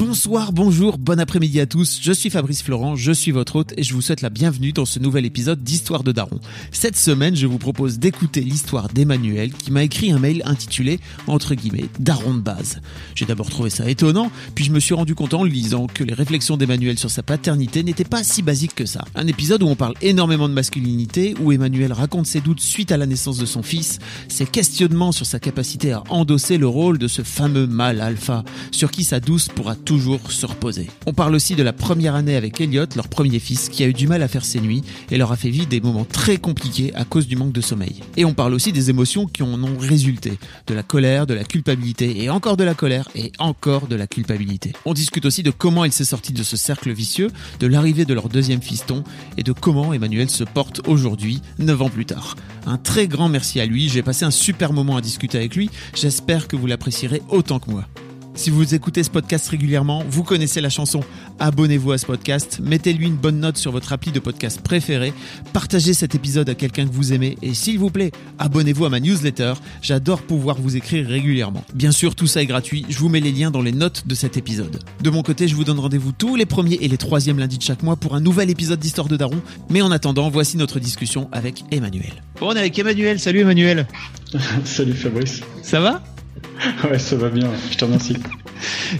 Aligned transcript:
Bonsoir, 0.00 0.54
bonjour, 0.54 0.96
bon 0.96 1.20
après-midi 1.20 1.60
à 1.60 1.66
tous. 1.66 1.98
Je 2.00 2.10
suis 2.12 2.30
Fabrice 2.30 2.62
Florent, 2.62 2.96
je 2.96 3.12
suis 3.12 3.32
votre 3.32 3.56
hôte 3.56 3.74
et 3.76 3.82
je 3.82 3.92
vous 3.92 4.00
souhaite 4.00 4.22
la 4.22 4.30
bienvenue 4.30 4.72
dans 4.72 4.86
ce 4.86 4.98
nouvel 4.98 5.26
épisode 5.26 5.62
d'Histoire 5.62 6.02
de 6.02 6.10
Daron. 6.10 6.40
Cette 6.72 6.96
semaine, 6.96 7.36
je 7.36 7.46
vous 7.46 7.58
propose 7.58 7.98
d'écouter 7.98 8.40
l'histoire 8.40 8.88
d'Emmanuel 8.88 9.52
qui 9.52 9.70
m'a 9.70 9.82
écrit 9.82 10.10
un 10.10 10.18
mail 10.18 10.40
intitulé 10.46 11.00
entre 11.26 11.54
guillemets 11.54 11.90
Daron 11.98 12.32
de 12.32 12.40
base. 12.40 12.80
J'ai 13.14 13.26
d'abord 13.26 13.50
trouvé 13.50 13.68
ça 13.68 13.90
étonnant, 13.90 14.32
puis 14.54 14.64
je 14.64 14.72
me 14.72 14.80
suis 14.80 14.94
rendu 14.94 15.14
compte 15.14 15.34
en 15.34 15.44
lisant 15.44 15.86
que 15.86 16.02
les 16.02 16.14
réflexions 16.14 16.56
d'Emmanuel 16.56 16.98
sur 16.98 17.10
sa 17.10 17.22
paternité 17.22 17.82
n'étaient 17.82 18.04
pas 18.04 18.24
si 18.24 18.40
basiques 18.40 18.74
que 18.74 18.86
ça. 18.86 19.04
Un 19.14 19.26
épisode 19.26 19.62
où 19.62 19.66
on 19.66 19.76
parle 19.76 19.96
énormément 20.00 20.48
de 20.48 20.54
masculinité, 20.54 21.34
où 21.42 21.52
Emmanuel 21.52 21.92
raconte 21.92 22.24
ses 22.24 22.40
doutes 22.40 22.62
suite 22.62 22.90
à 22.90 22.96
la 22.96 23.04
naissance 23.04 23.36
de 23.36 23.44
son 23.44 23.62
fils, 23.62 23.98
ses 24.28 24.46
questionnements 24.46 25.12
sur 25.12 25.26
sa 25.26 25.40
capacité 25.40 25.92
à 25.92 26.04
endosser 26.08 26.56
le 26.56 26.68
rôle 26.68 26.96
de 26.96 27.06
ce 27.06 27.20
fameux 27.20 27.66
mâle 27.66 28.00
alpha, 28.00 28.44
sur 28.70 28.90
qui 28.90 29.04
sa 29.04 29.20
douce 29.20 29.48
pourra 29.48 29.76
toujours 29.90 30.30
se 30.30 30.46
reposer. 30.46 30.86
On 31.06 31.12
parle 31.12 31.34
aussi 31.34 31.56
de 31.56 31.64
la 31.64 31.72
première 31.72 32.14
année 32.14 32.36
avec 32.36 32.60
Elliot, 32.60 32.86
leur 32.94 33.08
premier 33.08 33.40
fils, 33.40 33.68
qui 33.68 33.82
a 33.82 33.88
eu 33.88 33.92
du 33.92 34.06
mal 34.06 34.22
à 34.22 34.28
faire 34.28 34.44
ses 34.44 34.60
nuits 34.60 34.84
et 35.10 35.18
leur 35.18 35.32
a 35.32 35.36
fait 35.36 35.50
vivre 35.50 35.66
des 35.66 35.80
moments 35.80 36.04
très 36.04 36.36
compliqués 36.36 36.94
à 36.94 37.04
cause 37.04 37.26
du 37.26 37.34
manque 37.34 37.50
de 37.50 37.60
sommeil. 37.60 37.96
Et 38.16 38.24
on 38.24 38.32
parle 38.32 38.54
aussi 38.54 38.70
des 38.70 38.88
émotions 38.88 39.26
qui 39.26 39.42
en 39.42 39.60
ont 39.64 39.76
résulté, 39.76 40.38
de 40.68 40.74
la 40.74 40.84
colère, 40.84 41.26
de 41.26 41.34
la 41.34 41.42
culpabilité 41.42 42.22
et 42.22 42.30
encore 42.30 42.56
de 42.56 42.62
la 42.62 42.74
colère 42.74 43.08
et 43.16 43.32
encore 43.40 43.88
de 43.88 43.96
la 43.96 44.06
culpabilité. 44.06 44.74
On 44.84 44.94
discute 44.94 45.24
aussi 45.24 45.42
de 45.42 45.50
comment 45.50 45.84
il 45.84 45.90
s'est 45.90 46.04
sorti 46.04 46.32
de 46.32 46.44
ce 46.44 46.56
cercle 46.56 46.92
vicieux, 46.92 47.32
de 47.58 47.66
l'arrivée 47.66 48.04
de 48.04 48.14
leur 48.14 48.28
deuxième 48.28 48.62
fiston 48.62 49.02
et 49.38 49.42
de 49.42 49.50
comment 49.50 49.92
Emmanuel 49.92 50.30
se 50.30 50.44
porte 50.44 50.86
aujourd'hui, 50.86 51.42
9 51.58 51.82
ans 51.82 51.90
plus 51.90 52.06
tard. 52.06 52.36
Un 52.64 52.78
très 52.78 53.08
grand 53.08 53.28
merci 53.28 53.58
à 53.58 53.66
lui, 53.66 53.88
j'ai 53.88 54.04
passé 54.04 54.24
un 54.24 54.30
super 54.30 54.72
moment 54.72 54.96
à 54.96 55.00
discuter 55.00 55.38
avec 55.38 55.56
lui, 55.56 55.68
j'espère 55.96 56.46
que 56.46 56.54
vous 56.54 56.68
l'apprécierez 56.68 57.22
autant 57.28 57.58
que 57.58 57.72
moi. 57.72 57.88
Si 58.34 58.48
vous 58.48 58.74
écoutez 58.74 59.02
ce 59.02 59.10
podcast 59.10 59.48
régulièrement, 59.48 60.02
vous 60.08 60.22
connaissez 60.22 60.60
la 60.60 60.70
chanson. 60.70 61.00
Abonnez-vous 61.40 61.92
à 61.92 61.98
ce 61.98 62.06
podcast, 62.06 62.58
mettez-lui 62.62 63.06
une 63.06 63.16
bonne 63.16 63.40
note 63.40 63.58
sur 63.58 63.70
votre 63.70 63.92
appli 63.92 64.12
de 64.12 64.20
podcast 64.20 64.62
préféré, 64.62 65.12
partagez 65.52 65.92
cet 65.92 66.14
épisode 66.14 66.48
à 66.48 66.54
quelqu'un 66.54 66.86
que 66.86 66.92
vous 66.92 67.12
aimez 67.12 67.36
et 67.42 67.52
s'il 67.52 67.78
vous 67.78 67.90
plaît, 67.90 68.12
abonnez-vous 68.38 68.86
à 68.86 68.88
ma 68.88 69.00
newsletter. 69.00 69.54
J'adore 69.82 70.22
pouvoir 70.22 70.56
vous 70.58 70.76
écrire 70.76 71.06
régulièrement. 71.06 71.64
Bien 71.74 71.90
sûr, 71.90 72.14
tout 72.14 72.26
ça 72.26 72.40
est 72.40 72.46
gratuit. 72.46 72.86
Je 72.88 72.98
vous 72.98 73.08
mets 73.08 73.20
les 73.20 73.32
liens 73.32 73.50
dans 73.50 73.62
les 73.62 73.72
notes 73.72 74.06
de 74.06 74.14
cet 74.14 74.36
épisode. 74.36 74.78
De 75.02 75.10
mon 75.10 75.22
côté, 75.22 75.46
je 75.46 75.54
vous 75.54 75.64
donne 75.64 75.78
rendez-vous 75.78 76.12
tous 76.12 76.36
les 76.36 76.46
premiers 76.46 76.78
et 76.80 76.88
les 76.88 76.98
troisièmes 76.98 77.38
lundis 77.38 77.58
de 77.58 77.62
chaque 77.62 77.82
mois 77.82 77.96
pour 77.96 78.14
un 78.14 78.20
nouvel 78.20 78.48
épisode 78.48 78.78
d'Histoire 78.78 79.08
de 79.08 79.16
Daron. 79.16 79.42
Mais 79.68 79.82
en 79.82 79.90
attendant, 79.90 80.30
voici 80.30 80.56
notre 80.56 80.80
discussion 80.80 81.28
avec 81.32 81.64
Emmanuel. 81.72 82.22
Bon, 82.40 82.48
on 82.48 82.52
est 82.54 82.60
avec 82.60 82.78
Emmanuel. 82.78 83.20
Salut 83.20 83.40
Emmanuel. 83.40 83.86
Salut 84.64 84.94
Fabrice. 84.94 85.42
Ça 85.62 85.80
va? 85.80 86.02
Ouais, 86.84 86.98
ça 86.98 87.16
va 87.16 87.28
bien, 87.28 87.50
je 87.70 87.76
te 87.76 87.84
remercie. 87.84 88.16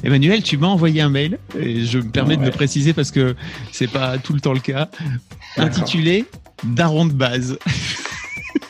Emmanuel, 0.03 0.43
tu 0.43 0.57
m'as 0.57 0.69
envoyé 0.69 1.01
un 1.01 1.11
mail 1.11 1.39
et 1.59 1.85
je 1.85 1.99
me 1.99 2.11
permets 2.11 2.37
de 2.37 2.45
le 2.45 2.51
préciser 2.51 2.93
parce 2.93 3.11
que 3.11 3.35
c'est 3.73 3.91
pas 3.91 4.19
tout 4.19 4.33
le 4.33 4.41
temps 4.41 4.55
le 4.55 4.61
cas. 4.61 4.89
Intitulé 5.57 6.25
Daron 6.65 7.07
de 7.07 7.13
base. 7.13 7.59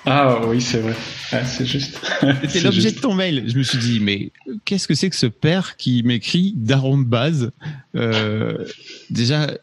Ah 0.07 0.41
oui, 0.47 0.61
c'est 0.61 0.79
vrai. 0.79 0.95
Ouais, 1.33 1.45
c'est 1.45 1.67
juste. 1.67 2.01
C'était 2.49 2.61
l'objet 2.61 2.91
de 2.91 2.99
ton 2.99 3.15
mail. 3.15 3.45
Je 3.47 3.57
me 3.57 3.63
suis 3.63 3.79
dit, 3.79 4.01
mais 4.01 4.33
qu'est-ce 4.65 4.89
que 4.89 4.95
c'est 4.95 5.11
que 5.11 5.17
ce 5.17 5.27
père 5.27 5.77
qui 5.77 6.03
m'écrit 6.03 6.55
Daron 6.57 6.99
de 6.99 7.05
base 7.05 7.53
euh, 7.95 8.65
Déjà, 9.11 9.43
euh, 9.43 9.57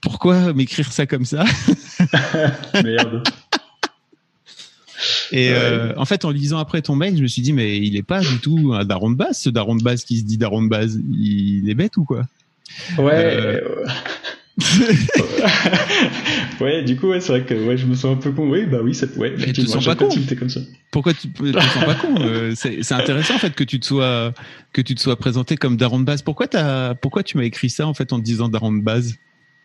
pourquoi 0.00 0.52
m'écrire 0.54 0.90
ça 0.90 1.06
comme 1.06 1.24
ça? 1.24 1.44
Merde. 2.82 3.22
Et 5.32 5.50
euh, 5.50 5.92
en 5.96 6.04
fait, 6.04 6.24
en 6.24 6.30
lisant 6.30 6.58
après 6.58 6.82
ton 6.82 6.96
mail, 6.96 7.16
je 7.16 7.22
me 7.22 7.28
suis 7.28 7.42
dit, 7.42 7.52
mais 7.52 7.78
il 7.78 7.96
est 7.96 8.02
pas 8.02 8.20
du 8.20 8.38
tout 8.38 8.72
un 8.74 8.84
daron 8.84 9.10
de 9.10 9.16
base, 9.16 9.40
ce 9.40 9.50
daron 9.50 9.76
de 9.76 9.82
base 9.82 10.04
qui 10.04 10.18
se 10.18 10.24
dit 10.24 10.38
daron 10.38 10.62
de 10.62 10.68
base. 10.68 11.00
Il 11.10 11.68
est 11.68 11.74
bête 11.74 11.96
ou 11.96 12.04
quoi? 12.04 12.22
Ouais. 12.98 13.12
Euh... 13.12 13.60
ouais, 16.60 16.84
du 16.84 16.96
coup, 16.96 17.08
ouais, 17.08 17.20
c'est 17.20 17.32
vrai 17.32 17.42
que 17.42 17.54
ouais, 17.54 17.76
je 17.76 17.86
me 17.86 17.94
sens 17.94 18.16
un 18.16 18.20
peu 18.20 18.30
con. 18.30 18.48
Oui, 18.48 18.66
bah 18.66 18.78
oui, 18.82 18.94
c'est 18.94 19.16
ouais. 19.16 19.34
Mais 19.36 19.52
tu 19.52 19.64
te 19.64 19.68
sens 19.68 19.84
pas 19.84 19.96
con. 19.96 20.08
comme 20.38 20.48
ça. 20.48 20.60
Pourquoi 20.92 21.12
tu 21.12 21.28
te 21.28 21.52
sens 21.52 21.84
pas 21.84 21.94
con? 21.94 22.14
Euh, 22.20 22.52
C'est 22.54 22.92
intéressant 22.92 23.34
en 23.34 23.38
fait 23.38 23.54
que 23.54 23.64
tu 23.64 23.80
te 23.80 23.86
sois 23.86 24.32
que 24.72 24.80
tu 24.80 24.94
te 24.94 25.00
sois 25.00 25.16
présenté 25.16 25.56
comme 25.56 25.76
daron 25.76 25.98
de 25.98 26.04
base. 26.04 26.22
Pourquoi 26.22 26.46
t'as 26.46 26.94
pourquoi 26.94 27.24
tu 27.24 27.36
m'as 27.36 27.44
écrit 27.44 27.68
ça 27.68 27.86
en 27.86 27.94
fait 27.94 28.12
en 28.12 28.20
te 28.20 28.24
disant 28.24 28.48
daron 28.48 28.72
de 28.72 28.82
base? 28.82 29.16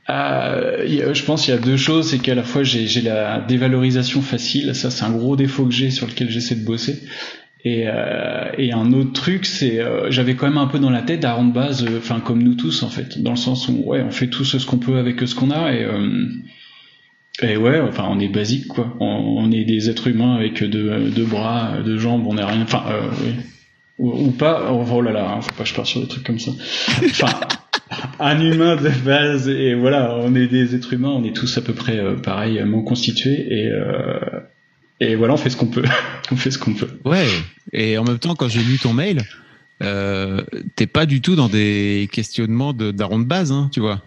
Euh, 0.09 1.13
je 1.13 1.23
pense 1.23 1.45
qu'il 1.45 1.53
y 1.53 1.57
a 1.57 1.59
deux 1.59 1.77
choses, 1.77 2.09
c'est 2.09 2.19
qu'à 2.19 2.35
la 2.35 2.43
fois 2.43 2.63
j'ai 2.63 3.01
la 3.01 3.39
dévalorisation 3.39 4.21
facile, 4.21 4.73
ça 4.73 4.89
c'est 4.89 5.05
un 5.05 5.11
gros 5.11 5.35
défaut 5.35 5.65
que 5.65 5.73
j'ai 5.73 5.91
sur 5.91 6.07
lequel 6.07 6.29
j'essaie 6.29 6.55
de 6.55 6.65
bosser. 6.65 7.03
Et, 7.65 7.87
euh, 7.87 8.71
un 8.73 8.93
autre 8.93 9.11
truc, 9.11 9.45
c'est 9.45 9.79
euh, 9.79 10.09
j'avais 10.11 10.35
quand 10.35 10.47
même 10.47 10.57
un 10.57 10.67
peu 10.67 10.79
dans 10.79 10.89
la 10.89 11.01
tête 11.01 11.19
d'Aaron 11.19 11.45
de 11.45 11.53
base, 11.53 11.83
euh, 11.83 11.97
enfin 11.97 12.21
comme 12.21 12.41
nous 12.41 12.55
tous 12.55 12.83
en 12.83 12.89
fait, 12.89 13.21
dans 13.21 13.31
le 13.31 13.37
sens 13.37 13.67
où 13.67 13.83
ouais 13.85 14.01
on 14.01 14.11
fait 14.11 14.27
tous 14.27 14.57
ce 14.57 14.65
qu'on 14.65 14.77
peut 14.77 14.97
avec 14.97 15.19
ce 15.27 15.35
qu'on 15.35 15.51
a 15.51 15.73
et 15.73 15.83
euh, 15.83 17.57
ouais, 17.57 17.81
enfin 17.81 18.07
on 18.09 18.19
est 18.19 18.29
basique 18.29 18.67
quoi, 18.67 18.95
on, 19.01 19.51
est 19.51 19.65
des 19.65 19.89
êtres 19.89 20.07
humains 20.07 20.35
avec 20.35 20.63
deux, 20.63 21.25
bras, 21.25 21.81
deux 21.83 21.97
jambes, 21.97 22.25
on 22.27 22.35
n'est 22.35 22.43
rien, 22.43 22.61
enfin 22.61 22.83
oui. 23.21 23.33
ou, 23.97 24.31
pas, 24.31 24.71
oh, 24.71 24.85
oh 24.89 25.01
là 25.01 25.11
là, 25.11 25.29
hein, 25.29 25.41
faut 25.41 25.51
pas 25.51 25.63
que 25.63 25.69
je 25.69 25.73
parte 25.73 25.87
sur 25.87 25.99
des 25.99 26.07
trucs 26.07 26.23
comme 26.23 26.39
ça. 26.39 26.51
Un 28.19 28.39
humain 28.39 28.75
de 28.75 28.89
base 29.03 29.47
et 29.47 29.73
voilà 29.75 30.15
on 30.15 30.35
est 30.35 30.47
des 30.47 30.75
êtres 30.75 30.93
humains 30.93 31.09
on 31.09 31.23
est 31.23 31.35
tous 31.35 31.57
à 31.57 31.61
peu 31.61 31.73
près 31.73 31.97
euh, 31.97 32.15
pareillement 32.15 32.81
constitués 32.81 33.47
et 33.49 33.67
euh, 33.67 34.19
et 34.99 35.15
voilà 35.15 35.33
on 35.33 35.37
fait 35.37 35.49
ce 35.49 35.57
qu'on 35.57 35.67
peut. 35.67 35.85
On 36.31 36.35
fait 36.35 36.51
ce 36.51 36.59
qu'on 36.59 36.75
peut. 36.75 36.89
Ouais 37.05 37.25
et 37.73 37.97
en 37.97 38.03
même 38.03 38.19
temps 38.19 38.35
quand 38.35 38.47
j'ai 38.47 38.61
lu 38.61 38.77
ton 38.77 38.93
mail 38.93 39.23
euh, 39.81 40.43
t'es 40.75 40.85
pas 40.85 41.07
du 41.07 41.21
tout 41.21 41.35
dans 41.35 41.49
des 41.49 42.07
questionnements 42.11 42.73
de 42.73 42.91
de 42.91 43.23
base 43.23 43.51
hein, 43.51 43.69
tu 43.71 43.79
vois. 43.79 44.03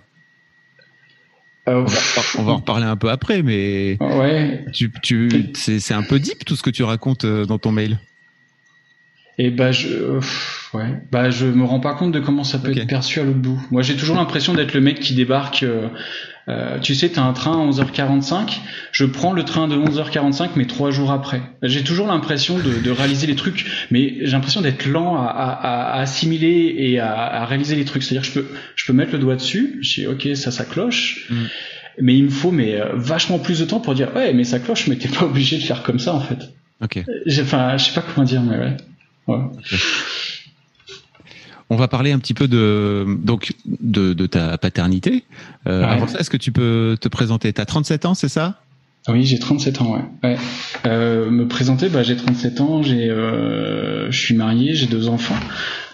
On, 1.66 1.84
va, 1.84 1.98
on, 2.38 2.42
va, 2.42 2.52
en 2.52 2.56
reparler 2.56 2.86
un 2.86 2.96
peu 2.96 3.08
après 3.10 3.42
mais 3.42 3.96
ouais. 4.00 4.64
tu 4.72 4.92
tu 5.02 5.50
c'est 5.54 5.94
un 5.94 6.02
peu 6.02 6.18
deep 6.18 6.44
tout 6.44 6.56
ce 6.56 6.62
que 6.62 6.70
tu 6.70 6.82
racontes 6.82 7.24
dans 7.24 7.58
ton 7.58 7.72
mail 7.72 7.98
et 9.42 9.50
bah 9.50 9.72
je 9.72 9.88
ouais 10.72 11.02
bah 11.10 11.30
je 11.30 11.46
me 11.46 11.64
rends 11.64 11.80
pas 11.80 11.94
compte 11.94 12.12
de 12.12 12.20
comment 12.20 12.44
ça 12.44 12.60
peut 12.60 12.70
okay. 12.70 12.82
être 12.82 12.86
perçu 12.86 13.18
à 13.18 13.24
l'autre 13.24 13.40
bout. 13.40 13.60
Moi 13.72 13.82
j'ai 13.82 13.96
toujours 13.96 14.14
l'impression 14.14 14.54
d'être 14.54 14.72
le 14.72 14.80
mec 14.80 15.00
qui 15.00 15.14
débarque. 15.14 15.64
Euh, 15.64 15.88
euh, 16.48 16.78
tu 16.80 16.94
sais, 16.96 17.08
t'as 17.08 17.22
un 17.22 17.32
train 17.32 17.52
à 17.52 17.70
11h45. 17.70 18.58
Je 18.90 19.04
prends 19.04 19.32
le 19.32 19.44
train 19.44 19.68
de 19.68 19.76
11h45, 19.76 20.50
mais 20.56 20.66
trois 20.66 20.90
jours 20.90 21.10
après. 21.10 21.40
J'ai 21.62 21.82
toujours 21.82 22.08
l'impression 22.08 22.58
de, 22.58 22.80
de, 22.82 22.90
réaliser 22.90 23.28
les 23.28 23.36
trucs, 23.36 23.64
mais 23.92 24.16
j'ai 24.22 24.32
l'impression 24.32 24.60
d'être 24.60 24.86
lent 24.86 25.16
à, 25.16 25.26
à, 25.26 25.50
à, 25.50 26.00
assimiler 26.00 26.74
et 26.76 26.98
à, 26.98 27.12
à 27.12 27.44
réaliser 27.46 27.76
les 27.76 27.84
trucs. 27.84 28.02
C'est-à-dire, 28.02 28.24
je 28.24 28.40
peux, 28.40 28.46
je 28.74 28.84
peux 28.84 28.92
mettre 28.92 29.12
le 29.12 29.20
doigt 29.20 29.36
dessus. 29.36 29.78
Je 29.82 30.00
dis, 30.00 30.06
ok, 30.08 30.36
ça, 30.36 30.50
ça 30.50 30.64
cloche. 30.64 31.28
Mm. 31.30 31.44
Mais 32.00 32.16
il 32.16 32.24
me 32.24 32.30
faut 32.30 32.50
mais 32.50 32.76
vachement 32.94 33.38
plus 33.38 33.60
de 33.60 33.64
temps 33.64 33.78
pour 33.78 33.94
dire, 33.94 34.08
ouais, 34.16 34.32
mais 34.32 34.42
ça 34.42 34.58
cloche, 34.58 34.88
mais 34.88 34.96
t'es 34.96 35.08
pas 35.08 35.24
obligé 35.24 35.58
de 35.58 35.62
faire 35.62 35.84
comme 35.84 36.00
ça 36.00 36.12
en 36.12 36.20
fait. 36.20 36.50
Ok. 36.82 37.04
Enfin, 37.40 37.76
je 37.76 37.84
sais 37.84 37.94
pas 37.94 38.02
comment 38.02 38.26
dire, 38.26 38.42
mais 38.42 38.58
ouais. 38.58 38.76
Ouais. 39.28 39.36
Okay. 39.36 39.76
On 41.72 41.76
va 41.76 41.88
parler 41.88 42.12
un 42.12 42.18
petit 42.18 42.34
peu 42.34 42.48
de 42.48 43.06
donc 43.24 43.54
de, 43.64 44.12
de 44.12 44.26
ta 44.26 44.58
paternité. 44.58 45.24
Euh, 45.66 45.80
ouais. 45.80 45.88
Avant 45.88 46.06
ça, 46.06 46.18
est-ce 46.18 46.28
que 46.28 46.36
tu 46.36 46.52
peux 46.52 46.98
te 47.00 47.08
présenter? 47.08 47.50
T'as 47.50 47.64
37 47.64 48.04
ans, 48.04 48.12
c'est 48.12 48.28
ça? 48.28 48.60
Oui, 49.08 49.24
j'ai 49.24 49.38
37 49.38 49.80
ans. 49.80 49.94
Ouais. 49.94 50.02
ouais. 50.22 50.36
Euh, 50.84 51.30
me 51.30 51.48
présenter, 51.48 51.88
bah, 51.88 52.02
j'ai 52.02 52.14
37 52.14 52.60
ans. 52.60 52.82
J'ai, 52.82 53.08
euh, 53.08 54.10
je 54.10 54.20
suis 54.20 54.34
marié, 54.34 54.74
j'ai 54.74 54.84
deux 54.84 55.08
enfants. 55.08 55.38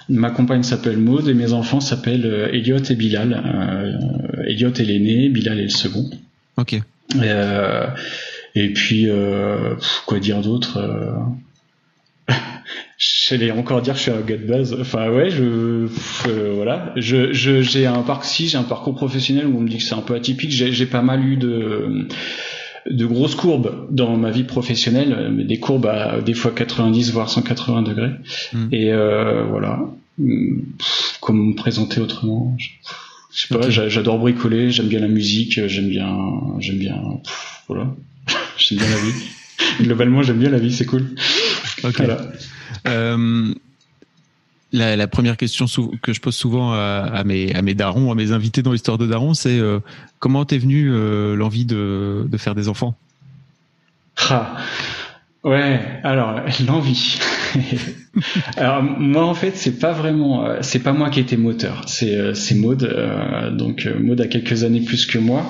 Ma 0.09 0.31
compagne 0.31 0.65
s'appelle 0.65 0.99
Maud 0.99 1.29
et 1.29 1.35
mes 1.35 1.53
enfants 1.53 1.79
s'appellent 1.79 2.51
Elliot 2.53 2.79
et 2.79 2.95
Bilal. 2.97 3.41
Elliot 4.49 4.73
est 4.73 4.85
l'aîné, 4.85 5.29
Bilal 5.29 5.61
est 5.61 5.65
le 5.65 5.69
second. 5.69 6.11
Ok. 6.57 6.81
Et 8.57 8.73
puis 8.73 9.07
quoi 10.07 10.19
dire 10.19 10.41
d'autre 10.41 10.81
J'allais 12.99 13.53
encore 13.53 13.81
dire 13.81 13.93
que 13.95 13.99
je 13.99 14.03
suis 14.05 14.11
un 14.11 14.21
gars 14.21 14.37
de 14.37 14.45
base. 14.45 14.77
Enfin 14.81 15.09
ouais, 15.09 15.31
je 15.31 15.87
euh, 16.27 16.53
voilà, 16.57 16.93
je 16.97 17.33
j'ai 17.33 17.87
un 17.87 18.03
parcours 18.03 18.25
si 18.25 18.49
j'ai 18.49 18.59
un 18.59 18.65
parcours 18.65 18.97
professionnel 18.97 19.47
où 19.47 19.57
on 19.57 19.61
me 19.61 19.69
dit 19.69 19.79
que 19.79 19.85
c'est 19.85 19.95
un 19.95 20.03
peu 20.03 20.17
atypique. 20.17 20.51
J'ai 20.51 20.87
pas 20.87 21.03
mal 21.03 21.25
eu 21.25 21.37
de 21.37 22.09
de 22.91 23.07
grosses 23.07 23.37
courbes 23.37 23.87
dans 23.91 24.17
ma 24.17 24.33
vie 24.33 24.43
professionnelle, 24.43 25.33
mais 25.33 25.45
des 25.45 25.61
courbes 25.61 25.87
à 25.87 26.21
des 26.21 26.35
fois 26.35 26.51
90 26.51 27.13
voire 27.13 27.31
180 27.31 27.83
degrés. 27.83 28.11
Mm. 28.53 28.69
Et 28.73 28.93
euh, 28.93 29.45
voilà, 29.45 29.79
comment 31.21 31.45
me 31.45 31.55
présenter 31.55 32.01
autrement? 32.01 32.57
Je, 32.59 33.47
sais 33.47 33.55
pas, 33.55 33.71
j'adore 33.71 34.19
bricoler, 34.19 34.73
j'aime 34.73 34.89
bien 34.89 34.99
la 34.99 35.07
musique, 35.09 35.65
j'aime 35.69 35.89
bien, 35.89 36.17
j'aime 36.59 36.79
bien, 36.79 37.01
voilà, 37.69 37.95
j'aime 38.57 38.79
bien 38.79 38.89
la 38.89 38.97
vie. 38.97 39.15
Globalement, 39.83 40.23
j'aime 40.23 40.39
bien 40.39 40.51
la 40.51 40.59
vie, 40.59 40.73
c'est 40.73 40.87
cool. 40.87 41.15
Okay. 41.85 42.05
Voilà. 42.05 42.23
Euh, 42.87 43.55
la, 44.73 45.07
première 45.07 45.37
question 45.37 45.67
que 46.03 46.13
je 46.13 46.21
pose 46.21 46.35
souvent 46.35 46.73
à, 46.73 47.23
mes, 47.25 47.55
à 47.55 47.63
darons, 47.63 48.13
à 48.13 48.15
mes 48.15 48.33
invités 48.33 48.63
dans 48.63 48.73
l'histoire 48.73 48.99
de 48.99 49.07
daron, 49.07 49.35
c'est 49.35 49.59
euh, 49.59 49.81
comment 50.19 50.45
t'es 50.45 50.59
venu 50.59 50.91
euh, 50.91 51.35
l'envie 51.37 51.65
de, 51.65 52.29
faire 52.37 52.55
des 52.55 52.69
enfants? 52.69 52.95
Ah, 54.31 54.57
Ouais, 55.45 55.81
alors 56.03 56.41
l'envie. 56.67 57.19
alors 58.57 58.83
moi 58.83 59.25
en 59.25 59.35
fait 59.35 59.57
c'est 59.57 59.79
pas 59.79 59.93
vraiment, 59.93 60.45
c'est 60.63 60.81
pas 60.81 60.93
moi 60.93 61.11
qui 61.11 61.21
étais 61.21 61.37
moteur, 61.37 61.85
c'est 61.87 62.35
c'est 62.35 62.57
Maud, 62.57 62.83
donc 63.53 63.89
Maud 64.01 64.21
a 64.21 64.27
quelques 64.27 64.65
années 64.65 64.81
plus 64.81 65.07
que 65.07 65.17
moi 65.17 65.49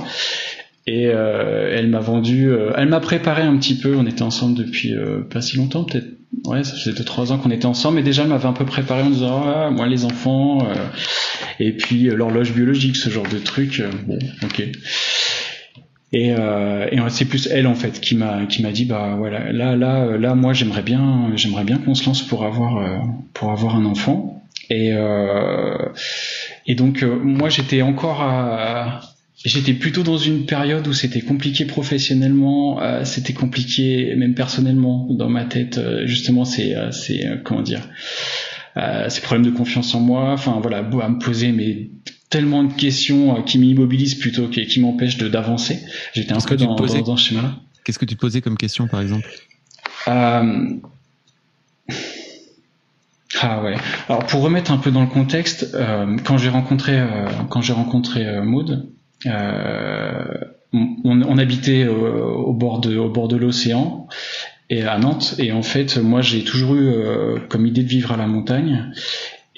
et 0.87 1.05
elle 1.05 1.89
m'a 1.89 2.01
vendu, 2.01 2.51
elle 2.77 2.91
m'a 2.91 3.01
préparé 3.01 3.43
un 3.43 3.57
petit 3.57 3.79
peu. 3.79 3.97
On 3.97 4.07
était 4.07 4.23
ensemble 4.23 4.59
depuis 4.59 4.95
pas 5.31 5.41
si 5.41 5.57
longtemps, 5.57 5.85
peut-être 5.85 6.18
ouais, 6.45 6.65
ça 6.65 6.75
faisait 6.75 6.93
deux 6.93 7.05
trois 7.05 7.33
ans 7.33 7.39
qu'on 7.39 7.51
était 7.51 7.67
ensemble, 7.67 7.97
mais 7.97 8.03
déjà 8.03 8.23
elle 8.23 8.29
m'avait 8.29 8.47
un 8.47 8.53
peu 8.53 8.65
préparé 8.65 9.03
en 9.03 9.11
disant 9.11 9.43
ah, 9.47 9.71
moi 9.71 9.87
les 9.87 10.05
enfants 10.05 10.67
euh, 10.67 10.75
et 11.61 11.73
puis 11.73 12.09
euh, 12.09 12.15
l'horloge 12.15 12.53
biologique, 12.53 12.97
ce 12.97 13.11
genre 13.11 13.29
de 13.29 13.39
truc. 13.39 13.81
Euh, 13.81 13.91
bon, 14.07 14.19
ok. 14.45 14.63
Et, 16.11 16.29
et 16.31 16.99
c'est 17.11 17.27
plus 17.27 17.49
elle 17.49 17.67
en 17.67 17.75
fait 17.75 18.01
qui 18.01 18.17
m'a 18.17 18.47
qui 18.47 18.63
m'a 18.63 18.73
dit 18.73 18.87
bah 18.87 19.15
voilà 19.19 19.53
là 19.53 19.77
là 19.77 20.17
là 20.17 20.35
moi 20.35 20.55
j'aimerais 20.55 20.81
bien 20.81 21.31
j'aimerais 21.35 21.65
bien 21.65 21.77
qu'on 21.77 21.95
se 21.95 22.07
lance 22.07 22.23
pour 22.23 22.47
avoir 22.47 22.83
pour 23.35 23.51
avoir 23.51 23.77
un 23.77 23.85
enfant 23.85 24.43
et 24.71 24.95
et 26.67 26.75
donc 26.75 27.03
moi 27.03 27.51
j'étais 27.51 27.83
encore 27.83 28.23
à 28.23 29.01
J'étais 29.45 29.75
plutôt 29.75 30.03
dans 30.03 30.19
une 30.19 30.47
période 30.47 30.89
où 30.89 30.93
c'était 30.93 31.21
compliqué 31.21 31.65
professionnellement, 31.65 32.83
euh, 32.83 33.05
c'était 33.05 33.35
compliqué 33.35 34.17
même 34.17 34.35
personnellement 34.35 35.07
dans 35.11 35.29
ma 35.29 35.45
tête. 35.45 35.79
Euh, 35.79 36.07
justement, 36.07 36.45
c'est, 36.45 36.75
euh, 36.75 36.91
c'est 36.91 37.25
comment 37.45 37.63
dire, 37.63 37.89
ces 39.09 39.21
problèmes 39.21 39.47
de 39.47 39.51
confiance 39.57 39.95
en 39.95 40.01
moi. 40.01 40.33
Enfin 40.33 40.59
voilà, 40.61 40.79
à 40.79 41.09
me 41.09 41.19
poser 41.19 41.53
mais 41.53 41.89
tellement 42.31 42.65
de 42.65 42.73
questions 42.73 43.43
qui 43.43 43.59
m'immobilisent 43.59 44.17
plutôt 44.17 44.49
que 44.49 44.61
qui 44.61 44.81
m'empêchent 44.81 45.19
de 45.19 45.29
d'avancer. 45.29 45.81
J'étais 46.15 46.33
un 46.33 46.41
peu 46.41 46.57
dans, 46.57 46.75
dans, 46.75 47.03
dans, 47.03 47.17
ce 47.17 47.29
schéma-là. 47.29 47.57
Qu'est-ce 47.85 47.99
que 47.99 48.05
tu 48.05 48.17
te 48.17 48.21
posais 48.21 48.41
comme 48.41 48.57
question, 48.57 48.89
par 48.89 49.01
exemple? 49.01 49.29
Ah 50.07 50.43
ouais. 53.63 53.77
Alors 54.09 54.27
pour 54.27 54.43
remettre 54.43 54.73
un 54.73 54.79
peu 54.79 54.91
dans 54.91 55.03
le 55.03 55.09
contexte, 55.09 55.77
quand 56.25 56.39
j'ai 56.39 56.49
rencontré 56.49 57.01
quand 57.51 57.63
j'ai 57.63 57.73
rencontré 57.73 58.41
Maud, 58.43 58.71
euh, 58.71 58.98
on, 59.27 61.23
on, 61.23 61.39
habitait 61.39 61.87
au, 61.87 62.53
bord 62.53 62.81
de, 62.81 63.37
l'océan 63.37 64.09
et 64.71 64.83
à 64.83 64.99
Nantes. 64.99 65.35
Et 65.39 65.53
en 65.53 65.63
fait, 65.63 65.97
moi, 65.99 66.21
j'ai 66.21 66.45
toujours 66.45 66.75
eu 66.75 66.89
euh, 66.89 67.39
comme 67.49 67.67
idée 67.67 67.83
de 67.83 67.89
vivre 67.89 68.13
à 68.13 68.17
la 68.17 68.27
montagne. 68.27 68.93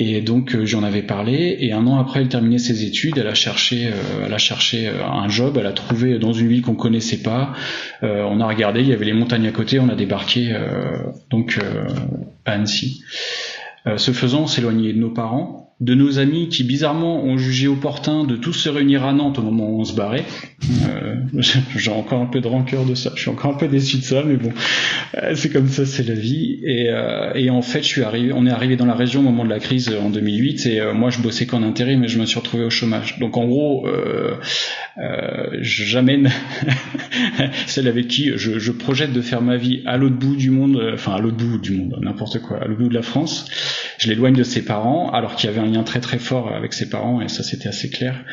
Et 0.02 0.22
donc 0.22 0.54
euh, 0.54 0.64
j'en 0.64 0.82
avais 0.82 1.02
parlé. 1.02 1.58
Et 1.60 1.72
un 1.72 1.86
an 1.86 1.98
après, 1.98 2.20
elle 2.20 2.28
terminait 2.28 2.58
ses 2.58 2.84
études. 2.84 3.18
Elle 3.18 3.26
a 3.26 3.34
cherché, 3.34 3.90
elle 4.24 4.32
a 4.32 4.38
cherché 4.38 4.88
un 4.88 5.28
job. 5.28 5.56
Elle 5.58 5.66
a 5.66 5.72
trouvé 5.72 6.18
dans 6.18 6.32
une 6.32 6.48
ville 6.48 6.62
qu'on 6.62 6.74
connaissait 6.76 7.22
pas. 7.22 7.52
on 8.02 8.40
a 8.40 8.46
regardé, 8.46 8.80
il 8.80 8.88
y 8.88 8.92
avait 8.92 9.04
les 9.04 9.12
montagnes 9.12 9.46
à 9.46 9.52
côté. 9.52 9.78
On 9.78 9.88
a 9.88 9.94
débarqué 9.94 10.56
donc 11.28 11.58
à 12.46 12.52
Annecy. 12.52 13.02
ce 13.96 14.12
faisant, 14.12 14.42
on 14.42 14.46
s'éloignait 14.46 14.94
de 14.94 14.98
nos 14.98 15.10
parents 15.10 15.69
de 15.80 15.94
nos 15.94 16.18
amis 16.18 16.48
qui 16.48 16.62
bizarrement 16.62 17.24
ont 17.24 17.38
jugé 17.38 17.66
opportun 17.66 18.24
de 18.24 18.36
tous 18.36 18.52
se 18.52 18.68
réunir 18.68 19.04
à 19.04 19.14
Nantes 19.14 19.38
au 19.38 19.42
moment 19.42 19.70
où 19.70 19.80
on 19.80 19.84
se 19.84 19.94
barrait. 19.94 20.24
Euh, 20.88 21.14
J'ai 21.76 21.90
encore 21.90 22.20
un 22.20 22.26
peu 22.26 22.40
de 22.40 22.48
rancœur 22.48 22.84
de 22.84 22.94
ça. 22.94 23.12
Je 23.14 23.22
suis 23.22 23.30
encore 23.30 23.54
un 23.54 23.56
peu 23.56 23.66
déçu 23.66 23.96
de 23.96 24.02
ça, 24.02 24.22
mais 24.26 24.36
bon, 24.36 24.52
euh, 25.14 25.32
c'est 25.34 25.50
comme 25.50 25.68
ça, 25.68 25.86
c'est 25.86 26.06
la 26.06 26.14
vie. 26.14 26.60
Et, 26.64 26.90
euh, 26.90 27.32
et, 27.34 27.48
en 27.48 27.62
fait, 27.62 27.82
je 27.82 27.88
suis 27.88 28.02
arrivé, 28.02 28.32
on 28.34 28.46
est 28.46 28.50
arrivé 28.50 28.76
dans 28.76 28.84
la 28.84 28.94
région 28.94 29.20
au 29.20 29.24
moment 29.24 29.44
de 29.44 29.50
la 29.50 29.58
crise 29.58 29.90
en 29.90 30.10
2008, 30.10 30.66
et 30.66 30.80
moi 30.92 31.08
je 31.08 31.20
bossais 31.20 31.46
qu'en 31.46 31.62
intérim, 31.62 32.00
mais 32.00 32.08
je 32.08 32.18
me 32.18 32.26
suis 32.26 32.38
retrouvé 32.38 32.64
au 32.64 32.70
chômage. 32.70 33.18
Donc 33.18 33.38
en 33.38 33.46
gros, 33.46 33.88
j'amène 35.60 36.30
celle 37.66 37.88
avec 37.88 38.08
qui 38.08 38.32
je, 38.36 38.58
je, 38.58 38.72
projette 38.72 39.12
de 39.12 39.20
faire 39.20 39.40
ma 39.42 39.56
vie 39.56 39.82
à 39.86 39.96
l'autre 39.96 40.16
bout 40.16 40.36
du 40.36 40.50
monde, 40.50 40.80
enfin 40.94 41.14
à 41.14 41.20
l'autre 41.20 41.36
bout 41.36 41.58
du 41.58 41.72
monde, 41.72 41.98
n'importe 42.00 42.40
quoi, 42.40 42.58
à 42.58 42.66
l'autre 42.66 42.80
bout 42.80 42.88
de 42.88 42.94
la 42.94 43.02
France. 43.02 43.46
Je 43.98 44.08
l'éloigne 44.08 44.34
de 44.34 44.42
ses 44.42 44.64
parents, 44.64 45.10
alors 45.10 45.36
qu'il 45.36 45.50
y 45.50 45.52
avait 45.52 45.60
un 45.60 45.69
lien 45.70 45.82
très 45.82 46.00
très 46.00 46.18
fort 46.18 46.52
avec 46.54 46.72
ses 46.72 46.88
parents 46.88 47.20
et 47.20 47.28
ça 47.28 47.42
c'était 47.42 47.68
assez 47.68 47.90
clair. 47.90 48.24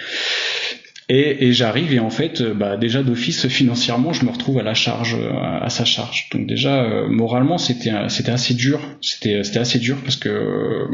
Et, 1.09 1.53
j'arrive 1.53 1.93
et 1.93 1.99
en 1.99 2.09
fait, 2.09 2.41
euh, 2.41 2.53
bah, 2.53 2.75
déjà 2.75 3.01
d'office 3.01 3.47
financièrement, 3.47 4.11
je 4.11 4.25
me 4.25 4.29
retrouve 4.29 4.59
à 4.59 4.63
la 4.63 4.73
charge, 4.73 5.15
euh, 5.15 5.31
à, 5.61 5.69
sa 5.69 5.85
charge. 5.85 6.27
Donc 6.33 6.47
déjà 6.47 6.83
euh, 6.83 7.07
moralement, 7.07 7.57
c'était 7.57 7.93
c'était 8.09 8.31
assez 8.31 8.53
dur. 8.53 8.81
C'était 9.01 9.41
c'était 9.45 9.59
assez 9.59 9.79
dur 9.79 9.97
parce 10.03 10.17
que 10.17 10.85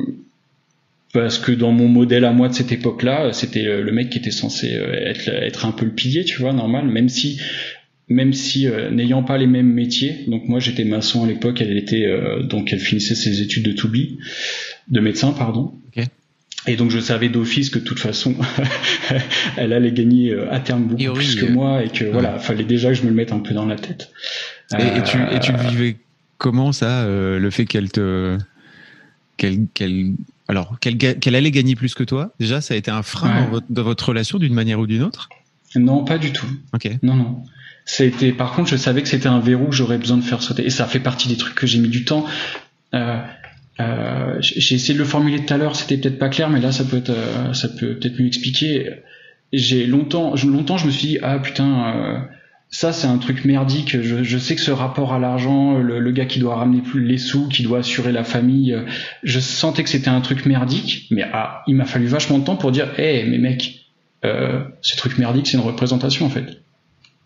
parce 1.13 1.40
que 1.40 1.51
dans 1.51 1.72
mon 1.72 1.88
modèle 1.88 2.25
à 2.25 2.31
moi 2.31 2.48
de 2.48 2.54
cette 2.54 2.72
époque-là, 2.72 3.34
c'était 3.34 3.63
le 3.63 3.92
mec 3.92 4.12
qui 4.12 4.19
était 4.19 4.31
censé 4.31 4.68
être 4.69 5.30
être 5.30 5.66
un 5.66 5.72
peu 5.72 5.86
le 5.86 5.94
pilier, 5.94 6.24
tu 6.25 6.40
vois, 6.40 6.54
normal. 6.54 6.86
Même 6.86 7.10
si 7.10 7.40
même 8.07 8.34
si 8.34 8.68
n'ayant 8.92 9.24
pas 9.24 9.40
les 9.40 9.48
mêmes 9.48 9.72
métiers, 9.72 10.25
donc 10.28 10.48
moi 10.48 10.60
j'étais 10.60 10.84
maçon 10.84 11.24
à 11.24 11.28
l'époque, 11.28 11.60
elle 11.62 11.75
était 11.75 12.07
donc 12.44 12.72
elle 12.72 12.80
finissait 12.80 13.16
ses 13.16 13.42
études 13.42 13.63
de 13.63 13.72
toubib, 13.72 14.18
de 14.90 15.00
médecin 15.00 15.31
pardon. 15.31 15.74
Et 16.65 16.75
donc 16.75 16.92
je 16.92 17.00
savais 17.00 17.30
d'office 17.30 17.69
que 17.69 17.80
de 17.80 17.83
toute 17.83 18.00
façon, 18.00 18.36
elle 19.57 19.74
allait 19.74 19.92
gagner 19.92 20.31
euh, 20.31 20.51
à 20.51 20.60
terme 20.60 20.83
beaucoup 20.83 21.13
plus 21.13 21.36
que 21.36 21.45
moi 21.45 21.83
et 21.83 21.89
que 21.89 22.06
voilà, 22.06 22.39
fallait 22.39 22.63
déjà 22.63 22.89
que 22.89 22.95
je 22.95 23.04
me 23.04 23.10
le 23.10 23.15
mette 23.15 23.33
un 23.33 23.39
peu 23.39 23.54
dans 23.54 23.65
la 23.65 23.75
tête. 23.75 24.12
Et, 24.80 25.04
tu, 25.04 25.18
et 25.31 25.39
tu 25.39 25.51
le 25.51 25.60
vivais 25.69 25.98
comment 26.38 26.71
ça, 26.71 27.04
euh, 27.04 27.38
le 27.38 27.50
fait 27.51 27.65
qu'elle 27.65 27.92
te, 27.92 28.38
qu'elle, 29.38 29.68
qu'elle, 29.74 30.13
alors 30.48 30.80
qu'elle, 30.80 30.98
qu'elle 30.98 31.36
allait 31.36 31.51
gagner 31.51 31.75
plus 31.75 31.95
que 31.95 32.04
toi? 32.04 32.33
Déjà, 32.39 32.62
ça 32.62 32.74
a 32.74 32.77
été 32.77 32.92
un 32.92 33.04
frein 33.04 33.50
dans, 33.69 33.83
votre, 33.83 34.09
relation 34.09 34.39
d'une 34.39 34.54
manière 34.54 34.80
ou 34.80 34.88
d'une 34.88 35.04
autre? 35.04 35.30
Non, 35.75 36.04
pas 36.04 36.18
du 36.18 36.31
tout. 36.31 36.48
Ok. 36.74 36.89
Non, 37.01 37.16
non. 37.16 37.44
C'était, 37.86 38.31
par 38.31 38.54
contre, 38.54 38.69
je 38.69 38.77
savais 38.77 39.01
que 39.01 39.09
c'était 39.09 39.27
un 39.27 39.39
verrou 39.39 39.68
que 39.68 39.75
j'aurais 39.75 39.98
besoin 39.98 40.18
de 40.18 40.24
faire 40.24 40.42
sauter. 40.42 40.66
Et 40.66 40.69
ça 40.69 40.86
fait 40.86 41.00
partie 41.00 41.27
des 41.27 41.38
trucs 41.38 41.56
que 41.56 41.68
j'ai 41.68 41.80
mis 41.80 41.89
du 41.89 42.06
temps. 42.06 42.25
Euh, 42.94 43.21
euh, 43.80 44.38
j'ai 44.40 44.75
essayé 44.75 44.94
de 44.94 45.00
le 45.00 45.06
formuler 45.06 45.44
tout 45.44 45.54
à 45.54 45.58
l'heure, 45.58 45.75
c'était 45.75 45.97
peut-être 45.97 46.19
pas 46.19 46.30
clair, 46.30 46.50
mais 46.50 46.59
là 46.59 46.71
ça 46.71 46.83
peut 46.83 46.97
être, 46.97 47.09
euh, 47.09 47.54
ça 47.54 47.68
peut 47.68 47.95
peut-être 47.95 48.19
mieux 48.19 48.28
expliquer. 48.28 48.90
J'ai 49.52 49.86
longtemps, 49.86 50.36
longtemps 50.45 50.78
je 50.78 50.86
me 50.86 50.92
suis 50.92 51.07
dit 51.07 51.19
ah 51.24 51.40
putain, 51.40 51.95
euh, 51.95 52.19
ça 52.69 52.94
c'est 52.94 53.07
un 53.07 53.18
truc 53.18 53.45
merdique. 53.45 54.00
Je, 54.02 54.38
sais 54.38 54.56
que 54.56 54.62
ce 54.62 54.71
rapport 54.71 55.14
à 55.14 55.19
l'argent, 55.19 55.78
le, 55.78 56.12
gars 56.12 56.26
qui 56.26 56.40
doit 56.40 56.56
ramener 56.56 56.81
plus 56.81 57.04
les 57.04 57.18
sous, 57.18 57.47
qui 57.47 57.64
doit 57.64 57.80
assurer 57.80 58.12
la 58.12 58.24
famille, 58.24 58.76
je 59.24 59.40
sentais 59.40 59.83
que 59.83 59.90
c'était 59.90 60.09
un 60.09 60.21
truc 60.21 60.45
merdique. 60.45 61.07
Mais 61.12 61.24
ah, 61.33 61.64
il 61.68 61.76
m'a 61.76 61.86
fallu 61.86 62.07
vachement 62.07 62.40
de 62.40 62.45
temps 62.45 62.56
pour 62.56 62.71
dire, 62.71 62.90
hé 62.97 63.19
hey, 63.19 63.30
mais 63.30 63.38
mec, 63.38 63.88
ce 64.24 64.97
truc 64.97 65.18
merdique 65.18 65.47
c'est 65.47 65.57
une 65.57 65.64
représentation 65.64 66.26
en 66.26 66.30
fait. 66.30 66.64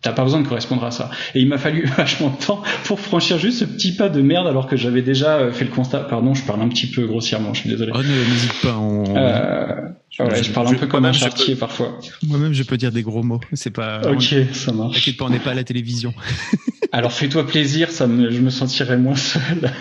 T'as 0.00 0.12
pas 0.12 0.22
besoin 0.22 0.40
de 0.40 0.46
correspondre 0.46 0.84
à 0.84 0.92
ça. 0.92 1.10
Et 1.34 1.40
il 1.40 1.48
m'a 1.48 1.58
fallu 1.58 1.84
vachement 1.96 2.30
de 2.30 2.44
temps 2.44 2.62
pour 2.84 3.00
franchir 3.00 3.38
juste 3.38 3.58
ce 3.58 3.64
petit 3.64 3.92
pas 3.92 4.08
de 4.08 4.22
merde 4.22 4.46
alors 4.46 4.68
que 4.68 4.76
j'avais 4.76 5.02
déjà 5.02 5.38
euh, 5.38 5.52
fait 5.52 5.64
le 5.64 5.70
constat. 5.70 6.00
Pardon, 6.00 6.34
je 6.34 6.44
parle 6.44 6.62
un 6.62 6.68
petit 6.68 6.86
peu 6.86 7.06
grossièrement, 7.06 7.52
je 7.52 7.60
suis 7.60 7.70
désolé. 7.70 7.90
Oh, 7.94 8.02
n'hésite 8.02 8.60
pas. 8.62 8.76
On... 8.76 9.16
Euh, 9.16 9.74
ouais, 10.20 10.42
je, 10.42 10.52
parle 10.52 10.68
un 10.68 10.74
peu 10.74 10.86
comme 10.86 11.04
un 11.04 11.12
chartier 11.12 11.56
parfois. 11.56 11.98
Moi-même, 12.22 12.52
je 12.52 12.62
peux 12.62 12.76
dire 12.76 12.92
des 12.92 13.02
gros 13.02 13.24
mots. 13.24 13.40
C'est 13.54 13.70
pas. 13.70 14.02
Ok, 14.08 14.34
ça 14.52 14.72
marche. 14.72 14.94
T'inquiète 14.94 15.16
pas, 15.16 15.24
on 15.24 15.30
n'est 15.30 15.40
pas 15.40 15.50
à 15.50 15.54
la 15.54 15.64
télévision. 15.64 16.14
alors 16.92 17.12
fais-toi 17.12 17.46
plaisir, 17.46 17.90
ça 17.90 18.06
me, 18.06 18.30
je 18.30 18.40
me 18.40 18.50
sentirais 18.50 18.98
moins 18.98 19.16
seul. 19.16 19.72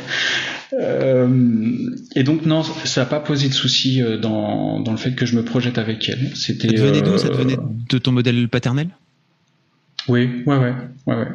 Euh, 0.73 1.89
et 2.15 2.23
donc 2.23 2.45
non, 2.45 2.63
ça 2.63 3.01
n'a 3.01 3.05
pas 3.05 3.19
posé 3.19 3.47
de 3.47 3.53
souci 3.53 4.01
euh, 4.01 4.17
dans, 4.17 4.79
dans 4.79 4.91
le 4.91 4.97
fait 4.97 5.13
que 5.13 5.25
je 5.25 5.35
me 5.35 5.43
projette 5.43 5.77
avec 5.77 6.09
elle. 6.09 6.31
C'était. 6.35 6.75
Ça 6.75 7.01
d'où 7.01 7.17
Ça 7.17 7.29
te 7.29 7.35
venait 7.35 7.57
de 7.89 7.97
ton 7.97 8.11
modèle 8.11 8.49
paternel? 8.49 8.89
Oui, 10.07 10.43
ouais, 10.45 10.57
ouais, 10.57 10.73
ouais, 11.05 11.15
ouais. 11.15 11.27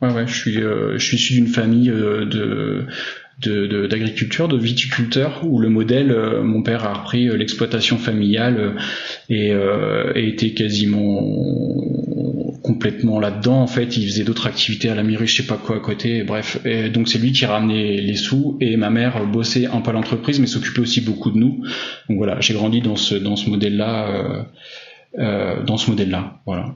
Ouais, 0.00 0.12
ouais, 0.12 0.26
je 0.28 0.34
suis, 0.34 0.62
euh, 0.62 0.96
je 0.96 1.04
suis 1.04 1.16
issu 1.16 1.34
d'une 1.34 1.48
famille 1.48 1.90
euh, 1.90 2.24
de 2.24 2.86
d'agriculture, 3.86 4.48
de, 4.48 4.56
viticulteurs, 4.56 5.44
où 5.44 5.60
le 5.60 5.68
modèle, 5.68 6.10
euh, 6.10 6.42
mon 6.42 6.62
père 6.62 6.84
a 6.84 6.92
repris 6.92 7.28
l'exploitation 7.36 7.96
familiale 7.96 8.74
et, 9.28 9.52
et, 10.14 10.28
était 10.28 10.54
quasiment 10.54 11.20
complètement 12.64 13.20
là-dedans. 13.20 13.60
En 13.60 13.68
fait, 13.68 13.96
il 13.96 14.06
faisait 14.06 14.24
d'autres 14.24 14.48
activités 14.48 14.88
à 14.88 14.96
la 14.96 15.04
mairie, 15.04 15.28
je 15.28 15.36
sais 15.36 15.46
pas 15.46 15.56
quoi 15.56 15.76
à 15.76 15.80
côté. 15.80 16.24
Bref, 16.24 16.58
et 16.64 16.90
donc 16.90 17.08
c'est 17.08 17.18
lui 17.18 17.30
qui 17.30 17.46
ramenait 17.46 18.00
les 18.00 18.16
sous 18.16 18.56
et 18.60 18.76
ma 18.76 18.90
mère 18.90 19.24
bossait 19.26 19.66
un 19.66 19.80
peu 19.80 19.90
à 19.90 19.92
l'entreprise, 19.92 20.40
mais 20.40 20.48
s'occupait 20.48 20.80
aussi 20.80 21.00
beaucoup 21.00 21.30
de 21.30 21.38
nous. 21.38 21.62
Donc 22.08 22.18
voilà, 22.18 22.40
j'ai 22.40 22.54
grandi 22.54 22.80
dans 22.80 22.96
ce 22.96 23.14
dans 23.14 23.36
ce 23.36 23.48
modèle-là, 23.50 24.44
euh, 25.18 25.62
dans 25.62 25.76
ce 25.76 25.90
modèle-là. 25.90 26.40
Voilà. 26.44 26.74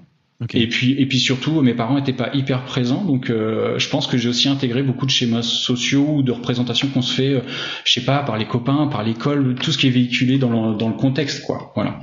Et 0.54 0.68
puis 0.68 0.92
et 0.92 1.06
puis 1.06 1.18
surtout, 1.18 1.60
mes 1.62 1.74
parents 1.74 1.98
étaient 1.98 2.12
pas 2.12 2.30
hyper 2.34 2.64
présents, 2.64 3.04
donc 3.04 3.30
euh, 3.30 3.78
je 3.78 3.88
pense 3.88 4.06
que 4.06 4.16
j'ai 4.16 4.28
aussi 4.28 4.48
intégré 4.48 4.82
beaucoup 4.82 5.06
de 5.06 5.10
schémas 5.10 5.42
sociaux 5.42 6.06
ou 6.16 6.22
de 6.22 6.32
représentations 6.32 6.88
qu'on 6.88 7.02
se 7.02 7.14
fait, 7.14 7.34
euh, 7.34 7.40
je 7.84 7.92
sais 7.92 8.04
pas, 8.04 8.22
par 8.22 8.38
les 8.38 8.46
copains, 8.46 8.86
par 8.86 9.02
l'école, 9.02 9.54
tout 9.54 9.72
ce 9.72 9.78
qui 9.78 9.86
est 9.86 9.90
véhiculé 9.90 10.38
dans 10.38 10.70
le, 10.70 10.76
dans 10.76 10.88
le 10.88 10.94
contexte, 10.94 11.44
quoi. 11.44 11.72
Voilà. 11.74 12.00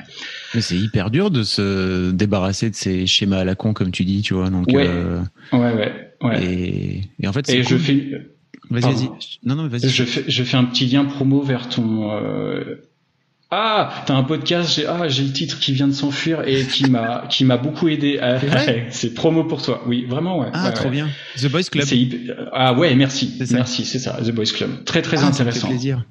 Mais 0.55 0.61
c'est 0.61 0.77
hyper 0.77 1.11
dur 1.11 1.31
de 1.31 1.43
se 1.43 2.11
débarrasser 2.11 2.69
de 2.69 2.75
ces 2.75 3.05
schémas 3.05 3.39
à 3.39 3.43
la 3.43 3.55
con, 3.55 3.73
comme 3.73 3.91
tu 3.91 4.05
dis, 4.05 4.21
tu 4.21 4.33
vois. 4.33 4.49
Donc, 4.49 4.67
ouais. 4.67 4.87
Euh, 4.87 5.21
ouais, 5.53 5.73
ouais, 5.73 5.93
ouais. 6.21 6.43
Et, 6.43 7.01
et 7.19 7.27
en 7.27 7.33
fait, 7.33 7.49
et 7.49 7.61
cool. 7.61 7.65
je 7.65 7.77
fais. 7.77 8.11
Vas-y, 8.69 8.81
vas-y. 8.81 9.09
Non, 9.43 9.55
non, 9.55 9.67
vas-y. 9.67 9.89
Je 9.89 10.03
fais, 10.03 10.23
je 10.27 10.43
fais 10.43 10.57
un 10.57 10.65
petit 10.65 10.85
lien 10.85 11.05
promo 11.05 11.41
vers 11.41 11.69
ton. 11.69 12.11
Euh... 12.11 12.75
Ah, 13.51 14.03
t'as 14.05 14.13
un 14.13 14.23
podcast. 14.23 14.75
J'ai 14.75 14.85
ah, 14.85 15.07
j'ai 15.07 15.23
le 15.23 15.31
titre 15.31 15.59
qui 15.59 15.73
vient 15.73 15.87
de 15.87 15.93
s'enfuir 15.93 16.47
et 16.47 16.65
qui 16.65 16.89
m'a 16.89 17.25
qui 17.29 17.45
m'a 17.45 17.57
beaucoup 17.57 17.87
aidé. 17.87 18.19
c'est 18.91 19.13
promo 19.13 19.43
pour 19.43 19.61
toi. 19.61 19.83
Oui, 19.87 20.05
vraiment, 20.05 20.39
ouais. 20.39 20.49
Ah, 20.53 20.67
ouais, 20.67 20.73
trop 20.73 20.85
ouais. 20.85 20.91
bien. 20.91 21.09
The 21.37 21.47
Boys 21.47 21.63
Club. 21.63 21.87
Ah 22.53 22.73
ouais, 22.73 22.93
merci, 22.95 23.39
merci, 23.51 23.85
c'est 23.85 23.99
ça, 23.99 24.19
The 24.23 24.31
Boys 24.31 24.51
Club. 24.53 24.83
Très 24.85 25.01
très 25.01 25.17
ah, 25.17 25.27
intéressant. 25.27 25.61
Ça 25.61 25.67
fait 25.67 25.73
plaisir. 25.73 26.05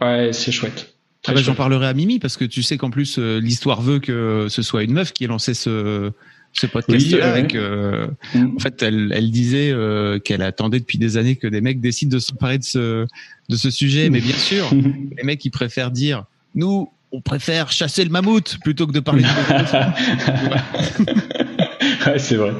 Ouais, 0.00 0.30
c'est 0.32 0.50
chouette. 0.50 0.94
Ah 1.26 1.32
bah, 1.32 1.42
J'en 1.42 1.54
parlerai 1.54 1.86
à 1.86 1.94
Mimi 1.94 2.18
parce 2.18 2.36
que 2.36 2.44
tu 2.44 2.62
sais 2.62 2.78
qu'en 2.78 2.90
plus 2.90 3.18
euh, 3.18 3.40
l'histoire 3.40 3.82
veut 3.82 3.98
que 3.98 4.46
ce 4.48 4.62
soit 4.62 4.82
une 4.82 4.92
meuf 4.92 5.12
qui 5.12 5.24
ait 5.24 5.28
lancé 5.28 5.54
ce 5.54 6.12
ce 6.52 6.66
podcast 6.66 7.06
oui, 7.06 7.20
et 7.36 7.46
que 7.46 8.08
mm. 8.34 8.56
en 8.56 8.58
fait 8.58 8.82
elle, 8.82 9.12
elle 9.14 9.30
disait 9.30 9.70
euh, 9.70 10.18
qu'elle 10.18 10.42
attendait 10.42 10.80
depuis 10.80 10.98
des 10.98 11.16
années 11.16 11.36
que 11.36 11.46
des 11.46 11.60
mecs 11.60 11.80
décident 11.80 12.12
de 12.12 12.18
s'emparer 12.18 12.58
de 12.58 12.64
ce 12.64 13.06
de 13.48 13.56
ce 13.56 13.70
sujet 13.70 14.10
mais 14.10 14.20
bien 14.20 14.34
sûr 14.34 14.68
les 15.16 15.22
mecs 15.22 15.44
ils 15.44 15.50
préfèrent 15.50 15.92
dire 15.92 16.24
nous 16.54 16.90
on 17.12 17.20
préfère 17.20 17.72
chasser 17.72 18.04
le 18.04 18.10
mammouth 18.10 18.58
plutôt 18.62 18.86
que 18.86 18.92
de 18.92 19.00
parler 19.00 19.22
de 19.22 19.28
ouais, 22.06 22.18
c'est 22.18 22.36
vrai. 22.36 22.52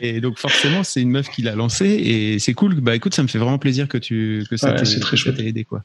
et 0.00 0.20
donc 0.20 0.38
forcément 0.38 0.82
c'est 0.82 1.02
une 1.02 1.10
meuf 1.10 1.28
qui 1.28 1.42
l'a 1.42 1.54
lancé 1.54 1.86
et 1.86 2.38
c'est 2.38 2.54
cool 2.54 2.80
bah 2.80 2.94
écoute 2.94 3.14
ça 3.14 3.22
me 3.22 3.28
fait 3.28 3.38
vraiment 3.38 3.58
plaisir 3.58 3.88
que 3.88 3.98
tu 3.98 4.44
que 4.48 4.56
ça 4.56 4.74
ouais, 4.74 4.82
t'ait 4.82 5.46
aidé 5.46 5.64
quoi. 5.64 5.82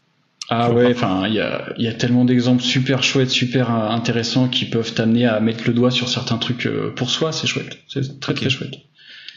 Ah 0.53 0.69
ouais, 0.71 0.91
enfin 0.91 1.27
il 1.27 1.33
y 1.33 1.39
a, 1.39 1.73
y 1.77 1.87
a 1.87 1.93
tellement 1.93 2.25
d'exemples 2.25 2.61
super 2.61 3.03
chouettes, 3.03 3.29
super 3.29 3.71
intéressants 3.71 4.49
qui 4.49 4.65
peuvent 4.65 4.93
t'amener 4.93 5.25
à 5.25 5.39
mettre 5.39 5.63
le 5.65 5.73
doigt 5.73 5.91
sur 5.91 6.09
certains 6.09 6.37
trucs 6.37 6.67
pour 6.97 7.09
soi, 7.09 7.31
c'est 7.31 7.47
chouette, 7.47 7.77
c'est 7.87 8.19
très 8.19 8.33
okay. 8.33 8.41
très 8.41 8.49
chouette. 8.49 8.73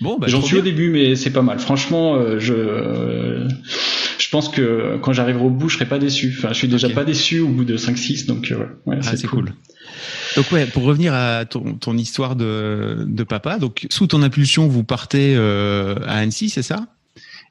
Bon, 0.00 0.18
bah, 0.18 0.26
j'en 0.28 0.42
suis 0.42 0.54
bien. 0.54 0.60
au 0.60 0.64
début, 0.64 0.90
mais 0.90 1.16
c'est 1.16 1.30
pas 1.30 1.42
mal. 1.42 1.58
Franchement, 1.58 2.38
je 2.38 3.46
je 4.18 4.28
pense 4.30 4.48
que 4.48 4.98
quand 5.00 5.12
j'arriverai 5.12 5.44
au 5.44 5.50
bout, 5.50 5.68
je 5.68 5.76
serai 5.76 5.86
pas 5.86 5.98
déçu. 5.98 6.34
Enfin, 6.36 6.48
je 6.48 6.58
suis 6.58 6.68
déjà 6.68 6.88
okay. 6.88 6.94
pas 6.94 7.04
déçu 7.04 7.40
au 7.40 7.48
bout 7.48 7.64
de 7.64 7.76
5-6, 7.76 8.26
donc 8.26 8.48
ouais, 8.50 8.66
ouais 8.86 8.98
ah, 9.00 9.16
c'est 9.16 9.26
cool. 9.26 9.44
cool. 9.44 9.54
Donc 10.36 10.50
ouais, 10.50 10.66
pour 10.66 10.82
revenir 10.84 11.14
à 11.14 11.44
ton, 11.44 11.74
ton 11.74 11.96
histoire 11.96 12.36
de, 12.36 13.04
de 13.06 13.22
papa, 13.22 13.58
donc 13.58 13.86
sous 13.90 14.06
ton 14.06 14.22
impulsion, 14.22 14.66
vous 14.66 14.84
partez 14.84 15.34
euh, 15.36 15.96
à 16.06 16.18
Annecy, 16.18 16.48
c'est 16.48 16.62
ça? 16.62 16.86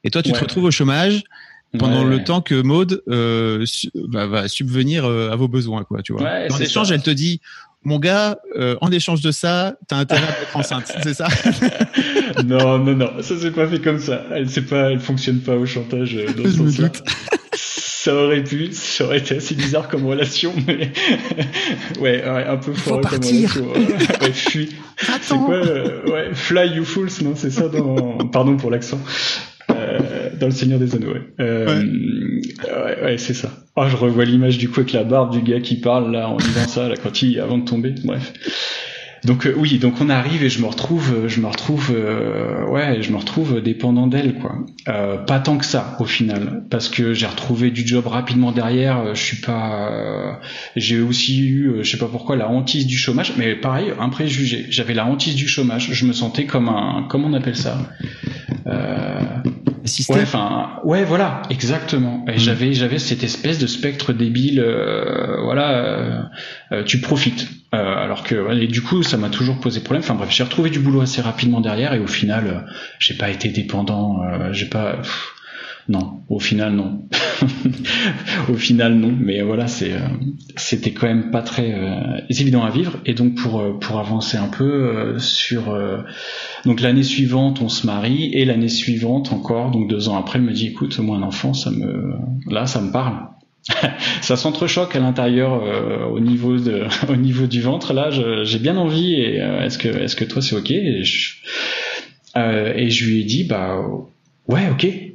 Et 0.03 0.09
toi, 0.09 0.21
tu 0.21 0.31
ouais. 0.31 0.37
te 0.37 0.43
retrouves 0.43 0.65
au 0.65 0.71
chômage 0.71 1.23
pendant 1.77 2.03
ouais, 2.03 2.09
le 2.09 2.15
ouais. 2.17 2.23
temps 2.23 2.41
que 2.41 2.61
Maude 2.61 3.01
euh, 3.07 3.65
su, 3.65 3.89
va, 3.95 4.27
va, 4.27 4.47
subvenir 4.47 5.05
euh, 5.05 5.31
à 5.31 5.35
vos 5.35 5.47
besoins, 5.47 5.83
quoi, 5.83 6.01
tu 6.01 6.13
vois. 6.13 6.23
Ouais, 6.23 6.47
en 6.51 6.59
échange, 6.59 6.89
ça. 6.89 6.95
elle 6.95 7.03
te 7.03 7.11
dit, 7.11 7.39
mon 7.83 7.99
gars, 7.99 8.37
euh, 8.55 8.75
en 8.81 8.91
échange 8.91 9.21
de 9.21 9.31
ça, 9.31 9.75
t'as 9.87 9.97
intérêt 9.97 10.21
à 10.21 10.41
être 10.41 10.57
enceinte, 10.57 10.91
c'est 11.03 11.13
ça? 11.13 11.27
Non, 12.45 12.79
non, 12.79 12.95
non, 12.95 13.09
ça 13.21 13.37
s'est 13.37 13.51
pas 13.51 13.67
fait 13.67 13.79
comme 13.79 13.99
ça. 13.99 14.23
Elle 14.31 14.47
pas, 14.65 14.91
elle 14.91 14.99
fonctionne 14.99 15.39
pas 15.39 15.55
au 15.55 15.65
chantage 15.65 16.15
euh, 16.15 16.27
dans. 16.33 16.89
Ça 18.03 18.13
aurait 18.13 18.43
pu, 18.43 18.73
ça 18.73 19.05
aurait 19.05 19.19
été 19.19 19.37
assez 19.37 19.55
bizarre 19.55 19.87
comme 19.87 20.05
relation, 20.05 20.53
mais 20.67 20.91
ouais, 22.01 22.21
ouais 22.21 22.45
un 22.45 22.57
peu 22.57 22.73
fort 22.73 22.99
comme 22.99 23.23
relation. 23.23 23.65
Ouais, 23.71 24.33
fuis. 24.33 24.75
C'est 25.21 25.37
quoi 25.37 25.55
euh, 25.55 26.03
Ouais, 26.07 26.33
Fly 26.33 26.75
You 26.75 26.83
Fools, 26.83 27.07
non 27.23 27.33
C'est 27.37 27.49
ça 27.49 27.69
dans. 27.69 28.17
Pardon 28.27 28.57
pour 28.57 28.71
l'accent. 28.71 28.99
Euh, 29.69 30.31
dans 30.37 30.47
le 30.47 30.51
Seigneur 30.51 30.79
des 30.79 30.93
Anneaux, 30.95 31.13
ouais. 31.13 31.21
Euh, 31.39 31.81
ouais, 31.81 32.41
ouais, 32.67 33.03
ouais 33.03 33.17
c'est 33.17 33.33
ça. 33.33 33.51
Oh, 33.77 33.85
je 33.87 33.95
revois 33.95 34.25
l'image 34.25 34.57
du 34.57 34.67
coup 34.67 34.81
avec 34.81 34.91
la 34.91 35.05
barbe 35.05 35.31
du 35.31 35.41
gars 35.41 35.61
qui 35.61 35.77
parle 35.77 36.11
là 36.11 36.27
en 36.27 36.35
disant 36.35 36.67
ça 36.67 36.89
là 36.89 36.95
quand 37.01 37.21
il 37.21 37.39
avant 37.39 37.57
de 37.57 37.63
tomber. 37.63 37.95
Bref. 38.03 38.33
Donc 39.25 39.45
euh, 39.45 39.53
oui, 39.57 39.77
donc 39.77 39.95
on 40.01 40.09
arrive 40.09 40.43
et 40.43 40.49
je 40.49 40.61
me 40.61 40.67
retrouve, 40.67 41.27
je 41.27 41.39
me 41.39 41.47
retrouve, 41.47 41.91
euh, 41.95 42.65
ouais, 42.67 43.01
je 43.01 43.11
me 43.11 43.17
retrouve 43.17 43.61
dépendant 43.61 44.07
d'elle 44.07 44.35
quoi. 44.35 44.55
Euh, 44.89 45.17
pas 45.17 45.39
tant 45.39 45.57
que 45.57 45.65
ça 45.65 45.95
au 45.99 46.05
final, 46.05 46.63
parce 46.69 46.89
que 46.89 47.13
j'ai 47.13 47.25
retrouvé 47.25 47.71
du 47.71 47.87
job 47.87 48.07
rapidement 48.07 48.51
derrière. 48.51 49.15
Je 49.15 49.21
suis 49.21 49.37
pas, 49.37 50.39
j'ai 50.75 50.99
aussi 50.99 51.39
eu, 51.39 51.75
je 51.81 51.89
sais 51.89 51.97
pas 51.97 52.07
pourquoi, 52.07 52.35
la 52.35 52.49
hantise 52.49 52.85
du 52.85 52.97
chômage, 52.97 53.33
mais 53.37 53.55
pareil, 53.55 53.93
un 53.99 54.09
préjugé. 54.09 54.65
J'avais 54.69 54.93
la 54.93 55.05
hantise 55.05 55.35
du 55.35 55.47
chômage. 55.47 55.89
Je 55.91 56.05
me 56.05 56.13
sentais 56.13 56.45
comme 56.45 56.67
un, 56.67 57.05
comment 57.09 57.27
on 57.27 57.33
appelle 57.33 57.55
ça? 57.55 57.77
Euh, 58.67 59.19
Système. 59.85 60.17
Ouais, 60.17 60.23
enfin, 60.23 60.79
ouais, 60.83 61.03
voilà, 61.03 61.41
exactement. 61.49 62.23
Et 62.27 62.35
mmh. 62.35 62.39
j'avais, 62.39 62.73
j'avais 62.73 62.99
cette 62.99 63.23
espèce 63.23 63.59
de 63.59 63.67
spectre 63.67 64.13
débile, 64.13 64.59
euh, 64.59 65.41
voilà, 65.43 66.31
euh, 66.71 66.83
tu 66.83 66.99
profites. 67.01 67.49
alors 67.71 68.23
que, 68.23 68.53
et 68.53 68.67
du 68.67 68.81
coup, 68.81 69.03
ça 69.03 69.17
m'a 69.17 69.29
toujours 69.29 69.59
posé 69.59 69.81
problème. 69.81 70.03
Enfin 70.03 70.15
bref, 70.15 70.29
j'ai 70.31 70.43
retrouvé 70.43 70.69
du 70.69 70.79
boulot 70.79 71.01
assez 71.01 71.21
rapidement 71.21 71.59
derrière, 71.59 71.93
et 71.93 71.99
au 71.99 72.07
final, 72.07 72.65
j'ai 72.99 73.15
pas 73.15 73.29
été 73.29 73.49
dépendant, 73.49 74.21
j'ai 74.51 74.67
pas. 74.67 74.97
Pff, 74.97 75.32
non, 75.89 76.21
au 76.29 76.39
final 76.39 76.73
non. 76.73 77.01
au 78.49 78.53
final 78.53 78.95
non, 78.95 79.13
mais 79.19 79.41
voilà, 79.41 79.67
c'est 79.67 79.91
c'était 80.55 80.91
quand 80.91 81.07
même 81.07 81.29
pas 81.29 81.41
très 81.41 81.73
euh, 81.73 82.19
évident 82.29 82.63
à 82.63 82.69
vivre. 82.69 82.99
Et 83.05 83.13
donc 83.13 83.35
pour 83.35 83.79
pour 83.79 83.99
avancer 83.99 84.37
un 84.37 84.47
peu 84.47 84.63
euh, 84.63 85.19
sur 85.19 85.77
donc 86.65 86.79
l'année 86.79 87.03
suivante 87.03 87.61
on 87.61 87.69
se 87.69 87.85
marie. 87.85 88.31
Et 88.33 88.45
l'année 88.45 88.69
suivante 88.69 89.33
encore 89.33 89.71
donc 89.71 89.89
deux 89.89 90.07
ans 90.07 90.17
après 90.17 90.39
elle 90.39 90.45
me 90.45 90.53
dit 90.53 90.67
écoute 90.67 90.97
moi 90.99 91.17
un 91.17 91.23
enfant 91.23 91.53
ça 91.53 91.69
me 91.69 92.13
là 92.49 92.65
ça 92.65 92.81
me 92.81 92.91
parle. 92.91 93.27
Ça 94.21 94.35
s'entrechoque 94.35 94.93
à 94.97 94.99
l'intérieur 94.99 95.63
euh, 95.63 96.03
au 96.05 96.19
niveau 96.19 96.57
de 96.57 96.85
au 97.09 97.15
niveau 97.15 97.47
du 97.47 97.61
ventre. 97.61 97.93
Là 97.93 98.09
j'ai 98.43 98.59
bien 98.59 98.77
envie 98.77 99.15
et 99.15 99.35
est-ce 99.37 99.77
que 99.77 99.89
est-ce 99.89 100.15
que 100.15 100.25
toi 100.25 100.41
c'est 100.41 100.55
ok? 100.55 100.71
Et 100.71 101.03
je, 101.03 101.35
et 102.35 102.89
je 102.89 103.05
lui 103.05 103.21
ai 103.21 103.23
dit 103.25 103.43
bah 103.43 103.81
ouais 104.47 104.69
ok 104.71 105.12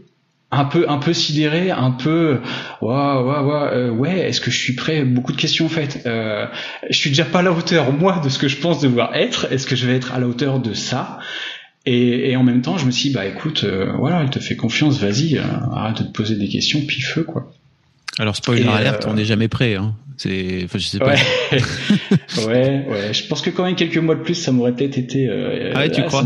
un 0.50 0.64
peu 0.64 0.86
un 0.88 0.96
peu 0.98 1.12
sidéré 1.12 1.70
un 1.70 1.90
peu 1.90 2.40
waouh 2.80 3.26
waouh 3.26 3.46
waouh 3.46 3.66
euh, 3.66 3.90
ouais 3.90 4.18
est-ce 4.20 4.40
que 4.40 4.50
je 4.50 4.58
suis 4.58 4.74
prêt? 4.74 5.04
Beaucoup 5.04 5.32
de 5.32 5.36
questions 5.36 5.66
en 5.66 5.68
fait. 5.68 6.02
Euh, 6.06 6.46
je 6.88 6.96
suis 6.96 7.10
déjà 7.10 7.26
pas 7.26 7.40
à 7.40 7.42
la 7.42 7.52
hauteur 7.52 7.92
moi 7.92 8.20
de 8.24 8.28
ce 8.30 8.38
que 8.38 8.48
je 8.48 8.56
pense 8.56 8.80
devoir 8.80 9.14
être. 9.14 9.52
Est-ce 9.52 9.66
que 9.66 9.76
je 9.76 9.86
vais 9.86 9.94
être 9.94 10.14
à 10.14 10.18
la 10.18 10.26
hauteur 10.26 10.58
de 10.58 10.72
ça? 10.72 11.18
Et, 11.84 12.30
et 12.30 12.36
en 12.36 12.44
même 12.44 12.62
temps 12.62 12.78
je 12.78 12.86
me 12.86 12.90
suis 12.90 13.10
dit, 13.10 13.14
bah 13.14 13.26
écoute 13.26 13.64
euh, 13.64 13.92
voilà 13.98 14.22
elle 14.22 14.30
te 14.30 14.38
fait 14.38 14.56
confiance 14.56 14.98
vas-y 14.98 15.36
euh, 15.36 15.42
arrête 15.74 15.98
de 15.98 16.04
te 16.04 16.12
poser 16.12 16.36
des 16.36 16.48
questions 16.48 16.80
puis 16.86 17.02
feu 17.02 17.24
quoi. 17.24 17.52
Alors 18.18 18.34
spoiler 18.34 18.64
et 18.64 18.68
alerte 18.68 19.06
on 19.06 19.14
n'est 19.14 19.26
jamais 19.26 19.48
prêt 19.48 19.74
hein. 19.74 19.94
C'est 20.16 20.62
enfin 20.64 20.78
je 20.78 20.86
sais 20.86 20.98
pas. 20.98 21.12
Ouais. 21.12 21.62
ouais 22.46 22.86
ouais. 22.88 23.14
Je 23.14 23.26
pense 23.26 23.42
que 23.42 23.50
quand 23.50 23.64
même 23.64 23.76
quelques 23.76 23.98
mois 23.98 24.16
de 24.16 24.22
plus 24.22 24.34
ça 24.34 24.50
m'aurait 24.50 24.72
peut-être 24.72 24.98
été 24.98 25.28
ah 25.74 25.80
ouais 25.80 25.90
tu 25.90 26.02
crois? 26.04 26.24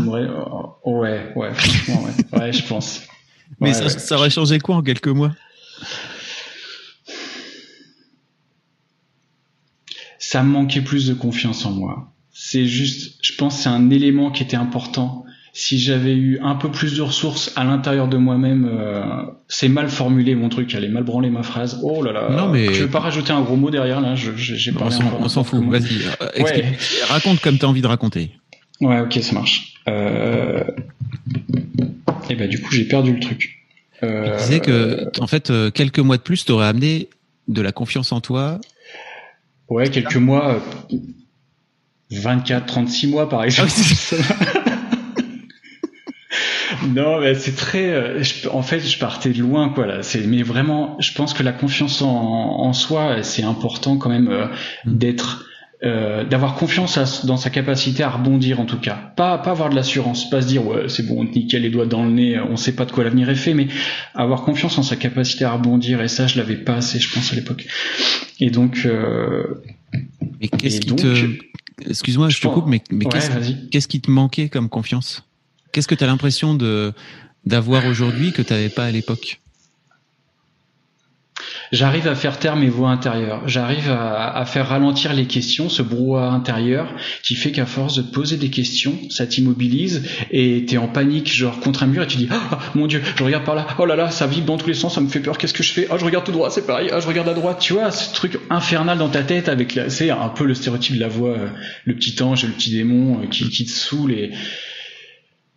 ouais 0.85 1.21
ouais 1.35 1.53
franchement 1.53 2.03
ouais. 2.03 2.39
Ouais 2.39 2.53
je 2.53 2.63
pense 2.63 3.05
mais 3.59 3.69
ouais, 3.69 3.73
ça, 3.73 3.83
ouais. 3.83 3.89
ça, 3.89 4.15
aurait 4.17 4.29
changé 4.29 4.59
quoi 4.59 4.75
en 4.75 4.81
quelques 4.81 5.07
mois? 5.07 5.31
Ça 10.19 10.41
me 10.43 10.49
manquait 10.49 10.81
plus 10.81 11.07
de 11.07 11.13
confiance 11.13 11.65
en 11.65 11.71
moi. 11.71 12.11
C'est 12.31 12.65
juste, 12.65 13.19
je 13.21 13.35
pense, 13.35 13.59
c'est 13.59 13.69
un 13.69 13.89
élément 13.89 14.31
qui 14.31 14.41
était 14.43 14.55
important. 14.55 15.25
Si 15.55 15.77
j'avais 15.77 16.15
eu 16.15 16.39
un 16.41 16.55
peu 16.55 16.71
plus 16.71 16.95
de 16.95 17.01
ressources 17.03 17.51
à 17.55 17.63
l'intérieur 17.63 18.07
de 18.07 18.17
moi-même, 18.17 18.67
euh, 18.67 19.03
c'est 19.47 19.69
mal 19.69 19.89
formulé 19.89 20.33
mon 20.33 20.49
truc, 20.49 20.67
j'allais 20.69 20.87
mal 20.87 21.03
branler 21.03 21.29
ma 21.29 21.43
phrase. 21.43 21.79
Oh 21.83 22.01
là 22.01 22.11
là. 22.11 22.29
Non 22.31 22.47
mais 22.47 22.73
je 22.73 22.83
vais 22.83 22.89
pas 22.89 23.01
rajouter 23.01 23.33
un 23.33 23.41
gros 23.41 23.55
mot 23.55 23.69
derrière 23.69 24.01
là. 24.01 24.15
Je, 24.15 24.31
j'ai 24.35 24.71
pas. 24.71 24.89
On 25.19 25.29
s'en 25.29 25.43
fout. 25.43 25.63
Vas-y. 25.69 26.41
Ouais. 26.41 26.77
Raconte 27.07 27.39
comme 27.39 27.59
t'as 27.59 27.67
envie 27.67 27.83
de 27.83 27.87
raconter. 27.87 28.31
Ouais, 28.81 28.99
ok, 28.99 29.13
ça 29.21 29.33
marche. 29.33 29.75
Euh... 29.87 30.63
Et 32.29 32.35
bah 32.35 32.47
du 32.47 32.61
coup 32.61 32.73
j'ai 32.73 32.85
perdu 32.85 33.13
le 33.13 33.19
truc. 33.19 33.59
Euh... 34.03 34.37
Tu 34.37 34.43
disais 34.43 34.59
que 34.59 35.09
en 35.19 35.27
fait 35.27 35.51
quelques 35.73 35.99
mois 35.99 36.17
de 36.17 36.21
plus 36.21 36.45
t'aurais 36.45 36.67
amené 36.67 37.09
de 37.47 37.61
la 37.61 37.71
confiance 37.71 38.11
en 38.11 38.21
toi. 38.21 38.59
Ouais, 39.69 39.89
quelques 39.89 40.17
mois, 40.17 40.61
24, 42.11 42.65
36 42.65 43.07
mois 43.07 43.29
par 43.29 43.43
exemple. 43.43 43.71
non, 46.87 47.19
mais 47.19 47.35
c'est 47.35 47.55
très. 47.55 48.23
Je, 48.23 48.47
en 48.49 48.61
fait, 48.61 48.79
je 48.79 48.99
partais 48.99 49.29
de 49.29 49.39
loin, 49.39 49.69
quoi. 49.69 49.85
Là, 49.85 50.03
c'est. 50.03 50.21
Mais 50.21 50.43
vraiment, 50.43 50.97
je 50.99 51.13
pense 51.13 51.33
que 51.33 51.43
la 51.43 51.53
confiance 51.53 52.01
en, 52.01 52.09
en 52.09 52.73
soi, 52.73 53.23
c'est 53.23 53.43
important 53.43 53.97
quand 53.97 54.09
même 54.09 54.29
euh, 54.29 54.47
mmh. 54.85 54.97
d'être. 54.97 55.49
Euh, 55.85 56.23
d'avoir 56.23 56.55
confiance 56.55 56.97
à, 56.97 57.03
dans 57.25 57.35
sa 57.35 57.49
capacité 57.49 58.03
à 58.03 58.09
rebondir 58.09 58.61
en 58.61 58.65
tout 58.65 58.79
cas. 58.79 59.11
Pas 59.17 59.37
pas 59.37 59.51
avoir 59.51 59.69
de 59.69 59.75
l'assurance 59.75 60.29
pas 60.29 60.41
se 60.41 60.47
dire 60.47 60.65
ouais 60.65 60.87
c'est 60.87 61.05
bon 61.05 61.25
nickel 61.25 61.61
les 61.61 61.69
doigts 61.69 61.85
dans 61.85 62.05
le 62.05 62.11
nez 62.11 62.39
on 62.39 62.55
sait 62.55 62.71
pas 62.71 62.85
de 62.85 62.93
quoi 62.93 63.03
l'avenir 63.03 63.29
est 63.29 63.35
fait 63.35 63.53
mais 63.53 63.67
avoir 64.15 64.43
confiance 64.43 64.77
en 64.77 64.83
sa 64.83 64.95
capacité 64.95 65.43
à 65.43 65.51
rebondir 65.51 66.01
et 66.01 66.07
ça 66.07 66.25
je 66.25 66.37
l'avais 66.37 66.55
pas 66.55 66.75
assez 66.75 66.99
je 66.99 67.13
pense 67.13 67.33
à 67.33 67.35
l'époque. 67.35 67.67
Et 68.39 68.49
donc 68.49 68.83
euh, 68.85 69.61
mais 70.39 70.47
qu'est-ce 70.47 70.79
qui 70.79 70.87
donc... 70.87 70.99
te 70.99 71.89
excuse-moi, 71.89 72.29
je, 72.29 72.39
te 72.39 72.47
coupe, 72.47 72.67
mais, 72.67 72.81
mais 72.91 73.05
qu'est-ce 73.71 73.87
qui 73.87 74.01
te 74.01 74.09
manquait 74.09 74.49
comme 74.49 74.69
confiance? 74.69 75.25
Qu'est-ce 75.71 75.87
que 75.87 75.95
tu 75.95 76.03
as 76.03 76.07
l'impression 76.07 76.55
de 76.55 76.93
d'avoir 77.45 77.85
aujourd'hui 77.87 78.31
que 78.31 78.41
tu 78.41 78.53
n'avais 78.53 78.69
pas 78.69 78.85
à 78.85 78.91
l'époque? 78.91 79.41
J'arrive 81.73 82.07
à 82.07 82.15
faire 82.15 82.39
taire 82.39 82.55
mes 82.55 82.69
voix 82.69 82.89
intérieures. 82.91 83.41
J'arrive 83.47 83.89
à, 83.89 84.45
faire 84.45 84.69
ralentir 84.69 85.13
les 85.13 85.25
questions, 85.25 85.67
ce 85.67 85.81
brouhaha 85.81 86.29
intérieur 86.29 86.93
qui 87.23 87.35
fait 87.35 87.51
qu'à 87.51 87.65
force 87.65 87.95
de 87.95 88.03
poser 88.03 88.37
des 88.37 88.49
questions, 88.49 88.97
ça 89.09 89.25
t'immobilise 89.25 90.07
et 90.31 90.65
t'es 90.65 90.77
en 90.77 90.87
panique, 90.87 91.33
genre 91.33 91.59
contre 91.59 91.83
un 91.83 91.87
mur 91.87 92.03
et 92.03 92.07
tu 92.07 92.17
dis 92.17 92.27
ah 92.31 92.59
mon 92.75 92.87
dieu, 92.87 93.01
je 93.17 93.23
regarde 93.23 93.43
par 93.43 93.55
là, 93.55 93.67
oh 93.79 93.85
là 93.85 93.95
là, 93.95 94.11
ça 94.11 94.27
vibre 94.27 94.45
dans 94.45 94.57
tous 94.57 94.67
les 94.67 94.73
sens, 94.75 94.95
ça 94.95 95.01
me 95.01 95.09
fait 95.09 95.19
peur, 95.19 95.37
qu'est-ce 95.37 95.53
que 95.53 95.63
je 95.63 95.73
fais? 95.73 95.87
Ah 95.89 95.97
je 95.97 96.05
regarde 96.05 96.25
tout 96.25 96.31
droit, 96.31 96.51
c'est 96.51 96.65
pareil, 96.67 96.89
ah 96.91 96.99
je 96.99 97.07
regarde 97.07 97.27
à 97.27 97.33
droite, 97.33 97.57
tu 97.59 97.73
vois, 97.73 97.89
ce 97.89 98.13
truc 98.13 98.37
infernal 98.49 98.99
dans 98.99 99.09
ta 99.09 99.23
tête 99.23 99.49
avec 99.49 99.79
c'est 99.87 100.11
un 100.11 100.29
peu 100.29 100.45
le 100.45 100.53
stéréotype 100.53 100.95
de 100.95 101.01
la 101.01 101.07
voix, 101.07 101.31
euh, 101.31 101.47
le 101.85 101.95
petit 101.95 102.21
ange 102.21 102.45
le 102.45 102.51
petit 102.51 102.71
démon 102.71 103.21
euh, 103.23 103.27
qui, 103.27 103.49
qui 103.49 103.65
te 103.65 103.71
saoule 103.71 104.11
et 104.11 104.31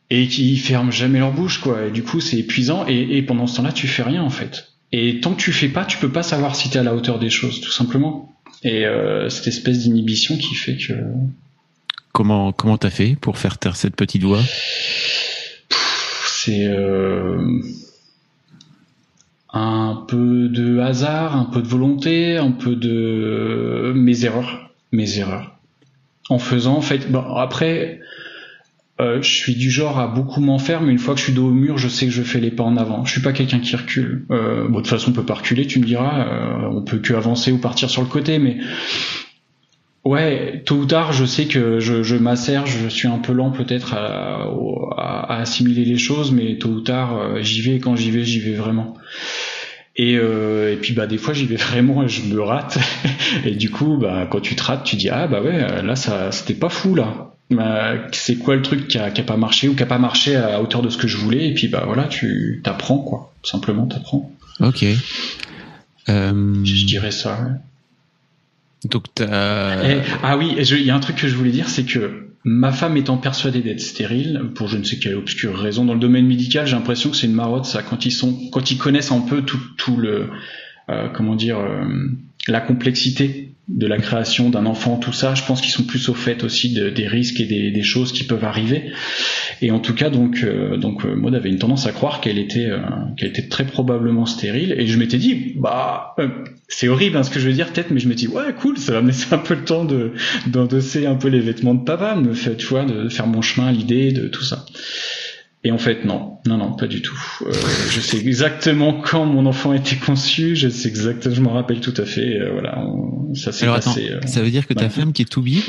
et 0.09 0.29
qui 0.29 0.57
ferment 0.57 0.93
jamais 0.93 1.19
leur 1.19 1.33
bouche 1.33 1.59
quoi. 1.59 1.87
Et 1.87 1.91
du 1.91 2.03
coup 2.03 2.21
c'est 2.21 2.39
épuisant 2.39 2.87
et, 2.89 3.19
et 3.19 3.23
pendant 3.23 3.47
ce 3.47 3.57
temps-là 3.57 3.73
tu 3.73 3.89
fais 3.89 4.05
rien 4.05 4.23
en 4.23 4.31
fait 4.31 4.76
et 4.93 5.21
tant 5.21 5.35
que 5.35 5.41
tu 5.41 5.53
fais 5.53 5.69
pas, 5.69 5.85
tu 5.85 5.99
peux 5.99 6.11
pas 6.11 6.23
savoir 6.23 6.55
si 6.57 6.71
tu 6.71 6.77
es 6.77 6.81
à 6.81 6.83
la 6.83 6.95
hauteur 6.95 7.19
des 7.19 7.31
choses, 7.31 7.61
tout 7.61 7.71
simplement. 7.71 8.33
Et 8.63 8.87
euh, 8.87 9.29
cette 9.29 9.49
espèce 9.49 9.81
d'inhibition 9.81 10.37
qui 10.37 10.55
fait 10.55 10.77
que. 10.77 10.95
Comment 12.13 12.53
comment 12.53 12.79
t'as 12.79 12.91
fait 12.91 13.17
pour 13.21 13.39
faire 13.39 13.59
taire 13.59 13.77
cette 13.77 13.97
petite 13.97 14.23
voix? 14.23 14.41
C'est 16.27 16.67
euh, 16.67 17.61
un 19.53 20.05
peu 20.09 20.49
de 20.49 20.79
hasard, 20.79 21.37
un 21.37 21.45
peu 21.45 21.61
de 21.61 21.67
volonté, 21.67 22.37
un 22.37 22.53
peu 22.53 22.77
de 22.77 23.93
mes 23.95 24.25
erreurs, 24.25 24.71
mes 24.93 25.19
erreurs. 25.19 25.59
En 26.29 26.39
faisant, 26.39 26.77
en 26.77 26.81
fait, 26.81 27.11
bon, 27.11 27.35
après, 27.37 28.01
euh, 28.99 29.21
je 29.21 29.31
suis 29.31 29.55
du 29.55 29.71
genre 29.71 29.99
à 29.99 30.07
beaucoup 30.07 30.41
m'en 30.41 30.59
faire, 30.59 30.81
mais 30.81 30.93
une 30.93 30.99
fois 30.99 31.13
que 31.13 31.21
je 31.21 31.25
suis 31.25 31.35
dos 31.35 31.49
au 31.49 31.51
mur, 31.51 31.77
je 31.77 31.89
sais 31.89 32.07
que 32.07 32.13
je 32.13 32.23
fais 32.23 32.41
les 32.41 32.51
pas 32.51 32.65
en 32.65 32.79
avant. 32.79 33.05
Je 33.05 33.13
suis 33.13 33.21
pas 33.21 33.33
quelqu'un 33.33 33.61
qui 33.61 33.77
recule. 33.77 34.25
Euh, 34.31 34.67
bon, 34.69 34.71
de 34.71 34.77
toute 34.77 34.89
façon, 34.89 35.11
on 35.11 35.15
peut 35.15 35.25
pas 35.25 35.35
reculer, 35.35 35.67
tu 35.67 35.81
me 35.81 35.85
diras. 35.85 36.27
Euh, 36.27 36.69
on 36.71 36.83
peut 36.83 36.99
que 36.99 37.13
avancer 37.13 37.53
ou 37.53 37.59
partir 37.59 37.91
sur 37.91 38.01
le 38.01 38.09
côté, 38.09 38.39
mais 38.39 38.57
ouais, 40.05 40.63
tôt 40.65 40.77
ou 40.77 40.87
tard, 40.87 41.13
je 41.13 41.27
sais 41.27 41.45
que 41.45 41.79
je, 41.79 42.03
je 42.03 42.17
m'assère, 42.17 42.65
je 42.65 42.89
suis 42.89 43.07
un 43.07 43.19
peu 43.19 43.35
lent 43.35 43.51
peut-être 43.51 43.93
à, 43.95 44.47
assimiler 45.29 45.85
les 45.85 45.99
choses, 45.99 46.33
mais 46.33 46.57
tôt 46.57 46.71
ou 46.71 46.81
tard, 46.81 47.19
euh, 47.19 47.43
j'y 47.43 47.61
vais. 47.61 47.79
Quand 47.79 47.97
j'y 47.97 48.11
vais, 48.11 48.25
j'y 48.25 48.41
vais 48.41 48.55
vraiment. 48.55 48.95
Et, 49.99 50.13
et 50.15 50.77
puis 50.77 50.93
bah 50.93 51.07
des 51.07 51.17
fois 51.17 51.33
j'y 51.33 51.47
vais 51.47 51.57
vraiment 51.57 52.03
et 52.03 52.09
je 52.09 52.23
me 52.23 52.41
rate. 52.41 52.79
et 53.45 53.55
du 53.55 53.69
coup, 53.69 53.99
bah 53.99 54.27
quand 54.31 54.41
tu 54.41 54.57
te 54.57 54.63
rates, 54.63 54.85
tu 54.85 54.97
dis 54.97 55.11
ah 55.11 55.27
bah 55.27 55.43
ouais, 55.43 55.83
là 55.83 55.97
ça 55.97 56.33
c'était 56.33 56.55
pas 56.55 56.71
fou 56.71 56.95
là 56.95 57.36
bah, 57.51 57.95
c'est 58.13 58.37
quoi 58.37 58.57
le 58.57 58.63
truc 58.63 58.89
qui 58.89 58.99
a, 58.99 59.11
qui 59.11 59.21
a, 59.21 59.25
pas 59.25 59.37
marché 59.37 59.69
ou 59.69 59.75
qui 59.75 59.83
a 59.83 59.87
pas 59.87 59.99
marché 59.99 60.37
à 60.37 60.61
hauteur 60.61 60.83
de 60.83 60.91
ce 60.91 60.99
que 60.99 61.07
je 61.07 61.17
voulais? 61.17 61.49
Et 61.49 61.55
puis 61.55 61.69
bah 61.69 61.85
voilà 61.87 62.05
tu 62.05 62.61
t'apprends 62.65 62.99
quoi. 62.99 63.33
Simplement 63.43 63.87
t'apprends. 63.87 64.33
Ok. 64.61 64.85
Euh... 66.09 66.65
je 66.65 66.87
dirais 66.87 67.11
ça 67.11 67.41
ouais. 67.43 68.89
donc 68.89 69.07
t'as... 69.13 70.01
ah 70.23 70.37
oui 70.37 70.55
il 70.57 70.83
y 70.83 70.91
a 70.91 70.95
un 70.95 71.01
truc 71.01 71.17
que 71.17 71.27
je 71.27 71.35
voulais 71.35 71.51
dire 71.51 71.69
c'est 71.69 71.83
que 71.83 72.29
ma 72.45 72.71
femme 72.71 72.97
étant 72.97 73.17
persuadée 73.17 73.61
d'être 73.61 73.81
stérile 73.81 74.41
pour 74.55 74.69
je 74.69 74.77
ne 74.77 74.85
sais 74.85 75.01
quelle 75.01 75.17
obscure 75.17 75.59
raison 75.59 75.85
dans 75.85 75.95
le 75.95 75.99
domaine 75.99 76.27
médical 76.27 76.65
j'ai 76.65 76.77
l'impression 76.77 77.11
que 77.11 77.17
c'est 77.17 77.27
une 77.27 77.33
marotte 77.33 77.65
ça 77.65 77.83
quand 77.83 78.07
ils 78.07 78.13
sont 78.13 78.39
quand 78.53 78.71
ils 78.71 78.79
connaissent 78.79 79.11
un 79.11 79.21
peu 79.21 79.43
tout, 79.43 79.59
tout 79.77 79.97
le 79.97 80.29
euh, 80.91 81.09
comment 81.09 81.35
dire 81.35 81.59
euh, 81.59 81.85
la 82.49 82.61
complexité 82.61 83.51
de 83.69 83.89
la 83.89 83.99
création 83.99 84.49
d'un 84.49 84.65
enfant, 84.65 84.97
tout 84.97 85.13
ça, 85.13 85.35
je 85.35 85.43
pense 85.43 85.61
qu'ils 85.61 85.73
sont 85.73 85.83
plus 85.83 86.09
au 86.09 86.15
fait 86.15 86.45
aussi 86.45 86.73
des 86.73 87.09
risques 87.09 87.41
et 87.41 87.47
des, 87.47 87.83
choses 87.83 88.13
qui 88.13 88.23
peuvent 88.23 88.45
arriver. 88.45 88.93
Et 89.61 89.73
en 89.73 89.81
tout 89.81 89.95
cas, 89.95 90.09
donc, 90.09 90.45
euh, 90.45 90.77
donc 90.77 91.05
euh, 91.05 91.35
avait 91.35 91.49
une 91.49 91.59
tendance 91.59 91.87
à 91.87 91.93
croire 91.93 92.21
qu'elle 92.21 92.39
était, 92.39 92.67
euh, 92.67 92.79
qu'elle 93.17 93.29
était 93.29 93.49
très 93.49 93.65
probablement 93.65 94.25
stérile. 94.25 94.75
Et 94.79 94.87
je 94.87 94.99
m'étais 94.99 95.19
dit, 95.19 95.55
bah, 95.57 96.15
c'est 96.69 96.87
horrible 96.87 97.17
hein, 97.17 97.25
ce 97.25 97.31
que 97.31 97.41
je 97.41 97.49
veux 97.49 97.55
dire 97.55 97.73
peut-être, 97.73 97.91
mais 97.91 97.99
je 97.99 98.09
me 98.09 98.15
dis, 98.15 98.29
ouais, 98.29 98.55
cool, 98.57 98.79
ça 98.79 98.93
va 98.93 99.03
me 99.03 99.09
laisser 99.09 99.35
un 99.35 99.39
peu 99.39 99.55
le 99.55 99.65
temps 99.65 99.85
de 99.85 100.13
d'endosser 100.47 101.07
un 101.07 101.17
peu 101.17 101.29
les 101.29 101.41
vêtements 101.41 101.75
de 101.75 101.85
papa, 101.85 102.15
me 102.15 102.35
faire, 102.35 102.57
tu 102.57 102.67
vois, 102.67 102.85
de 102.85 103.09
faire 103.09 103.27
mon 103.27 103.43
chemin, 103.43 103.73
l'idée 103.73 104.13
de 104.13 104.29
tout 104.29 104.45
ça. 104.45 104.65
Et 105.65 105.73
en 105.73 105.79
fait, 105.79 106.05
non, 106.05 106.39
non, 106.47 106.59
non, 106.59 106.73
pas 106.75 106.87
du 106.87 107.03
tout. 107.03 107.19
Euh, 107.43 107.53
je 107.91 108.01
sais 108.01 108.19
exactement 108.19 108.93
quand 108.93 109.25
mon 109.25 109.47
enfant 109.47 109.73
a 109.73 109.77
été 109.77 109.97
conçu, 109.97 110.55
je 110.55 110.69
sais 110.69 110.89
exactement, 110.89 111.35
je 111.35 111.41
m'en 111.41 111.53
rappelle 111.53 111.81
tout 111.81 111.95
à 111.97 112.05
fait. 112.05 112.39
Euh, 112.39 112.53
voilà, 112.53 112.87
ça 113.35 113.51
s'est 113.51 113.67
passé. 113.67 114.11
Euh, 114.13 114.21
ça 114.27 114.43
veut 114.43 114.51
dire 114.51 114.67
que 114.67 114.75
ta 114.75 114.89
femme, 114.89 115.13
qui 115.13 115.23
est 115.23 115.31
tout 115.31 115.43
bib, 115.43 115.65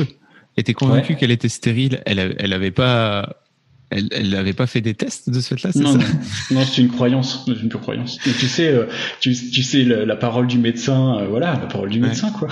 était 0.56 0.74
convaincue 0.74 1.16
qu'elle 1.16 1.32
était 1.32 1.50
stérile. 1.50 2.02
Elle, 2.06 2.36
elle 2.38 2.54
avait 2.54 2.70
pas, 2.70 3.38
elle, 3.90 4.08
elle 4.12 4.30
n'avait 4.30 4.54
pas 4.54 4.68
fait 4.68 4.82
des 4.82 4.94
tests 4.94 5.32
de 5.32 5.40
ce 5.40 5.56
fait-là, 5.56 5.72
c'est 5.72 5.84
ça? 5.84 5.94
Non, 5.94 5.98
non 6.52 6.62
c'est 6.64 6.82
une 6.82 6.90
croyance, 6.90 7.44
c'est 7.48 7.60
une 7.60 7.70
pure 7.70 7.82
croyance. 7.82 8.20
Et 8.28 8.34
tu 8.34 8.48
sais, 8.48 8.76
tu, 9.20 9.34
tu 9.34 9.64
sais 9.64 9.84
la, 9.84 10.16
parole 10.16 10.46
du 10.46 10.60
médecin, 10.60 11.26
voilà, 11.28 11.54
la 11.54 11.66
parole 11.66 11.90
du 11.90 12.00
médecin, 12.00 12.32
quoi. 12.32 12.50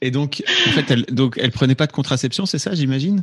Et 0.00 0.10
donc, 0.10 0.42
en 0.66 0.70
fait, 0.70 0.90
elle, 0.90 1.04
donc, 1.12 1.38
elle 1.38 1.52
prenait 1.52 1.74
pas 1.74 1.86
de 1.86 1.92
contraception, 1.92 2.46
c'est 2.46 2.58
ça, 2.58 2.74
j'imagine? 2.74 3.22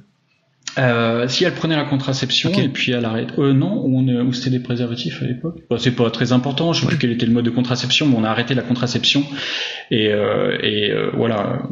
Euh, 0.78 1.28
si 1.28 1.44
elle 1.44 1.54
prenait 1.54 1.76
la 1.76 1.84
contraception 1.84 2.52
et 2.52 2.70
puis 2.70 2.92
elle 2.92 3.06
arrête. 3.06 3.30
Euh, 3.38 3.54
non, 3.54 3.84
on, 3.86 4.08
ou 4.08 4.34
c'était 4.34 4.52
des 4.52 4.60
préservatifs 4.60 5.22
à 5.22 5.26
l'époque? 5.26 5.58
Bah, 5.70 5.78
c'est 5.80 5.92
pas 5.92 6.10
très 6.12 6.32
important. 6.32 6.74
Je 6.74 6.82
sais 6.82 6.88
plus 6.88 6.98
quel 6.98 7.12
était 7.12 7.26
le 7.26 7.34
mode 7.34 7.46
de 7.46 7.50
contraception, 7.50 8.08
mais 8.08 8.16
on 8.18 8.24
a 8.24 8.30
arrêté 8.30 8.54
la 8.54 8.62
contraception 8.62 9.24
et, 9.92 10.10
euh, 10.10 10.58
et 10.62 10.92
euh, 10.92 11.12
voilà. 11.14 11.64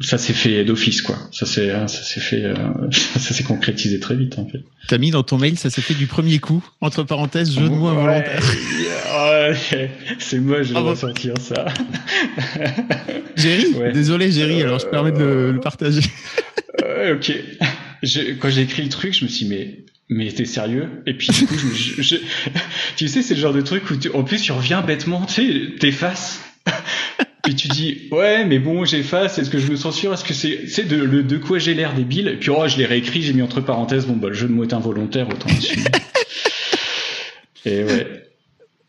Ça 0.00 0.18
s'est 0.18 0.32
fait 0.32 0.64
d'office 0.64 1.02
quoi. 1.02 1.14
Ça 1.30 1.46
s'est 1.46 1.70
ça 1.70 1.86
s'est 1.86 2.18
fait 2.18 2.42
euh, 2.42 2.54
ça 2.90 3.32
s'est 3.32 3.44
concrétisé 3.44 4.00
très 4.00 4.16
vite 4.16 4.36
en 4.40 4.46
fait. 4.48 4.58
T'as 4.88 4.98
mis 4.98 5.12
dans 5.12 5.22
ton 5.22 5.38
mail 5.38 5.56
ça 5.56 5.70
s'est 5.70 5.82
fait 5.82 5.94
du 5.94 6.08
premier 6.08 6.40
coup 6.40 6.66
entre 6.80 7.04
parenthèses 7.04 7.52
jeu 7.52 7.68
de 7.68 7.68
mots 7.68 7.86
involontaire. 7.86 8.42
Ouais, 9.14 9.90
c'est 10.18 10.40
moi 10.40 10.64
je 10.64 10.74
vais 10.74 10.80
ressortir 10.80 11.34
ça. 11.38 11.66
Jerry, 13.36 13.66
désolé 13.92 14.32
Jerry, 14.32 14.62
alors 14.62 14.80
je 14.80 14.86
permets 14.86 15.12
de 15.12 15.52
le, 15.54 15.60
partager. 15.60 16.02
ok 16.82 17.32
quand 18.40 18.50
j'ai 18.50 18.62
écrit 18.62 18.82
le 18.82 18.88
truc, 18.88 19.14
je 19.14 19.24
me 19.24 19.28
suis 19.30 19.46
dit, 19.46 19.50
mais 19.50 19.84
mais 20.10 20.30
t'es 20.30 20.44
sérieux? 20.44 20.88
Et 21.06 21.14
puis 21.14 21.28
du 21.28 21.46
coup, 21.46 21.54
je, 21.56 22.16
tu 22.96 23.08
sais, 23.08 23.22
c'est 23.22 23.34
le 23.34 23.40
genre 23.40 23.54
de 23.54 23.62
truc 23.62 23.90
où 23.90 23.96
tu, 23.96 24.10
en 24.10 24.22
plus 24.22 24.40
tu 24.40 24.52
reviens 24.52 24.82
bêtement, 24.82 25.24
tu 25.26 25.34
sais, 25.34 25.76
t'effaces. 25.78 26.40
puis 27.42 27.54
tu 27.54 27.68
dis 27.68 28.08
ouais 28.10 28.46
mais 28.46 28.58
bon 28.58 28.86
j'efface 28.86 29.38
est-ce 29.38 29.50
que 29.50 29.58
je 29.58 29.70
me 29.70 29.76
censure? 29.76 30.14
Est-ce 30.14 30.24
que 30.24 30.32
c'est 30.32 30.66
c'est 30.66 30.84
de, 30.84 31.20
de 31.20 31.36
quoi 31.36 31.58
j'ai 31.58 31.74
l'air 31.74 31.92
débile? 31.92 32.28
Et 32.28 32.36
puis 32.36 32.48
oh 32.48 32.66
je 32.66 32.78
l'ai 32.78 32.86
réécrit 32.86 33.20
j'ai 33.20 33.34
mis 33.34 33.42
entre 33.42 33.60
parenthèses 33.60 34.06
bon 34.06 34.16
bah 34.16 34.28
le 34.28 34.34
jeu 34.34 34.48
de 34.48 34.52
mots 34.54 34.64
est 34.64 34.72
involontaire 34.72 35.28
autant 35.28 35.54
dessus 35.54 35.78
et 37.66 37.84
ouais. 37.84 38.06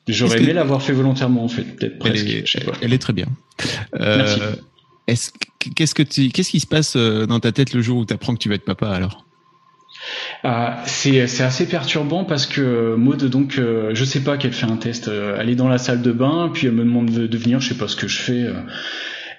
J'aurais 0.08 0.42
aimé 0.42 0.54
l'avoir 0.54 0.82
fait 0.82 0.94
volontairement 0.94 1.44
en 1.44 1.50
fait 1.50 1.64
peut-être 1.64 2.00
presque 2.00 2.24
elle 2.26 2.32
est, 2.32 2.48
je 2.48 2.52
sais 2.54 2.64
pas. 2.64 2.72
elle 2.82 2.94
est 2.94 2.98
très 2.98 3.12
bien. 3.12 3.28
Euh, 4.00 4.18
Merci 4.20 4.40
est-ce 5.08 5.32
qu'est-ce 5.76 6.50
qui 6.50 6.60
se 6.60 6.68
passe 6.68 6.96
euh, 6.96 7.26
dans 7.26 7.40
ta 7.40 7.52
tête 7.52 7.74
le 7.74 7.82
jour 7.82 8.00
où 8.00 8.06
tu 8.06 8.14
apprends 8.14 8.34
que 8.34 8.40
tu 8.40 8.50
vas 8.50 8.56
être 8.56 8.66
papa 8.66 8.90
alors? 8.90 9.26
Euh, 10.44 10.70
c'est 10.86 11.22
assez 11.42 11.68
perturbant 11.68 12.24
parce 12.24 12.46
que 12.46 12.96
Maud 12.96 13.24
donc 13.26 13.58
euh, 13.58 13.92
je 13.94 14.06
sais 14.06 14.24
pas 14.24 14.38
qu'elle 14.38 14.54
fait 14.54 14.68
un 14.68 14.78
test 14.78 15.08
euh, 15.08 15.38
elle 15.40 15.50
est 15.50 15.56
dans 15.56 15.68
la 15.68 15.80
salle 15.80 16.02
de 16.02 16.12
bain 16.12 16.52
puis 16.54 16.68
elle 16.68 16.74
me 16.74 16.84
demande 16.84 17.10
de, 17.10 17.38
venir 17.38 17.60
je 17.60 17.70
sais 17.70 17.78
pas 17.78 17.88
ce 17.88 17.96
que 17.96 18.08
je 18.08 18.20
fais 18.20 18.46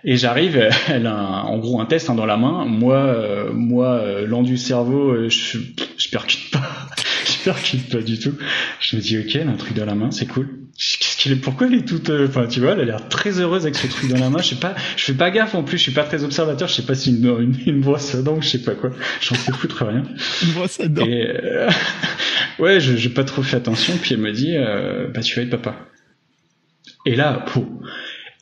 et 0.04 0.16
j'arrive 0.16 0.68
elle 0.88 1.06
a 1.06 1.44
en 1.44 1.58
gros 1.58 1.80
un 1.80 1.86
test 1.86 2.10
hein, 2.10 2.14
dans 2.14 2.26
la 2.26 2.36
main. 2.36 2.64
Moi 2.64 3.50
moi 3.52 4.02
lent 4.26 4.42
du 4.42 4.56
cerveau 4.56 5.28
je 5.28 5.58
je 5.96 6.08
percute 6.10 6.50
pas. 6.50 6.62
Je 7.26 7.42
percute 7.52 7.88
pas 7.90 8.02
du 8.02 8.18
tout. 8.20 8.34
Je 8.80 8.96
me 8.96 9.00
dis 9.00 9.18
ok 9.18 9.36
elle 9.36 9.48
a 9.48 9.52
un 9.52 9.56
truc 9.56 9.74
dans 9.74 9.84
la 9.84 9.94
main 9.94 10.10
c'est 10.10 10.26
cool 10.26 10.48
pourquoi 11.34 11.66
elle 11.66 11.74
est 11.74 11.88
toute, 11.88 12.10
euh, 12.10 12.28
enfin, 12.28 12.46
tu 12.46 12.60
vois, 12.60 12.72
elle 12.72 12.80
a 12.80 12.84
l'air 12.84 13.08
très 13.08 13.40
heureuse 13.40 13.64
avec 13.64 13.74
ce 13.74 13.88
truc 13.88 14.08
dans 14.08 14.18
la 14.18 14.30
main. 14.30 14.38
Je 14.40 14.50
sais 14.50 14.60
pas, 14.60 14.76
je 14.96 15.02
fais 15.02 15.14
pas 15.14 15.30
gaffe 15.30 15.56
en 15.56 15.64
plus, 15.64 15.78
je 15.78 15.82
suis 15.82 15.92
pas 15.92 16.04
très 16.04 16.22
observateur, 16.22 16.68
je 16.68 16.74
sais 16.74 16.86
pas 16.86 16.94
si 16.94 17.10
une, 17.10 17.26
une, 17.26 17.56
une 17.66 17.80
brosse 17.80 18.14
à 18.14 18.22
dents, 18.22 18.40
je 18.40 18.48
sais 18.48 18.62
pas 18.62 18.74
quoi. 18.74 18.90
J'en 19.20 19.34
sais 19.34 19.52
foutre 19.52 19.84
rien. 19.84 20.04
Une 20.44 20.52
brosse 20.52 20.78
à 20.78 20.86
dents. 20.86 21.04
Et, 21.04 21.26
euh, 21.26 21.68
ouais, 22.60 22.78
je, 22.78 22.94
j'ai 22.96 23.10
pas 23.10 23.24
trop 23.24 23.42
fait 23.42 23.56
attention, 23.56 23.94
puis 24.00 24.14
elle 24.14 24.20
me 24.20 24.32
dit, 24.32 24.56
euh, 24.56 25.08
bah, 25.08 25.20
tu 25.20 25.34
vas 25.36 25.42
être 25.42 25.50
papa. 25.50 25.76
Et 27.04 27.16
là, 27.16 27.44
pour, 27.48 27.66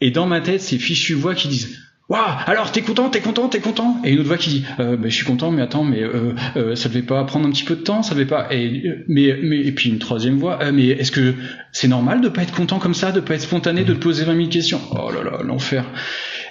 et 0.01 0.11
dans 0.11 0.27
ma 0.27 0.41
tête, 0.41 0.61
ces 0.61 0.79
fichues 0.79 1.15
voix 1.15 1.35
qui 1.35 1.49
disent, 1.49 1.79
Waouh 2.11 2.23
Alors 2.47 2.71
t'es 2.71 2.83
content, 2.83 3.09
t'es 3.09 3.21
content, 3.21 3.49
t'es 3.49 3.61
content? 3.61 3.97
Et 4.05 4.13
une 4.13 4.19
autre 4.19 4.29
voix 4.29 4.37
qui 4.37 4.51
dit 4.51 4.65
euh, 4.79 4.97
bah, 4.97 5.09
je 5.09 5.15
suis 5.15 5.25
content, 5.25 5.51
mais 5.51 5.63
attends, 5.63 5.85
mais 5.85 6.03
euh, 6.03 6.35
euh, 6.57 6.77
ça 6.77 6.91
devait 6.91 7.03
pas 7.03 7.25
prendre 7.25 7.47
un 7.47 7.51
petit 7.51 7.65
peu 7.65 7.77
de 7.77 7.81
temps, 7.81 8.03
ça 8.03 8.15
devait 8.15 8.27
pas. 8.27 8.53
Et 8.53 8.83
mais 9.09 9.39
mais 9.43 9.61
et 9.61 9.73
puis 9.73 9.89
une 9.89 9.99
troisième 9.99 10.39
voix, 10.39 10.59
euh, 10.63 10.71
mais 10.71 10.89
est-ce 10.89 11.11
que 11.11 11.35
c'est 11.73 11.89
normal 11.89 12.21
de 12.21 12.29
pas 12.29 12.43
être 12.43 12.55
content 12.55 12.79
comme 12.79 12.93
ça, 12.93 13.11
de 13.11 13.21
pas 13.21 13.35
être 13.35 13.41
spontané, 13.41 13.85
de 13.85 13.95
te 13.95 13.99
poser 13.99 14.25
20 14.25 14.37
000 14.37 14.49
questions? 14.49 14.81
Oh 14.91 15.11
là 15.11 15.23
là, 15.23 15.43
l'enfer. 15.43 15.87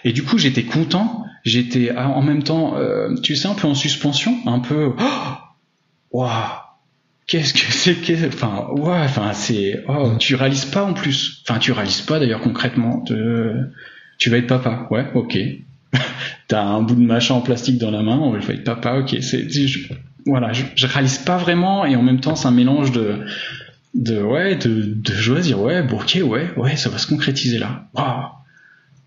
Et 0.04 0.12
du 0.12 0.24
coup 0.24 0.40
j'étais 0.40 0.64
content, 0.64 1.24
j'étais 1.44 1.92
ah, 1.96 2.10
en 2.10 2.24
même 2.24 2.42
temps, 2.42 2.76
euh, 2.78 3.14
tu 3.22 3.36
sais, 3.36 3.48
un 3.48 3.54
peu 3.54 3.68
en 3.68 3.76
suspension, 3.76 4.36
un 4.48 4.60
peu. 4.60 4.94
Waouh 6.12 6.32
Qu'est-ce 7.28 7.54
que 7.54 7.72
c'est 7.72 7.96
que 7.96 8.28
enfin 8.28 8.68
ouais 8.72 9.00
enfin 9.06 9.32
c'est 9.32 9.82
oh 9.88 10.12
tu 10.20 10.36
réalises 10.36 10.66
pas 10.66 10.84
en 10.84 10.94
plus 10.94 11.42
enfin 11.48 11.58
tu 11.58 11.72
réalises 11.72 12.02
pas 12.02 12.20
d'ailleurs 12.20 12.42
concrètement 12.42 13.02
de 13.06 13.72
tu 14.18 14.30
vas 14.30 14.38
être 14.38 14.48
papa, 14.48 14.88
ouais, 14.92 15.06
ok. 15.14 15.38
t'as 16.48 16.64
un 16.64 16.82
bout 16.82 16.96
de 16.96 17.06
machin 17.06 17.36
en 17.36 17.42
plastique 17.42 17.78
dans 17.78 17.92
la 17.92 18.02
main, 18.02 18.18
on 18.18 18.32
va 18.32 18.40
le 18.40 18.64
papa, 18.64 18.98
ok, 18.98 19.18
c'est, 19.22 19.48
voilà, 20.26 20.54
je, 20.54 20.64
je, 20.76 20.88
réalise 20.88 21.18
pas 21.20 21.38
vraiment 21.38 21.86
et 21.86 21.96
en 21.96 22.02
même 22.02 22.20
temps 22.20 22.36
c'est 22.36 22.48
un 22.48 22.52
mélange 22.52 22.92
de, 22.92 23.20
de 23.94 24.22
ouais, 24.22 24.56
de, 24.56 24.84
de 24.96 25.14
joie, 25.14 25.40
dire 25.42 25.62
ouais, 25.62 25.84
bon, 25.84 25.98
ok, 25.98 26.20
ouais, 26.24 26.52
ouais, 26.56 26.76
ça 26.76 26.90
va 26.90 26.98
se 26.98 27.08
concrétiser 27.08 27.60
là, 27.60 27.88
waouh, 27.94 28.30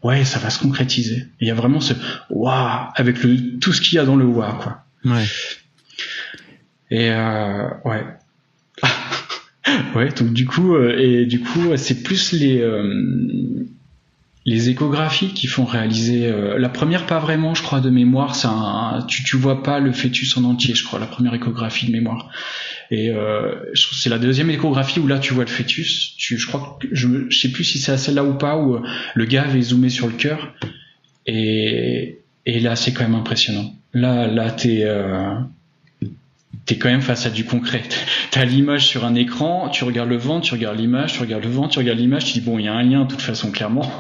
ouais, 0.02 0.24
ça 0.24 0.38
va 0.38 0.50
se 0.50 0.60
concrétiser. 0.60 1.26
Il 1.40 1.48
y 1.48 1.50
a 1.50 1.54
vraiment 1.54 1.80
ce 1.80 1.94
waouh 2.30 2.88
avec 2.94 3.22
le 3.22 3.58
tout 3.58 3.72
ce 3.72 3.80
qu'il 3.80 3.96
y 3.96 3.98
a 3.98 4.04
dans 4.04 4.16
le 4.16 4.26
waouh 4.26 4.58
quoi. 4.58 4.84
Ouais. 5.04 5.24
Et 6.90 7.10
euh, 7.10 7.68
ouais. 7.84 8.04
ouais, 9.96 10.08
donc 10.10 10.32
du 10.32 10.46
coup, 10.46 10.74
euh, 10.74 10.96
et 10.98 11.26
du 11.26 11.40
coup, 11.40 11.76
c'est 11.76 12.02
plus 12.02 12.32
les 12.32 12.60
euh, 12.60 13.66
les 14.46 14.70
échographies 14.70 15.34
qui 15.34 15.46
font 15.48 15.64
réaliser. 15.64 16.28
Euh, 16.28 16.58
la 16.58 16.70
première, 16.70 17.04
pas 17.04 17.18
vraiment, 17.18 17.54
je 17.54 17.62
crois, 17.62 17.80
de 17.80 17.90
mémoire. 17.90 18.34
C'est 18.34 18.48
un, 18.48 19.04
tu 19.06 19.22
tu 19.22 19.36
vois 19.36 19.62
pas 19.62 19.80
le 19.80 19.92
fœtus 19.92 20.36
en 20.38 20.44
entier, 20.44 20.74
je 20.74 20.84
crois, 20.84 20.98
la 20.98 21.06
première 21.06 21.34
échographie 21.34 21.86
de 21.86 21.92
mémoire. 21.92 22.30
Et 22.90 23.10
euh, 23.10 23.56
c'est 23.74 24.08
la 24.08 24.18
deuxième 24.18 24.48
échographie 24.48 25.00
où 25.00 25.06
là 25.06 25.18
tu 25.18 25.34
vois 25.34 25.44
le 25.44 25.50
fœtus. 25.50 26.14
Tu, 26.16 26.38
je 26.38 26.46
crois 26.46 26.78
que 26.80 26.88
je, 26.92 27.28
je 27.28 27.38
sais 27.38 27.50
plus 27.50 27.64
si 27.64 27.78
c'est 27.78 27.92
à 27.92 27.98
celle-là 27.98 28.24
ou 28.24 28.34
pas 28.34 28.56
où 28.56 28.78
le 29.14 29.24
gars 29.24 29.42
avait 29.42 29.60
zoomé 29.60 29.88
sur 29.88 30.06
le 30.06 30.14
cœur. 30.14 30.54
Et 31.26 32.20
et 32.46 32.60
là, 32.60 32.76
c'est 32.76 32.92
quand 32.92 33.02
même 33.02 33.16
impressionnant. 33.16 33.74
Là, 33.92 34.28
là, 34.28 34.50
t'es 34.52 34.84
euh, 34.84 35.34
t'es 36.64 36.76
quand 36.76 36.88
même 36.88 37.02
face 37.02 37.26
à 37.26 37.30
du 37.30 37.44
concret. 37.44 37.82
T'as 38.30 38.44
l'image 38.44 38.86
sur 38.86 39.04
un 39.04 39.14
écran, 39.14 39.68
tu 39.68 39.84
regardes 39.84 40.08
le 40.08 40.16
vent, 40.16 40.40
tu 40.40 40.54
regardes 40.54 40.78
l'image, 40.78 41.14
tu 41.14 41.20
regardes 41.20 41.44
le 41.44 41.50
vent, 41.50 41.68
tu 41.68 41.78
regardes 41.78 41.98
l'image, 41.98 42.24
tu 42.24 42.32
dis 42.34 42.40
bon, 42.40 42.58
il 42.58 42.64
y 42.64 42.68
a 42.68 42.74
un 42.74 42.82
lien 42.82 43.04
de 43.04 43.08
toute 43.08 43.22
façon 43.22 43.50
clairement, 43.50 43.90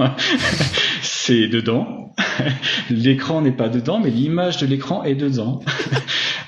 c'est 1.02 1.48
dedans. 1.48 2.14
L'écran 2.90 3.42
n'est 3.42 3.52
pas 3.52 3.68
dedans, 3.68 4.00
mais 4.00 4.10
l'image 4.10 4.56
de 4.58 4.66
l'écran 4.66 5.04
est 5.04 5.14
dedans. 5.14 5.60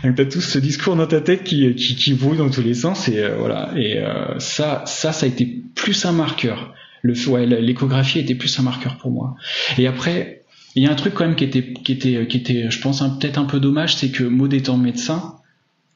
Donc 0.02 0.14
t'as 0.14 0.24
tout 0.24 0.40
ce 0.40 0.58
discours 0.58 0.96
dans 0.96 1.06
ta 1.06 1.20
tête 1.20 1.44
qui 1.44 1.74
qui, 1.74 1.96
qui 1.96 2.14
dans 2.14 2.50
tous 2.50 2.62
les 2.62 2.74
sens 2.74 3.08
et 3.08 3.18
euh, 3.18 3.36
voilà. 3.38 3.70
Et 3.76 3.98
euh, 3.98 4.38
ça, 4.38 4.84
ça, 4.86 5.12
ça 5.12 5.26
a 5.26 5.28
été 5.28 5.62
plus 5.74 6.04
un 6.04 6.12
marqueur. 6.12 6.74
Le 7.02 7.14
ouais, 7.28 7.46
l'échographie 7.46 8.18
était 8.18 8.34
plus 8.34 8.58
un 8.58 8.62
marqueur 8.62 8.96
pour 8.96 9.10
moi. 9.10 9.36
Et 9.76 9.86
après, 9.86 10.42
il 10.74 10.82
y 10.82 10.86
a 10.86 10.90
un 10.90 10.94
truc 10.94 11.14
quand 11.14 11.24
même 11.24 11.36
qui 11.36 11.44
était 11.44 11.72
qui 11.72 11.92
était 11.92 12.26
qui 12.26 12.36
était, 12.36 12.70
je 12.70 12.80
pense 12.80 13.00
peut-être 13.00 13.38
un 13.38 13.44
peu 13.44 13.60
dommage, 13.60 13.96
c'est 13.96 14.10
que 14.10 14.24
Maud 14.24 14.52
étant 14.52 14.76
médecin 14.76 15.37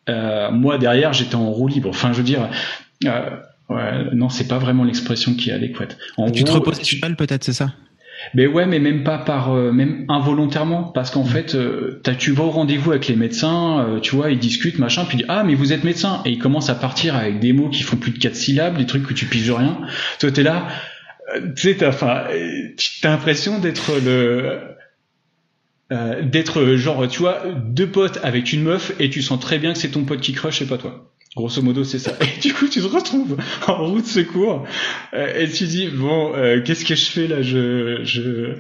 moi 0.08 0.78
derrière 0.78 1.12
j'étais 1.12 1.36
en 1.36 1.50
roue 1.50 1.68
libre. 1.68 1.88
Enfin 1.90 2.12
je 2.12 2.18
veux 2.18 2.24
dire, 2.24 2.48
euh, 3.04 3.30
ouais, 3.68 4.14
non 4.14 4.28
c'est 4.28 4.48
pas 4.48 4.58
vraiment 4.58 4.84
l'expression 4.84 5.34
qui 5.34 5.50
est 5.50 5.54
adéquate. 5.54 5.96
En 6.16 6.30
tu 6.30 6.44
te 6.44 6.52
reposais 6.52 6.84
sur 6.84 6.98
elle 7.02 7.16
peut-être 7.16 7.44
c'est 7.44 7.52
ça? 7.52 7.72
Mais 8.34 8.46
ouais, 8.46 8.66
mais 8.66 8.78
même 8.78 9.04
pas 9.04 9.18
par, 9.18 9.52
euh, 9.52 9.72
même 9.72 10.04
involontairement, 10.08 10.84
parce 10.84 11.10
qu'en 11.10 11.24
fait, 11.24 11.54
euh, 11.54 12.00
tu 12.18 12.32
vas 12.32 12.44
au 12.44 12.50
rendez-vous 12.50 12.92
avec 12.92 13.08
les 13.08 13.16
médecins, 13.16 13.80
euh, 13.80 14.00
tu 14.00 14.14
vois, 14.14 14.30
ils 14.30 14.38
discutent, 14.38 14.78
machin, 14.78 15.04
puis 15.04 15.16
ils 15.16 15.18
disent, 15.18 15.26
ah, 15.28 15.42
mais 15.44 15.54
vous 15.54 15.72
êtes 15.72 15.84
médecin, 15.84 16.22
et 16.24 16.30
ils 16.30 16.38
commencent 16.38 16.70
à 16.70 16.74
partir 16.74 17.16
avec 17.16 17.40
des 17.40 17.52
mots 17.52 17.68
qui 17.68 17.82
font 17.82 17.96
plus 17.96 18.12
de 18.12 18.18
quatre 18.18 18.36
syllabes, 18.36 18.78
des 18.78 18.86
trucs 18.86 19.06
que 19.06 19.14
tu 19.14 19.26
piges 19.26 19.50
rien. 19.50 19.78
Toi, 20.20 20.30
t'es 20.30 20.42
là, 20.42 20.68
tu 21.56 21.68
sais, 21.68 21.76
t'as, 21.76 21.88
enfin, 21.88 22.24
t'as 23.00 23.10
l'impression 23.10 23.58
d'être 23.58 23.92
le, 24.04 24.58
euh, 25.90 26.22
d'être 26.22 26.74
genre 26.76 27.06
tu 27.08 27.20
vois 27.20 27.42
deux 27.64 27.88
potes 27.88 28.18
avec 28.22 28.52
une 28.52 28.62
meuf 28.62 28.92
et 28.98 29.10
tu 29.10 29.22
sens 29.22 29.40
très 29.40 29.58
bien 29.58 29.72
que 29.72 29.78
c'est 29.78 29.90
ton 29.90 30.04
pote 30.04 30.20
qui 30.20 30.32
crush 30.32 30.62
et 30.62 30.66
pas 30.66 30.78
toi 30.78 31.10
grosso 31.36 31.62
modo 31.62 31.82
c'est 31.84 31.98
ça 31.98 32.16
et 32.20 32.40
du 32.40 32.54
coup 32.54 32.68
tu 32.68 32.80
te 32.80 32.86
retrouves 32.86 33.36
en 33.66 33.86
route 33.86 34.06
secours 34.06 34.66
euh, 35.14 35.40
et 35.40 35.48
tu 35.48 35.64
dis 35.64 35.88
bon 35.88 36.34
euh, 36.34 36.62
qu'est-ce 36.62 36.84
que 36.84 36.94
je 36.94 37.06
fais 37.06 37.26
là? 37.26 37.42
Je 37.42 38.00
je 38.04 38.56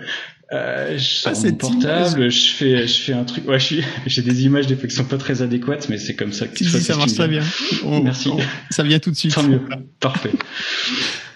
je 0.52 0.98
sors 0.98 1.32
ah, 1.34 1.46
mon 1.46 1.54
portable, 1.54 2.30
je 2.30 2.50
fais, 2.50 2.86
je 2.86 3.00
fais 3.00 3.14
un 3.14 3.24
truc. 3.24 3.48
Ouais, 3.48 3.56
j'ai 4.06 4.20
des 4.20 4.44
images 4.44 4.66
des 4.66 4.76
fois 4.76 4.86
qui 4.86 4.94
sont 4.94 5.04
pas 5.04 5.16
très 5.16 5.40
adéquates, 5.40 5.88
mais 5.88 5.96
c'est 5.96 6.14
comme 6.14 6.34
ça 6.34 6.46
que 6.46 6.54
tu 6.54 6.64
dis. 6.64 6.82
Ça 6.82 6.94
marche 6.94 7.14
très 7.14 7.26
bien. 7.26 7.42
Merci. 8.02 8.28
ça 8.68 8.82
vient 8.82 8.98
tout 8.98 9.10
de 9.10 9.16
suite. 9.16 9.34
Tant 9.34 9.44
mieux. 9.44 9.62
Parfait. 9.98 10.32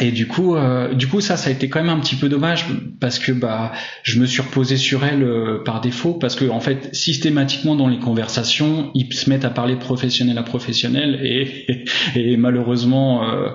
Et 0.00 0.12
du 0.12 0.26
coup, 0.26 0.56
euh, 0.56 0.94
du 0.94 1.08
coup, 1.08 1.20
ça, 1.20 1.36
ça 1.36 1.50
a 1.50 1.52
été 1.52 1.68
quand 1.68 1.80
même 1.82 1.90
un 1.90 2.00
petit 2.00 2.16
peu 2.16 2.28
dommage 2.28 2.66
parce 3.00 3.18
que 3.18 3.32
bah, 3.32 3.72
je 4.02 4.18
me 4.18 4.26
suis 4.26 4.40
reposé 4.40 4.78
sur 4.78 5.04
elle 5.04 5.22
euh, 5.22 5.62
par 5.62 5.82
défaut 5.82 6.14
parce 6.14 6.36
que 6.36 6.48
en 6.48 6.60
fait, 6.60 6.94
systématiquement 6.94 7.76
dans 7.76 7.88
les 7.88 7.98
conversations, 7.98 8.90
ils 8.94 9.12
se 9.12 9.28
mettent 9.28 9.44
à 9.44 9.50
parler 9.50 9.76
professionnel 9.76 10.38
à 10.38 10.42
professionnel 10.42 11.20
et, 11.22 11.84
et, 12.16 12.36
malheureusement, 12.38 13.30
euh, 13.30 13.50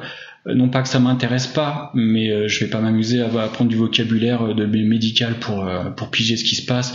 non 0.46 0.70
pas 0.70 0.84
que 0.84 0.88
ça 0.88 1.00
m'intéresse 1.00 1.48
pas, 1.48 1.92
mais 1.96 2.48
je 2.48 2.64
vais 2.64 2.70
pas 2.70 2.80
m'amuser 2.80 3.22
à, 3.22 3.26
apprendre 3.42 3.72
du 3.72 3.76
vocabulaire 3.76 4.54
de 4.54 4.66
médical 4.66 5.40
pour 5.40 5.68
pour 5.98 6.12
piger 6.12 6.38
ce 6.38 6.44
qui 6.44 6.56
se 6.56 6.66
passe. 6.68 6.94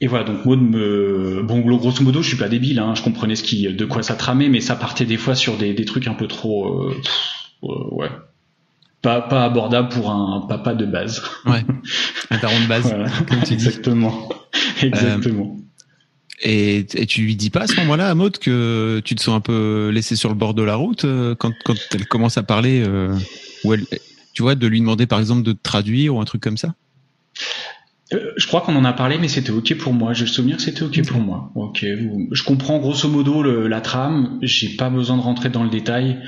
Et 0.00 0.08
voilà, 0.08 0.24
donc 0.24 0.44
Maud 0.44 0.60
me, 0.60 1.44
bon, 1.44 1.60
grosso 1.60 2.02
modo, 2.02 2.22
je 2.22 2.28
suis 2.28 2.36
pas 2.36 2.48
débile, 2.48 2.80
hein, 2.80 2.94
je 2.96 3.02
comprenais 3.02 3.36
ce 3.36 3.44
qui, 3.44 3.72
de 3.72 3.84
quoi 3.84 4.02
ça 4.02 4.16
tramait, 4.16 4.48
mais 4.48 4.58
ça 4.58 4.74
partait 4.74 5.04
des 5.04 5.16
fois 5.16 5.36
sur 5.36 5.56
des, 5.56 5.74
des 5.74 5.84
trucs 5.84 6.08
un 6.08 6.14
peu 6.14 6.26
trop, 6.26 6.90
ouais, 7.62 8.08
pas, 9.02 9.20
pas 9.20 9.44
abordable 9.44 9.88
pour 9.88 10.10
un 10.10 10.46
papa 10.48 10.74
de 10.74 10.86
base. 10.86 11.22
Ouais, 11.44 11.64
un 12.30 12.38
daron 12.38 12.60
de 12.60 12.68
base, 12.68 12.94
comme 13.28 13.40
tu 13.40 13.56
dis. 13.56 13.66
Exactement. 13.66 14.28
Exactement. 14.80 15.56
Euh, 15.58 15.62
et, 16.44 16.86
et, 16.94 17.06
tu 17.06 17.22
lui 17.22 17.36
dis 17.36 17.50
pas 17.50 17.62
à 17.62 17.66
ce 17.66 17.76
moment-là 17.76 18.08
à 18.08 18.14
Maud 18.14 18.38
que 18.38 19.00
tu 19.04 19.14
te 19.14 19.22
sens 19.22 19.36
un 19.36 19.40
peu 19.40 19.90
laissé 19.92 20.16
sur 20.16 20.28
le 20.28 20.34
bord 20.34 20.54
de 20.54 20.62
la 20.62 20.74
route 20.74 21.04
euh, 21.04 21.34
quand, 21.36 21.52
quand 21.64 21.74
elle 21.94 22.06
commence 22.06 22.36
à 22.36 22.42
parler, 22.42 22.82
euh, 22.84 23.16
ou 23.64 23.74
elle, 23.74 23.84
tu 24.34 24.42
vois, 24.42 24.54
de 24.54 24.66
lui 24.66 24.80
demander 24.80 25.06
par 25.06 25.20
exemple 25.20 25.42
de 25.42 25.52
traduire 25.52 26.14
ou 26.14 26.20
un 26.20 26.24
truc 26.24 26.42
comme 26.42 26.56
ça? 26.56 26.74
Je 28.36 28.46
crois 28.46 28.60
qu'on 28.60 28.76
en 28.76 28.84
a 28.84 28.92
parlé, 28.92 29.16
mais 29.18 29.28
c'était 29.28 29.52
ok 29.52 29.74
pour 29.78 29.94
moi. 29.94 30.12
J'ai 30.12 30.24
le 30.24 30.30
souvenir 30.30 30.56
que 30.56 30.62
c'était 30.62 30.82
ok 30.82 31.06
pour 31.06 31.20
moi. 31.20 31.50
Ok, 31.54 31.82
je 31.82 32.42
comprends 32.42 32.78
grosso 32.78 33.08
modo 33.08 33.42
le, 33.42 33.68
la 33.68 33.80
trame. 33.80 34.38
J'ai 34.42 34.68
pas 34.76 34.90
besoin 34.90 35.16
de 35.16 35.22
rentrer 35.22 35.48
dans 35.48 35.64
le 35.64 35.70
détail. 35.70 36.18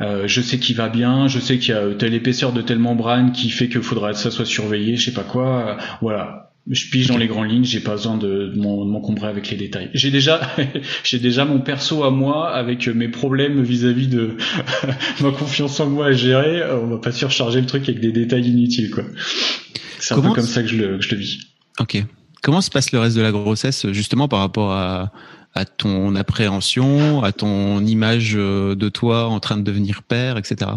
Euh, 0.00 0.24
je 0.26 0.40
sais 0.40 0.58
qu'il 0.58 0.76
va 0.76 0.88
bien, 0.88 1.26
je 1.26 1.38
sais 1.38 1.58
qu'il 1.58 1.74
y 1.74 1.76
a 1.76 1.94
telle 1.94 2.14
épaisseur 2.14 2.52
de 2.52 2.60
telle 2.60 2.78
membrane 2.78 3.32
qui 3.32 3.50
fait 3.50 3.68
qu'il 3.68 3.82
faudra 3.82 4.12
que 4.12 4.18
ça 4.18 4.30
soit 4.30 4.44
surveillé, 4.44 4.96
je 4.96 5.06
sais 5.06 5.14
pas 5.14 5.22
quoi. 5.22 5.68
Euh, 5.68 5.82
voilà, 6.02 6.52
je 6.68 6.90
pige 6.90 7.06
dans 7.06 7.16
les 7.16 7.28
grandes 7.28 7.50
lignes, 7.50 7.64
j'ai 7.64 7.80
pas 7.80 7.92
besoin 7.92 8.16
de, 8.16 8.48
de 8.48 8.58
m'encombrer 8.58 9.28
avec 9.28 9.50
les 9.50 9.56
détails. 9.56 9.90
J'ai 9.94 10.10
déjà, 10.10 10.40
j'ai 11.04 11.18
déjà 11.18 11.44
mon 11.44 11.60
perso 11.60 12.04
à 12.04 12.10
moi 12.10 12.50
avec 12.50 12.88
mes 12.88 13.08
problèmes 13.08 13.62
vis-à-vis 13.62 14.08
de 14.08 14.36
ma 15.20 15.30
confiance 15.30 15.80
en 15.80 15.88
moi 15.88 16.06
à 16.06 16.12
gérer. 16.12 16.60
Euh, 16.60 16.80
on 16.80 16.88
va 16.88 16.98
pas 16.98 17.12
surcharger 17.12 17.60
le 17.60 17.66
truc 17.66 17.88
avec 17.88 18.00
des 18.00 18.12
détails 18.12 18.48
inutiles, 18.48 18.90
quoi. 18.90 19.04
C'est 19.98 20.14
un 20.14 20.20
peu 20.20 20.30
comme 20.30 20.44
ça 20.44 20.62
que 20.62 20.68
je 20.68 20.76
le, 20.76 20.98
que 20.98 21.04
je 21.04 21.14
le 21.14 21.20
vis. 21.20 21.38
Ok. 21.80 22.04
Comment 22.42 22.60
se 22.60 22.70
passe 22.70 22.92
le 22.92 23.00
reste 23.00 23.16
de 23.16 23.22
la 23.22 23.32
grossesse, 23.32 23.90
justement 23.90 24.28
par 24.28 24.40
rapport 24.40 24.72
à, 24.72 25.10
à 25.56 25.64
ton 25.64 26.14
appréhension, 26.14 27.24
à 27.24 27.32
ton 27.32 27.84
image 27.84 28.34
euh, 28.36 28.74
de 28.74 28.88
toi 28.88 29.26
en 29.26 29.40
train 29.40 29.56
de 29.56 29.62
devenir 29.62 30.02
père, 30.02 30.36
etc. 30.36 30.70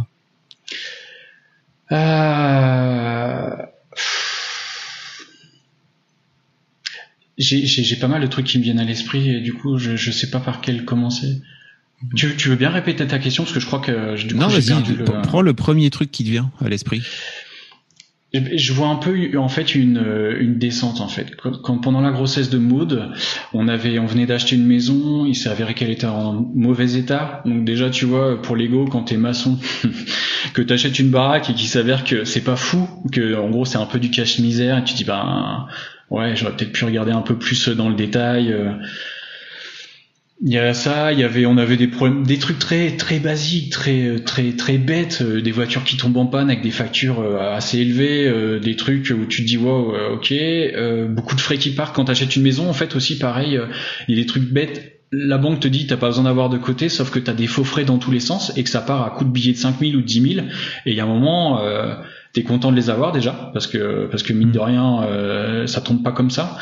Euh... 1.91 3.49
J'ai 7.37 7.95
pas 7.95 8.07
mal 8.07 8.21
de 8.21 8.27
trucs 8.27 8.47
qui 8.47 8.57
me 8.57 8.63
viennent 8.63 8.79
à 8.79 8.83
l'esprit 8.83 9.29
et 9.29 9.39
du 9.39 9.53
coup 9.53 9.77
je, 9.77 9.95
je 9.95 10.11
sais 10.11 10.29
pas 10.29 10.39
par 10.39 10.59
quel 10.61 10.83
commencer. 10.83 11.41
Tu, 12.15 12.35
tu 12.35 12.49
veux 12.49 12.55
bien 12.55 12.69
répéter 12.69 13.05
ta 13.07 13.19
question 13.19 13.43
parce 13.43 13.53
que 13.53 13.59
je 13.59 13.65
crois 13.65 13.79
que 13.79 14.15
du 14.25 14.33
coup, 14.33 14.39
non 14.39 14.47
vas-y 14.47 14.69
le... 14.93 15.03
prends 15.21 15.41
le 15.41 15.53
premier 15.53 15.89
truc 15.89 16.11
qui 16.11 16.23
te 16.23 16.29
vient 16.29 16.51
à 16.61 16.69
l'esprit 16.69 17.01
je 18.33 18.73
vois 18.73 18.87
un 18.87 18.95
peu 18.95 19.37
en 19.37 19.49
fait 19.49 19.73
une, 19.73 20.03
une 20.39 20.59
descente 20.59 21.01
en 21.01 21.07
fait. 21.07 21.35
Quand, 21.35 21.79
pendant 21.79 22.01
la 22.01 22.11
grossesse 22.11 22.49
de 22.49 22.59
Maud, 22.59 23.09
on 23.53 23.67
avait 23.67 23.97
on 23.97 24.05
venait 24.05 24.27
d'acheter 24.27 24.55
une 24.55 24.67
maison, 24.67 25.25
il 25.25 25.35
s'est 25.35 25.49
avéré 25.49 25.73
qu'elle 25.73 25.89
était 25.89 26.05
en 26.05 26.33
mauvais 26.53 26.93
état. 26.93 27.41
Donc 27.45 27.65
déjà 27.65 27.89
tu 27.89 28.05
vois 28.05 28.39
pour 28.39 28.55
l'ego 28.55 28.85
quand 28.85 29.03
t'es 29.03 29.17
maçon 29.17 29.57
que 30.53 30.61
t'achètes 30.61 30.99
une 30.99 31.09
baraque 31.09 31.49
et 31.49 31.53
qu'il 31.53 31.67
s'avère 31.67 32.03
que 32.03 32.23
c'est 32.23 32.43
pas 32.43 32.55
fou, 32.55 32.87
que 33.11 33.35
en 33.35 33.49
gros 33.49 33.65
c'est 33.65 33.79
un 33.79 33.87
peu 33.87 33.99
du 33.99 34.11
cache 34.11 34.37
misère 34.37 34.77
et 34.77 34.83
tu 34.83 34.93
dis 34.93 35.05
bah 35.05 35.65
ouais 36.11 36.35
j'aurais 36.35 36.55
peut-être 36.55 36.71
pu 36.71 36.85
regarder 36.85 37.11
un 37.11 37.21
peu 37.21 37.35
plus 37.35 37.69
dans 37.69 37.89
le 37.89 37.95
détail. 37.95 38.53
Euh, 38.53 38.73
il 40.41 40.53
y 40.53 40.57
a 40.57 40.73
ça, 40.73 41.11
il 41.11 41.19
y 41.19 41.23
avait, 41.23 41.45
on 41.45 41.57
avait 41.57 41.75
des 41.75 41.87
problèmes, 41.87 42.25
des 42.25 42.37
trucs 42.37 42.59
très 42.59 42.95
très 42.95 43.19
basiques, 43.19 43.73
très 43.73 44.19
très 44.19 44.53
très 44.53 44.77
bêtes, 44.77 45.21
euh, 45.21 45.41
des 45.41 45.51
voitures 45.51 45.83
qui 45.83 45.97
tombent 45.97 46.15
en 46.15 46.27
panne 46.27 46.49
avec 46.49 46.61
des 46.61 46.71
factures 46.71 47.19
euh, 47.19 47.53
assez 47.53 47.79
élevées, 47.79 48.25
euh, 48.25 48.57
des 48.59 48.77
trucs 48.77 49.09
où 49.09 49.25
tu 49.25 49.41
te 49.41 49.47
dis 49.47 49.57
wow, 49.57 49.93
ok, 50.13 50.33
beaucoup 51.09 51.35
de 51.35 51.41
frais 51.41 51.57
qui 51.57 51.71
partent 51.71 51.93
quand 51.93 52.05
tu 52.05 52.11
achètes 52.11 52.35
une 52.37 52.43
maison. 52.43 52.69
En 52.69 52.73
fait 52.73 52.95
aussi 52.95 53.17
pareil, 53.17 53.59
il 54.07 54.15
y 54.15 54.17
a 54.17 54.21
des 54.21 54.27
trucs 54.27 54.49
bêtes. 54.49 54.95
La 55.11 55.37
banque 55.37 55.59
te 55.59 55.67
dit 55.67 55.87
t'as 55.87 55.97
pas 55.97 56.07
besoin 56.07 56.23
d'avoir 56.25 56.49
de 56.49 56.57
côté, 56.57 56.87
sauf 56.87 57.09
que 57.09 57.19
t'as 57.19 57.33
des 57.33 57.47
faux 57.47 57.65
frais 57.65 57.83
dans 57.83 57.97
tous 57.97 58.11
les 58.11 58.19
sens 58.19 58.53
et 58.55 58.63
que 58.63 58.69
ça 58.69 58.79
part 58.79 59.03
à 59.03 59.09
coup 59.09 59.25
de 59.25 59.31
billets 59.31 59.53
de 59.53 59.57
5000 59.57 59.95
ou 59.97 60.01
de 60.01 60.05
10 60.05 60.35
000. 60.35 60.45
Et 60.85 60.91
il 60.91 60.95
y 60.95 61.01
a 61.01 61.03
un 61.03 61.07
moment, 61.07 61.59
t'es 62.31 62.43
content 62.43 62.71
de 62.71 62.77
les 62.77 62.89
avoir 62.89 63.11
déjà 63.11 63.49
parce 63.51 63.65
que 63.67 64.07
parce 64.09 64.23
que 64.23 64.33
mine 64.33 64.51
de 64.51 64.59
rien, 64.59 65.65
ça 65.65 65.81
tombe 65.81 66.03
pas 66.03 66.11
comme 66.11 66.29
ça. 66.29 66.57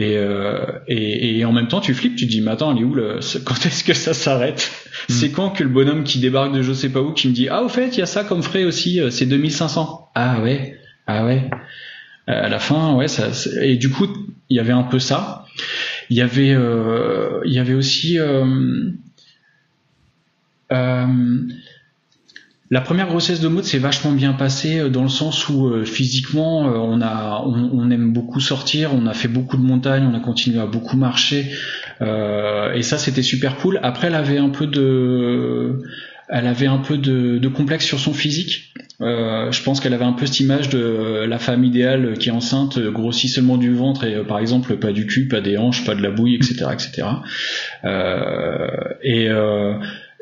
Euh, 0.00 0.66
et, 0.88 1.38
et, 1.38 1.44
en 1.44 1.52
même 1.52 1.68
temps, 1.68 1.80
tu 1.80 1.94
flippes, 1.94 2.16
tu 2.16 2.26
te 2.26 2.30
dis, 2.30 2.40
mais 2.40 2.52
attends, 2.52 2.76
est 2.76 2.84
où 2.84 2.94
le, 2.94 3.20
quand 3.44 3.66
est-ce 3.66 3.84
que 3.84 3.94
ça 3.94 4.14
s'arrête? 4.14 4.70
Hmm. 5.08 5.12
C'est 5.12 5.30
quand 5.30 5.50
que 5.50 5.62
le 5.62 5.68
bonhomme 5.68 6.04
qui 6.04 6.18
débarque 6.20 6.52
de 6.54 6.62
je 6.62 6.72
sais 6.72 6.88
pas 6.88 7.00
où, 7.00 7.12
qui 7.12 7.28
me 7.28 7.32
dit, 7.32 7.48
ah 7.48 7.62
au 7.62 7.68
fait, 7.68 7.96
il 7.96 8.00
y 8.00 8.02
a 8.02 8.06
ça 8.06 8.24
comme 8.24 8.42
frais 8.42 8.64
aussi, 8.64 9.00
euh, 9.00 9.10
c'est 9.10 9.26
2500. 9.26 10.10
Ah 10.14 10.40
ouais, 10.40 10.78
ah 11.06 11.24
ouais. 11.24 11.50
à 12.26 12.48
la 12.48 12.58
fin, 12.58 12.94
ouais, 12.94 13.08
ça, 13.08 13.28
et 13.62 13.76
du 13.76 13.90
coup, 13.90 14.06
il 14.48 14.56
y 14.56 14.60
avait 14.60 14.72
un 14.72 14.82
peu 14.82 14.98
ça. 14.98 15.46
Il 16.10 16.16
y 16.16 16.22
avait, 16.22 16.52
euh, 16.52 17.40
il 17.44 17.52
y 17.52 17.58
avait 17.58 17.74
aussi 17.74 18.18
euh, 18.18 18.90
euh, 20.72 21.06
la 22.70 22.80
première 22.80 23.08
grossesse 23.08 23.40
de 23.40 23.48
Maud 23.48 23.64
s'est 23.64 23.78
vachement 23.78 24.12
bien 24.12 24.32
passée 24.32 24.88
dans 24.90 25.02
le 25.02 25.08
sens 25.08 25.48
où 25.48 25.84
physiquement 25.84 26.60
on 26.60 27.00
a 27.00 27.42
on, 27.44 27.90
aime 27.90 28.12
beaucoup 28.12 28.38
sortir, 28.40 28.94
on 28.94 29.06
a 29.06 29.12
fait 29.12 29.28
beaucoup 29.28 29.56
de 29.56 29.62
montagnes, 29.62 30.06
on 30.06 30.14
a 30.14 30.20
continué 30.20 30.60
à 30.60 30.66
beaucoup 30.66 30.96
marcher 30.96 31.50
et 32.00 32.82
ça 32.82 32.96
c'était 32.96 33.22
super 33.22 33.56
cool. 33.56 33.80
Après 33.82 34.06
elle 34.06 34.14
avait 34.14 34.38
un 34.38 34.50
peu 34.50 34.68
de 34.68 35.82
elle 36.30 36.46
avait 36.46 36.66
un 36.66 36.78
peu 36.78 36.96
de, 36.96 37.38
de 37.38 37.48
complexe 37.48 37.84
sur 37.84 37.98
son 37.98 38.14
physique. 38.14 38.72
Euh, 39.00 39.50
je 39.50 39.62
pense 39.62 39.80
qu'elle 39.80 39.94
avait 39.94 40.04
un 40.04 40.12
peu 40.12 40.26
cette 40.26 40.40
image 40.40 40.68
de 40.68 41.24
la 41.26 41.38
femme 41.38 41.64
idéale 41.64 42.18
qui 42.18 42.28
est 42.28 42.32
enceinte, 42.32 42.78
grossit 42.78 43.30
seulement 43.30 43.56
du 43.56 43.72
ventre 43.74 44.04
et 44.04 44.14
euh, 44.14 44.24
par 44.24 44.38
exemple 44.38 44.76
pas 44.76 44.92
du 44.92 45.06
cul, 45.06 45.26
pas 45.26 45.40
des 45.40 45.56
hanches, 45.56 45.84
pas 45.84 45.94
de 45.94 46.02
la 46.02 46.10
bouille, 46.10 46.36
etc., 46.36 46.66
etc. 46.72 47.08
Euh, 47.84 48.68
et 49.02 49.28
euh, 49.28 49.74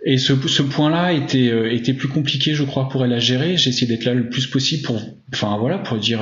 et 0.05 0.19
ce, 0.19 0.35
ce 0.47 0.63
point-là 0.63 1.13
était 1.13 1.51
euh, 1.51 1.73
était 1.73 1.95
plus 1.95 2.09
compliqué, 2.09 2.55
je 2.55 2.65
crois, 2.65 2.89
pour 2.89 3.05
elle 3.05 3.13
à 3.13 3.19
gérer. 3.19 3.57
J'ai 3.57 3.71
essayé 3.71 3.87
d'être 3.87 4.05
là 4.05 4.15
le 4.15 4.29
plus 4.29 4.47
possible 4.47 4.83
pour, 4.83 5.01
enfin 5.33 5.57
voilà, 5.59 5.79
pour 5.79 5.99
dire 5.99 6.21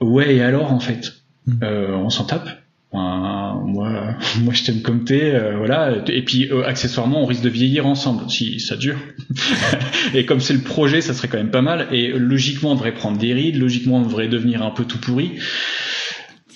ouais 0.00 0.36
et 0.36 0.42
alors 0.42 0.72
en 0.72 0.80
fait, 0.80 1.12
hmm. 1.46 1.64
on 1.64 2.10
s'en 2.10 2.24
tape 2.24 2.48
moi, 2.92 4.16
moi 4.40 4.52
je 4.52 4.64
t'aime 4.64 4.82
comme 4.82 5.04
t'es, 5.04 5.34
euh, 5.34 5.56
voilà. 5.56 5.96
Et 6.08 6.22
puis 6.22 6.50
euh, 6.50 6.64
accessoirement, 6.64 7.22
on 7.22 7.26
risque 7.26 7.42
de 7.42 7.48
vieillir 7.48 7.86
ensemble 7.86 8.30
si 8.30 8.60
ça 8.60 8.76
dure. 8.76 8.98
et 10.14 10.26
comme 10.26 10.40
c'est 10.40 10.54
le 10.54 10.60
projet, 10.60 11.00
ça 11.00 11.14
serait 11.14 11.28
quand 11.28 11.38
même 11.38 11.50
pas 11.50 11.62
mal. 11.62 11.88
Et 11.92 12.08
logiquement, 12.08 12.72
on 12.72 12.74
devrait 12.74 12.94
prendre 12.94 13.18
des 13.18 13.32
rides. 13.32 13.56
Logiquement, 13.56 13.98
on 13.98 14.02
devrait 14.02 14.28
devenir 14.28 14.62
un 14.62 14.70
peu 14.70 14.84
tout 14.84 14.98
pourri. 14.98 15.32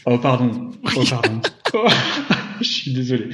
Oh 0.05 0.19
pardon. 0.19 0.73
Oh 0.97 1.05
pardon. 1.09 1.41
je 2.61 2.69
suis 2.69 2.93
désolé 2.93 3.29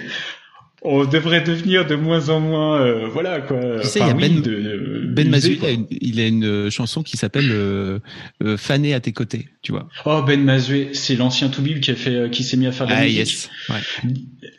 on 0.84 1.04
devrait 1.04 1.42
devenir 1.42 1.86
de 1.86 1.94
moins 1.94 2.28
en 2.28 2.40
moins, 2.40 2.80
euh, 2.80 3.06
voilà 3.06 3.40
quoi. 3.40 3.58
Tu 3.80 3.86
sais, 3.86 4.00
il 4.00 4.06
y 4.06 4.10
a 4.10 4.14
Ben, 4.14 4.40
de, 4.40 5.06
ben 5.06 5.28
Mazué, 5.28 5.58
il, 5.90 6.20
a 6.20 6.26
une, 6.26 6.44
euh, 6.44 6.70
chanson 6.70 7.02
qui 7.02 7.16
s'appelle 7.16 7.50
euh, 7.52 8.00
euh, 8.42 8.56
Fané 8.56 8.92
à 8.92 9.00
tes 9.00 9.12
côtés, 9.12 9.48
tu 9.62 9.70
vois. 9.72 9.88
Oh 10.06 10.22
Ben 10.26 10.42
Mazué, 10.42 10.90
c'est 10.92 11.14
l'ancien 11.14 11.48
Toubib 11.48 11.80
qui 11.80 11.92
a 11.92 11.94
fait, 11.94 12.14
euh, 12.14 12.28
qui 12.28 12.42
s'est 12.42 12.56
mis 12.56 12.66
à 12.66 12.72
faire 12.72 12.86
de 12.86 12.92
la 12.92 12.98
ah, 12.98 13.04
musique. 13.04 13.48
Ouais. 13.68 13.76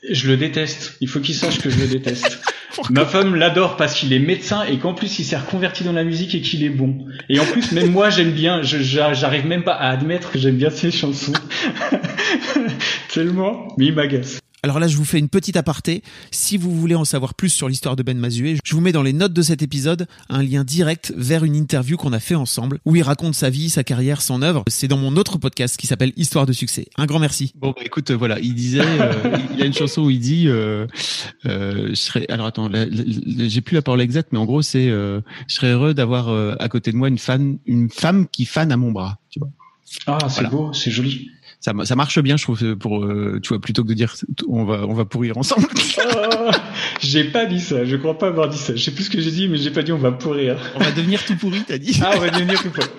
Je 0.09 0.27
le 0.29 0.37
déteste. 0.37 0.95
Il 1.01 1.09
faut 1.09 1.19
qu'il 1.19 1.35
sache 1.35 1.59
que 1.59 1.69
je 1.69 1.79
le 1.79 1.87
déteste. 1.87 2.39
Ma 2.89 3.05
femme 3.05 3.35
l'adore 3.35 3.75
parce 3.75 3.93
qu'il 3.93 4.13
est 4.13 4.19
médecin 4.19 4.63
et 4.63 4.79
qu'en 4.79 4.93
plus 4.93 5.19
il 5.19 5.25
s'est 5.25 5.37
reconverti 5.37 5.83
dans 5.83 5.93
la 5.93 6.03
musique 6.03 6.33
et 6.33 6.41
qu'il 6.41 6.63
est 6.63 6.69
bon. 6.69 7.05
Et 7.29 7.39
en 7.39 7.45
plus, 7.45 7.71
même 7.71 7.91
moi 7.91 8.09
j'aime 8.09 8.31
bien. 8.31 8.61
J'arrive 8.63 9.45
même 9.45 9.63
pas 9.63 9.73
à 9.73 9.89
admettre 9.89 10.31
que 10.31 10.39
j'aime 10.39 10.55
bien 10.55 10.69
ses 10.69 10.89
chansons. 10.89 11.33
Tellement, 13.09 13.67
mais 13.77 13.87
il 13.87 13.93
m'agace. 13.93 14.42
Alors 14.65 14.79
là, 14.79 14.87
je 14.87 14.95
vous 14.95 15.03
fais 15.03 15.19
une 15.19 15.27
petite 15.27 15.57
aparté. 15.57 16.03
Si 16.31 16.55
vous 16.55 16.73
voulez 16.73 16.95
en 16.95 17.03
savoir 17.03 17.33
plus 17.33 17.49
sur 17.49 17.67
l'histoire 17.67 17.97
de 17.97 18.01
Ben 18.01 18.17
Mazué, 18.17 18.55
je 18.63 18.73
vous 18.73 18.79
mets 18.79 18.93
dans 18.93 19.03
les 19.03 19.11
notes 19.11 19.33
de 19.33 19.41
cet 19.41 19.61
épisode 19.61 20.07
un 20.29 20.41
lien 20.41 20.63
direct 20.63 21.13
vers 21.17 21.43
une 21.43 21.53
interview 21.53 21.97
qu'on 21.97 22.13
a 22.13 22.21
fait 22.21 22.35
ensemble 22.35 22.79
où 22.85 22.95
il 22.95 23.01
raconte 23.03 23.35
sa 23.35 23.49
vie, 23.49 23.69
sa 23.69 23.83
carrière, 23.83 24.21
son 24.21 24.41
œuvre. 24.41 24.63
C'est 24.67 24.87
dans 24.87 24.95
mon 24.95 25.17
autre 25.17 25.37
podcast 25.37 25.75
qui 25.75 25.85
s'appelle 25.85 26.13
Histoire 26.15 26.45
de 26.45 26.53
succès. 26.53 26.87
Un 26.95 27.05
grand 27.07 27.19
merci. 27.19 27.51
Bon, 27.57 27.71
bah, 27.75 27.81
écoute, 27.83 28.11
euh, 28.11 28.15
voilà, 28.15 28.39
il 28.39 28.55
disait, 28.55 28.79
euh, 28.85 29.37
il 29.51 29.59
y 29.59 29.63
a 29.63 29.65
une 29.65 29.73
chanson 29.73 30.03
où 30.03 30.09
il 30.09 30.21
dit, 30.21 30.47
euh, 30.47 30.87
euh 31.45 31.89
je 31.89 31.95
serais, 31.95 32.25
alors 32.29 32.45
attends, 32.45 32.71
j'ai 32.71 33.59
plus 33.59 33.75
la 33.75 33.81
parole 33.81 33.99
exacte, 33.99 34.29
mais 34.31 34.39
en 34.39 34.45
gros, 34.45 34.61
c'est, 34.61 34.87
je 34.87 35.21
serais 35.49 35.71
heureux 35.71 35.93
d'avoir 35.93 36.29
à 36.29 36.69
côté 36.69 36.93
de 36.93 36.95
moi 36.95 37.09
une 37.09 37.17
fan, 37.17 37.57
une 37.65 37.89
femme 37.89 38.27
qui 38.29 38.45
fan 38.45 38.71
à 38.71 38.77
mon 38.77 38.93
bras. 38.93 39.19
Tu 39.29 39.39
vois. 39.39 39.49
Ah, 40.07 40.29
c'est 40.29 40.49
beau, 40.49 40.71
c'est 40.71 40.89
joli 40.89 41.29
ça, 41.63 41.71
ça 41.85 41.95
marche 41.95 42.19
bien, 42.19 42.35
je 42.35 42.43
trouve, 42.43 42.75
pour 42.75 43.05
euh, 43.05 43.39
tu 43.41 43.49
vois, 43.49 43.61
plutôt 43.61 43.83
que 43.83 43.87
de 43.87 43.93
dire 43.93 44.13
on 44.49 44.65
va 44.65 44.85
on 44.85 44.93
va 44.93 45.05
pourrir 45.05 45.37
ensemble. 45.37 45.67
oh, 45.97 46.51
j'ai 46.99 47.23
pas 47.23 47.45
dit 47.45 47.61
ça, 47.61 47.85
je 47.85 47.95
crois 47.95 48.17
pas 48.17 48.27
avoir 48.27 48.49
dit 48.49 48.57
ça. 48.57 48.75
Je 48.75 48.83
sais 48.83 48.91
plus 48.91 49.05
ce 49.05 49.09
que 49.09 49.21
j'ai 49.21 49.31
dit, 49.31 49.47
mais 49.47 49.55
j'ai 49.55 49.71
pas 49.71 49.81
dit 49.81 49.93
on 49.93 49.97
va 49.97 50.11
pourrir. 50.11 50.57
On 50.75 50.79
va 50.79 50.91
devenir 50.91 51.23
tout 51.23 51.37
pourri, 51.37 51.63
t'as 51.65 51.77
dit. 51.77 51.97
Ah, 52.03 52.15
on 52.17 52.19
va 52.19 52.31
devenir 52.31 52.61
tout 52.61 52.69
pourri. 52.69 52.89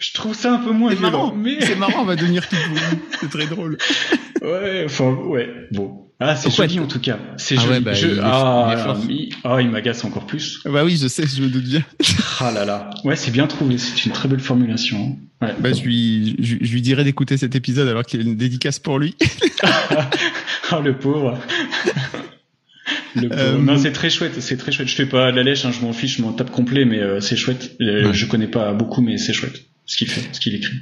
Je 0.00 0.14
trouve 0.14 0.34
ça 0.34 0.54
un 0.54 0.58
peu 0.58 0.72
moins 0.72 0.94
violent, 0.94 1.10
marrant, 1.10 1.34
mais 1.36 1.60
c'est 1.60 1.76
marrant, 1.76 2.00
on 2.00 2.04
va 2.06 2.16
devenir 2.16 2.48
tout 2.48 2.56
pourri. 2.56 2.80
C'est 3.20 3.28
très 3.28 3.46
drôle. 3.46 3.76
Ouais, 4.40 4.84
enfin, 4.86 5.12
ouais, 5.12 5.46
bon. 5.72 6.06
Ah, 6.18 6.36
c'est 6.36 6.50
joli 6.50 6.80
en 6.80 6.86
tout 6.86 7.00
cas. 7.00 7.18
C'est 7.36 7.58
ah 7.58 7.60
joli. 7.60 7.72
Ouais, 7.74 7.80
bah, 7.80 7.92
je... 7.92 8.06
il 8.06 8.20
ah, 8.22 8.96
il... 9.10 9.28
Ah, 9.44 9.58
il 9.60 9.68
m'agace 9.68 10.02
encore 10.04 10.26
plus. 10.26 10.60
Bah 10.64 10.84
oui, 10.84 10.96
je 10.96 11.06
sais, 11.06 11.26
je 11.26 11.42
me 11.42 11.48
doute 11.48 11.64
bien. 11.64 11.82
ah 12.40 12.50
là 12.50 12.64
là. 12.64 12.88
Ouais, 13.04 13.14
c'est 13.14 13.30
bien 13.30 13.46
trouvé. 13.46 13.76
C'est 13.76 14.06
une 14.06 14.12
très 14.12 14.26
belle 14.26 14.40
formulation. 14.40 15.18
Ouais. 15.42 15.54
Bah, 15.58 15.70
je 15.74 15.82
lui, 15.82 16.34
je, 16.38 16.56
lui 16.56 16.80
dirais 16.80 17.04
d'écouter 17.04 17.36
cet 17.36 17.54
épisode 17.54 17.86
alors 17.86 18.04
qu'il 18.04 18.22
y 18.22 18.24
a 18.24 18.26
une 18.26 18.36
dédicace 18.36 18.78
pour 18.78 18.98
lui. 18.98 19.14
oh, 20.72 20.80
le 20.82 20.96
pauvre. 20.96 21.38
Le 23.16 23.28
pauvre. 23.28 23.38
Euh... 23.38 23.58
Non, 23.58 23.76
c'est 23.76 23.92
très 23.92 24.08
chouette, 24.08 24.40
c'est 24.40 24.56
très 24.56 24.72
chouette. 24.72 24.88
Je 24.88 24.94
fais 24.94 25.06
pas 25.06 25.30
de 25.30 25.36
la 25.36 25.42
lèche, 25.42 25.66
hein, 25.66 25.72
je 25.72 25.84
m'en 25.84 25.92
fiche, 25.92 26.16
je 26.16 26.22
m'en 26.22 26.32
tape 26.32 26.50
complet, 26.50 26.86
mais 26.86 27.00
euh, 27.00 27.20
c'est 27.20 27.36
chouette. 27.36 27.76
Euh, 27.82 28.14
je 28.14 28.24
connais 28.24 28.48
pas 28.48 28.72
beaucoup, 28.72 29.02
mais 29.02 29.18
c'est 29.18 29.34
chouette 29.34 29.69
ce 29.86 29.96
qu'il 29.96 30.08
fait, 30.08 30.28
ce 30.32 30.40
qu'il 30.40 30.54
écrit. 30.54 30.76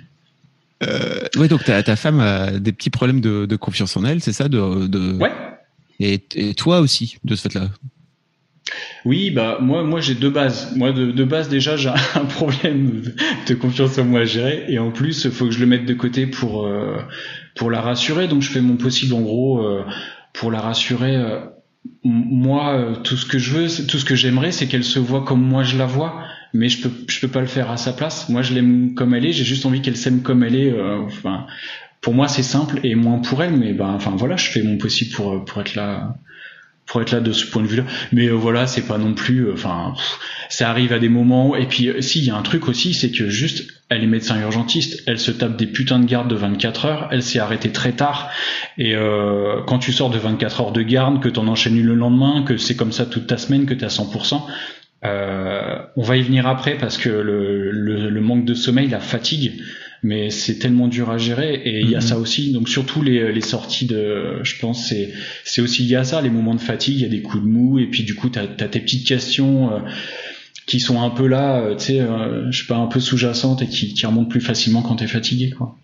Euh, 0.83 1.27
ouais, 1.37 1.49
donc 1.49 1.65
ta, 1.65 1.83
ta 1.83 1.97
femme 1.97 2.21
a 2.21 2.53
des 2.53 2.73
petits 2.73 2.91
problèmes 2.91 3.21
de, 3.21 3.47
de 3.47 3.57
confiance 3.57 3.97
en 3.97 4.05
elle, 4.05 4.21
c'est 4.21 4.33
ça 4.33 4.49
de, 4.49 4.87
de... 4.87 5.13
Ouais. 5.15 5.33
Et, 6.01 6.23
et, 6.37 6.55
toi 6.55 6.81
aussi, 6.81 7.17
de 7.25 7.35
ce 7.35 7.49
fait-là? 7.49 7.69
Oui, 9.05 9.31
bah 9.31 9.59
moi, 9.61 9.83
moi 9.83 10.01
j'ai 10.01 10.15
deux 10.15 10.31
bases. 10.31 10.77
Moi, 10.77 10.93
de, 10.93 11.11
de 11.11 11.25
base 11.25 11.49
déjà, 11.49 11.77
j'ai 11.77 11.89
un 12.15 12.25
problème 12.25 13.03
de 13.47 13.55
confiance 13.55 13.99
en 13.99 14.05
moi 14.05 14.21
à 14.21 14.25
gérer, 14.25 14.67
et 14.69 14.79
en 14.79 14.93
plus, 14.93 15.25
il 15.25 15.31
faut 15.31 15.47
que 15.47 15.51
je 15.51 15.61
le 15.61 15.67
mette 15.67 15.87
de 15.87 15.95
côté 15.95 16.27
pour 16.27 16.67
euh, 16.67 16.99
pour 17.57 17.71
la 17.71 17.81
rassurer. 17.81 18.29
Donc, 18.29 18.43
je 18.43 18.51
fais 18.51 18.61
mon 18.61 18.77
possible, 18.77 19.15
en 19.15 19.23
gros, 19.23 19.61
euh, 19.63 19.85
pour 20.33 20.53
la 20.53 20.61
rassurer. 20.61 21.17
Euh, 21.17 21.41
moi, 22.05 22.75
euh, 22.75 22.95
tout 22.97 23.17
ce 23.17 23.27
que 23.27 23.39
je 23.39 23.53
veux, 23.53 23.87
tout 23.87 23.99
ce 23.99 24.05
que 24.05 24.15
j'aimerais, 24.15 24.53
c'est 24.53 24.67
qu'elle 24.67 24.85
se 24.85 24.99
voit 24.99 25.25
comme 25.25 25.43
moi 25.43 25.63
je 25.63 25.77
la 25.77 25.87
vois 25.87 26.23
mais 26.55 26.69
je 26.69 26.83
peux 26.83 26.91
je 27.09 27.21
peux 27.21 27.29
pas 27.29 27.41
le 27.41 27.47
faire 27.47 27.71
à 27.71 27.77
sa 27.77 27.93
place. 27.93 28.29
Moi, 28.29 28.43
je 28.43 28.55
l'aime 28.55 28.95
comme 28.95 29.15
elle 29.15 29.27
est. 29.27 29.33
J'ai 29.33 29.45
juste 29.45 29.67
envie 29.67 29.83
qu'elle 29.83 29.97
s'aime 29.97 30.23
comme 30.23 30.43
elle 30.43 30.55
est. 30.55 30.73
Euh, 30.73 30.99
enfin, 31.01 31.47
pour 32.01 32.15
moi, 32.15 32.29
c'est 32.29 32.43
simple 32.43 32.81
et 32.85 32.95
moins 32.95 33.19
pour 33.19 33.43
elle. 33.43 33.57
Mais 33.57 33.73
ben, 33.73 33.89
enfin 33.89 34.15
voilà, 34.17 34.37
je 34.37 34.49
fais 34.49 34.63
mon 34.63 34.79
possible 34.79 35.13
pour 35.15 35.45
pour 35.45 35.61
être 35.61 35.75
là 35.75 36.17
pour 36.89 37.03
être 37.03 37.13
là 37.13 37.21
de 37.21 37.33
ce 37.33 37.47
point 37.47 37.63
de 37.63 37.69
vue-là. 37.69 37.85
Mais 38.13 38.29
euh, 38.29 38.33
voilà, 38.33 38.67
c'est 38.67 38.87
pas 38.87 38.99
non 38.99 39.15
plus. 39.15 39.47
Euh, 39.47 39.53
enfin, 39.53 39.95
ça 40.49 40.71
arrive 40.71 40.93
à 40.93 40.99
des 40.99 41.11
moments. 41.11 41.55
Et 41.55 41.67
puis, 41.67 41.91
si 42.01 42.21
il 42.21 42.25
y 42.25 42.31
a 42.31 42.37
un 42.37 42.43
truc 42.43 42.67
aussi, 42.67 42.95
c'est 42.95 43.11
que 43.11 43.29
juste, 43.29 43.69
elle 43.91 44.03
est 44.03 44.07
médecin 44.07 44.41
urgentiste. 44.41 45.03
Elle 45.07 45.19
se 45.19 45.31
tape 45.31 45.57
des 45.57 45.67
putains 45.67 45.99
de 45.99 46.07
gardes 46.07 46.29
de 46.29 46.35
24 46.35 46.85
heures. 46.87 47.09
Elle 47.11 47.23
s'est 47.23 47.39
arrêtée 47.39 47.71
très 47.71 47.93
tard. 47.93 48.31
Et 48.79 48.95
euh, 48.95 49.63
quand 49.67 49.79
tu 49.79 49.93
sors 49.93 50.11
de 50.11 50.19
24 50.19 50.61
heures 50.63 50.73
de 50.73 50.83
garde, 50.83 51.23
que 51.23 51.29
t'en 51.29 51.47
enchaînes 51.47 51.81
le 51.81 51.95
lendemain, 51.95 52.43
que 52.43 52.57
c'est 52.57 52.75
comme 52.75 52.93
ça 52.93 53.05
toute 53.05 53.27
ta 53.27 53.37
semaine, 53.37 53.67
que 53.67 53.75
t'es 53.75 53.85
à 53.85 53.89
100%. 53.89 54.43
Euh, 55.05 55.79
on 55.97 56.03
va 56.03 56.17
y 56.17 56.23
venir 56.23 56.47
après 56.47 56.77
parce 56.77 56.99
que 56.99 57.09
le, 57.09 57.71
le, 57.71 58.21
manque 58.21 58.45
de 58.45 58.55
sommeil, 58.55 58.89
la 58.89 58.99
fatigue, 58.99 59.63
mais 60.03 60.31
c'est 60.31 60.59
tellement 60.59 60.89
dur 60.89 61.11
à 61.11 61.19
gérer 61.19 61.55
et 61.55 61.81
il 61.81 61.91
y 61.91 61.95
a 61.95 61.99
mhm. 61.99 62.07
ça 62.07 62.19
aussi. 62.19 62.53
Donc 62.53 62.69
surtout 62.69 63.03
les, 63.03 63.33
les 63.33 63.41
sorties 63.41 63.87
de, 63.87 64.41
je 64.43 64.59
pense 64.59 64.89
c'est 64.89 65.13
c'est 65.45 65.61
aussi 65.61 65.85
lié 65.85 65.97
à 65.97 66.05
ça, 66.05 66.21
les 66.21 66.31
moments 66.31 66.55
de 66.55 66.61
fatigue, 66.61 66.97
il 66.97 67.03
y 67.03 67.05
a 67.05 67.09
des 67.09 67.23
coups 67.23 67.45
de 67.45 67.49
mou 67.49 67.79
et 67.79 67.87
puis 67.87 68.03
du 68.03 68.15
coup 68.15 68.29
t'as 68.29 68.43
as 68.43 68.69
tes 68.69 68.81
petites 68.81 69.07
questions. 69.07 69.73
Euh, 69.73 69.79
qui 70.67 70.81
sont 70.81 71.01
un 71.01 71.09
peu 71.09 71.27
là, 71.27 71.63
euh, 71.63 71.77
tu 71.77 71.85
sais, 71.85 72.07
je 72.51 72.59
sais 72.59 72.67
pas, 72.67 72.77
un 72.77 72.89
peu 72.89 73.01
sous-jacentes 73.01 73.63
et 73.63 73.67
qui, 73.69 73.95
qui 73.95 74.05
remontent 74.05 74.29
plus 74.29 74.43
facilement 74.43 74.83
quand 74.83 74.97
t'es 74.97 75.07
fatigué, 75.07 75.49
quoi. 75.49 75.79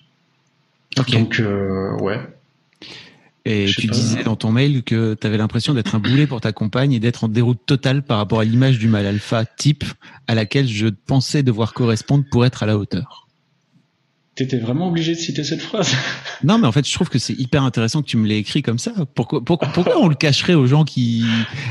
Donc, 1.11 1.43
ouais, 2.03 2.21
et 3.45 3.67
tu 3.67 3.87
disais 3.89 4.25
dans 4.25 4.37
ton 4.37 4.53
mail 4.53 4.83
que 4.83 5.15
tu 5.21 5.27
avais 5.27 5.37
l'impression 5.37 5.75
d'être 5.75 5.95
un 5.95 5.99
boulet 5.99 6.27
pour 6.27 6.41
ta 6.41 6.53
compagne 6.53 6.93
et 6.93 7.01
d'être 7.01 7.25
en 7.25 7.29
déroute 7.29 7.61
totale 7.67 8.03
par 8.03 8.17
rapport 8.17 8.41
à 8.41 8.45
l'image 8.45 8.79
du 8.79 8.89
mal 8.89 9.07
alpha 9.07 9.45
type 9.45 9.85
à 10.27 10.35
laquelle 10.35 10.67
je 10.67 10.87
pensais 10.89 11.43
devoir 11.43 11.75
correspondre 11.75 12.25
pour 12.31 12.47
être 12.47 12.63
à 12.63 12.67
la 12.67 12.79
hauteur. 12.79 13.29
T'étais 14.35 14.59
vraiment 14.59 14.89
obligé 14.89 15.15
de 15.15 15.19
citer 15.19 15.45
cette 15.45 15.63
phrase. 15.63 15.95
Non, 16.43 16.59
mais 16.59 16.67
en 16.67 16.73
fait, 16.73 16.87
je 16.87 16.93
trouve 16.93 17.09
que 17.09 17.19
c'est 17.19 17.33
hyper 17.33 17.63
intéressant 17.63 18.03
que 18.03 18.07
tu 18.09 18.19
me 18.19 18.27
l'aies 18.27 18.39
écrit 18.39 18.61
comme 18.61 18.79
ça. 18.79 18.93
Pourquoi, 19.15 19.43
pourquoi, 19.43 19.69
pourquoi 19.69 19.99
on 19.99 20.09
le 20.09 20.15
cacherait 20.15 20.53
aux 20.53 20.67
gens 20.67 20.85
qui, 20.85 21.25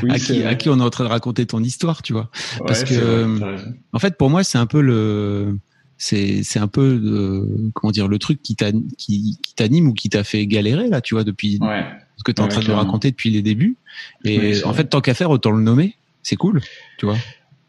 à, 0.08 0.18
qui 0.18 0.42
à 0.42 0.54
qui 0.56 0.68
on 0.68 0.80
est 0.80 0.82
en 0.82 0.90
train 0.90 1.04
de 1.04 1.10
raconter 1.10 1.46
ton 1.46 1.62
histoire, 1.62 2.02
tu 2.02 2.12
vois? 2.12 2.30
Parce 2.66 2.82
que, 2.82 3.28
en 3.92 3.98
fait, 4.00 4.16
pour 4.16 4.30
moi, 4.30 4.42
c'est 4.42 4.58
un 4.58 4.66
peu 4.66 4.80
le, 4.80 5.58
c'est 5.98 6.42
c'est 6.42 6.58
un 6.58 6.68
peu 6.68 7.00
euh, 7.04 7.70
comment 7.74 7.90
dire 7.90 8.08
le 8.08 8.18
truc 8.18 8.42
qui 8.42 8.56
t'anime 8.56 8.88
qui, 8.98 9.38
qui 9.42 9.82
ou 9.82 9.92
qui 9.92 10.08
t'a 10.08 10.24
fait 10.24 10.46
galérer 10.46 10.88
là 10.88 11.00
tu 11.00 11.14
vois 11.14 11.24
depuis 11.24 11.58
ce 12.16 12.24
que 12.24 12.32
tu 12.32 12.40
es 12.40 12.44
en 12.44 12.48
train 12.48 12.62
de 12.62 12.70
raconter 12.72 13.10
depuis 13.10 13.30
les 13.30 13.42
débuts. 13.42 13.76
Et 14.24 14.62
en 14.64 14.72
fait 14.72 14.84
tant 14.84 15.00
qu'à 15.00 15.14
faire 15.14 15.30
autant 15.30 15.50
le 15.50 15.62
nommer. 15.62 15.94
C'est 16.22 16.36
cool 16.36 16.60
tu 16.98 17.06
vois. 17.06 17.16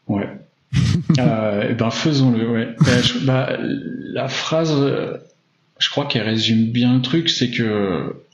Ouais. 0.07 0.29
Euh, 1.19 1.73
ben 1.73 1.89
faisons-le 1.89 2.49
ouais. 2.49 2.75
Bah, 2.81 2.91
bah, 3.23 3.57
la 3.59 4.27
phrase 4.27 4.75
je 5.79 5.89
crois 5.89 6.05
qu'elle 6.05 6.23
résume 6.23 6.71
bien 6.71 6.95
le 6.95 7.01
truc 7.01 7.29
c'est 7.29 7.49
que 7.49 8.24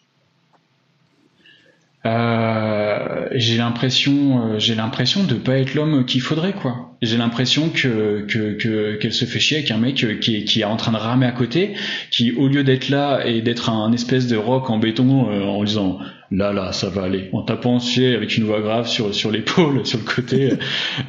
euh, 2.03 3.27
j'ai 3.33 3.57
l'impression 3.57 4.53
euh, 4.53 4.59
j'ai 4.59 4.73
l'impression 4.73 5.23
de 5.23 5.35
pas 5.35 5.59
être 5.59 5.75
l'homme 5.75 6.03
qu'il 6.05 6.21
faudrait 6.21 6.53
quoi. 6.53 6.95
J'ai 7.03 7.17
l'impression 7.17 7.69
que 7.69 8.25
que 8.27 8.95
qu'elle 8.95 9.13
se 9.13 9.25
fait 9.25 9.39
chier 9.39 9.57
avec 9.57 9.69
un 9.69 9.77
mec 9.77 9.95
qui 10.19 10.37
est 10.37 10.43
qui 10.43 10.61
est 10.61 10.63
en 10.63 10.77
train 10.77 10.93
de 10.93 10.97
ramer 10.97 11.27
à 11.27 11.31
côté 11.31 11.75
qui 12.09 12.31
au 12.31 12.47
lieu 12.47 12.63
d'être 12.63 12.89
là 12.89 13.23
et 13.27 13.41
d'être 13.41 13.69
un 13.69 13.91
espèce 13.91 14.27
de 14.27 14.35
rock 14.35 14.71
en 14.71 14.79
béton 14.79 15.29
euh, 15.29 15.43
en 15.43 15.63
disant 15.63 15.99
là 16.31 16.51
là 16.51 16.71
ça 16.71 16.89
va 16.89 17.03
aller 17.03 17.29
en 17.33 17.43
tapant 17.43 17.77
avec 17.77 18.35
une 18.35 18.45
voix 18.45 18.61
grave 18.61 18.87
sur 18.87 19.13
sur 19.13 19.29
l'épaule 19.29 19.81
sur 19.85 19.99
le 19.99 20.05
côté 20.05 20.53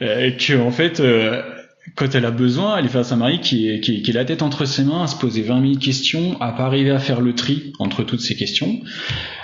et 0.03 0.37
que 0.37 0.61
en 0.61 0.71
fait 0.71 1.01
quand 1.97 2.15
elle 2.15 2.25
a 2.25 2.31
besoin, 2.31 2.79
elle 2.79 2.85
est 2.85 2.89
face 2.89 3.13
à 3.13 3.17
Marie 3.17 3.41
qui 3.41 3.69
est, 3.69 3.81
qui, 3.81 4.03
qui 4.03 4.11
est 4.11 4.15
la 4.15 4.25
tête 4.25 4.43
entre 4.43 4.65
ses 4.65 4.85
mains, 4.85 5.03
à 5.03 5.07
se 5.09 5.17
poser 5.17 5.43
20 5.43 5.61
000 5.63 5.79
questions, 5.79 6.41
à 6.41 6.53
pas 6.53 6.65
arriver 6.65 6.91
à 6.91 6.99
faire 6.99 7.21
le 7.21 7.35
tri 7.35 7.73
entre 7.81 8.05
toutes 8.05 8.21
ces 8.21 8.37
questions, 8.37 8.81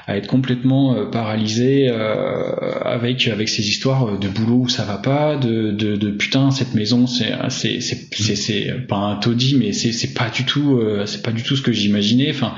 à 0.06 0.16
être 0.16 0.28
complètement 0.28 0.94
euh, 0.94 1.06
paralysée 1.06 1.88
euh, 1.90 2.52
avec 2.84 3.26
avec 3.26 3.48
ces 3.48 3.68
histoires 3.68 4.18
de 4.18 4.28
boulot 4.28 4.62
où 4.62 4.68
ça 4.68 4.84
va 4.84 4.98
pas, 4.98 5.36
de, 5.36 5.72
de, 5.72 5.96
de 5.96 6.10
putain 6.10 6.50
cette 6.50 6.74
maison 6.74 7.06
c'est 7.06 7.32
c'est 7.48 7.80
c'est 7.80 8.36
c'est 8.36 8.86
pas 8.88 8.96
un 8.96 9.16
taudis 9.16 9.56
mais 9.56 9.72
c'est 9.72 9.92
c'est 9.92 10.14
pas 10.14 10.30
du 10.30 10.44
tout 10.44 10.78
euh, 10.78 11.06
c'est 11.06 11.22
pas 11.22 11.32
du 11.32 11.42
tout 11.42 11.56
ce 11.56 11.62
que 11.62 11.72
j'imaginais. 11.72 12.30
Enfin. 12.30 12.54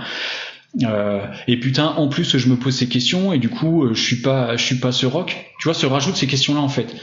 Euh, 0.85 1.27
et 1.49 1.57
putain, 1.57 1.87
en 1.97 2.07
plus, 2.07 2.39
je 2.39 2.49
me 2.49 2.55
pose 2.55 2.77
ces 2.77 2.87
questions 2.87 3.33
et 3.33 3.39
du 3.39 3.49
coup, 3.49 3.89
je 3.93 4.01
suis 4.01 4.23
pas, 4.23 4.57
je 4.57 4.63
suis 4.65 4.77
pas 4.77 4.93
ce 4.93 5.05
rock. 5.05 5.37
Tu 5.59 5.65
vois, 5.65 5.75
se 5.75 5.85
rajoute 5.85 6.15
ces 6.15 6.29
questions-là 6.29 6.61
en 6.61 6.69
fait 6.69 6.95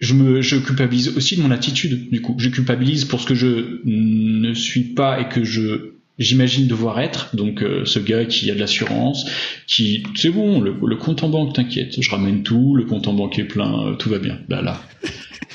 je 0.00 0.14
me 0.14 0.40
je 0.40 0.56
culpabilise 0.56 1.16
aussi 1.16 1.36
de 1.36 1.42
mon 1.42 1.50
attitude 1.50 2.10
du 2.10 2.22
coup. 2.22 2.34
Je 2.38 2.48
culpabilise 2.48 3.04
pour 3.04 3.20
ce 3.20 3.26
que 3.26 3.34
je 3.34 3.80
ne 3.84 4.54
suis 4.54 4.82
pas 4.82 5.20
et 5.20 5.28
que 5.28 5.44
je 5.44 5.92
j'imagine 6.18 6.66
devoir 6.66 7.00
être. 7.00 7.36
Donc 7.36 7.62
euh, 7.62 7.84
ce 7.84 7.98
gars 7.98 8.24
qui 8.24 8.50
a 8.50 8.54
de 8.54 8.60
l'assurance 8.60 9.26
qui 9.66 10.02
c'est 10.16 10.30
bon 10.30 10.60
le, 10.60 10.96
compte 10.96 11.22
en 11.22 11.28
banque 11.28 11.54
t'inquiète 11.54 12.00
je 12.00 12.10
ramène 12.10 12.42
tout 12.42 12.74
le 12.74 12.84
compte 12.84 13.08
en 13.08 13.12
banque 13.12 13.38
est 13.38 13.44
plein 13.44 13.88
euh, 13.88 13.94
tout 13.94 14.08
va 14.08 14.18
bien. 14.18 14.38
Là. 14.48 14.62
Là 14.62 14.80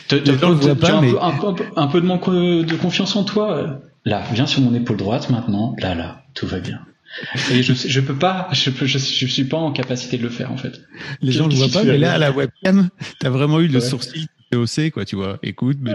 t'as, 0.08 0.18
un, 0.18 0.56
peu, 0.56 1.64
un, 1.76 1.88
peu, 1.88 2.00
de 2.00 2.06
manque 2.06 2.30
de 2.30 2.76
confiance 2.76 3.16
en 3.16 3.24
toi 3.24 3.82
là 4.06 4.24
viens 4.32 4.46
sur 4.46 4.62
mon 4.62 4.76
épaule 4.76 4.98
droite 4.98 5.32
maintenant. 5.32 5.76
Là 5.80 5.96
là 5.96 6.24
tout 6.36 6.46
va 6.46 6.60
bien. 6.60 6.82
Et 7.52 7.64
je, 7.64 7.74
je 7.74 8.02
peux 8.02 8.14
pas, 8.16 8.50
je, 8.52 8.70
peux, 8.70 8.86
je, 8.86 8.98
suis 8.98 9.46
pas 9.46 9.58
en 9.58 9.72
capacité 9.72 10.18
de 10.18 10.24
le 10.24 10.30
faire 10.30 10.52
en 10.52 10.58
fait. 10.58 10.82
Les 11.22 11.32
gens 11.32 11.48
ne 11.48 11.54
le 11.54 11.56
voient 11.56 11.70
pas, 11.70 11.84
mais 11.84 11.98
là 11.98 12.14
à 12.14 12.18
la 12.18 12.32
webcam, 12.32 12.90
t'as 13.20 13.30
vraiment 13.30 13.62
eu 13.62 13.68
le 13.68 13.80
sourcil 13.80 14.28
haussé, 14.56 14.92
quoi, 14.92 15.06
tu 15.06 15.16
vois. 15.16 15.38
Écoute, 15.44 15.78
mais 15.84 15.94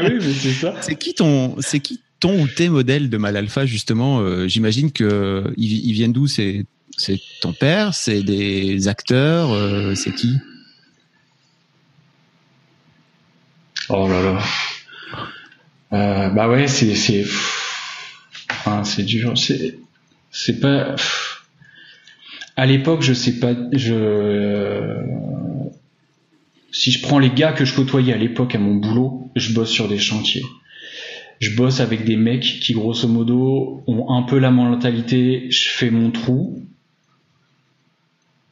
oui, 0.00 0.18
mais 0.20 0.32
c'est 0.32 0.52
ça. 0.52 0.74
C'est 0.80 0.96
qui 0.96 1.14
ton, 1.14 1.56
c'est 1.60 1.80
qui 1.80 2.00
ton 2.20 2.42
ou 2.42 2.48
tes 2.48 2.68
modèles 2.68 3.10
de 3.10 3.16
mal 3.16 3.36
alpha 3.36 3.66
justement 3.66 4.20
euh, 4.20 4.48
J'imagine 4.48 4.92
que 4.92 5.52
ils, 5.56 5.92
viennent 5.92 6.12
d'où? 6.12 6.26
C'est 6.26 6.66
c'est 6.96 7.20
ton 7.40 7.52
père, 7.52 7.92
c'est 7.94 8.22
des 8.22 8.88
acteurs, 8.88 9.52
euh, 9.52 9.94
c'est 9.94 10.12
qui? 10.12 10.38
Oh 13.88 14.08
là 14.08 14.22
là. 14.22 14.42
Euh, 15.92 16.28
bah 16.30 16.48
ouais, 16.48 16.66
c'est 16.66 16.94
c'est 16.94 17.26
enfin, 18.50 18.84
c'est 18.84 19.02
dur. 19.02 19.36
C'est 19.36 19.78
c'est 20.30 20.60
pas. 20.60 20.96
À 22.56 22.66
l'époque, 22.66 23.02
je 23.02 23.12
sais 23.12 23.38
pas. 23.38 23.54
Je 23.72 24.96
si 26.74 26.90
je 26.90 27.00
prends 27.00 27.20
les 27.20 27.30
gars 27.30 27.52
que 27.52 27.64
je 27.64 27.72
côtoyais 27.72 28.12
à 28.12 28.16
l'époque 28.16 28.56
à 28.56 28.58
mon 28.58 28.74
boulot, 28.74 29.30
je 29.36 29.54
bosse 29.54 29.70
sur 29.70 29.86
des 29.86 29.98
chantiers. 29.98 30.42
Je 31.38 31.54
bosse 31.56 31.78
avec 31.78 32.04
des 32.04 32.16
mecs 32.16 32.58
qui 32.60 32.72
grosso 32.72 33.06
modo 33.06 33.84
ont 33.86 34.10
un 34.12 34.22
peu 34.22 34.38
la 34.38 34.50
mentalité 34.50 35.46
je 35.50 35.68
fais 35.68 35.90
mon 35.90 36.10
trou. 36.10 36.58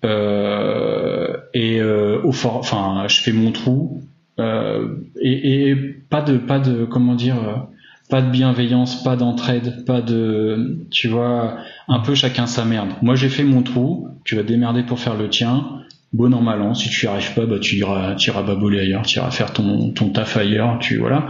Euh, 0.04 1.36
et 1.52 1.80
euh, 1.80 2.22
au 2.22 2.30
fort, 2.30 2.56
enfin 2.56 3.06
je 3.08 3.20
fais 3.20 3.32
mon 3.32 3.50
trou 3.50 4.02
euh, 4.38 4.96
et, 5.20 5.70
et, 5.70 5.76
pas 5.76 6.22
de 6.22 6.38
pas 6.38 6.58
de 6.58 6.84
comment 6.84 7.14
dire 7.14 7.66
pas 8.08 8.22
de 8.22 8.30
bienveillance, 8.30 9.02
pas 9.02 9.16
d'entraide, 9.16 9.84
pas 9.84 10.00
de 10.00 10.86
tu 10.90 11.08
vois 11.08 11.56
un 11.88 11.98
peu 11.98 12.14
chacun 12.14 12.46
sa 12.46 12.64
merde. 12.64 12.90
Moi 13.02 13.16
j'ai 13.16 13.28
fait 13.28 13.44
mon 13.44 13.62
trou, 13.62 14.08
tu 14.24 14.36
vas 14.36 14.44
démerder 14.44 14.84
pour 14.84 15.00
faire 15.00 15.16
le 15.16 15.28
tien 15.28 15.81
bon 16.12 16.32
an 16.32 16.42
mal 16.42 16.62
an. 16.62 16.74
Si 16.74 16.88
tu 16.88 17.06
y 17.06 17.08
arrives 17.08 17.34
pas, 17.34 17.46
bah 17.46 17.58
tu 17.58 17.76
iras, 17.76 18.14
tu 18.16 18.30
iras 18.30 18.42
baboler 18.42 18.80
ailleurs, 18.80 19.02
tu 19.02 19.18
iras 19.18 19.30
faire 19.30 19.52
ton, 19.52 19.90
ton 19.90 20.10
taf 20.10 20.36
ailleurs, 20.36 20.78
tu 20.78 20.98
voilà. 20.98 21.28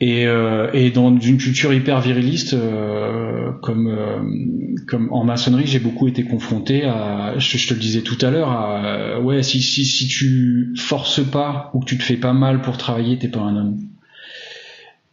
Et, 0.00 0.28
euh, 0.28 0.70
et 0.74 0.90
dans 0.90 1.18
une 1.18 1.38
culture 1.38 1.72
hyper 1.72 2.00
viriliste, 2.00 2.54
euh, 2.54 3.50
comme 3.62 3.88
euh, 3.88 4.20
comme 4.86 5.12
en 5.12 5.24
maçonnerie, 5.24 5.66
j'ai 5.66 5.80
beaucoup 5.80 6.06
été 6.06 6.22
confronté 6.22 6.84
à, 6.84 7.34
je, 7.36 7.66
te 7.66 7.74
le 7.74 7.80
disais 7.80 8.02
tout 8.02 8.18
à 8.24 8.30
l'heure, 8.30 8.50
à 8.52 9.20
ouais 9.20 9.42
si 9.42 9.60
si 9.60 9.84
si 9.84 10.06
tu 10.06 10.72
forces 10.76 11.20
pas 11.28 11.72
ou 11.74 11.80
que 11.80 11.86
tu 11.86 11.98
te 11.98 12.04
fais 12.04 12.16
pas 12.16 12.32
mal 12.32 12.62
pour 12.62 12.76
travailler, 12.76 13.18
t'es 13.18 13.28
pas 13.28 13.40
un 13.40 13.56
homme. 13.56 13.87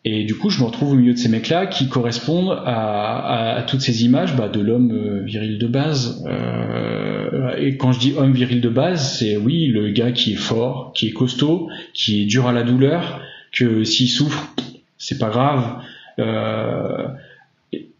Et 0.07 0.23
du 0.23 0.35
coup, 0.35 0.51
je 0.51 0.59
me 0.59 0.65
retrouve 0.65 0.91
au 0.91 0.95
milieu 0.95 1.13
de 1.13 1.17
ces 1.17 1.29
mecs-là 1.29 1.65
qui 1.65 1.89
correspondent 1.89 2.61
à, 2.63 3.65
toutes 3.67 3.81
ces 3.81 4.05
images 4.05 4.35
bah, 4.35 4.47
de 4.47 4.61
l'homme 4.61 4.91
euh, 4.91 5.23
viril 5.25 5.57
de 5.57 5.65
base. 5.65 6.23
Euh, 6.27 7.55
et 7.57 7.75
quand 7.77 7.91
je 7.91 7.99
dis 7.99 8.13
homme 8.15 8.31
viril 8.31 8.61
de 8.61 8.69
base, 8.69 9.17
c'est 9.17 9.35
oui, 9.35 9.65
le 9.65 9.89
gars 9.89 10.11
qui 10.11 10.33
est 10.33 10.37
fort, 10.37 10.91
qui 10.93 11.07
est 11.07 11.11
costaud, 11.11 11.69
qui 11.95 12.21
est 12.21 12.25
dur 12.25 12.45
à 12.45 12.53
la 12.53 12.61
douleur, 12.61 13.19
que 13.51 13.83
s'il 13.83 14.07
souffre, 14.07 14.53
c'est 14.99 15.17
pas 15.17 15.29
grave. 15.29 15.81
Euh, 16.19 17.07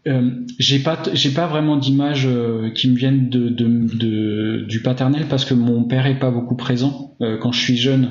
euh 0.06 0.30
j'ai 0.60 0.78
pas 0.78 1.02
j'ai 1.12 1.30
pas 1.30 1.48
vraiment 1.48 1.76
d'images 1.76 2.28
qui 2.76 2.88
me 2.88 2.96
viennent 2.96 3.28
de, 3.28 3.48
de, 3.48 4.64
du 4.64 4.80
paternel 4.80 5.26
parce 5.28 5.44
que 5.44 5.54
mon 5.54 5.82
père 5.82 6.06
est 6.06 6.20
pas 6.20 6.30
beaucoup 6.30 6.54
présent 6.54 7.16
quand 7.18 7.50
je 7.50 7.60
suis 7.60 7.76
jeune 7.76 8.10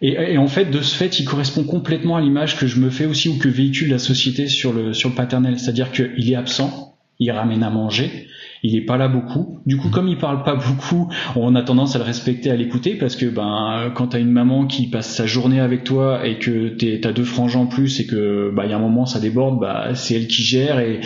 et, 0.00 0.38
en 0.38 0.46
fait, 0.46 0.66
de 0.66 0.80
ce 0.80 0.94
fait, 0.94 1.18
il 1.18 1.24
correspond 1.24 1.64
complètement 1.64 2.16
à 2.16 2.20
l'image 2.20 2.56
que 2.56 2.66
je 2.66 2.80
me 2.80 2.90
fais 2.90 3.06
aussi 3.06 3.28
ou 3.28 3.38
que 3.38 3.48
véhicule 3.48 3.90
la 3.90 3.98
société 3.98 4.46
sur 4.46 4.72
le, 4.72 4.92
sur 4.92 5.08
le 5.08 5.14
paternel. 5.14 5.58
C'est-à-dire 5.58 5.90
qu'il 5.90 6.30
est 6.30 6.36
absent, 6.36 6.96
il 7.18 7.30
ramène 7.32 7.64
à 7.64 7.70
manger, 7.70 8.28
il 8.62 8.76
est 8.76 8.84
pas 8.84 8.96
là 8.96 9.08
beaucoup. 9.08 9.58
Du 9.66 9.76
coup, 9.76 9.88
comme 9.88 10.08
il 10.08 10.18
parle 10.18 10.44
pas 10.44 10.54
beaucoup, 10.54 11.10
on 11.36 11.54
a 11.54 11.62
tendance 11.62 11.96
à 11.96 11.98
le 11.98 12.04
respecter, 12.04 12.50
à 12.50 12.56
l'écouter, 12.56 12.94
parce 12.94 13.16
que 13.16 13.26
ben 13.26 13.92
quand 13.94 14.08
t'as 14.08 14.20
une 14.20 14.30
maman 14.30 14.66
qui 14.66 14.88
passe 14.88 15.14
sa 15.14 15.26
journée 15.26 15.60
avec 15.60 15.84
toi 15.84 16.26
et 16.26 16.38
que 16.38 16.68
t'as 16.98 17.12
deux 17.12 17.24
frangins 17.24 17.60
en 17.60 17.66
plus 17.66 18.00
et 18.00 18.06
que 18.06 18.52
bah 18.54 18.64
il 18.66 18.70
y 18.70 18.72
a 18.72 18.76
un 18.76 18.80
moment 18.80 19.06
ça 19.06 19.20
déborde, 19.20 19.60
bah 19.60 19.94
c'est 19.94 20.14
elle 20.14 20.28
qui 20.28 20.42
gère 20.42 20.78
et 20.78 21.00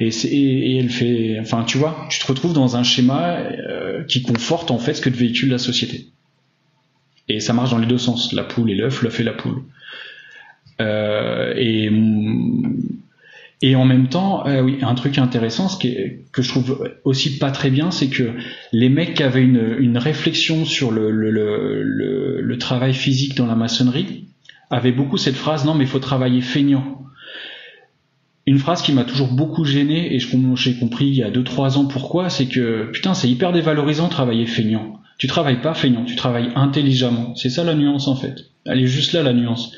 et, 0.00 0.08
et, 0.08 0.78
elle 0.78 0.90
fait, 0.90 1.38
enfin 1.40 1.64
tu 1.64 1.78
vois, 1.78 2.06
tu 2.10 2.18
te 2.18 2.26
retrouves 2.26 2.52
dans 2.52 2.76
un 2.76 2.82
schéma 2.82 3.38
euh, 3.38 4.04
qui 4.04 4.22
conforte 4.22 4.70
en 4.70 4.78
fait 4.78 4.94
ce 4.94 5.00
que 5.00 5.10
véhicule 5.10 5.50
la 5.50 5.58
société. 5.58 6.12
Et 7.28 7.40
ça 7.40 7.52
marche 7.52 7.70
dans 7.70 7.78
les 7.78 7.86
deux 7.86 7.98
sens, 7.98 8.32
la 8.32 8.44
poule 8.44 8.70
et 8.70 8.74
l'œuf, 8.74 9.02
l'œuf 9.02 9.20
et 9.20 9.24
la 9.24 9.32
poule. 9.32 9.62
Euh, 10.80 11.52
et, 13.60 13.74
en 13.74 13.84
même 13.84 14.08
temps, 14.08 14.46
euh, 14.46 14.62
oui, 14.62 14.78
un 14.82 14.94
truc 14.94 15.18
intéressant, 15.18 15.68
ce 15.68 15.78
que 15.78 16.42
je 16.42 16.48
trouve 16.48 16.88
aussi 17.04 17.38
pas 17.38 17.50
très 17.50 17.70
bien, 17.70 17.90
c'est 17.90 18.08
que 18.08 18.30
les 18.72 18.88
mecs 18.88 19.14
qui 19.14 19.22
avaient 19.22 19.42
une, 19.42 19.98
réflexion 19.98 20.64
sur 20.64 20.90
le, 20.90 22.56
travail 22.58 22.94
physique 22.94 23.36
dans 23.36 23.46
la 23.46 23.54
maçonnerie 23.54 24.24
avaient 24.70 24.92
beaucoup 24.92 25.16
cette 25.16 25.36
phrase 25.36 25.64
non 25.64 25.74
mais 25.74 25.84
il 25.84 25.90
faut 25.90 25.98
travailler 25.98 26.40
feignant. 26.40 27.02
Une 28.46 28.58
phrase 28.58 28.82
qui 28.82 28.92
m'a 28.92 29.04
toujours 29.04 29.28
beaucoup 29.28 29.64
gêné 29.64 30.14
et 30.14 30.18
j'ai 30.18 30.74
compris 30.74 31.06
il 31.06 31.14
y 31.14 31.22
a 31.22 31.30
2-3 31.30 31.76
ans 31.76 31.86
pourquoi, 31.86 32.30
c'est 32.30 32.46
que 32.46 32.90
putain 32.92 33.14
c'est 33.14 33.28
hyper 33.28 33.52
dévalorisant 33.52 34.08
travailler 34.08 34.46
feignant. 34.46 35.00
Tu 35.18 35.26
travailles 35.26 35.60
pas 35.60 35.74
feignant, 35.74 36.04
tu 36.04 36.16
travailles 36.16 36.50
intelligemment. 36.54 37.34
C'est 37.34 37.50
ça 37.50 37.64
la 37.64 37.74
nuance 37.74 38.08
en 38.08 38.16
fait. 38.16 38.46
Elle 38.64 38.80
est 38.80 38.86
juste 38.86 39.12
là 39.12 39.22
la 39.22 39.32
nuance. 39.32 39.72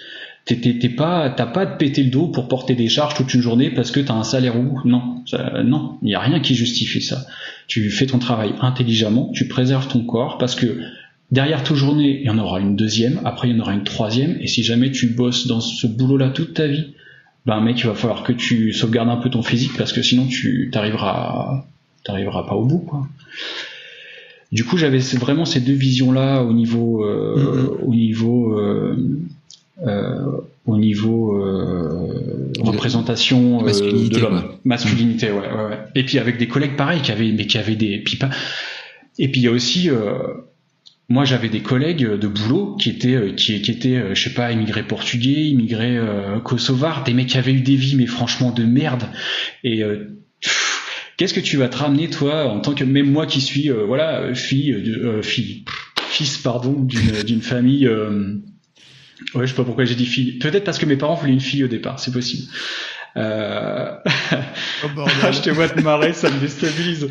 T'es 0.46 0.88
pas, 0.88 1.30
t'as 1.30 1.46
pas 1.46 1.64
de 1.64 1.76
péter 1.76 2.02
le 2.02 2.10
dos 2.10 2.26
pour 2.26 2.48
porter 2.48 2.74
des 2.74 2.88
charges 2.88 3.14
toute 3.14 3.32
une 3.34 3.42
journée 3.42 3.70
parce 3.70 3.90
que 3.90 4.00
t'as 4.00 4.14
un 4.14 4.24
salaire 4.24 4.58
ou 4.58 4.80
non, 4.84 5.22
non, 5.64 5.98
il 6.02 6.10
y 6.10 6.14
a 6.14 6.20
rien 6.20 6.40
qui 6.40 6.54
justifie 6.54 7.02
ça. 7.02 7.26
Tu 7.68 7.88
fais 7.90 8.06
ton 8.06 8.18
travail 8.18 8.52
intelligemment, 8.60 9.30
tu 9.32 9.46
préserves 9.46 9.86
ton 9.86 10.04
corps 10.04 10.38
parce 10.38 10.56
que 10.56 10.80
derrière 11.30 11.62
toute 11.62 11.76
journée, 11.76 12.20
il 12.20 12.26
y 12.26 12.30
en 12.30 12.38
aura 12.38 12.58
une 12.58 12.74
deuxième, 12.74 13.20
après 13.24 13.48
il 13.48 13.56
y 13.56 13.58
en 13.58 13.62
aura 13.62 13.74
une 13.74 13.84
troisième, 13.84 14.38
et 14.40 14.48
si 14.48 14.64
jamais 14.64 14.90
tu 14.90 15.08
bosses 15.08 15.46
dans 15.46 15.60
ce 15.60 15.86
boulot-là 15.86 16.30
toute 16.30 16.54
ta 16.54 16.66
vie, 16.66 16.94
ben 17.46 17.60
mec, 17.60 17.78
il 17.78 17.86
va 17.86 17.94
falloir 17.94 18.22
que 18.22 18.32
tu 18.32 18.72
sauvegardes 18.72 19.08
un 19.08 19.16
peu 19.16 19.30
ton 19.30 19.42
physique 19.42 19.76
parce 19.78 19.92
que 19.92 20.02
sinon 20.02 20.26
tu 20.26 20.70
t'arriveras, 20.72 21.64
t'arriveras 22.04 22.44
pas 22.44 22.54
au 22.54 22.64
bout, 22.64 22.80
quoi. 22.80 23.06
Du 24.52 24.64
coup, 24.64 24.76
j'avais 24.76 24.98
vraiment 24.98 25.44
ces 25.44 25.60
deux 25.60 25.74
visions-là 25.74 26.42
au 26.42 26.52
niveau, 26.52 27.04
euh, 27.04 27.36
mm-hmm. 27.36 27.84
au 27.86 27.94
niveau, 27.94 28.58
euh, 28.58 28.96
euh, 29.86 30.26
au 30.66 30.76
niveau 30.76 31.40
représentation 32.60 33.62
masculinité, 33.62 34.16
de 34.16 34.20
l'homme, 34.20 34.42
masculinité, 34.64 35.30
ouais, 35.30 35.38
ouais, 35.38 35.64
ouais, 35.70 35.78
Et 35.94 36.04
puis 36.04 36.18
avec 36.18 36.36
des 36.36 36.48
collègues 36.48 36.76
pareils 36.76 37.00
qui 37.00 37.12
avaient, 37.12 37.32
mais 37.32 37.46
qui 37.46 37.58
avaient 37.58 37.76
des 37.76 37.98
pipas. 37.98 38.30
Et 39.18 39.28
puis 39.28 39.40
il 39.40 39.44
y 39.44 39.48
a 39.48 39.52
aussi 39.52 39.88
moi 41.10 41.24
j'avais 41.24 41.48
des 41.48 41.60
collègues 41.60 42.06
de 42.06 42.28
boulot 42.28 42.76
qui 42.76 42.88
étaient 42.88 43.34
qui, 43.34 43.60
qui 43.60 43.70
étaient 43.70 44.14
je 44.14 44.22
sais 44.22 44.32
pas 44.32 44.52
immigrés 44.52 44.84
portugais 44.84 45.48
immigrés 45.48 45.98
euh, 45.98 46.38
kosovars 46.38 47.02
des 47.02 47.12
mecs 47.12 47.26
qui 47.26 47.36
avaient 47.36 47.52
eu 47.52 47.60
des 47.60 47.74
vies 47.74 47.96
mais 47.96 48.06
franchement 48.06 48.52
de 48.52 48.64
merde 48.64 49.02
et 49.64 49.82
qu'est-ce 51.20 51.34
que 51.34 51.40
tu 51.40 51.58
vas 51.58 51.68
te 51.68 51.76
ramener 51.76 52.08
toi 52.08 52.46
en 52.46 52.60
tant 52.60 52.74
que 52.74 52.82
même 52.82 53.10
moi 53.10 53.26
qui 53.26 53.42
suis 53.42 53.68
voilà 53.68 54.32
fille 54.34 54.74
fille 55.22 55.64
fils 56.08 56.38
pardon 56.38 56.72
d'une 56.72 57.22
d'une 57.26 57.42
famille 57.42 57.86
Ouais, 59.34 59.46
je 59.46 59.50
sais 59.50 59.56
pas 59.56 59.64
pourquoi 59.64 59.84
j'ai 59.84 59.94
dit 59.94 60.06
fille. 60.06 60.38
Peut-être 60.38 60.64
parce 60.64 60.78
que 60.78 60.86
mes 60.86 60.96
parents 60.96 61.14
voulaient 61.14 61.34
une 61.34 61.40
fille 61.40 61.62
au 61.62 61.68
départ, 61.68 62.00
c'est 62.00 62.10
possible. 62.10 62.44
Euh... 63.16 63.96
Oh, 64.96 65.06
je 65.30 65.40
te 65.40 65.50
vois 65.50 65.68
te 65.68 65.80
marrer, 65.80 66.12
ça 66.12 66.30
me 66.30 66.38
déstabilise. 66.38 67.08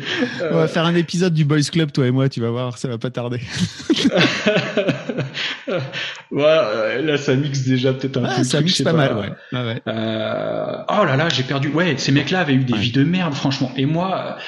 On 0.50 0.56
va 0.56 0.66
faire 0.66 0.84
un 0.84 0.94
épisode 0.94 1.34
du 1.34 1.44
Boys 1.44 1.62
Club, 1.70 1.92
toi 1.92 2.06
et 2.06 2.10
moi, 2.10 2.28
tu 2.28 2.40
vas 2.40 2.50
voir, 2.50 2.78
ça 2.78 2.88
va 2.88 2.98
pas 2.98 3.10
tarder. 3.10 3.40
ouais, 6.30 7.02
là, 7.02 7.16
ça 7.16 7.36
mixe 7.36 7.64
déjà 7.64 7.92
peut-être 7.92 8.16
un 8.18 8.24
ah, 8.24 8.36
peu. 8.38 8.44
Ça 8.44 8.60
mixe 8.60 8.82
pas, 8.82 8.92
mal, 8.92 9.16
ouais. 9.16 9.30
Ah, 9.52 9.64
ouais. 9.64 9.82
Euh... 9.86 10.76
Oh 10.88 11.04
là 11.04 11.16
là, 11.16 11.28
j'ai 11.28 11.42
perdu. 11.42 11.68
Ouais, 11.68 11.94
ces 11.98 12.12
mecs-là 12.12 12.40
avaient 12.40 12.54
eu 12.54 12.64
des 12.64 12.76
vies 12.76 12.92
de 12.92 13.04
merde, 13.04 13.34
franchement. 13.34 13.70
Et 13.76 13.86
moi, 13.86 14.38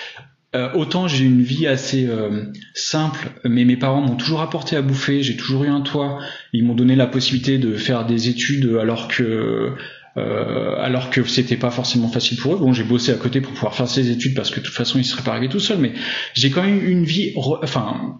euh, 0.54 0.68
autant 0.74 1.08
j'ai 1.08 1.24
une 1.24 1.40
vie 1.42 1.66
assez 1.66 2.06
euh, 2.06 2.52
simple, 2.74 3.30
mais 3.44 3.64
mes 3.64 3.76
parents 3.76 4.02
m'ont 4.02 4.16
toujours 4.16 4.42
apporté 4.42 4.76
à 4.76 4.82
bouffer, 4.82 5.22
j'ai 5.22 5.34
toujours 5.36 5.64
eu 5.64 5.68
un 5.68 5.80
toit, 5.80 6.18
ils 6.52 6.62
m'ont 6.62 6.74
donné 6.74 6.94
la 6.94 7.06
possibilité 7.06 7.56
de 7.56 7.74
faire 7.74 8.04
des 8.04 8.28
études 8.28 8.76
alors 8.78 9.08
que 9.08 9.72
euh, 10.16 10.74
alors 10.78 11.10
que 11.10 11.24
c'était 11.24 11.56
pas 11.56 11.70
forcément 11.70 12.08
facile 12.08 12.38
pour 12.38 12.54
eux. 12.54 12.58
Bon, 12.58 12.72
j'ai 12.72 12.84
bossé 12.84 13.12
à 13.12 13.16
côté 13.16 13.40
pour 13.40 13.52
pouvoir 13.52 13.74
faire 13.74 13.88
ces 13.88 14.10
études 14.10 14.34
parce 14.34 14.50
que 14.50 14.60
de 14.60 14.64
toute 14.64 14.74
façon 14.74 14.98
ils 14.98 15.04
seraient 15.04 15.22
pas 15.22 15.32
arrivés 15.32 15.48
tout 15.48 15.60
seuls, 15.60 15.78
mais 15.78 15.92
j'ai 16.34 16.50
quand 16.50 16.62
même 16.62 16.84
une 16.84 17.04
vie, 17.04 17.32
enfin 17.36 18.18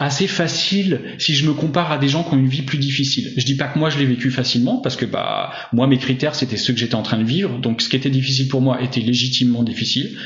assez 0.00 0.28
facile 0.28 1.00
si 1.18 1.34
je 1.34 1.44
me 1.46 1.52
compare 1.52 1.90
à 1.90 1.98
des 1.98 2.08
gens 2.08 2.22
qui 2.22 2.34
ont 2.34 2.38
une 2.38 2.48
vie 2.48 2.62
plus 2.62 2.78
difficile. 2.78 3.32
Je 3.36 3.44
dis 3.44 3.56
pas 3.56 3.66
que 3.66 3.78
moi 3.78 3.90
je 3.90 3.98
l'ai 3.98 4.06
vécu 4.06 4.30
facilement 4.30 4.78
parce 4.78 4.94
que 4.94 5.04
bah 5.04 5.50
moi 5.72 5.88
mes 5.88 5.98
critères 5.98 6.36
c'était 6.36 6.56
ceux 6.56 6.72
que 6.72 6.78
j'étais 6.78 6.94
en 6.94 7.02
train 7.02 7.18
de 7.18 7.24
vivre, 7.24 7.58
donc 7.58 7.82
ce 7.82 7.88
qui 7.88 7.96
était 7.96 8.10
difficile 8.10 8.48
pour 8.48 8.60
moi 8.60 8.80
était 8.80 9.00
légitimement 9.00 9.64
difficile. 9.64 10.16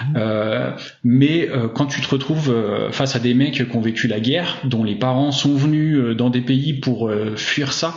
Mmh. 0.00 0.16
Euh, 0.16 0.70
mais 1.02 1.48
euh, 1.48 1.68
quand 1.68 1.86
tu 1.86 2.02
te 2.02 2.08
retrouves 2.08 2.50
euh, 2.50 2.92
face 2.92 3.16
à 3.16 3.20
des 3.20 3.32
mecs 3.32 3.54
qui 3.54 3.76
ont 3.76 3.80
vécu 3.80 4.06
la 4.06 4.20
guerre, 4.20 4.58
dont 4.64 4.84
les 4.84 4.96
parents 4.96 5.32
sont 5.32 5.54
venus 5.54 5.96
euh, 5.96 6.14
dans 6.14 6.28
des 6.28 6.42
pays 6.42 6.74
pour 6.74 7.10
fuir 7.36 7.72
ça, 7.72 7.94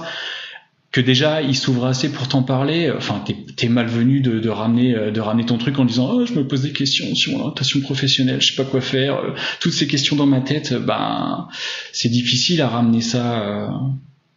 que 0.96 1.02
déjà 1.02 1.41
il 1.41 1.58
s'ouvre 1.58 1.88
assez 1.88 2.10
pour 2.10 2.30
t'en 2.30 2.41
parler. 2.41 2.89
Enfin, 2.89 3.22
t'es 3.26 3.66
es 3.66 3.68
malvenu 3.68 4.22
de, 4.22 4.39
de 4.39 4.48
ramener 4.48 4.96
euh, 4.96 5.12
de 5.12 5.20
ramener 5.20 5.46
ton 5.46 5.58
truc 5.58 5.78
en 5.78 5.84
disant 5.84 6.10
oh, 6.10 6.26
je 6.26 6.32
me 6.32 6.48
pose 6.48 6.62
des 6.62 6.72
questions 6.72 7.14
sur 7.16 7.34
l'orientation 7.34 7.82
professionnelle, 7.82 8.39
je 8.39 8.52
sais 8.52 8.56
pas 8.56 8.64
quoi 8.64 8.80
faire. 8.80 9.18
Euh, 9.18 9.32
toutes 9.60 9.74
ces 9.74 9.88
questions 9.88 10.16
dans 10.16 10.26
ma 10.26 10.39
tête, 10.39 10.72
euh, 10.72 10.80
ben 10.80 11.50
c'est 11.91 12.08
difficile 12.08 12.62
à 12.62 12.70
ramener 12.70 13.02
ça. 13.02 13.74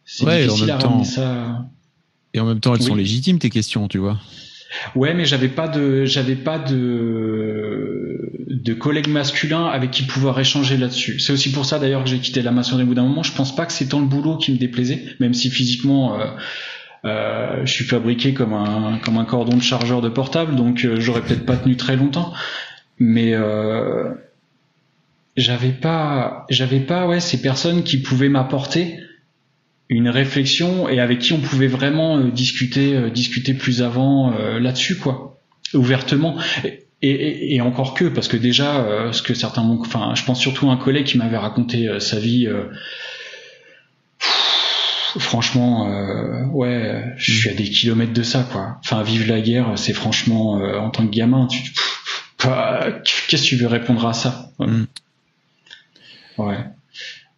C'est 0.05 0.27
difficile 0.27 0.73
à 0.73 0.79
ramener 0.79 1.05
ça. 1.05 1.65
Et 2.35 2.41
en 2.41 2.45
même 2.45 2.59
temps, 2.59 2.75
elles 2.75 2.83
sont 2.83 2.97
légitimes 2.97 3.39
tes 3.39 3.51
questions, 3.51 3.87
tu 3.87 3.99
vois. 3.99 4.19
Ouais, 4.95 5.15
mais 5.15 5.25
j'avais 5.25 5.49
pas 5.49 5.69
de, 5.69 6.05
j'avais 6.05 6.35
pas 6.35 6.59
de, 6.59 8.31
de 8.49 8.75
collègues 8.75 9.09
masculins 9.09 9.67
avec 9.67 9.91
qui 9.91 10.03
pouvoir 10.03 10.39
échanger 10.39 10.77
là-dessus. 10.77 11.21
C'est 11.21 11.33
aussi 11.33 11.53
pour 11.53 11.65
ça 11.65 11.79
d'ailleurs 11.79 12.05
que 12.05 12.11
j'ai 12.11 12.19
quitté 12.19 12.43
la 12.43 12.51
maçonnerie 12.51 12.85
au 12.85 12.89
bout 12.89 12.95
d'un 12.95 13.05
moment. 13.05 13.23
Je 13.23 13.33
pense 13.33 13.55
pas 13.55 13.65
que 13.67 13.73
c'est 13.73 13.89
tant 13.89 14.01
le 14.01 14.07
boulot 14.07 14.37
qui 14.37 14.53
me 14.53 14.59
déplaisait, 14.59 15.03
même 15.21 15.33
si 15.33 15.51
physiquement, 15.51 16.21
euh, 16.21 16.27
euh, 17.05 17.65
je 17.65 17.73
suis 17.73 17.85
fabriqué 17.85 18.35
comme 18.35 18.53
un, 18.53 18.99
comme 19.03 19.17
un 19.17 19.25
cordon 19.25 19.57
de 19.57 19.63
chargeur 19.63 20.03
de 20.03 20.09
portable, 20.09 20.55
donc 20.57 20.85
euh, 20.85 20.97
j'aurais 20.99 21.23
peut-être 21.23 21.47
pas 21.47 21.57
tenu 21.57 21.77
très 21.77 21.97
longtemps. 21.97 22.33
Mais 22.99 23.33
euh, 23.35 24.13
j'avais 25.37 25.71
pas, 25.71 26.45
j'avais 26.51 26.81
pas, 26.81 27.07
ouais, 27.07 27.21
ces 27.21 27.41
personnes 27.41 27.85
qui 27.85 28.03
pouvaient 28.03 28.29
m'apporter 28.29 28.99
une 29.89 30.09
réflexion 30.09 30.89
et 30.89 31.01
avec 31.01 31.19
qui 31.21 31.33
on 31.33 31.41
pouvait 31.41 31.67
vraiment 31.67 32.19
euh, 32.19 32.31
discuter 32.31 32.95
euh, 32.95 33.11
discuter 33.11 33.55
plus 33.55 33.83
avant 33.83 34.33
euh, 34.33 34.59
là-dessus 34.61 34.97
quoi. 34.97 35.41
Ouvertement. 35.75 36.39
Et, 36.65 36.89
et, 37.03 37.55
et, 37.55 37.61
encore 37.61 37.95
que 37.95 38.07
parce 38.07 38.27
que 38.27 38.37
déjà 38.37 39.13
ce 39.13 39.23
que 39.23 39.35
certains 39.35 39.63
enfin 39.63 40.15
je 40.17 40.25
pense 40.25 40.41
surtout 40.41 40.69
à 40.69 40.73
un 40.73 40.77
collègue 40.77 41.05
qui 41.05 41.17
m'avait 41.17 41.37
raconté 41.37 41.89
sa 42.01 42.19
vie 42.19 42.49
franchement 45.19 45.87
ouais 46.53 47.15
je 47.19 47.33
suis 47.33 47.51
à 47.51 47.53
des 47.53 47.65
kilomètres 47.65 48.15
de 48.15 48.23
ça 48.25 48.49
quoi. 48.51 48.79
Enfin 48.83 49.05
vivre 49.05 49.29
la 49.29 49.41
guerre 49.41 49.75
c'est 49.77 49.93
franchement 49.93 50.55
en 50.55 50.91
tant 50.91 51.07
que 51.07 51.15
gamin 51.15 51.47
tu 51.47 51.71
qu'est-ce 52.39 53.43
que 53.43 53.49
tu 53.49 53.57
veux 53.57 53.69
répondre 53.69 54.05
à 54.05 54.13
ça? 54.13 54.51
Mm. 54.59 54.85
ouais 56.39 56.65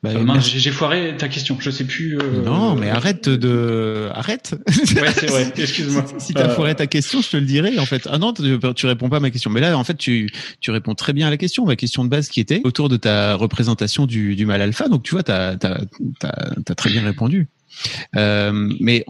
bah, 0.03 0.11
euh, 0.14 0.40
j'ai 0.40 0.70
foiré 0.70 1.14
ta 1.18 1.28
question, 1.28 1.59
je 1.61 1.70
sais 1.70 1.84
plus. 1.84 2.16
Euh... 2.16 2.42
Non, 2.42 2.74
mais 2.74 2.88
arrête 2.88 3.28
de, 3.28 4.09
arrête. 4.14 4.55
Ouais, 4.66 5.12
c'est 5.12 5.26
vrai. 5.26 5.53
Excuse-moi. 5.59 6.07
si, 6.18 6.32
t'as 6.32 6.48
foiré 6.48 6.74
ta 6.74 6.86
question, 6.86 7.20
je 7.20 7.28
te 7.28 7.36
le 7.36 7.44
dirai 7.44 7.78
en 7.78 7.84
fait. 7.84 8.09
Ah 8.11 8.16
non, 8.16 8.32
tu, 8.32 8.59
tu 8.74 8.86
réponds 8.86 9.11
pas 9.11 9.18
à 9.18 9.20
ma 9.20 9.30
question. 9.30 9.51
Mais 9.51 9.61
là, 9.61 9.76
en 9.76 9.84
fait, 9.84 9.96
tu, 9.96 10.30
tu 10.61 10.70
réponds 10.70 10.94
très 10.94 11.12
bien 11.12 11.26
à 11.26 11.30
la 11.30 11.36
question. 11.36 11.66
Ma 11.66 11.76
question 11.76 12.03
de 12.03 12.09
base 12.09 12.28
qui 12.28 12.40
était 12.40 12.62
autour 12.64 12.88
de 12.88 12.96
ta 12.96 13.34
représentation 13.34 14.07
du, 14.07 14.36
du 14.36 14.46
mal 14.46 14.62
alpha. 14.62 14.88
Donc 14.88 15.03
tu 15.03 15.12
vois, 15.12 15.22
t'as, 15.22 15.57
t'as, 15.57 15.80
t'as, 16.18 16.32
as 16.68 16.74
très 16.74 16.88
bien 16.88 17.03
répondu. 17.03 17.48
Euh, 18.16 18.72
mais 18.80 19.05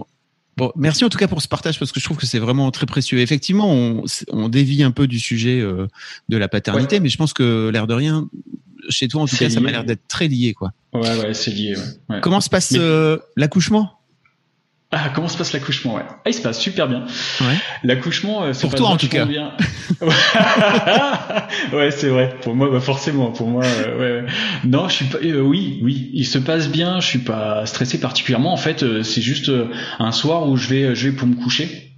Bon, 0.56 0.72
merci 0.76 1.06
en 1.06 1.08
tout 1.08 1.16
cas 1.16 1.26
pour 1.26 1.40
ce 1.40 1.48
partage 1.48 1.78
parce 1.78 1.90
que 1.90 2.00
je 2.00 2.04
trouve 2.04 2.18
que 2.18 2.26
c'est 2.26 2.38
vraiment 2.38 2.70
très 2.70 2.84
précieux. 2.84 3.20
Effectivement, 3.20 3.72
on, 3.72 4.04
on 4.30 4.50
dévie 4.50 4.82
un 4.82 4.90
peu 4.90 5.06
du 5.06 5.18
sujet 5.18 5.58
euh, 5.58 5.86
de 6.28 6.36
la 6.36 6.48
paternité, 6.48 7.00
mais 7.00 7.08
je 7.08 7.16
pense 7.16 7.32
que 7.32 7.70
l'air 7.72 7.86
de 7.86 7.94
rien, 7.94 8.28
chez 8.88 9.08
toi, 9.08 9.22
en 9.22 9.26
tout 9.26 9.36
cas, 9.36 9.50
ça 9.50 9.60
m'a 9.60 9.70
l'air 9.70 9.84
d'être 9.84 10.06
très 10.08 10.28
lié, 10.28 10.54
quoi. 10.54 10.72
Ouais, 10.92 11.16
ouais, 11.18 11.34
c'est 11.34 11.50
lié. 11.50 11.76
Ouais. 12.08 12.20
Comment 12.20 12.40
se 12.40 12.50
passe 12.50 12.72
euh, 12.76 13.18
l'accouchement? 13.36 14.00
Ah, 14.92 15.08
comment 15.14 15.28
se 15.28 15.38
passe 15.38 15.52
l'accouchement 15.52 15.94
ouais. 15.94 16.02
Ah, 16.08 16.30
il 16.30 16.34
se 16.34 16.42
passe 16.42 16.58
super 16.58 16.88
bien. 16.88 17.06
Ouais. 17.40 17.54
L'accouchement 17.84 18.42
euh, 18.42 18.52
pour 18.60 18.74
toi 18.74 18.88
en 18.88 18.96
tout 18.96 19.06
cas. 19.06 19.24
Bien. 19.24 19.52
ouais, 21.72 21.92
c'est 21.92 22.08
vrai. 22.08 22.34
Pour 22.42 22.56
moi, 22.56 22.68
bah 22.68 22.80
forcément. 22.80 23.30
Pour 23.30 23.46
moi, 23.46 23.64
euh, 23.64 24.24
ouais. 24.24 24.32
Non, 24.64 24.88
je 24.88 24.94
suis 24.94 25.04
pas. 25.04 25.18
Euh, 25.18 25.40
oui, 25.42 25.78
oui, 25.84 26.10
il 26.12 26.26
se 26.26 26.38
passe 26.38 26.68
bien. 26.68 26.98
Je 26.98 27.06
suis 27.06 27.20
pas 27.20 27.66
stressé 27.66 28.00
particulièrement. 28.00 28.52
En 28.52 28.56
fait, 28.56 28.84
c'est 29.04 29.22
juste 29.22 29.52
un 30.00 30.10
soir 30.10 30.48
où 30.48 30.56
je 30.56 30.66
vais, 30.66 30.94
je 30.96 31.08
vais 31.08 31.14
pour 31.14 31.28
me 31.28 31.36
coucher. 31.36 31.92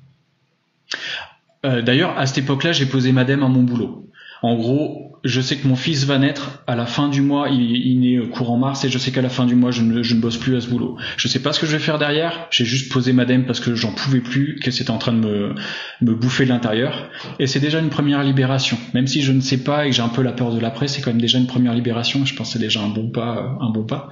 D'ailleurs, 1.64 2.18
à 2.18 2.26
cette 2.26 2.39
époque-là, 2.39 2.72
j'ai 2.72 2.87
posé 2.87 3.12
madame 3.12 3.43
à 3.43 3.49
mon 3.49 3.62
boulot. 3.62 4.11
En 4.43 4.57
gros, 4.57 5.12
je 5.25 5.41
sais 5.41 5.57
que 5.57 5.68
mon 5.68 5.77
fils 5.77 6.05
va 6.05 6.18
naître 6.18 6.62
à 6.66 6.75
la 6.75 6.87
fin 6.87 7.09
du 7.09 7.20
mois, 7.20 7.49
il, 7.49 7.61
il 7.61 8.01
naît 8.01 8.27
courant 8.29 8.57
mars 8.57 8.85
et 8.85 8.89
je 8.89 8.99
sais 8.99 9.12
qu'à 9.12 9.23
la 9.23 9.29
fin 9.29 9.47
du 9.47 9.55
mois, 9.55 9.70
je 9.70 9.83
ne, 9.83 10.20
bosse 10.20 10.37
plus 10.37 10.57
à 10.57 10.61
ce 10.61 10.68
boulot. 10.68 10.97
Je 11.16 11.29
sais 11.29 11.39
pas 11.39 11.53
ce 11.53 11.61
que 11.61 11.66
je 11.66 11.73
vais 11.73 11.79
faire 11.79 11.99
derrière, 11.99 12.49
j'ai 12.51 12.64
juste 12.64 12.93
posé 12.93 13.12
madame 13.12 13.45
parce 13.45 13.61
que 13.61 13.75
j'en 13.75 13.93
pouvais 13.93 14.20
plus, 14.20 14.59
que 14.62 14.70
c'était 14.70 14.91
en 14.91 14.99
train 14.99 15.12
de 15.12 15.55
me, 16.01 16.14
bouffer 16.14 16.45
de 16.45 16.51
l'intérieur. 16.51 17.09
Et 17.39 17.47
c'est 17.47 17.61
déjà 17.61 17.79
une 17.79 17.91
première 17.91 18.23
libération. 18.25 18.79
Même 18.95 19.07
si 19.07 19.23
je 19.23 19.33
ne 19.33 19.41
sais 19.41 19.59
pas 19.59 19.87
et 19.87 19.91
que 19.91 19.97
j'ai 19.97 20.03
un 20.03 20.09
peu 20.09 20.23
la 20.23 20.33
peur 20.33 20.53
de 20.53 20.61
l'après, 20.61 20.89
c'est 20.89 21.03
quand 21.03 21.11
même 21.11 21.20
déjà 21.20 21.39
une 21.39 21.47
première 21.47 21.75
libération. 21.75 22.25
Je 22.25 22.35
pense 22.35 22.49
que 22.49 22.53
c'est 22.55 22.64
déjà 22.64 22.81
un 22.81 22.89
bon 22.89 23.11
pas, 23.11 23.57
un 23.61 23.70
bon 23.70 23.85
pas. 23.85 24.11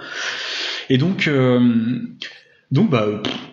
Et 0.88 0.98
donc, 0.98 1.26
euh, 1.26 1.98
donc 2.70 2.90
bah 2.90 3.06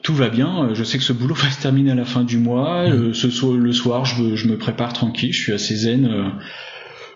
tout 0.03 0.13
va 0.13 0.29
bien. 0.29 0.73
Je 0.73 0.83
sais 0.83 0.97
que 0.97 1.03
ce 1.03 1.13
boulot 1.13 1.35
va 1.35 1.49
se 1.49 1.61
terminer 1.61 1.91
à 1.91 1.95
la 1.95 2.05
fin 2.05 2.23
du 2.23 2.37
mois. 2.37 2.87
Mmh. 2.87 3.13
Ce 3.13 3.55
le 3.55 3.71
soir, 3.73 4.05
je, 4.05 4.47
me 4.47 4.57
prépare 4.57 4.93
tranquille. 4.93 5.33
Je 5.33 5.41
suis 5.41 5.53
assez 5.53 5.75
zen. 5.75 6.05
Euh, 6.05 6.29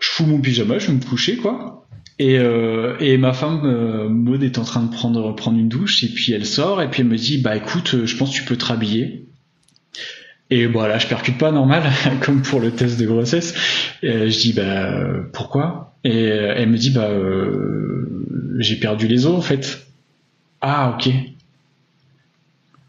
je 0.02 0.10
fous 0.10 0.26
mon 0.26 0.42
pyjama, 0.42 0.80
je 0.80 0.88
vais 0.88 0.94
me 0.94 1.04
coucher 1.04 1.38
quoi. 1.38 1.88
Et, 2.20 2.38
euh, 2.38 2.98
et 3.00 3.18
ma 3.18 3.34
femme 3.34 3.62
euh, 3.66 4.10
Maud 4.10 4.44
est 4.44 4.58
en 4.58 4.64
train 4.64 4.84
de 4.84 4.92
prendre 4.92 5.34
prendre 5.36 5.58
une 5.58 5.70
douche 5.70 6.04
et 6.04 6.10
puis 6.10 6.34
elle 6.34 6.46
sort 6.46 6.82
et 6.82 6.90
puis 6.90 7.02
elle 7.02 7.08
me 7.08 7.18
dit 7.18 7.38
bah 7.38 7.56
écoute, 7.56 8.06
je 8.06 8.18
pense 8.18 8.32
que 8.32 8.36
tu 8.36 8.44
peux 8.44 8.58
te 8.58 8.66
rhabiller. 8.66 9.26
Et 10.50 10.66
voilà, 10.66 10.98
je 10.98 11.08
percute 11.08 11.38
pas 11.38 11.52
normal 11.52 11.84
comme 12.22 12.42
pour 12.42 12.60
le 12.60 12.72
test 12.72 13.00
de 13.00 13.06
grossesse. 13.06 13.54
Et 14.04 14.30
je 14.30 14.40
dis 14.40 14.54
bah 14.54 14.92
pourquoi? 15.32 15.96
Et 16.04 16.26
elle 16.26 16.70
me 16.70 16.78
dit 16.78 16.90
bah 16.90 17.10
j'ai 18.58 18.76
perdu 18.76 19.08
les 19.08 19.26
os 19.26 19.36
en 19.36 19.42
fait. 19.42 19.86
Ah 20.62 20.96
ok. 20.96 21.14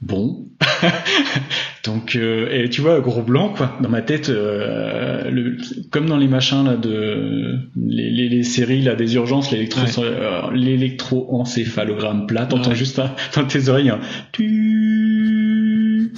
Bon. 0.01 0.47
Donc, 1.85 2.15
euh, 2.15 2.49
et 2.51 2.69
tu 2.69 2.81
vois, 2.81 3.01
gros 3.01 3.23
blanc, 3.23 3.55
quoi, 3.57 3.77
dans 3.81 3.89
ma 3.89 4.03
tête, 4.03 4.29
euh, 4.29 5.29
le, 5.31 5.57
comme 5.91 6.07
dans 6.07 6.17
les 6.17 6.29
machins, 6.29 6.65
là, 6.65 6.77
de, 6.77 7.59
les, 7.77 8.11
les, 8.11 8.29
les 8.29 8.43
séries, 8.45 8.83
là, 8.83 8.95
des 8.95 9.17
urgences, 9.17 9.51
l'électro, 9.51 10.05
euh, 10.05 10.43
l'électroencéphalogramme 10.53 12.27
plat, 12.29 12.47
t'entends 12.47 12.75
juste 12.75 13.01
dans 13.35 13.45
tes 13.45 13.69
oreilles, 13.69 13.91
un 13.91 14.01
tu... 14.31 16.13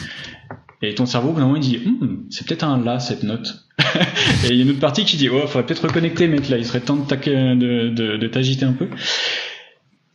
Et 0.82 0.94
ton 0.94 1.06
cerveau, 1.06 1.30
au 1.30 1.32
moment, 1.32 1.56
il 1.56 1.62
dit, 1.62 1.78
hm, 1.82 2.26
c'est 2.28 2.46
peut-être 2.46 2.64
un 2.64 2.84
là, 2.84 2.98
cette 2.98 3.22
note. 3.22 3.64
et 4.44 4.50
il 4.50 4.56
y 4.56 4.60
a 4.60 4.64
une 4.64 4.70
autre 4.70 4.80
partie 4.80 5.06
qui 5.06 5.16
dit, 5.16 5.30
oh, 5.30 5.46
faudrait 5.46 5.64
peut-être 5.64 5.86
reconnecter, 5.86 6.28
mec, 6.28 6.50
là, 6.50 6.58
il 6.58 6.66
serait 6.66 6.80
temps 6.80 6.96
de, 6.96 7.54
de, 7.54 7.88
de, 7.88 8.16
de 8.18 8.26
t'agiter 8.26 8.66
un 8.66 8.74
peu. 8.74 8.88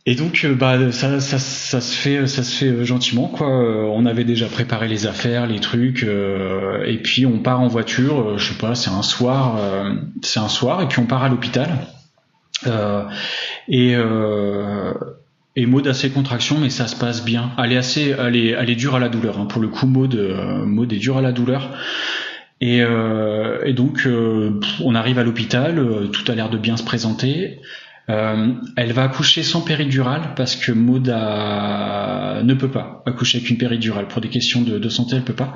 Et 0.06 0.14
donc 0.14 0.44
euh, 0.44 0.54
bah 0.54 0.92
ça, 0.92 1.20
ça, 1.20 1.38
ça 1.38 1.80
se 1.80 1.94
fait 1.94 2.26
ça 2.26 2.42
se 2.42 2.56
fait 2.56 2.70
euh, 2.70 2.84
gentiment 2.84 3.28
quoi. 3.28 3.48
Euh, 3.48 3.84
on 3.92 4.06
avait 4.06 4.24
déjà 4.24 4.46
préparé 4.46 4.88
les 4.88 5.06
affaires, 5.06 5.46
les 5.46 5.60
trucs 5.60 6.04
et 6.04 6.98
puis 7.02 7.26
on 7.26 7.38
part 7.38 7.60
en 7.60 7.68
voiture, 7.68 8.38
je 8.38 8.52
sais 8.52 8.58
pas, 8.58 8.74
c'est 8.74 8.90
un 8.90 9.02
soir 9.02 9.58
c'est 10.22 10.40
un 10.40 10.48
soir 10.48 10.82
et 10.82 10.88
puis 10.88 11.00
on 11.00 11.06
part 11.06 11.22
à 11.22 11.28
l'hôpital. 11.28 11.68
et 13.68 13.94
et 15.56 15.66
Maud 15.66 15.86
a 15.88 15.94
ses 15.94 16.10
contractions 16.10 16.58
mais 16.58 16.70
ça 16.70 16.86
se 16.86 16.96
passe 16.96 17.24
bien. 17.24 17.50
Elle 17.58 17.72
est 17.72 17.76
assez 17.76 18.14
elle 18.18 18.36
est 18.36 18.48
elle 18.48 18.70
est 18.70 18.76
dure 18.76 18.94
à 18.94 19.00
la 19.00 19.10
douleur 19.10 19.38
hein. 19.38 19.46
pour 19.46 19.60
le 19.60 19.68
coup 19.68 19.86
Maud 19.86 20.14
Maud 20.64 20.92
est 20.92 20.98
dure 20.98 21.18
à 21.18 21.22
la 21.22 21.32
douleur. 21.32 21.70
Et, 22.60 22.82
euh, 22.82 23.62
et 23.64 23.72
donc, 23.72 24.02
euh, 24.06 24.60
on 24.84 24.94
arrive 24.94 25.18
à 25.18 25.24
l'hôpital, 25.24 25.78
euh, 25.78 26.06
tout 26.08 26.30
a 26.30 26.34
l'air 26.34 26.50
de 26.50 26.58
bien 26.58 26.76
se 26.76 26.84
présenter. 26.84 27.58
Euh, 28.08 28.54
elle 28.76 28.92
va 28.92 29.04
accoucher 29.04 29.42
sans 29.42 29.60
péridurale 29.60 30.34
parce 30.34 30.56
que 30.56 30.72
Maud 30.72 31.06
ne 31.06 32.54
peut 32.54 32.70
pas 32.70 33.02
accoucher 33.06 33.38
avec 33.38 33.50
une 33.50 33.58
péridurale 33.58 34.08
pour 34.08 34.20
des 34.20 34.28
questions 34.28 34.62
de, 34.62 34.78
de, 34.78 34.88
santé, 34.88 35.16
elle 35.16 35.22
peut 35.22 35.32
pas. 35.32 35.54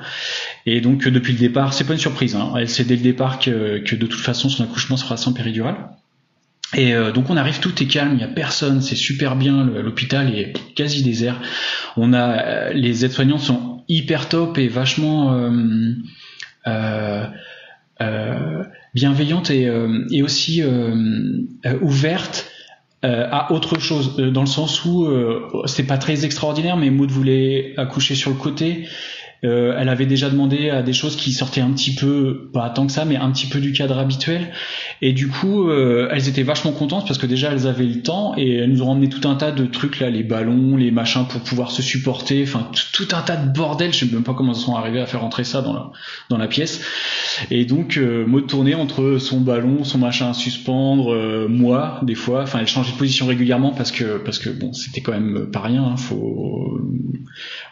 Et 0.67 0.81
donc 0.81 1.09
depuis 1.09 1.33
le 1.33 1.39
départ, 1.39 1.73
c'est 1.75 1.85
pas 1.85 1.95
une 1.95 1.99
surprise. 1.99 2.37
Hein, 2.37 2.53
elle 2.57 2.69
sait 2.69 2.85
dès 2.85 2.97
le 2.97 3.03
départ 3.03 3.39
que, 3.39 3.79
que, 3.79 3.97
de 3.97 4.07
toute 4.07 4.21
façon 4.21 4.49
son 4.49 4.63
accouchement 4.63 4.97
sera 4.97 5.17
sans 5.17 5.33
péridurale. 5.33 5.77
Et 6.77 6.95
euh, 6.95 7.13
donc 7.13 7.31
on 7.31 7.37
arrive, 7.37 7.61
tout 7.61 7.83
est 7.83 7.87
calme, 7.87 8.15
il 8.15 8.21
y 8.21 8.25
a 8.25 8.29
personne, 8.29 8.81
c'est 8.83 8.97
super 8.97 9.37
bien, 9.37 9.65
l'hôpital 9.65 10.35
est 10.35 10.53
quasi 10.75 11.03
désert. 11.03 11.41
On 11.97 12.13
a 12.13 12.73
les 12.73 13.05
aides-soignantes 13.05 13.41
sont 13.41 13.85
hyper 13.89 14.29
top 14.29 14.59
et 14.59 14.69
vachement 14.69 15.35
euh, 16.67 17.27
euh, 18.01 18.65
bienveillante 18.95 19.51
et, 19.51 19.67
euh, 19.69 20.07
et 20.11 20.23
aussi 20.23 20.63
ouverte 21.83 22.51
à 23.03 23.53
autre 23.53 23.79
chose, 23.79 24.17
dans 24.17 24.41
le 24.41 24.47
sens 24.47 24.87
où 24.87 25.07
c'est 25.67 25.87
pas 25.87 25.99
très 25.99 26.25
extraordinaire, 26.25 26.79
mais 26.79 26.89
Maud 26.89 27.11
voulait 27.11 27.75
accoucher 27.77 28.15
sur 28.15 28.31
le 28.31 28.37
côté. 28.37 28.87
Euh, 29.45 29.77
elle 29.79 29.89
avait 29.89 30.07
déjà 30.07 30.31
demandé 30.31 30.71
à 30.71 30.83
des 30.83 30.93
choses 30.93 31.17
qui 31.17 31.33
sortaient 31.33 31.61
un 31.61 31.71
petit 31.73 31.95
peu, 31.95 32.51
pas 32.53 32.71
tant 32.71 32.87
que 32.87 32.93
ça, 32.93 33.05
mais 33.05 33.17
un 33.17 33.31
petit 33.31 33.47
peu 33.47 33.61
du 33.61 33.73
cadre 33.73 33.99
habituel. 33.99 34.53
Et 35.03 35.13
du 35.13 35.29
coup, 35.29 35.69
euh, 35.69 36.09
elles 36.11 36.29
étaient 36.29 36.43
vachement 36.43 36.73
contentes 36.73 37.07
parce 37.07 37.19
que 37.19 37.27
déjà 37.27 37.53
elles 37.53 37.67
avaient 37.67 37.85
le 37.85 38.01
temps 38.01 38.35
et 38.37 38.57
elles 38.57 38.71
nous 38.71 38.83
ont 38.83 38.91
emmené 38.91 39.09
tout 39.09 39.29
un 39.29 39.35
tas 39.35 39.53
de 39.53 39.67
trucs 39.67 40.01
là, 40.01 40.11
les 40.11 40.23
ballons, 40.23 40.77
les 40.77 40.91
machins 40.91 41.27
pour 41.29 41.41
pouvoir 41.43 41.71
se 41.71 41.83
supporter, 41.83 42.43
enfin 42.43 42.71
tout 42.93 43.09
un 43.13 43.21
tas 43.21 43.37
de 43.37 43.53
bordel. 43.53 43.93
Je 43.93 44.05
sais 44.05 44.13
même 44.13 44.23
pas 44.23 44.35
comment 44.35 44.53
elles 44.53 44.59
sont 44.59 44.77
arrivées 44.77 45.01
à 45.01 45.07
faire 45.07 45.21
rentrer 45.21 45.45
ça 45.45 45.63
dans 45.63 46.39
la 46.39 46.49
pièce. 46.49 46.81
Et 47.51 47.65
donc, 47.65 47.97
euh, 47.97 48.25
mode 48.27 48.47
tourner 48.47 48.75
entre 48.75 49.19
son 49.19 49.41
ballon, 49.41 49.85
son 49.85 49.99
machin 49.99 50.31
à 50.31 50.35
suspendre, 50.35 51.13
euh, 51.13 51.49
moi 51.49 52.01
des 52.03 52.15
fois. 52.15 52.43
Enfin, 52.43 52.61
elle 52.61 52.69
changeait 52.69 52.93
de 52.93 52.97
position 52.97 53.27
régulièrement 53.27 53.73
parce 53.73 53.93
que 53.93 54.19
parce 54.19 54.39
que 54.39 54.51
bon, 54.51 54.73
c'était 54.73 55.01
quand 55.01 55.13
même 55.13 55.51
pas 55.53 55.61
rien. 55.61 55.85
Hein, 55.85 56.17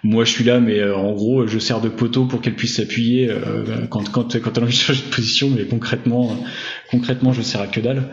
moi 0.03 0.25
je 0.25 0.31
suis 0.31 0.45
là, 0.45 0.61
mais 0.61 0.83
en 0.91 1.13
gros 1.13 1.47
je 1.47 1.59
sers 1.63 1.81
de 1.81 1.89
poteau 1.89 2.27
pour 2.27 2.41
qu'elle 2.41 2.57
puisse 2.57 2.77
s'appuyer 2.77 3.31
euh, 3.31 3.87
quand, 3.89 4.11
quand, 4.11 4.39
quand 4.41 4.57
elle 4.57 4.63
a 4.63 4.67
envie 4.67 4.77
de 4.77 4.83
changer 4.83 5.03
de 5.03 5.15
position, 5.15 5.51
mais 5.51 5.65
concrètement, 5.65 6.37
concrètement, 6.91 7.33
je 7.33 7.43
sers 7.43 7.61
à 7.61 7.67
que 7.67 7.81
dalle. 7.81 8.11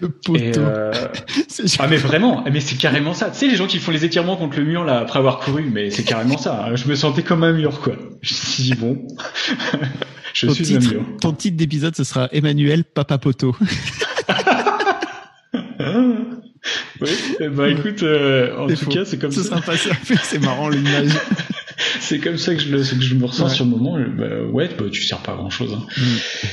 Le 0.00 0.08
poteau. 0.08 0.60
Euh, 0.60 0.92
ah 1.78 1.86
mais 1.88 1.96
vraiment, 1.96 2.44
mais 2.50 2.60
c'est 2.60 2.76
carrément 2.76 3.12
ça. 3.12 3.30
Tu 3.30 3.38
sais 3.38 3.48
les 3.48 3.56
gens 3.56 3.66
qui 3.66 3.78
font 3.78 3.90
les 3.90 4.04
étirements 4.04 4.36
contre 4.36 4.58
le 4.58 4.64
mur 4.64 4.84
là 4.84 4.98
après 5.00 5.18
avoir 5.18 5.40
couru, 5.40 5.64
mais 5.70 5.90
c'est 5.90 6.04
carrément 6.04 6.38
ça. 6.38 6.74
Je 6.74 6.86
me 6.88 6.94
sentais 6.94 7.22
comme 7.22 7.42
un 7.44 7.52
mur 7.52 7.80
quoi. 7.80 7.94
Je 8.22 8.34
me 8.34 8.38
suis 8.38 8.62
dit 8.62 8.74
bon, 8.74 9.06
je 10.34 10.46
ton 10.46 10.54
suis 10.54 10.64
titre, 10.64 10.86
un 10.86 10.92
mur. 10.92 11.04
Ton 11.20 11.32
titre 11.32 11.56
d'épisode 11.56 11.94
ce 11.96 12.04
sera 12.04 12.28
Emmanuel 12.32 12.84
Papa 12.84 13.18
Poteau. 13.18 13.54
oui, 17.00 17.10
bah 17.50 17.68
écoute, 17.68 18.02
euh, 18.02 18.56
en 18.56 18.68
tout 18.68 18.86
cas 18.86 19.04
c'est 19.04 19.18
comme 19.18 19.32
ça. 19.32 19.60
C'est 20.22 20.38
marrant 20.38 20.70
l'image. 20.70 21.10
C'est 22.10 22.18
comme 22.18 22.38
ça 22.38 22.56
que 22.56 22.60
je, 22.60 22.70
le, 22.70 22.78
que 22.78 23.02
je 23.02 23.14
me 23.14 23.24
ressens 23.24 23.50
sur 23.50 23.64
le 23.64 23.70
moment. 23.70 23.96
Bah, 23.96 24.42
ouais, 24.50 24.68
bah, 24.76 24.86
tu 24.90 25.04
sers 25.04 25.18
pas 25.18 25.32
à 25.32 25.36
grand 25.36 25.48
chose. 25.48 25.72
Hein. 25.72 25.86
Mm. 25.96 26.46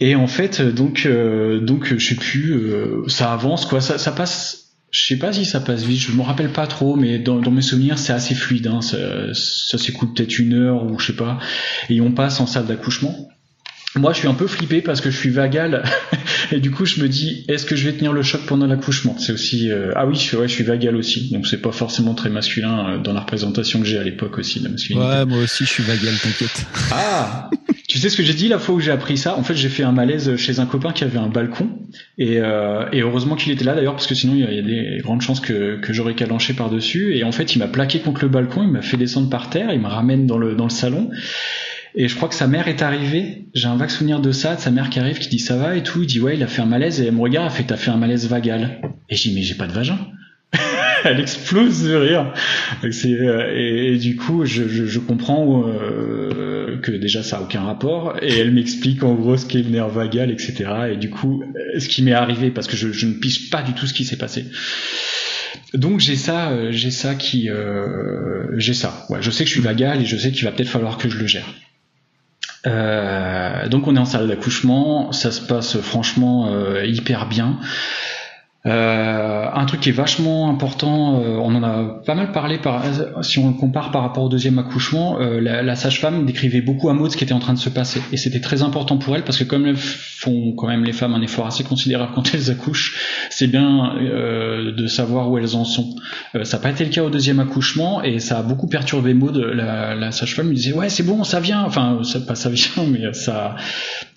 Et 0.00 0.14
en 0.14 0.26
fait, 0.26 0.62
donc, 0.62 1.04
euh, 1.04 1.60
donc, 1.60 1.94
je 1.94 2.04
sais 2.04 2.14
plus, 2.14 2.52
euh, 2.52 3.04
ça 3.08 3.32
avance 3.32 3.66
quoi, 3.66 3.82
ça, 3.82 3.98
ça 3.98 4.12
passe. 4.12 4.62
Je 4.90 5.06
sais 5.06 5.18
pas 5.18 5.32
si 5.32 5.44
ça 5.44 5.60
passe 5.60 5.82
vite, 5.82 6.00
je 6.00 6.12
me 6.12 6.22
rappelle 6.22 6.50
pas 6.50 6.66
trop, 6.66 6.96
mais 6.96 7.18
dans, 7.18 7.40
dans 7.40 7.50
mes 7.50 7.62
souvenirs, 7.62 7.98
c'est 7.98 8.12
assez 8.14 8.34
fluide. 8.34 8.66
Hein, 8.68 8.80
ça, 8.80 9.34
ça 9.34 9.76
s'écoute 9.76 10.16
peut-être 10.16 10.38
une 10.38 10.54
heure 10.54 10.84
ou 10.84 10.98
je 10.98 11.08
sais 11.08 11.16
pas, 11.16 11.38
et 11.90 12.00
on 12.00 12.12
passe 12.12 12.40
en 12.40 12.46
salle 12.46 12.66
d'accouchement. 12.66 13.28
Moi, 13.96 14.12
je 14.12 14.18
suis 14.18 14.28
un 14.28 14.34
peu 14.34 14.48
flippé 14.48 14.80
parce 14.80 15.00
que 15.00 15.10
je 15.10 15.16
suis 15.16 15.30
vagal 15.30 15.84
et 16.52 16.58
du 16.58 16.72
coup, 16.72 16.84
je 16.84 17.00
me 17.00 17.08
dis, 17.08 17.44
est-ce 17.48 17.64
que 17.64 17.76
je 17.76 17.88
vais 17.88 17.96
tenir 17.96 18.12
le 18.12 18.22
choc 18.22 18.40
pendant 18.46 18.66
l'accouchement? 18.66 19.16
C'est 19.18 19.32
aussi, 19.32 19.70
euh, 19.70 19.92
ah 19.94 20.04
oui, 20.04 20.16
je, 20.16 20.36
ouais, 20.36 20.48
je 20.48 20.52
suis 20.52 20.64
vagal 20.64 20.96
aussi, 20.96 21.30
donc 21.32 21.46
c'est 21.46 21.62
pas 21.62 21.70
forcément 21.70 22.14
très 22.14 22.28
masculin 22.28 22.88
euh, 22.88 22.98
dans 22.98 23.12
la 23.12 23.20
représentation 23.20 23.80
que 23.80 23.86
j'ai 23.86 23.98
à 23.98 24.02
l'époque 24.02 24.36
aussi 24.38 24.58
la 24.58 24.68
masculinité. 24.68 25.06
Ouais, 25.06 25.24
moi 25.26 25.38
aussi, 25.38 25.64
je 25.64 25.70
suis 25.70 25.84
vagal, 25.84 26.12
t'inquiète. 26.20 26.66
Ah, 26.90 27.50
tu 27.88 27.98
sais 27.98 28.08
ce 28.08 28.16
que 28.16 28.24
j'ai 28.24 28.34
dit 28.34 28.48
la 28.48 28.58
fois 28.58 28.74
où 28.74 28.80
j'ai 28.80 28.90
appris 28.90 29.16
ça? 29.16 29.36
En 29.36 29.44
fait, 29.44 29.54
j'ai 29.54 29.68
fait 29.68 29.84
un 29.84 29.92
malaise 29.92 30.34
chez 30.36 30.58
un 30.58 30.66
copain 30.66 30.92
qui 30.92 31.04
avait 31.04 31.18
un 31.18 31.28
balcon 31.28 31.70
et, 32.18 32.38
euh, 32.38 32.86
et 32.92 33.00
heureusement 33.00 33.36
qu'il 33.36 33.52
était 33.52 33.64
là 33.64 33.76
d'ailleurs 33.76 33.94
parce 33.94 34.08
que 34.08 34.16
sinon 34.16 34.34
il 34.34 34.40
y 34.40 34.58
a 34.58 34.62
des 34.62 35.00
grandes 35.02 35.20
chances 35.20 35.40
que, 35.40 35.78
que 35.80 35.92
j'aurais 35.92 36.14
calanché 36.14 36.52
par 36.52 36.68
dessus. 36.68 37.16
Et 37.16 37.22
en 37.22 37.30
fait, 37.30 37.54
il 37.54 37.60
m'a 37.60 37.68
plaqué 37.68 38.00
contre 38.00 38.22
le 38.22 38.28
balcon, 38.28 38.64
il 38.64 38.70
m'a 38.70 38.82
fait 38.82 38.96
descendre 38.96 39.30
par 39.30 39.50
terre, 39.50 39.72
il 39.72 39.80
me 39.80 39.86
ramène 39.86 40.26
dans 40.26 40.38
le 40.38 40.56
dans 40.56 40.64
le 40.64 40.70
salon. 40.70 41.10
Et 41.94 42.08
je 42.08 42.16
crois 42.16 42.28
que 42.28 42.34
sa 42.34 42.46
mère 42.46 42.66
est 42.68 42.82
arrivée. 42.82 43.46
J'ai 43.54 43.68
un 43.68 43.76
vague 43.76 43.90
souvenir 43.90 44.20
de 44.20 44.32
ça, 44.32 44.56
de 44.56 44.60
sa 44.60 44.70
mère 44.70 44.90
qui 44.90 44.98
arrive, 44.98 45.18
qui 45.18 45.28
dit 45.28 45.38
ça 45.38 45.56
va 45.56 45.76
et 45.76 45.82
tout. 45.82 46.02
Il 46.02 46.06
dit 46.06 46.20
ouais, 46.20 46.36
il 46.36 46.42
a 46.42 46.46
fait 46.46 46.62
un 46.62 46.66
malaise 46.66 47.00
et 47.00 47.06
elle 47.06 47.14
me 47.14 47.20
regarde, 47.20 47.46
elle 47.50 47.56
fait 47.56 47.64
t'as 47.64 47.76
fait 47.76 47.90
un 47.90 47.96
malaise 47.96 48.28
vagal. 48.28 48.80
Et 49.08 49.14
dis 49.14 49.32
mais 49.34 49.42
j'ai 49.42 49.54
pas 49.54 49.66
de 49.66 49.72
vagin. 49.72 49.98
elle 51.04 51.20
explose 51.20 51.84
de 51.84 51.94
rire. 51.94 52.32
Euh, 52.84 53.92
et, 53.92 53.98
du 53.98 54.16
coup, 54.16 54.44
je, 54.44 54.68
je, 54.68 54.86
je 54.86 54.98
comprends 54.98 55.68
euh, 55.68 56.78
que 56.80 56.92
déjà 56.92 57.22
ça 57.22 57.38
a 57.38 57.42
aucun 57.42 57.62
rapport. 57.62 58.16
Et 58.22 58.38
elle 58.38 58.52
m'explique 58.52 59.02
en 59.02 59.14
gros 59.14 59.36
ce 59.36 59.46
qu'est 59.46 59.62
le 59.62 59.70
nerf 59.70 59.88
vagal, 59.88 60.30
etc. 60.30 60.64
Et 60.92 60.96
du 60.96 61.10
coup, 61.10 61.42
euh, 61.42 61.78
ce 61.78 61.88
qui 61.88 62.02
m'est 62.02 62.12
arrivé 62.12 62.50
parce 62.50 62.66
que 62.66 62.76
je, 62.76 62.92
je 62.92 63.06
ne 63.06 63.14
piche 63.14 63.50
pas 63.50 63.62
du 63.62 63.72
tout 63.72 63.86
ce 63.86 63.94
qui 63.94 64.04
s'est 64.04 64.18
passé. 64.18 64.46
Donc 65.74 66.00
j'ai 66.00 66.16
ça, 66.16 66.50
euh, 66.50 66.68
j'ai 66.70 66.90
ça 66.90 67.14
qui, 67.14 67.50
euh, 67.50 68.46
j'ai 68.58 68.74
ça. 68.74 69.06
Ouais, 69.10 69.18
je 69.20 69.30
sais 69.30 69.44
que 69.44 69.48
je 69.48 69.54
suis 69.54 69.62
vagal 69.62 70.00
et 70.00 70.04
je 70.04 70.16
sais 70.16 70.30
qu'il 70.30 70.44
va 70.44 70.52
peut-être 70.52 70.68
falloir 70.68 70.98
que 70.98 71.08
je 71.08 71.18
le 71.18 71.26
gère. 71.26 71.46
Euh, 72.66 73.68
donc 73.68 73.86
on 73.86 73.96
est 73.96 73.98
en 73.98 74.04
salle 74.04 74.28
d'accouchement, 74.28 75.12
ça 75.12 75.30
se 75.30 75.40
passe 75.40 75.78
franchement 75.80 76.48
euh, 76.52 76.84
hyper 76.84 77.26
bien. 77.26 77.58
Euh, 78.66 79.46
un 79.52 79.66
truc 79.66 79.80
qui 79.80 79.90
est 79.90 79.92
vachement 79.92 80.48
important, 80.48 81.20
euh, 81.20 81.36
on 81.36 81.54
en 81.54 81.62
a 81.62 82.00
pas 82.06 82.14
mal 82.14 82.32
parlé 82.32 82.56
par, 82.56 82.82
si 83.22 83.38
on 83.38 83.48
le 83.48 83.54
compare 83.54 83.90
par 83.90 84.00
rapport 84.00 84.24
au 84.24 84.30
deuxième 84.30 84.58
accouchement, 84.58 85.20
euh, 85.20 85.38
la, 85.38 85.62
la 85.62 85.76
sage-femme 85.76 86.24
décrivait 86.24 86.62
beaucoup 86.62 86.88
à 86.88 86.94
Maud 86.94 87.10
ce 87.10 87.18
qui 87.18 87.24
était 87.24 87.34
en 87.34 87.40
train 87.40 87.52
de 87.52 87.58
se 87.58 87.68
passer 87.68 88.00
et 88.10 88.16
c'était 88.16 88.40
très 88.40 88.62
important 88.62 88.96
pour 88.96 89.14
elle 89.16 89.22
parce 89.22 89.36
que 89.36 89.44
comme 89.44 89.66
elles 89.66 89.76
font 89.76 90.52
quand 90.52 90.66
même 90.66 90.82
les 90.82 90.94
femmes 90.94 91.14
un 91.14 91.20
effort 91.20 91.46
assez 91.46 91.62
considérable 91.62 92.12
quand 92.14 92.34
elles 92.34 92.50
accouchent, 92.50 92.98
c'est 93.28 93.48
bien 93.48 93.96
euh, 93.96 94.72
de 94.72 94.86
savoir 94.86 95.30
où 95.30 95.36
elles 95.36 95.56
en 95.56 95.64
sont. 95.64 95.96
ça 96.42 96.56
n'a 96.56 96.62
pas 96.62 96.70
été 96.70 96.84
le 96.84 96.90
cas 96.90 97.02
au 97.02 97.10
deuxième 97.10 97.40
accouchement 97.40 98.02
et 98.02 98.18
ça 98.18 98.38
a 98.38 98.42
beaucoup 98.42 98.66
perturbé 98.66 99.12
Maud. 99.12 99.36
La, 99.36 99.94
la 99.94 100.10
sage-femme 100.10 100.48
lui 100.48 100.56
disait 100.56 100.72
ouais 100.72 100.88
c'est 100.88 101.02
bon 101.02 101.22
ça 101.22 101.38
vient, 101.38 101.64
enfin 101.64 101.98
ça 102.02 102.18
pas 102.20 102.34
ça 102.34 102.48
vient 102.48 102.84
mais 102.88 103.12
ça 103.12 103.56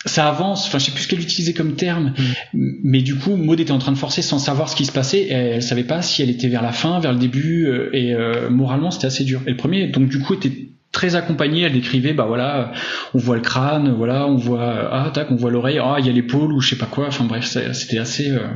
ça 0.07 0.27
avance. 0.27 0.67
Enfin 0.67 0.79
je 0.79 0.85
sais 0.85 0.91
plus 0.91 1.03
ce 1.03 1.07
qu'elle 1.07 1.21
utilisait 1.21 1.53
comme 1.53 1.75
terme, 1.75 2.13
mm. 2.53 2.61
mais 2.83 3.01
du 3.01 3.15
coup 3.15 3.35
Maud 3.35 3.59
était 3.59 3.71
en 3.71 3.77
train 3.77 3.91
de 3.91 3.97
forcer 3.97 4.21
sans 4.21 4.39
savoir 4.39 4.69
ce 4.69 4.75
qui 4.75 4.85
se 4.85 4.91
passait 4.91 5.19
et 5.19 5.31
elle 5.31 5.63
savait 5.63 5.83
pas 5.83 6.01
si 6.01 6.21
elle 6.21 6.29
était 6.29 6.47
vers 6.47 6.61
la 6.61 6.71
fin, 6.71 6.99
vers 6.99 7.13
le 7.13 7.19
début 7.19 7.67
euh, 7.67 7.89
et 7.93 8.13
euh, 8.13 8.49
moralement 8.49 8.91
c'était 8.91 9.07
assez 9.07 9.23
dur. 9.23 9.41
Et 9.45 9.51
le 9.51 9.57
premier 9.57 9.87
donc 9.87 10.09
du 10.09 10.19
coup 10.19 10.33
était 10.33 10.69
très 10.91 11.15
accompagné, 11.15 11.63
elle 11.63 11.73
décrivait 11.73 12.13
bah 12.13 12.25
voilà, 12.25 12.71
on 13.13 13.19
voit 13.19 13.35
le 13.35 13.41
crâne, 13.41 13.93
voilà, 13.95 14.27
on 14.27 14.37
voit 14.37 14.89
ah 14.91 15.11
tac, 15.13 15.29
on 15.31 15.35
voit 15.35 15.51
l'oreille, 15.51 15.79
ah 15.79 15.97
il 15.99 16.05
y 16.05 16.09
a 16.09 16.13
l'épaule 16.13 16.53
ou 16.53 16.61
je 16.61 16.69
sais 16.69 16.77
pas 16.77 16.85
quoi, 16.85 17.07
enfin 17.07 17.25
bref, 17.25 17.45
c'était 17.45 17.99
assez 17.99 18.31
euh, 18.31 18.47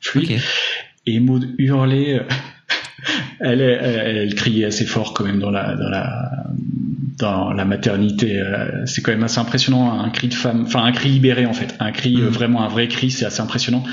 fluide. 0.00 0.38
Et 1.06 1.18
Maud 1.18 1.48
hurlait 1.58 2.20
elle, 3.40 3.60
elle, 3.60 4.16
elle, 4.16 4.34
criait 4.34 4.66
assez 4.66 4.84
fort 4.84 5.14
quand 5.14 5.24
même 5.24 5.40
dans 5.40 5.50
la 5.50 5.74
dans 5.74 5.88
la 5.88 6.44
dans 7.20 7.52
la 7.52 7.64
maternité. 7.64 8.38
Euh, 8.38 8.84
c'est 8.86 9.02
quand 9.02 9.12
même 9.12 9.22
assez 9.22 9.38
impressionnant, 9.38 10.00
un 10.00 10.10
cri 10.10 10.28
de 10.28 10.34
femme, 10.34 10.64
enfin 10.66 10.84
un 10.84 10.92
cri 10.92 11.10
libéré 11.10 11.46
en 11.46 11.52
fait, 11.52 11.74
un 11.78 11.92
cri, 11.92 12.16
euh, 12.16 12.26
mm. 12.26 12.32
vraiment 12.32 12.62
un 12.62 12.68
vrai 12.68 12.88
cri, 12.88 13.10
c'est 13.10 13.24
assez 13.24 13.40
impressionnant. 13.40 13.84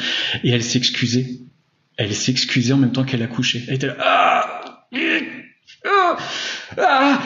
Et 0.43 0.49
elle 0.49 0.63
s'excusait. 0.63 1.27
Elle 1.97 2.13
s'excusait 2.13 2.73
en 2.73 2.77
même 2.77 2.91
temps 2.91 3.03
qu'elle 3.03 3.23
accouchait. 3.23 3.63
Elle 3.67 3.75
était 3.75 3.87
là, 3.87 3.97
ah, 3.99 4.63
ah, 5.85 6.17
ah, 6.77 7.21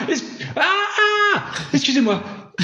ah, 0.56 1.44
excusez-moi, 1.72 2.22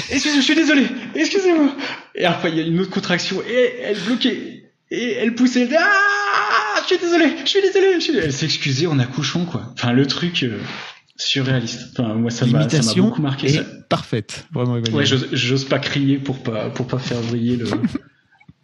excusez-moi, 0.09 0.39
je 0.39 0.45
suis 0.45 0.55
désolé, 0.55 0.87
excusez-moi. 1.15 1.75
Et 2.15 2.25
après 2.25 2.49
il 2.49 2.57
y 2.57 2.61
a 2.61 2.63
une 2.63 2.79
autre 2.79 2.91
contraction 2.91 3.41
et 3.47 3.75
elle 3.83 3.99
bloquait 3.99 4.63
et 4.91 5.13
elle 5.13 5.35
poussait, 5.35 5.61
elle 5.61 5.77
ah, 5.79 6.81
je 6.81 6.87
suis 6.87 6.97
désolé, 6.97 7.35
je 7.43 7.49
suis 7.49 7.61
désolé, 7.61 7.93
je 7.95 7.99
suis 7.99 8.17
Elle 8.17 8.33
s'excusait 8.33 8.87
en 8.87 8.99
accouchant 8.99 9.45
quoi. 9.45 9.71
Enfin 9.73 9.93
le 9.93 10.05
truc. 10.05 10.43
Euh, 10.43 10.59
surréaliste. 11.19 11.89
Enfin, 11.91 12.15
moi, 12.15 12.31
ça 12.31 12.45
m'a 12.45 12.65
beaucoup 12.97 13.21
marqué. 13.21 13.55
Est 13.55 13.87
parfaite, 13.87 14.47
vraiment. 14.53 14.75
Ouais, 14.75 15.05
j'ose 15.05 15.65
pas 15.65 15.79
crier 15.79 16.17
pour 16.17 16.39
pas 16.39 16.69
pour 16.69 16.87
pas 16.87 16.99
faire 16.99 17.21
briller 17.21 17.57
le 17.57 17.65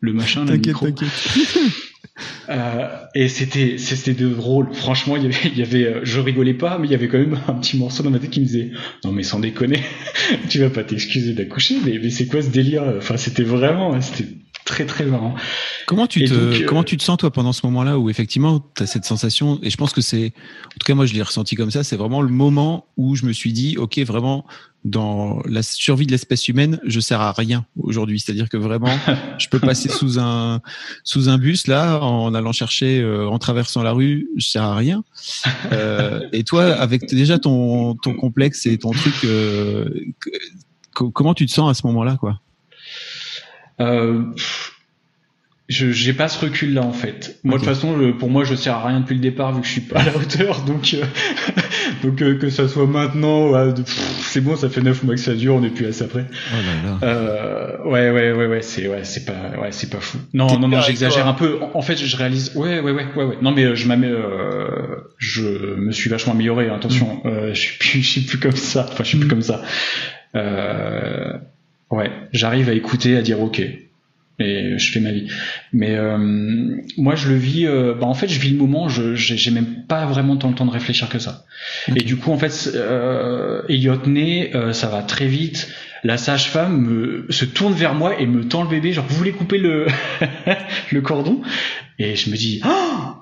le 0.02 0.14
machin, 0.14 0.46
le 0.46 0.58
micro. 0.58 0.88
Euh, 2.48 2.88
et 3.14 3.28
c'était 3.28 3.78
c'était 3.78 4.14
drôle. 4.14 4.74
Franchement, 4.74 5.18
il 5.18 5.24
y 5.24 5.26
avait 5.26 5.50
il 5.52 5.58
y 5.58 5.62
avait 5.64 5.86
euh, 5.86 6.00
je 6.04 6.22
rigolais 6.22 6.54
pas, 6.54 6.78
mais 6.78 6.88
il 6.88 6.92
y 6.92 6.94
avait 6.94 7.10
quand 7.10 7.18
même 7.18 7.38
un 7.50 7.54
petit 7.56 7.76
morceau 7.76 8.04
dans 8.04 8.10
ma 8.10 8.20
tête 8.20 8.30
qui 8.30 8.40
me 8.40 8.46
disait 8.46 8.72
non 9.04 9.12
mais 9.12 9.24
sans 9.24 9.40
déconner, 9.40 9.82
tu 10.50 10.60
vas 10.60 10.70
pas 10.70 10.86
t'excuser 10.86 11.34
d'accoucher, 11.34 11.76
mais 11.84 12.00
mais 12.02 12.10
c'est 12.10 12.28
quoi 12.28 12.42
ce 12.42 12.50
délire? 12.50 12.84
Enfin, 12.98 13.18
c'était 13.18 13.44
vraiment 13.44 14.00
c'était 14.00 14.30
très 14.66 14.86
très 14.86 15.06
marrant. 15.06 15.36
Comment 15.86 16.08
tu 16.08 16.26
te 16.26 16.34
euh, 16.34 16.66
comment 16.68 16.84
tu 16.84 16.98
te 16.98 17.04
sens 17.04 17.18
toi 17.18 17.32
pendant 17.32 17.54
ce 17.54 17.66
moment-là 17.68 17.98
où 17.98 18.10
effectivement 18.10 18.60
tu 18.76 18.84
as 18.84 18.88
cette 18.88 19.06
sensation 19.06 19.60
et 19.62 19.70
je 19.70 19.78
pense 19.78 19.94
que 19.94 20.02
c'est 20.02 20.34
en 20.66 20.78
tout 20.80 20.86
cas 20.86 20.96
moi 20.96 21.06
je 21.06 21.14
l'ai 21.14 21.22
ressenti 21.22 21.56
comme 21.56 21.72
ça, 21.72 21.84
c'est 21.84 21.96
vraiment 21.96 22.22
le 22.22 22.30
moment 22.30 22.88
où 22.98 23.16
je 23.16 23.26
me 23.26 23.32
suis 23.32 23.54
dit 23.54 23.78
OK, 23.78 24.00
vraiment 24.00 24.46
dans 24.84 25.42
la 25.46 25.64
survie 25.64 26.06
de 26.06 26.12
l'espèce 26.12 26.48
humaine, 26.48 26.80
je 26.86 27.00
sers 27.00 27.22
à 27.22 27.32
rien 27.32 27.66
aujourd'hui, 27.78 28.20
c'est-à-dire 28.20 28.50
que 28.50 28.58
vraiment 28.58 28.98
je 29.38 29.48
peux 29.50 29.60
passer 29.60 29.88
sous 29.88 30.20
un 30.20 30.62
sous 31.04 31.30
un 31.30 31.38
bus 31.38 31.68
là 31.68 32.00
en 32.02 32.34
allant 32.34 32.52
chercher 32.52 33.02
euh, 33.02 33.30
en 33.30 33.38
traversant 33.38 33.84
la 33.84 33.92
rue, 33.92 34.28
je 34.36 34.48
sers 34.48 34.64
à 34.64 34.76
rien. 34.76 35.04
Euh, 35.72 36.22
et 36.34 36.44
toi 36.44 36.66
avec 36.66 37.08
déjà 37.08 37.38
ton 37.38 37.96
ton 37.96 38.16
complexe 38.16 38.66
et 38.66 38.78
ton 38.80 38.92
truc 38.92 39.14
euh, 39.26 39.90
comment 40.92 41.36
tu 41.36 41.46
te 41.46 41.52
sens 41.52 41.70
à 41.70 41.74
ce 41.74 41.86
moment-là 41.88 42.18
quoi? 42.20 42.40
Euh, 43.80 44.24
je 45.68 45.92
j'ai 45.92 46.14
pas 46.14 46.28
ce 46.28 46.40
recul 46.40 46.74
là 46.76 46.84
en 46.84 46.92
fait. 46.92 47.40
Moi 47.44 47.58
de 47.58 47.64
toute 47.64 47.74
façon, 47.74 48.14
pour 48.20 48.30
moi, 48.30 48.44
je 48.44 48.54
sers 48.54 48.76
à 48.76 48.88
rien 48.88 49.00
depuis 49.00 49.16
le 49.16 49.22
départ 49.22 49.54
vu 49.54 49.62
que 49.62 49.68
je 49.68 49.72
suis 49.72 49.82
pas 49.82 50.00
à 50.00 50.06
la 50.06 50.16
hauteur. 50.16 50.62
Donc 50.66 50.94
euh, 50.94 51.04
donc 52.04 52.22
euh, 52.22 52.38
que 52.38 52.50
ça 52.50 52.68
soit 52.68 52.86
maintenant, 52.86 53.52
c'est 54.20 54.42
bon, 54.42 54.56
ça 54.56 54.70
fait 54.70 54.82
neuf 54.82 55.02
mois 55.04 55.16
que 55.16 55.22
ça 55.22 55.34
dure, 55.34 55.56
on 55.56 55.64
est 55.64 55.70
plus 55.70 55.88
à 55.88 55.94
ça 55.94 56.08
près. 56.08 56.26
Oh 56.30 56.56
là 56.56 56.90
là. 56.90 57.00
Euh, 57.04 57.84
ouais 57.86 58.12
ouais 58.12 58.32
ouais 58.32 58.46
ouais, 58.46 58.62
c'est 58.62 58.88
ouais 58.88 59.04
c'est 59.04 59.26
pas 59.26 59.60
ouais 59.60 59.72
c'est 59.72 59.90
pas 59.90 60.00
fou. 60.00 60.20
Non 60.34 60.60
non 60.60 60.68
non, 60.68 60.82
j'exagère 60.82 61.28
un 61.28 61.34
peu. 61.34 61.60
En, 61.74 61.82
fait, 61.82 61.96
je 61.96 62.16
réalise. 62.16 62.52
Ouais 62.56 62.80
ouais 62.80 62.92
ouais 62.92 63.08
ouais 63.16 63.24
ouais. 63.24 63.38
Non 63.42 63.52
mais 63.52 63.76
je 63.76 63.88
m'amène, 63.88 64.16
je 65.18 65.76
me 65.76 65.92
suis 65.92 66.10
vachement 66.10 66.34
amélioré. 66.34 66.70
Hein, 66.70 66.76
attention, 66.76 67.22
mm. 67.24 67.54
je 67.54 67.60
suis 67.60 67.78
plus 67.80 68.02
je 68.04 68.10
suis 68.10 68.22
plus 68.22 68.40
comme 68.40 68.56
ça. 68.56 68.86
Enfin, 68.88 69.04
je 69.04 69.10
suis 69.10 69.18
plus 69.18 69.28
mm. 69.28 69.30
comme 69.30 69.42
ça. 69.42 69.62
Ouais, 71.92 72.12
j'arrive 72.32 72.70
à 72.70 72.74
écouter, 72.74 73.18
à 73.18 73.22
dire 73.22 73.40
ok 73.42 73.62
et 74.40 74.78
je 74.78 74.92
fais 74.92 75.00
ma 75.00 75.12
vie. 75.12 75.30
Mais 75.72 75.96
euh, 75.96 76.18
moi, 76.98 77.16
je 77.16 77.30
le 77.30 77.36
vis. 77.36 77.66
Euh, 77.66 77.94
bah, 77.94 78.06
en 78.06 78.14
fait, 78.14 78.28
je 78.28 78.40
vis 78.40 78.52
le 78.52 78.58
moment. 78.58 78.90
Je 78.90 79.16
j'ai 79.16 79.52
même 79.52 79.86
pas 79.88 80.06
vraiment 80.06 80.36
tant 80.36 80.50
le 80.50 80.56
temps 80.56 80.66
de 80.66 80.72
réfléchir 80.72 81.10
que 81.10 81.20
ça. 81.20 81.46
Et 81.96 82.04
du 82.04 82.18
coup, 82.18 82.32
en 82.32 82.38
fait, 82.38 82.72
euh, 82.76 83.62
Elliot 83.70 84.02
euh, 84.06 84.74
ça 84.74 84.88
va 84.88 85.04
très 85.04 85.28
vite. 85.28 85.70
La 86.04 86.18
sage-femme 86.18 87.26
se 87.30 87.46
tourne 87.46 87.74
vers 87.74 87.96
moi 87.96 88.20
et 88.20 88.28
me 88.28 88.48
tend 88.48 88.64
le 88.64 88.70
bébé. 88.70 88.92
Genre, 88.92 89.06
vous 89.08 89.16
voulez 89.16 89.32
couper 89.32 89.58
le 89.58 89.88
le 90.92 91.02
cordon? 91.02 91.42
Et 91.98 92.16
je 92.16 92.30
me 92.30 92.36
dis, 92.36 92.62
oh 92.66 93.16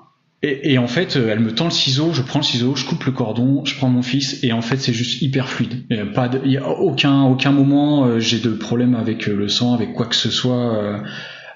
et, 0.44 0.78
en 0.78 0.86
fait, 0.86 1.16
euh, 1.16 1.30
elle 1.30 1.40
me 1.40 1.52
tend 1.52 1.64
le 1.64 1.70
ciseau, 1.70 2.12
je 2.12 2.20
prends 2.20 2.40
le 2.40 2.44
ciseau, 2.44 2.74
je 2.74 2.84
coupe 2.84 3.04
le 3.04 3.12
cordon, 3.12 3.64
je 3.64 3.74
prends 3.76 3.88
mon 3.88 4.02
fils, 4.02 4.42
et 4.42 4.52
en 4.52 4.62
fait, 4.62 4.76
c'est 4.76 4.92
juste 4.92 5.22
hyper 5.22 5.48
fluide. 5.48 5.84
Il 5.90 6.12
pas, 6.12 6.30
y 6.44 6.56
a 6.56 6.68
aucun, 6.68 7.22
aucun 7.22 7.52
moment 7.52 8.06
euh, 8.06 8.18
j'ai 8.18 8.40
de 8.40 8.50
problème 8.50 8.94
avec 8.94 9.28
euh, 9.28 9.34
le 9.34 9.48
sang, 9.48 9.74
avec 9.74 9.92
quoi 9.92 10.06
que 10.06 10.16
ce 10.16 10.30
soit. 10.30 11.02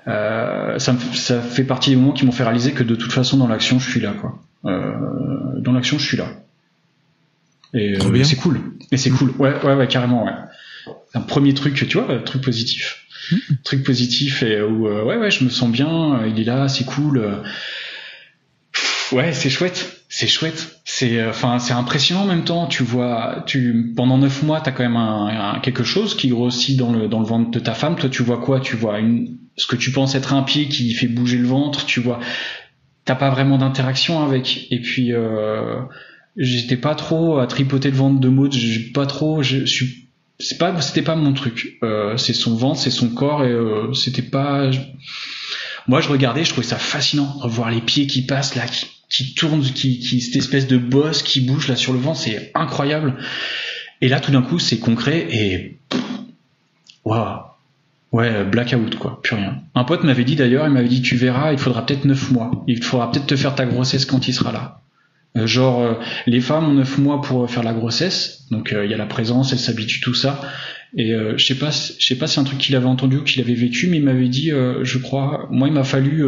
Euh, 0.06 0.78
ça, 0.78 0.96
ça 1.12 1.40
fait 1.40 1.64
partie 1.64 1.90
des 1.90 1.96
moments 1.96 2.12
qui 2.12 2.24
m'ont 2.24 2.32
fait 2.32 2.44
réaliser 2.44 2.72
que 2.72 2.82
de 2.82 2.94
toute 2.94 3.12
façon, 3.12 3.36
dans 3.36 3.48
l'action, 3.48 3.78
je 3.78 3.90
suis 3.90 4.00
là, 4.00 4.14
quoi. 4.18 4.38
Dans 4.64 5.72
l'action, 5.72 5.98
je 5.98 6.06
suis 6.06 6.16
là. 6.16 6.28
Et 7.74 7.98
c'est 8.24 8.36
cool. 8.36 8.60
Et 8.90 8.96
c'est 8.96 9.10
cool. 9.10 9.32
Ouais, 9.38 9.54
ouais, 9.64 9.74
ouais, 9.74 9.88
carrément, 9.88 10.24
ouais. 10.24 10.32
Un 11.14 11.20
premier 11.20 11.52
truc, 11.52 11.74
tu 11.88 11.98
vois, 11.98 12.18
truc 12.20 12.42
positif. 12.42 13.04
Mmh. 13.30 13.36
Truc 13.64 13.84
positif 13.84 14.42
et 14.42 14.62
où, 14.62 14.86
ouais, 14.86 15.16
ouais, 15.16 15.30
je 15.30 15.44
me 15.44 15.50
sens 15.50 15.70
bien. 15.70 16.24
Il 16.26 16.40
est 16.40 16.44
là, 16.44 16.68
c'est 16.68 16.84
cool 16.84 17.42
ouais, 19.12 19.32
c'est 19.32 19.50
chouette, 19.50 20.02
c'est 20.08 20.26
chouette. 20.26 20.80
C'est, 20.84 21.18
euh, 21.18 21.30
enfin, 21.30 21.58
c'est 21.58 21.72
impressionnant 21.72 22.22
en 22.22 22.26
même 22.26 22.44
temps. 22.44 22.66
Tu 22.66 22.82
vois, 22.82 23.42
tu 23.46 23.92
pendant 23.96 24.18
neuf 24.18 24.42
mois, 24.42 24.60
t'as 24.60 24.72
quand 24.72 24.82
même 24.82 24.96
un, 24.96 25.60
quelque 25.60 25.84
chose 25.84 26.16
qui 26.16 26.28
grossit 26.28 26.76
dans 26.78 26.92
le 26.92 27.08
dans 27.08 27.20
le 27.20 27.26
ventre 27.26 27.50
de 27.50 27.58
ta 27.58 27.74
femme. 27.74 27.96
Toi, 27.96 28.08
tu 28.08 28.22
vois 28.22 28.38
quoi? 28.38 28.60
Tu 28.60 28.76
vois 28.76 28.98
une, 28.98 29.38
ce 29.56 29.66
que 29.66 29.76
tu 29.76 29.92
penses 29.92 30.14
être 30.14 30.32
un 30.34 30.42
pied 30.42 30.68
qui 30.68 30.92
fait 30.94 31.08
bouger 31.08 31.38
le 31.38 31.46
ventre. 31.46 31.86
Tu 31.86 32.00
vois, 32.00 32.20
t'as 33.04 33.14
pas 33.14 33.30
vraiment 33.30 33.58
d'interaction 33.58 34.24
avec. 34.24 34.66
Et 34.70 34.80
puis, 34.80 35.12
euh, 35.12 35.80
j'étais 36.36 36.76
pas 36.76 36.94
trop 36.94 37.38
à 37.38 37.46
tripoter 37.46 37.90
le 37.90 37.96
ventre 37.96 38.20
de 38.20 38.28
Maud. 38.28 38.52
J'ai 38.52 38.90
pas 38.92 39.06
trop. 39.06 39.42
Je 39.42 39.64
suis 39.66 40.08
c'est 40.40 40.58
pas 40.58 40.80
c'était 40.80 41.02
pas 41.02 41.16
mon 41.16 41.32
truc 41.32 41.78
euh, 41.82 42.16
c'est 42.16 42.32
son 42.32 42.54
ventre 42.54 42.78
c'est 42.78 42.90
son 42.90 43.10
corps 43.10 43.44
et 43.44 43.50
euh, 43.50 43.92
c'était 43.92 44.22
pas 44.22 44.70
moi 45.88 46.00
je 46.00 46.08
regardais 46.08 46.44
je 46.44 46.50
trouvais 46.50 46.66
ça 46.66 46.78
fascinant 46.78 47.40
de 47.42 47.48
voir 47.48 47.70
les 47.70 47.80
pieds 47.80 48.06
qui 48.06 48.24
passent 48.24 48.54
là 48.54 48.66
qui 48.66 48.86
qui 49.08 49.34
tourne, 49.34 49.62
qui, 49.62 49.98
qui 49.98 50.20
cette 50.20 50.36
espèce 50.36 50.66
de 50.66 50.76
boss 50.76 51.22
qui 51.22 51.40
bouge 51.40 51.68
là 51.68 51.76
sur 51.76 51.92
le 51.92 51.98
vent, 51.98 52.14
c'est 52.14 52.50
incroyable. 52.54 53.14
Et 54.00 54.08
là, 54.08 54.20
tout 54.20 54.30
d'un 54.30 54.42
coup, 54.42 54.58
c'est 54.58 54.78
concret 54.78 55.26
et 55.30 55.78
waouh, 57.04 57.40
ouais, 58.12 58.44
blackout 58.44 58.96
quoi, 58.96 59.20
plus 59.22 59.34
rien. 59.34 59.62
Un 59.74 59.84
pote 59.84 60.04
m'avait 60.04 60.24
dit 60.24 60.36
d'ailleurs, 60.36 60.66
il 60.66 60.72
m'avait 60.72 60.88
dit 60.88 61.02
tu 61.02 61.16
verras, 61.16 61.52
il 61.52 61.58
faudra 61.58 61.84
peut-être 61.84 62.04
neuf 62.04 62.30
mois, 62.30 62.64
il 62.66 62.82
faudra 62.82 63.10
peut-être 63.10 63.26
te 63.26 63.36
faire 63.36 63.54
ta 63.54 63.66
grossesse 63.66 64.04
quand 64.04 64.28
il 64.28 64.34
sera 64.34 64.52
là. 64.52 64.82
Euh, 65.36 65.46
genre, 65.46 65.82
euh, 65.82 65.94
les 66.26 66.40
femmes 66.40 66.68
ont 66.68 66.74
neuf 66.74 66.98
mois 66.98 67.20
pour 67.20 67.50
faire 67.50 67.62
la 67.62 67.72
grossesse, 67.72 68.46
donc 68.50 68.72
euh, 68.72 68.84
il 68.84 68.90
y 68.90 68.94
a 68.94 68.96
la 68.96 69.06
présence, 69.06 69.52
elles 69.52 69.58
s'habituent 69.58 70.00
tout 70.00 70.14
ça. 70.14 70.40
Et 70.96 71.12
je 71.36 71.44
sais 71.44 71.58
pas, 71.58 71.70
je 71.70 72.02
sais 72.02 72.16
pas 72.16 72.26
si 72.26 72.36
c'est 72.36 72.40
un 72.40 72.44
truc 72.44 72.58
qu'il 72.58 72.74
avait 72.74 72.86
entendu 72.86 73.18
ou 73.18 73.22
qu'il 73.22 73.42
avait 73.42 73.52
vécu, 73.52 73.88
mais 73.88 73.98
il 73.98 74.04
m'avait 74.04 74.30
dit, 74.30 74.48
je 74.48 74.96
crois, 74.96 75.46
moi 75.50 75.68
il 75.68 75.74
m'a 75.74 75.84
fallu 75.84 76.24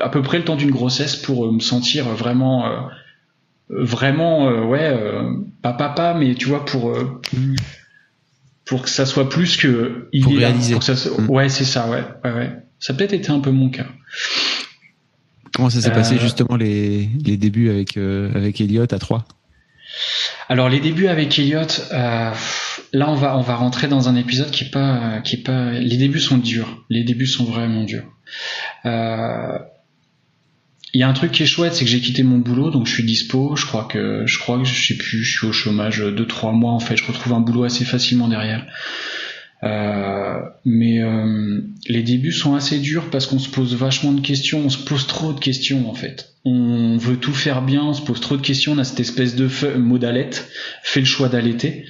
à 0.00 0.08
peu 0.08 0.22
près 0.22 0.38
le 0.38 0.44
temps 0.44 0.56
d'une 0.56 0.70
grossesse 0.70 1.16
pour 1.16 1.46
euh, 1.46 1.52
me 1.52 1.60
sentir 1.60 2.08
vraiment 2.08 2.66
euh, 2.66 2.80
vraiment 3.70 4.48
euh, 4.48 4.64
ouais 4.64 4.94
pas 5.62 5.72
papa 5.72 6.14
mais 6.18 6.34
tu 6.34 6.46
vois 6.46 6.64
pour 6.64 6.96
pour 8.64 8.82
que 8.82 8.88
ça 8.88 9.06
soit 9.06 9.28
plus 9.28 9.56
que 9.56 10.08
il 10.12 10.22
pour 10.22 10.32
réaliser. 10.32 10.74
Là, 10.74 10.80
ça 10.80 11.10
mm. 11.10 11.30
ouais 11.30 11.48
c'est 11.48 11.64
ça 11.64 11.88
ouais 11.88 12.04
ouais 12.24 12.32
ouais. 12.32 12.52
Ça 12.78 12.92
a 12.92 12.96
peut-être 12.96 13.12
été 13.12 13.30
un 13.30 13.40
peu 13.40 13.50
mon 13.50 13.70
cas. 13.70 13.86
Comment 15.54 15.70
ça 15.70 15.80
s'est 15.80 15.90
passé 15.90 16.16
justement 16.20 16.54
les, 16.56 17.08
les 17.24 17.36
débuts 17.36 17.70
avec 17.70 17.96
avec 17.96 18.60
Elliot 18.60 18.86
à 18.90 18.98
3 18.98 19.24
alors 20.50 20.68
les 20.68 20.80
débuts 20.80 21.08
avec 21.08 21.38
Elliot 21.38 21.66
là 21.90 23.10
on 23.10 23.14
va 23.14 23.36
on 23.36 23.42
va 23.42 23.56
rentrer 23.56 23.88
dans 23.88 24.08
un 24.08 24.16
épisode 24.16 24.50
qui 24.50 24.64
est 24.64 24.70
pas 24.70 25.20
qui 25.22 25.36
est 25.36 25.42
pas 25.42 25.72
les 25.72 25.96
débuts 25.96 26.20
sont 26.20 26.38
durs. 26.38 26.84
Les 26.88 27.04
débuts 27.04 27.26
sont 27.26 27.44
vraiment 27.44 27.84
durs. 27.84 28.04
Euh, 28.86 29.58
il 30.94 31.00
y 31.00 31.02
a 31.02 31.08
un 31.08 31.12
truc 31.12 31.32
qui 31.32 31.42
est 31.42 31.46
chouette, 31.46 31.74
c'est 31.74 31.84
que 31.84 31.90
j'ai 31.90 32.00
quitté 32.00 32.22
mon 32.22 32.38
boulot, 32.38 32.70
donc 32.70 32.86
je 32.86 32.92
suis 32.92 33.04
dispo. 33.04 33.56
Je 33.56 33.66
crois 33.66 33.84
que 33.84 34.24
je 34.26 34.38
crois 34.38 34.58
que 34.58 34.64
je 34.64 34.86
sais 34.86 34.96
plus, 34.96 35.22
je 35.22 35.38
suis 35.38 35.46
au 35.46 35.52
chômage 35.52 36.00
deux 36.00 36.26
trois 36.26 36.52
mois 36.52 36.72
en 36.72 36.80
fait. 36.80 36.96
Je 36.96 37.04
retrouve 37.04 37.34
un 37.34 37.40
boulot 37.40 37.64
assez 37.64 37.84
facilement 37.84 38.28
derrière. 38.28 38.66
Euh, 39.64 40.40
mais 40.64 41.02
euh, 41.02 41.60
les 41.88 42.02
débuts 42.02 42.32
sont 42.32 42.54
assez 42.54 42.78
durs 42.78 43.10
parce 43.10 43.26
qu'on 43.26 43.40
se 43.40 43.48
pose 43.48 43.74
vachement 43.74 44.12
de 44.12 44.20
questions, 44.20 44.60
on 44.64 44.68
se 44.68 44.78
pose 44.78 45.06
trop 45.06 45.32
de 45.32 45.40
questions 45.40 45.90
en 45.90 45.94
fait. 45.94 46.34
On 46.44 46.96
veut 46.96 47.16
tout 47.16 47.34
faire 47.34 47.62
bien, 47.62 47.82
on 47.82 47.92
se 47.92 48.02
pose 48.02 48.20
trop 48.20 48.36
de 48.36 48.42
questions, 48.42 48.72
on 48.72 48.78
a 48.78 48.84
cette 48.84 49.00
espèce 49.00 49.34
de 49.34 49.48
mot 49.76 49.98
d'alette, 49.98 50.48
fait 50.82 51.00
le 51.00 51.06
choix 51.06 51.28
d'allaiter. 51.28 51.86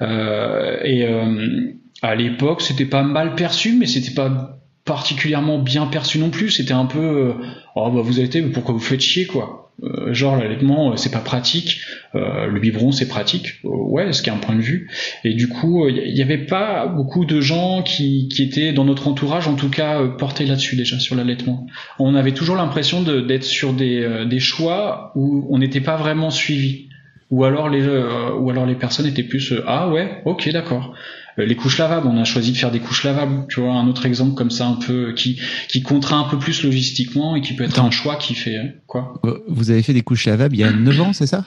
Euh, 0.00 0.78
et 0.84 1.04
euh, 1.04 1.72
à 2.02 2.14
l'époque, 2.14 2.62
c'était 2.62 2.84
pas 2.84 3.02
mal 3.02 3.34
perçu, 3.34 3.72
mais 3.72 3.86
c'était 3.86 4.14
pas 4.14 4.57
particulièrement 4.88 5.58
bien 5.58 5.86
perçu 5.86 6.18
non 6.18 6.30
plus. 6.30 6.50
C'était 6.50 6.72
un 6.72 6.86
peu, 6.86 6.98
euh, 6.98 7.32
oh 7.76 7.90
bah 7.90 8.00
vous 8.02 8.20
été, 8.20 8.40
mais 8.40 8.50
pourquoi 8.50 8.72
vous 8.72 8.80
faites 8.80 9.02
chier 9.02 9.26
quoi? 9.26 9.70
Euh, 9.84 10.12
Genre 10.14 10.36
l'allaitement, 10.36 10.92
euh, 10.92 10.96
c'est 10.96 11.12
pas 11.12 11.20
pratique. 11.20 11.82
le 12.14 12.58
biberon, 12.58 12.90
c'est 12.90 13.06
pratique. 13.06 13.60
ouais, 13.64 14.12
ce 14.14 14.22
qui 14.22 14.30
est 14.30 14.32
un 14.32 14.38
point 14.38 14.56
de 14.56 14.62
vue. 14.62 14.90
Et 15.24 15.34
du 15.34 15.46
coup, 15.48 15.86
il 15.88 16.14
n'y 16.14 16.22
avait 16.22 16.46
pas 16.46 16.86
beaucoup 16.86 17.26
de 17.26 17.40
gens 17.40 17.82
qui, 17.82 18.28
qui 18.28 18.42
étaient 18.42 18.72
dans 18.72 18.86
notre 18.86 19.06
entourage, 19.08 19.46
en 19.46 19.54
tout 19.56 19.68
cas, 19.68 20.02
portés 20.18 20.46
là-dessus 20.46 20.74
déjà 20.74 20.98
sur 20.98 21.14
l'allaitement. 21.14 21.66
On 21.98 22.14
avait 22.14 22.32
toujours 22.32 22.56
l'impression 22.56 23.02
d'être 23.02 23.44
sur 23.44 23.74
des, 23.74 24.24
des 24.28 24.40
choix 24.40 25.12
où 25.14 25.46
on 25.50 25.58
n'était 25.58 25.82
pas 25.82 25.96
vraiment 25.96 26.30
suivi. 26.30 26.86
Ou 27.30 27.44
alors 27.44 27.68
les, 27.68 27.86
ou 27.86 28.48
alors 28.48 28.64
les 28.64 28.74
personnes 28.74 29.06
étaient 29.06 29.22
plus 29.22 29.52
ah 29.66 29.90
ouais, 29.90 30.22
ok 30.24 30.48
d'accord. 30.50 30.94
Euh, 31.38 31.46
les 31.46 31.56
couches 31.56 31.78
lavables, 31.78 32.06
on 32.06 32.16
a 32.16 32.24
choisi 32.24 32.52
de 32.52 32.56
faire 32.56 32.70
des 32.70 32.80
couches 32.80 33.04
lavables. 33.04 33.46
Tu 33.48 33.60
vois, 33.60 33.72
un 33.72 33.86
autre 33.88 34.06
exemple 34.06 34.34
comme 34.34 34.50
ça, 34.50 34.66
un 34.66 34.74
peu 34.74 35.12
qui 35.14 35.40
qui 35.68 35.82
contraint 35.82 36.20
un 36.20 36.28
peu 36.28 36.38
plus 36.38 36.62
logistiquement 36.64 37.36
et 37.36 37.40
qui 37.40 37.54
peut 37.54 37.64
être 37.64 37.80
un 37.80 37.90
choix 37.90 38.16
qui 38.16 38.34
fait 38.34 38.56
euh, 38.56 38.68
quoi. 38.86 39.14
Euh, 39.24 39.38
vous 39.48 39.70
avez 39.70 39.82
fait 39.82 39.92
des 39.92 40.02
couches 40.02 40.26
lavables 40.26 40.54
il 40.54 40.60
y 40.60 40.64
a 40.64 40.72
9 40.72 41.00
ans, 41.00 41.12
c'est 41.12 41.26
ça? 41.26 41.44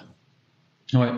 Ouais. 0.93 1.11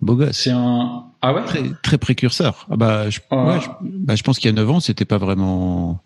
Beau 0.00 0.16
gosse. 0.16 0.36
C'est 0.36 0.50
un 0.50 1.04
ah 1.22 1.32
ouais? 1.32 1.44
Très, 1.44 1.62
très 1.82 1.96
précurseur. 1.96 2.66
Ah 2.70 2.76
bah 2.76 3.08
je, 3.08 3.20
ouais, 3.30 3.60
je, 3.60 3.68
bah, 3.80 4.14
je 4.14 4.22
pense 4.22 4.38
qu'il 4.38 4.50
y 4.50 4.52
a 4.52 4.56
9 4.56 4.70
ans, 4.70 4.80
c'était 4.80 5.06
pas 5.06 5.16
vraiment 5.18 6.02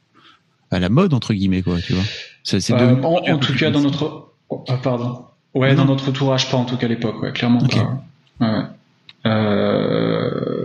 à 0.71 0.79
la 0.79 0.89
mode 0.91 1.15
entre 1.15 1.35
guillemets 1.35 1.63
quoi, 1.63 1.81
tu 1.81 1.95
vois. 1.95 2.05
C'est, 2.45 2.73
en, 2.73 3.03
en 3.03 3.39
tout 3.39 3.55
cas 3.55 3.71
dans 3.71 3.81
notre 3.81 4.33
oh, 4.49 4.65
ah, 4.69 4.77
pardon. 4.77 5.25
Ouais, 5.55 5.75
dans 5.75 5.87
notre 5.87 6.11
entourage 6.11 6.51
pas 6.51 6.57
en 6.57 6.65
tout 6.65 6.77
cas 6.77 6.87
à 6.87 6.89
l'époque, 6.89 7.21
ouais, 7.23 7.33
clairement 7.33 7.59
pas. 7.67 8.05
Ouais. 8.41 8.65
Euh, 9.27 10.58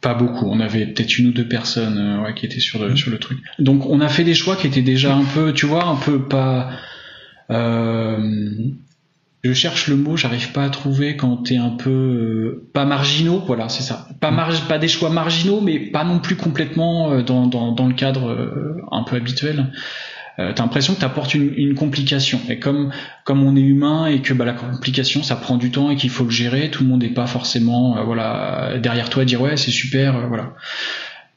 pas 0.00 0.14
beaucoup. 0.14 0.46
On 0.46 0.60
avait 0.60 0.86
peut-être 0.86 1.18
une 1.18 1.28
ou 1.28 1.32
deux 1.32 1.48
personnes 1.48 1.98
euh, 1.98 2.22
ouais, 2.22 2.34
qui 2.34 2.46
étaient 2.46 2.60
sur 2.60 2.82
le, 2.82 2.96
sur 2.96 3.10
le 3.10 3.18
truc. 3.18 3.38
Donc 3.58 3.86
on 3.86 4.00
a 4.00 4.08
fait 4.08 4.24
des 4.24 4.34
choix 4.34 4.56
qui 4.56 4.66
étaient 4.66 4.82
déjà 4.82 5.14
un 5.14 5.24
peu, 5.24 5.52
tu 5.52 5.66
vois, 5.66 5.84
un 5.84 5.96
peu 5.96 6.22
pas. 6.22 6.70
Euh, 7.50 8.18
je 9.42 9.52
cherche 9.54 9.88
le 9.88 9.96
mot, 9.96 10.16
j'arrive 10.16 10.52
pas 10.52 10.64
à 10.64 10.68
trouver 10.68 11.16
quand 11.16 11.38
t'es 11.38 11.56
un 11.56 11.70
peu 11.70 11.90
euh, 11.90 12.68
pas 12.74 12.84
marginaux, 12.84 13.42
voilà, 13.46 13.68
c'est 13.70 13.82
ça. 13.82 14.06
Pas 14.20 14.30
marge, 14.30 14.68
pas 14.68 14.78
des 14.78 14.88
choix 14.88 15.08
marginaux, 15.08 15.62
mais 15.62 15.78
pas 15.78 16.04
non 16.04 16.18
plus 16.18 16.36
complètement 16.36 17.10
euh, 17.10 17.22
dans, 17.22 17.46
dans, 17.46 17.72
dans 17.72 17.86
le 17.86 17.94
cadre 17.94 18.30
euh, 18.30 18.76
un 18.92 19.02
peu 19.02 19.16
habituel. 19.16 19.72
Euh, 20.40 20.52
t'as 20.54 20.62
l'impression 20.62 20.94
que 20.94 21.00
t'apportes 21.00 21.34
une, 21.34 21.52
une 21.54 21.74
complication. 21.74 22.40
Et 22.48 22.58
comme 22.58 22.92
on 23.28 23.54
est 23.54 23.60
humain 23.60 24.06
et 24.06 24.22
que 24.22 24.32
bah, 24.32 24.44
la 24.44 24.54
complication 24.54 25.22
ça 25.22 25.36
prend 25.36 25.56
du 25.56 25.70
temps 25.70 25.90
et 25.90 25.96
qu'il 25.96 26.10
faut 26.10 26.24
le 26.24 26.30
gérer, 26.30 26.70
tout 26.70 26.82
le 26.82 26.88
monde 26.88 27.02
n'est 27.02 27.10
pas 27.10 27.26
forcément 27.26 28.02
voilà 28.04 28.78
derrière 28.78 29.10
toi 29.10 29.22
à 29.22 29.24
dire 29.24 29.40
ouais 29.40 29.56
c'est 29.56 29.70
super, 29.70 30.28
voilà. 30.28 30.54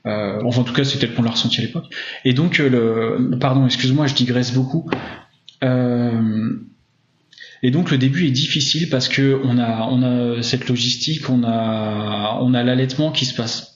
Euh, 0.06 0.42
enfin, 0.44 0.62
en 0.62 0.64
tout 0.64 0.74
cas, 0.74 0.84
c'est 0.84 1.00
tel 1.00 1.14
qu'on 1.14 1.24
l'a 1.24 1.32
ressenti 1.32 1.60
à 1.60 1.64
l'époque. 1.64 1.86
Et 2.26 2.34
donc, 2.34 2.58
le, 2.58 3.38
pardon, 3.40 3.66
excuse-moi, 3.66 4.08
je 4.08 4.16
digresse 4.16 4.54
beaucoup. 4.54 4.90
Euh, 5.64 6.52
et 7.62 7.72
donc 7.72 7.92
le 7.92 7.98
début 7.98 8.28
est 8.28 8.32
difficile 8.32 8.90
parce 8.90 9.08
que 9.08 9.40
on 9.46 9.58
a 9.58 10.42
cette 10.42 10.68
logistique, 10.68 11.30
on 11.30 11.44
a 11.44 12.64
l'allaitement 12.64 13.12
qui 13.12 13.26
se 13.26 13.34
passe 13.34 13.73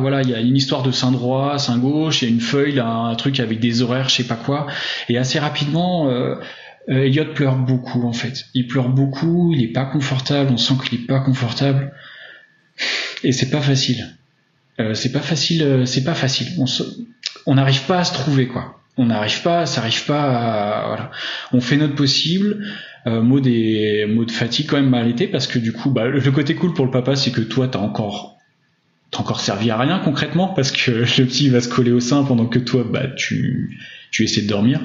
voilà, 0.00 0.22
il 0.22 0.30
y 0.30 0.34
a 0.34 0.40
une 0.40 0.56
histoire 0.56 0.82
de 0.82 0.90
sein 0.90 1.10
droit, 1.10 1.58
sein 1.58 1.78
gauche, 1.78 2.22
il 2.22 2.28
y 2.28 2.30
a 2.30 2.34
une 2.34 2.40
feuille, 2.40 2.80
un 2.80 3.14
truc 3.14 3.40
avec 3.40 3.60
des 3.60 3.82
horaires, 3.82 4.08
je 4.08 4.16
sais 4.16 4.26
pas 4.26 4.36
quoi 4.36 4.66
et 5.08 5.18
assez 5.18 5.38
rapidement 5.38 6.08
euh, 6.08 6.34
euh, 6.88 7.04
Elliot 7.04 7.34
pleure 7.34 7.56
beaucoup 7.56 8.06
en 8.06 8.12
fait. 8.12 8.46
Il 8.54 8.66
pleure 8.66 8.88
beaucoup, 8.88 9.52
il 9.54 9.62
est 9.62 9.72
pas 9.72 9.84
confortable, 9.84 10.50
on 10.52 10.56
sent 10.56 10.74
qu'il 10.84 11.00
est 11.00 11.06
pas 11.06 11.20
confortable 11.20 11.92
et 13.22 13.32
c'est 13.32 13.50
pas 13.50 13.60
facile. 13.60 14.16
Euh, 14.78 14.94
c'est 14.94 15.12
pas 15.12 15.20
facile, 15.20 15.62
euh, 15.62 15.84
c'est 15.84 16.04
pas 16.04 16.14
facile. 16.14 16.48
On 17.46 17.54
n'arrive 17.54 17.82
pas 17.82 17.98
à 18.00 18.04
se 18.04 18.14
trouver 18.14 18.48
quoi. 18.48 18.80
On 18.96 19.06
n'arrive 19.06 19.42
pas, 19.42 19.66
ça 19.66 19.80
arrive 19.80 20.04
pas 20.04 20.22
à, 20.22 20.86
voilà. 20.88 21.10
On 21.52 21.60
fait 21.60 21.76
notre 21.76 21.94
possible 21.94 22.64
euh, 23.06 23.22
mot 23.22 23.40
des 23.40 24.06
mots 24.08 24.24
de 24.24 24.30
fatigue 24.30 24.66
quand 24.68 24.76
même 24.76 24.90
mal 24.90 25.08
été 25.08 25.26
parce 25.26 25.46
que 25.46 25.58
du 25.58 25.72
coup 25.72 25.90
bah, 25.90 26.06
le, 26.06 26.20
côté 26.30 26.54
cool 26.54 26.74
pour 26.74 26.84
le 26.84 26.90
papa 26.90 27.16
c'est 27.16 27.30
que 27.30 27.40
toi 27.40 27.66
t'as 27.66 27.78
encore 27.78 28.36
t'as 29.10 29.18
encore 29.18 29.40
servi 29.40 29.70
à 29.70 29.76
rien 29.76 29.98
concrètement 29.98 30.48
parce 30.48 30.72
que 30.72 30.90
le 31.18 31.24
petit 31.26 31.48
va 31.48 31.60
se 31.60 31.68
coller 31.68 31.92
au 31.92 32.00
sein 32.00 32.24
pendant 32.24 32.46
que 32.46 32.58
toi 32.58 32.84
bah 32.88 33.08
tu 33.16 33.78
tu 34.10 34.24
essaies 34.24 34.42
de 34.42 34.48
dormir 34.48 34.80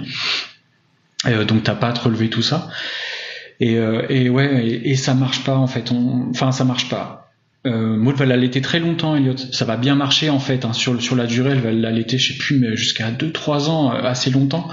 euh, 1.26 1.46
donc 1.46 1.64
t'as 1.64 1.76
pas 1.76 1.90
à 1.90 1.94
te 1.94 2.02
relever 2.02 2.30
tout 2.30 2.42
ça 2.42 2.70
et, 3.60 3.78
euh, 3.78 4.30
ouais 4.30 4.82
et, 4.84 4.96
ça 4.96 5.14
marche 5.14 5.44
pas 5.44 5.56
en 5.56 5.68
fait 5.68 5.92
enfin 5.92 6.52
ça 6.52 6.66
marche 6.66 6.90
pas 6.90 7.22
euh, 7.66 7.98
Maud 7.98 8.16
va 8.16 8.28
l'allaiter 8.28 8.62
très 8.62 8.80
longtemps, 8.80 9.16
Elliot. 9.16 9.38
Ça 9.38 9.66
va 9.66 9.76
bien 9.76 9.96
marcher 9.96 10.30
en 10.30 10.38
fait. 10.38 10.66
Hein. 10.66 10.74
Sur, 10.74 11.02
sur 11.02 11.16
la 11.16 11.26
durée, 11.26 11.52
elle 11.52 11.62
va 11.62 11.72
l'allaiter, 11.72 12.20
je 12.20 12.34
sais 12.34 12.38
plus, 12.38 12.60
mais 12.60 12.76
jusqu'à 12.76 13.10
2-3 13.10 13.70
ans, 13.70 13.92
euh, 13.92 14.04
assez 14.04 14.30
longtemps. 14.30 14.68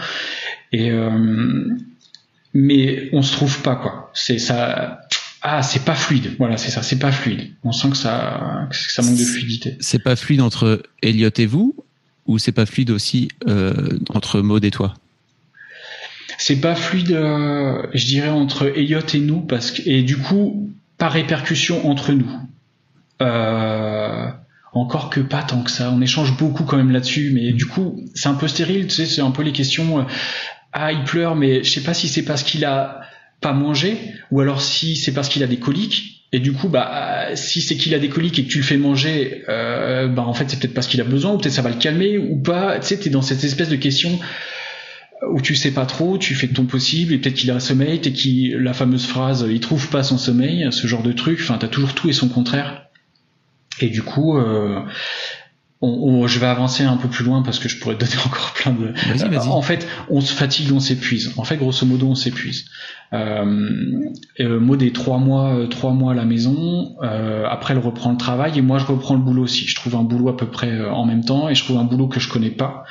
Et, 0.72 0.90
mais 2.54 3.08
on 3.12 3.22
se 3.22 3.32
trouve 3.32 3.62
pas 3.62 3.76
quoi. 3.76 4.10
C'est 4.14 4.38
ça. 4.38 5.00
Ah, 5.42 5.62
c'est 5.62 5.84
pas 5.84 5.96
fluide. 5.96 6.36
Voilà, 6.38 6.56
c'est 6.56 6.70
ça. 6.70 6.82
C'est 6.82 6.98
pas 6.98 7.10
fluide. 7.10 7.50
On 7.64 7.72
sent 7.72 7.90
que 7.90 7.96
ça, 7.96 8.68
que 8.70 8.76
ça 8.76 9.02
manque 9.02 9.16
de 9.16 9.24
fluidité. 9.24 9.76
C'est 9.80 10.02
pas 10.02 10.14
fluide 10.14 10.40
entre 10.40 10.84
Elliot 11.02 11.30
et 11.36 11.46
vous, 11.46 11.74
ou 12.26 12.38
c'est 12.38 12.52
pas 12.52 12.64
fluide 12.64 12.90
aussi 12.90 13.28
euh, 13.48 13.98
entre 14.10 14.40
Maud 14.40 14.64
et 14.64 14.70
toi? 14.70 14.94
C'est 16.38 16.60
pas 16.60 16.76
fluide, 16.76 17.12
euh, 17.12 17.86
je 17.92 18.06
dirais 18.06 18.28
entre 18.28 18.72
Elliot 18.76 19.00
et 19.14 19.18
nous, 19.18 19.40
parce 19.40 19.72
que 19.72 19.82
et 19.84 20.02
du 20.02 20.16
coup, 20.16 20.70
pas 20.96 21.08
répercussion 21.08 21.88
entre 21.88 22.12
nous. 22.12 22.30
Euh, 23.20 24.28
encore 24.72 25.10
que 25.10 25.20
pas 25.20 25.42
tant 25.42 25.62
que 25.62 25.70
ça. 25.72 25.90
On 25.90 26.00
échange 26.00 26.36
beaucoup 26.36 26.62
quand 26.62 26.76
même 26.76 26.92
là-dessus, 26.92 27.32
mais 27.34 27.52
du 27.52 27.66
coup, 27.66 28.00
c'est 28.14 28.28
un 28.28 28.34
peu 28.34 28.46
stérile. 28.46 28.86
Tu 28.86 28.94
sais, 28.94 29.06
c'est 29.06 29.20
un 29.20 29.32
peu 29.32 29.42
les 29.42 29.52
questions. 29.52 30.06
Ah 30.72 30.90
il 30.90 31.04
pleure 31.04 31.36
mais 31.36 31.62
je 31.62 31.70
sais 31.70 31.82
pas 31.82 31.92
si 31.92 32.08
c'est 32.08 32.22
parce 32.22 32.42
qu'il 32.42 32.64
a 32.64 33.01
pas 33.42 33.52
mangé 33.52 33.98
ou 34.30 34.40
alors 34.40 34.62
si 34.62 34.96
c'est 34.96 35.12
parce 35.12 35.28
qu'il 35.28 35.42
a 35.42 35.46
des 35.46 35.58
coliques 35.58 36.24
et 36.32 36.38
du 36.38 36.52
coup 36.52 36.68
bah 36.68 37.26
si 37.34 37.60
c'est 37.60 37.76
qu'il 37.76 37.94
a 37.94 37.98
des 37.98 38.08
coliques 38.08 38.38
et 38.38 38.44
que 38.44 38.48
tu 38.48 38.58
le 38.58 38.64
fais 38.64 38.78
manger 38.78 39.42
euh, 39.50 40.08
bah 40.08 40.22
en 40.22 40.32
fait 40.32 40.48
c'est 40.48 40.58
peut-être 40.58 40.72
parce 40.72 40.86
qu'il 40.86 41.00
a 41.02 41.04
besoin 41.04 41.32
ou 41.32 41.38
peut-être 41.38 41.52
ça 41.52 41.62
va 41.62 41.68
le 41.68 41.76
calmer 41.76 42.16
ou 42.16 42.36
pas 42.36 42.78
tu 42.78 42.86
sais 42.86 42.96
t'es 42.96 43.10
dans 43.10 43.20
cette 43.20 43.44
espèce 43.44 43.68
de 43.68 43.76
question 43.76 44.18
où 45.30 45.40
tu 45.40 45.54
sais 45.54 45.70
pas 45.70 45.86
trop, 45.86 46.18
tu 46.18 46.34
fais 46.34 46.46
de 46.46 46.54
ton 46.54 46.64
possible 46.64 47.12
et 47.12 47.18
peut-être 47.18 47.36
qu'il 47.36 47.50
a 47.50 47.54
un 47.54 47.60
sommeil, 47.60 48.00
t'es 48.00 48.12
qui 48.12 48.52
la 48.58 48.72
fameuse 48.72 49.06
phrase 49.06 49.46
il 49.48 49.60
trouve 49.60 49.88
pas 49.88 50.02
son 50.02 50.18
sommeil, 50.18 50.66
ce 50.72 50.86
genre 50.86 51.02
de 51.02 51.12
truc, 51.12 51.38
enfin 51.40 51.58
t'as 51.58 51.68
toujours 51.68 51.94
tout 51.94 52.08
et 52.08 52.12
son 52.12 52.28
contraire. 52.28 52.86
Et 53.80 53.88
du 53.88 54.02
coup, 54.02 54.36
euh, 54.36 54.80
je 55.82 56.38
vais 56.38 56.46
avancer 56.46 56.84
un 56.84 56.96
peu 56.96 57.08
plus 57.08 57.24
loin 57.24 57.42
parce 57.42 57.58
que 57.58 57.68
je 57.68 57.78
pourrais 57.78 57.96
te 57.96 58.04
donner 58.04 58.16
encore 58.26 58.52
plein 58.54 58.72
de. 58.72 58.92
En 59.48 59.62
fait, 59.62 59.86
on 60.08 60.20
se 60.20 60.32
fatigue, 60.32 60.72
on 60.72 60.80
s'épuise. 60.80 61.32
En 61.36 61.44
fait, 61.44 61.56
grosso 61.56 61.84
modo, 61.86 62.06
on 62.06 62.14
s'épuise. 62.14 62.66
Euh, 63.12 64.10
euh, 64.40 64.58
Maud 64.58 64.82
est 64.82 64.94
trois 64.94 65.18
mois, 65.18 65.54
euh, 65.54 65.66
trois 65.66 65.92
mois 65.92 66.12
à 66.12 66.14
la 66.14 66.24
maison. 66.24 66.96
Euh, 67.02 67.44
après, 67.48 67.74
elle 67.74 67.80
reprend 67.80 68.10
le 68.10 68.16
travail 68.16 68.58
et 68.58 68.62
moi, 68.62 68.78
je 68.78 68.86
reprends 68.86 69.14
le 69.14 69.20
boulot 69.20 69.42
aussi. 69.42 69.66
Je 69.66 69.74
trouve 69.74 69.96
un 69.96 70.02
boulot 70.02 70.28
à 70.28 70.36
peu 70.36 70.46
près 70.46 70.70
euh, 70.70 70.90
en 70.90 71.04
même 71.04 71.24
temps 71.24 71.48
et 71.48 71.54
je 71.54 71.64
trouve 71.64 71.78
un 71.78 71.84
boulot 71.84 72.08
que 72.08 72.20
je 72.20 72.28
connais 72.28 72.50
pas. 72.50 72.84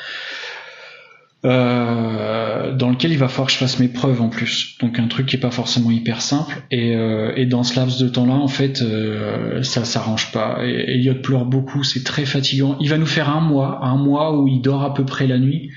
Euh, 1.43 2.75
dans 2.75 2.91
lequel 2.91 3.11
il 3.11 3.17
va 3.17 3.27
falloir 3.27 3.47
que 3.47 3.53
je 3.53 3.57
fasse 3.57 3.79
mes 3.79 3.87
preuves 3.87 4.21
en 4.21 4.29
plus. 4.29 4.77
Donc 4.79 4.99
un 4.99 5.07
truc 5.07 5.25
qui 5.25 5.37
est 5.37 5.39
pas 5.39 5.51
forcément 5.51 5.89
hyper 5.89 6.21
simple. 6.21 6.61
Et, 6.69 6.95
euh, 6.95 7.33
et 7.35 7.45
dans 7.47 7.63
ce 7.63 7.75
laps 7.75 7.99
de 7.99 8.07
temps-là, 8.07 8.33
en 8.33 8.47
fait, 8.47 8.81
euh, 8.81 9.63
ça 9.63 9.83
s'arrange 9.83 10.31
pas. 10.31 10.59
Et 10.63 10.93
Elliot 10.93 11.15
pleure 11.15 11.45
beaucoup, 11.45 11.83
c'est 11.83 12.03
très 12.03 12.25
fatigant. 12.25 12.77
Il 12.79 12.89
va 12.89 12.97
nous 12.97 13.07
faire 13.07 13.29
un 13.29 13.41
mois, 13.41 13.79
un 13.83 13.95
mois 13.95 14.39
où 14.39 14.47
il 14.47 14.61
dort 14.61 14.83
à 14.83 14.93
peu 14.93 15.03
près 15.03 15.25
la 15.25 15.39
nuit. 15.39 15.71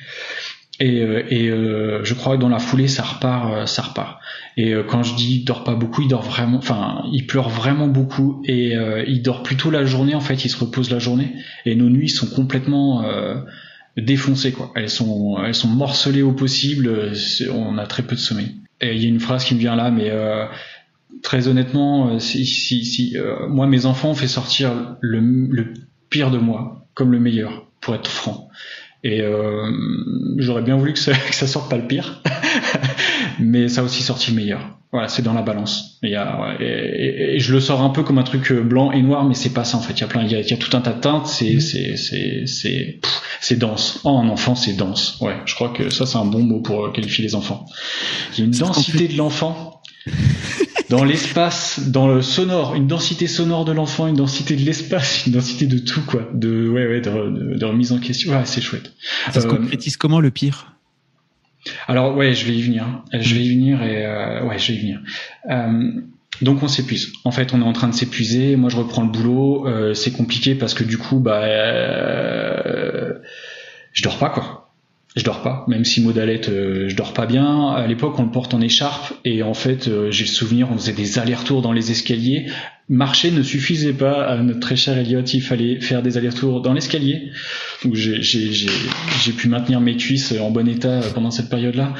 Et, 0.80 0.98
et 0.98 1.46
je 1.46 2.14
crois 2.14 2.36
que 2.36 2.40
dans 2.40 2.48
la 2.48 2.58
foulée, 2.58 2.88
ça 2.88 3.04
repart, 3.04 3.68
ça 3.68 3.82
repart. 3.82 4.18
Et 4.56 4.74
quand 4.88 5.04
je 5.04 5.14
dis 5.14 5.36
il 5.36 5.44
dort 5.44 5.62
pas 5.62 5.76
beaucoup, 5.76 6.02
il 6.02 6.08
dort 6.08 6.22
vraiment, 6.22 6.58
enfin, 6.58 7.04
il 7.12 7.28
pleure 7.28 7.48
vraiment 7.48 7.86
beaucoup 7.86 8.42
et 8.44 8.74
il 9.06 9.22
dort 9.22 9.44
plutôt 9.44 9.70
la 9.70 9.84
journée. 9.84 10.16
En 10.16 10.20
fait, 10.20 10.44
il 10.44 10.48
se 10.48 10.58
repose 10.58 10.90
la 10.90 10.98
journée. 10.98 11.32
Et 11.64 11.76
nos 11.76 11.88
nuits 11.88 12.08
sont 12.08 12.26
complètement 12.26 13.04
défoncées 13.97 14.53
quoi. 14.53 14.72
Elles 14.74 14.90
sont 14.90 15.42
elles 15.45 15.55
sont 15.55 15.68
morcelées 15.68 16.22
au 16.22 16.32
possible. 16.32 17.12
On 17.53 17.78
a 17.78 17.86
très 17.86 18.03
peu 18.03 18.14
de 18.14 18.20
sommeil. 18.20 18.57
Et 18.80 18.95
il 18.95 19.03
y 19.03 19.07
a 19.07 19.09
une 19.09 19.20
phrase 19.20 19.45
qui 19.45 19.55
me 19.55 19.61
vient 19.61 19.76
là, 19.76 19.90
mais 19.90 20.11
euh, 20.11 20.47
très 21.22 21.49
honnêtement, 21.49 22.11
euh, 22.11 22.18
si, 22.18 22.47
si, 22.47 22.84
si 22.84 23.16
euh, 23.16 23.49
moi 23.49 23.66
mes 23.66 23.86
enfants 23.86 24.11
ont 24.11 24.14
fait 24.14 24.28
sortir 24.28 24.97
le, 25.01 25.20
le, 25.20 25.72
pire 26.11 26.30
de 26.30 26.38
moi 26.38 26.86
comme 26.95 27.11
le 27.11 27.18
meilleur, 27.18 27.66
pour 27.80 27.95
être 27.97 28.09
franc. 28.09 28.49
Et 29.03 29.20
euh, 29.20 29.68
j'aurais 30.38 30.62
bien 30.62 30.76
voulu 30.76 30.92
que 30.92 30.99
ça, 30.99 31.12
que 31.28 31.34
ça 31.34 31.47
sorte 31.47 31.68
pas 31.68 31.76
le 31.76 31.88
pire, 31.88 32.22
mais 33.39 33.68
ça 33.68 33.80
a 33.80 33.85
aussi 33.85 34.03
sorti 34.03 34.30
le 34.30 34.37
meilleur. 34.37 34.78
Voilà, 34.93 35.09
c'est 35.09 35.22
dans 35.22 35.32
la 35.32 35.43
balance. 35.43 35.99
Il 36.05 36.11
y 36.11 36.14
a, 36.14 36.57
et, 36.61 37.35
et, 37.35 37.39
je 37.41 37.53
le 37.53 37.59
sors 37.59 37.82
un 37.82 37.91
peu 37.91 38.05
comme 38.05 38.18
un 38.18 38.22
truc 38.22 38.53
blanc 38.53 38.93
et 38.93 39.03
noir, 39.03 39.24
mais 39.24 39.35
c'est 39.35 39.53
pas 39.53 39.64
ça 39.64 39.76
en 39.76 39.80
fait. 39.80 39.95
Il 39.95 40.01
y 40.03 40.05
a 40.05 40.07
plein, 40.07 40.22
il 40.22 40.30
y 40.30 40.37
a, 40.37 40.41
il 40.41 40.49
y 40.49 40.53
a 40.53 40.57
tout 40.57 40.76
un 40.76 40.80
tas 40.80 40.93
de 40.93 41.01
teintes. 41.01 41.26
C'est, 41.26 41.59
c'est, 41.59 41.97
c'est, 41.97 42.47
c'est, 42.47 43.01
c'est 43.41 43.59
dense. 43.59 44.01
Oh, 44.05 44.11
un 44.11 44.28
enfant, 44.28 44.55
c'est 44.55 44.74
dense. 44.74 45.18
Ouais, 45.20 45.37
je 45.47 45.55
crois 45.57 45.70
que 45.70 45.91
ça 45.91 46.07
c'est 46.07 46.18
un 46.18 46.26
bon 46.26 46.45
mot 46.45 46.61
pour 46.61 46.93
qualifier 46.93 47.24
les 47.24 47.35
enfants. 47.35 47.66
Il 48.35 48.39
y 48.39 48.43
a 48.43 48.45
une 48.45 48.53
densité 48.53 49.09
de 49.09 49.16
l'enfant 49.16 49.82
dans 50.91 51.03
l'espace, 51.03 51.80
dans 51.89 52.09
le 52.09 52.22
sonore, 52.22 52.74
une 52.74 52.87
densité 52.87 53.26
sonore 53.26 53.64
de 53.64 53.72
l'enfant, 53.72 54.07
une 54.07 54.16
densité 54.16 54.55
de 54.55 54.62
l'espace, 54.62 55.26
une 55.26 55.32
densité 55.32 55.66
de 55.66 55.78
tout 55.78 56.03
quoi, 56.03 56.28
de 56.35 56.68
ouais 56.68 56.87
ouais, 56.87 57.01
de, 57.01 57.57
de, 57.57 57.64
remise 57.64 57.93
en 57.93 57.99
question. 57.99 58.32
Ouais, 58.32 58.43
c'est 58.45 58.61
chouette. 58.61 58.93
Ça 59.32 59.41
se 59.41 59.47
concrétise 59.47 59.97
comment 59.97 60.20
le 60.20 60.30
pire? 60.30 60.73
Alors 61.88 62.16
ouais, 62.16 62.34
je 62.34 62.46
vais 62.46 62.54
y 62.54 62.62
venir. 62.62 63.02
Je 63.12 63.34
vais 63.34 63.42
y 63.42 63.54
venir 63.54 63.82
et 63.82 64.04
euh, 64.06 64.44
ouais, 64.44 64.58
je 64.58 64.72
vais 64.72 64.78
y 64.78 64.80
venir. 64.80 65.00
Euh, 65.50 65.92
donc 66.42 66.62
on 66.62 66.68
s'épuise. 66.68 67.12
En 67.24 67.30
fait, 67.30 67.54
on 67.54 67.60
est 67.60 67.64
en 67.64 67.72
train 67.72 67.88
de 67.88 67.94
s'épuiser. 67.94 68.56
Moi, 68.56 68.70
je 68.70 68.76
reprends 68.76 69.02
le 69.02 69.10
boulot. 69.10 69.66
Euh, 69.66 69.94
c'est 69.94 70.12
compliqué 70.12 70.54
parce 70.54 70.74
que 70.74 70.84
du 70.84 70.98
coup, 70.98 71.20
bah, 71.20 71.42
euh, 71.44 73.14
je 73.92 74.02
dors 74.02 74.18
pas 74.18 74.30
quoi 74.30 74.60
je 75.16 75.22
dors 75.22 75.42
pas, 75.42 75.64
même 75.68 75.84
si 75.84 76.00
Modalette, 76.00 76.48
je 76.48 76.96
dors 76.96 77.12
pas 77.12 77.26
bien. 77.26 77.68
À 77.68 77.86
l'époque, 77.86 78.18
on 78.18 78.24
le 78.24 78.32
porte 78.32 78.52
en 78.52 78.60
écharpe 78.60 79.14
et 79.24 79.44
en 79.44 79.54
fait, 79.54 79.88
j'ai 80.10 80.24
le 80.24 80.28
souvenir, 80.28 80.72
on 80.72 80.76
faisait 80.76 80.92
des 80.92 81.20
allers-retours 81.20 81.62
dans 81.62 81.70
les 81.70 81.92
escaliers. 81.92 82.46
Marcher 82.88 83.30
ne 83.30 83.44
suffisait 83.44 83.92
pas 83.92 84.24
à 84.26 84.36
notre 84.38 84.58
très 84.58 84.74
cher 84.74 84.98
Elliot, 84.98 85.22
il 85.22 85.40
fallait 85.40 85.80
faire 85.80 86.02
des 86.02 86.16
allers-retours 86.16 86.62
dans 86.62 86.72
l'escalier. 86.72 87.30
Donc 87.85 87.95
j'ai 87.95 89.32
pu 89.32 89.49
maintenir 89.49 89.80
mes 89.80 89.97
cuisses 89.97 90.32
en 90.32 90.51
bon 90.51 90.68
état 90.68 91.01
pendant 91.14 91.30
cette 91.30 91.51
période-là. 91.51 91.95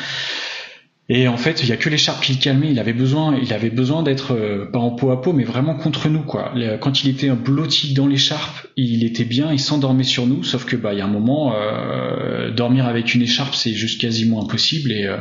Et 1.11 1.29
en 1.29 1.37
fait, 1.37 1.63
il 1.63 1.69
y 1.69 1.73
a 1.73 1.77
que 1.77 1.91
l'écharpe 1.91 2.25
qui 2.25 2.33
le 2.33 2.39
calmait. 2.39 2.71
Il 2.71 2.79
avait 2.79 2.95
besoin, 2.95 3.39
il 3.41 3.53
avait 3.53 3.69
besoin 3.69 4.03
d'être 4.03 4.33
euh, 4.33 4.65
pas 4.73 4.79
en 4.79 4.91
peau 4.91 5.11
à 5.11 5.21
peau, 5.21 5.35
mais 5.35 5.45
vraiment 5.45 5.75
contre 5.75 6.09
nous, 6.09 6.23
quoi. 6.23 6.55
Quand 6.81 7.05
il 7.05 7.11
était 7.11 7.29
blotti 7.29 7.93
dans 7.93 8.07
l'écharpe, 8.07 8.67
il 8.77 9.05
était 9.05 9.27
bien, 9.27 9.53
il 9.53 9.61
s'endormait 9.61 10.05
sur 10.05 10.27
nous. 10.27 10.43
Sauf 10.45 10.65
que 10.65 10.77
bah, 10.77 10.95
il 10.95 11.01
y 11.01 11.03
a 11.03 11.05
un 11.05 11.09
moment, 11.09 11.55
euh, 11.55 12.51
dormir 12.51 12.87
avec 12.87 13.15
une 13.15 13.21
écharpe, 13.21 13.55
c'est 13.55 13.75
juste 13.75 14.01
quasiment 14.01 14.43
impossible. 14.43 14.93
Et, 14.93 15.05
euh, 15.05 15.19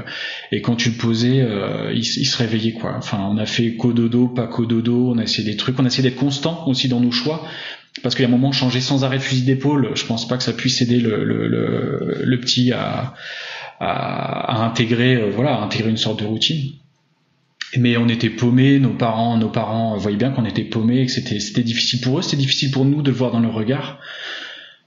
quand 0.62 0.78
tu 0.78 0.90
le 0.90 0.96
posais, 0.96 1.46
il, 1.94 1.98
il, 1.98 2.26
se 2.26 2.38
réveillait, 2.38 2.72
quoi. 2.72 2.96
Enfin, 2.98 3.20
on 3.30 3.38
a 3.38 3.46
fait 3.46 3.76
cododo, 3.76 4.30
pas 4.30 4.48
cododo. 4.48 5.12
On 5.14 5.18
a 5.18 5.24
essayé 5.24 5.44
des 5.44 5.58
trucs. 5.58 5.78
On 5.80 5.84
a 5.84 5.88
essayé 5.88 6.10
d'être 6.10 6.20
constant 6.20 6.66
aussi 6.68 6.88
dans 6.88 7.02
nos 7.02 7.12
choix. 7.12 7.44
Parce 8.04 8.16
qu'il 8.16 8.24
y 8.24 8.26
a 8.26 8.28
un 8.28 8.32
moment, 8.32 8.52
changer 8.52 8.82
sans 8.82 9.06
arrêt 9.06 9.18
de 9.18 9.24
fusil 9.24 9.44
d'épaule, 9.44 9.92
je 9.96 10.06
pense 10.06 10.28
pas 10.28 10.36
que 10.36 10.44
ça 10.44 10.52
puisse 10.52 10.82
aider 10.82 11.00
le, 11.00 12.38
petit 12.42 12.74
à 12.74 13.14
intégrer, 13.80 15.16
euh, 15.16 15.30
voilà, 15.34 15.56
à 15.56 15.62
intégrer 15.64 15.90
une 15.90 15.98
sorte 15.98 16.20
de 16.20 16.26
routine. 16.26 16.74
mais 17.78 17.96
on 17.98 18.10
était 18.10 18.30
paumés, 18.30 18.78
nos 18.80 18.94
parents, 18.94 19.38
nos 19.38 19.50
parents 19.50 19.98
voyaient 19.98 20.18
bien 20.18 20.32
qu'on 20.32 20.46
était 20.46 20.66
paumés, 20.66 21.06
que 21.06 21.12
c'était 21.12 21.64
difficile 21.64 22.02
pour 22.02 22.20
eux, 22.20 22.22
c'était 22.22 22.38
difficile 22.38 22.72
pour 22.72 22.84
nous 22.84 23.02
de 23.02 23.10
le 23.10 23.16
voir 23.16 23.32
dans 23.32 23.40
le 23.40 23.48
regard. 23.48 24.00